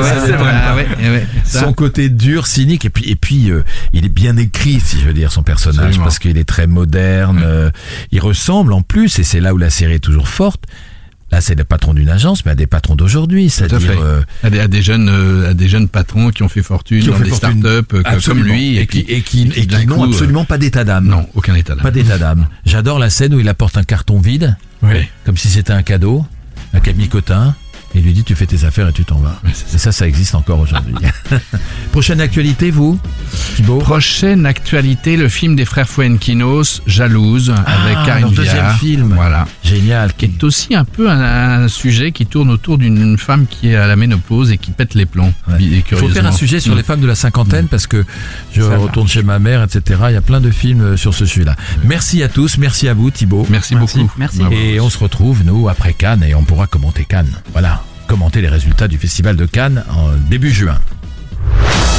ouais, 0.00 0.36
vrai. 0.36 0.54
ah 0.66 0.74
ouais. 0.74 1.26
Son 1.44 1.72
côté 1.72 2.08
dur, 2.08 2.46
cynique, 2.46 2.84
et 2.84 2.90
puis 2.90 3.08
et 3.10 3.16
puis 3.16 3.50
euh, 3.50 3.62
il 3.92 4.04
est 4.04 4.08
bien 4.10 4.36
écrit, 4.36 4.80
si 4.80 4.98
je 5.00 5.04
veux 5.06 5.12
dire, 5.14 5.30
son 5.32 5.42
personnage, 5.42 5.78
Absolument. 5.86 6.04
parce 6.04 6.18
qu'il 6.18 6.36
est 6.38 6.44
très 6.48 6.66
moderne. 6.66 7.40
euh, 7.44 7.70
il 8.12 8.20
ressemble 8.20 8.72
en 8.72 8.82
plus, 8.82 9.18
et 9.18 9.22
c'est 9.24 9.40
là 9.40 9.54
où 9.54 9.58
la 9.58 9.70
série 9.70 9.94
est 9.94 9.98
toujours 10.00 10.28
forte. 10.28 10.64
Là, 11.32 11.40
c'est 11.40 11.54
le 11.54 11.62
patron 11.64 11.94
d'une 11.94 12.08
agence, 12.08 12.44
mais 12.44 12.50
à 12.50 12.54
des 12.56 12.66
patrons 12.66 12.96
d'aujourd'hui, 12.96 13.46
à 13.46 13.48
c'est-à-dire 13.50 13.92
fait. 13.92 13.98
euh, 14.00 14.20
à, 14.42 14.50
des, 14.50 14.58
à 14.58 14.66
des 14.68 14.82
jeunes, 14.82 15.08
euh, 15.08 15.50
à 15.50 15.54
des 15.54 15.68
jeunes 15.68 15.86
patrons 15.88 16.30
qui 16.30 16.42
ont 16.42 16.48
fait 16.48 16.62
fortune 16.62 17.00
qui 17.02 17.08
ont 17.08 17.12
dans 17.12 17.18
fait 17.18 17.24
des 17.24 17.30
fortune. 17.30 17.60
startups 17.60 17.94
euh, 17.94 18.20
comme 18.26 18.42
lui 18.42 18.78
et 18.78 18.86
qui 18.88 19.00
et 19.08 19.20
qui, 19.22 19.48
et 19.54 19.64
d'un 19.66 19.80
qui 19.80 19.86
n'ont 19.86 20.02
absolument 20.04 20.44
pas 20.44 20.58
d'état 20.58 20.82
d'âme. 20.82 21.06
Non, 21.06 21.28
aucun 21.34 21.54
état 21.54 21.74
d'âme. 21.74 21.82
Pas 21.84 21.92
d'état 21.92 22.18
d'âme. 22.18 22.48
J'adore 22.66 22.98
la 22.98 23.10
scène 23.10 23.32
où 23.34 23.38
il 23.38 23.48
apporte 23.48 23.76
un 23.76 23.84
carton 23.84 24.18
vide, 24.18 24.56
Oui. 24.82 24.94
comme 25.24 25.36
si 25.36 25.48
c'était 25.48 25.72
un 25.72 25.82
cadeau, 25.82 26.26
un 26.74 26.80
Camille 26.80 27.08
Cotin, 27.08 27.54
et 27.94 27.98
il 27.98 28.04
lui 28.04 28.12
dit 28.12 28.24
tu 28.24 28.34
fais 28.34 28.46
tes 28.46 28.64
affaires 28.64 28.88
et 28.88 28.92
tu 28.92 29.04
t'en 29.04 29.16
vas. 29.18 29.40
Ouais, 29.44 29.50
c'est 29.52 29.74
Et 29.74 29.78
ça, 29.78 29.92
ça 29.92 30.06
existe 30.06 30.34
encore 30.34 30.60
aujourd'hui. 30.60 30.94
Prochaine 31.92 32.20
actualité, 32.20 32.70
vous, 32.70 32.98
Thibaut? 33.56 33.78
Prochaine 33.78 34.46
actualité, 34.46 35.16
le 35.16 35.28
film 35.28 35.56
des 35.56 35.64
frères 35.64 35.88
Fuenquinos, 35.88 36.82
Jalouse, 36.86 37.50
avec 37.50 37.96
Ah, 38.00 38.02
Karine 38.06 38.22
leur 38.22 38.32
deuxième 38.32 38.56
Viard. 38.56 38.78
film. 38.78 39.12
Voilà. 39.14 39.46
Génial. 39.64 40.12
Qui 40.14 40.26
est 40.26 40.44
aussi 40.44 40.74
un 40.74 40.84
peu 40.84 41.10
un, 41.10 41.62
un 41.64 41.68
sujet 41.68 42.12
qui 42.12 42.26
tourne 42.26 42.50
autour 42.50 42.78
d'une 42.78 43.18
femme 43.18 43.46
qui 43.46 43.68
est 43.70 43.76
à 43.76 43.86
la 43.86 43.96
ménopause 43.96 44.50
et 44.52 44.58
qui 44.58 44.70
pète 44.70 44.94
les 44.94 45.06
plombs. 45.06 45.32
Ouais. 45.48 45.56
Il 45.60 45.82
faut 45.96 46.08
faire 46.08 46.26
un 46.26 46.32
sujet 46.32 46.60
sur 46.60 46.74
Mm. 46.74 46.76
les 46.78 46.82
femmes 46.84 47.00
de 47.00 47.06
la 47.06 47.14
cinquantaine 47.16 47.66
parce 47.66 47.86
que 47.88 48.04
je 48.54 48.62
Ça 48.62 48.76
retourne 48.76 49.08
chez 49.08 49.22
ma 49.24 49.38
mère, 49.40 49.62
etc. 49.64 50.00
Il 50.08 50.12
y 50.12 50.16
a 50.16 50.20
plein 50.20 50.40
de 50.40 50.50
films 50.52 50.82
euh, 50.82 50.96
sur 50.96 51.14
ce 51.14 51.26
sujet-là. 51.26 51.56
Merci 51.84 52.22
à 52.22 52.28
tous, 52.28 52.58
merci 52.58 52.86
à 52.88 52.94
vous 52.94 53.10
Thibaut. 53.10 53.46
Merci, 53.50 53.74
beaucoup. 53.74 54.10
Merci. 54.16 54.40
Et 54.52 54.78
on 54.80 54.88
se 54.90 54.98
retrouve, 54.98 55.42
nous, 55.44 55.68
après 55.68 55.92
Cannes, 55.92 56.22
et 56.22 56.34
on 56.34 56.44
pourra 56.44 56.66
commenter 56.68 57.04
Cannes. 57.04 57.32
Voilà, 57.52 57.79
commenter 58.10 58.40
les 58.40 58.48
résultats 58.48 58.88
du 58.88 58.98
Festival 58.98 59.36
de 59.36 59.46
Cannes 59.46 59.84
en 59.88 60.10
début 60.28 60.50
juin. 60.50 60.76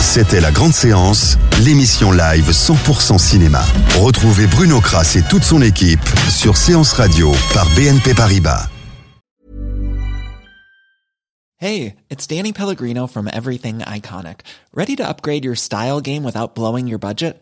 C'était 0.01 0.41
la 0.41 0.51
grande 0.51 0.73
séance, 0.73 1.37
l'émission 1.63 2.11
live 2.11 2.49
100% 2.51 3.17
cinéma. 3.17 3.63
Retrouvez 3.97 4.45
Bruno 4.45 4.81
Kras 4.81 5.15
et 5.15 5.21
toute 5.29 5.45
son 5.45 5.61
équipe 5.61 6.01
sur 6.29 6.57
Séance 6.57 6.91
Radio 6.91 7.31
par 7.53 7.65
BNP 7.77 8.13
Paribas. 8.13 8.67
Hey, 11.61 11.95
it's 12.09 12.27
Danny 12.27 12.51
Pellegrino 12.51 13.07
from 13.07 13.29
Everything 13.31 13.79
Iconic. 13.79 14.41
Ready 14.73 14.97
to 14.97 15.07
upgrade 15.07 15.45
your 15.45 15.55
style 15.55 16.01
game 16.01 16.25
without 16.25 16.55
blowing 16.55 16.89
your 16.89 16.99
budget? 16.99 17.41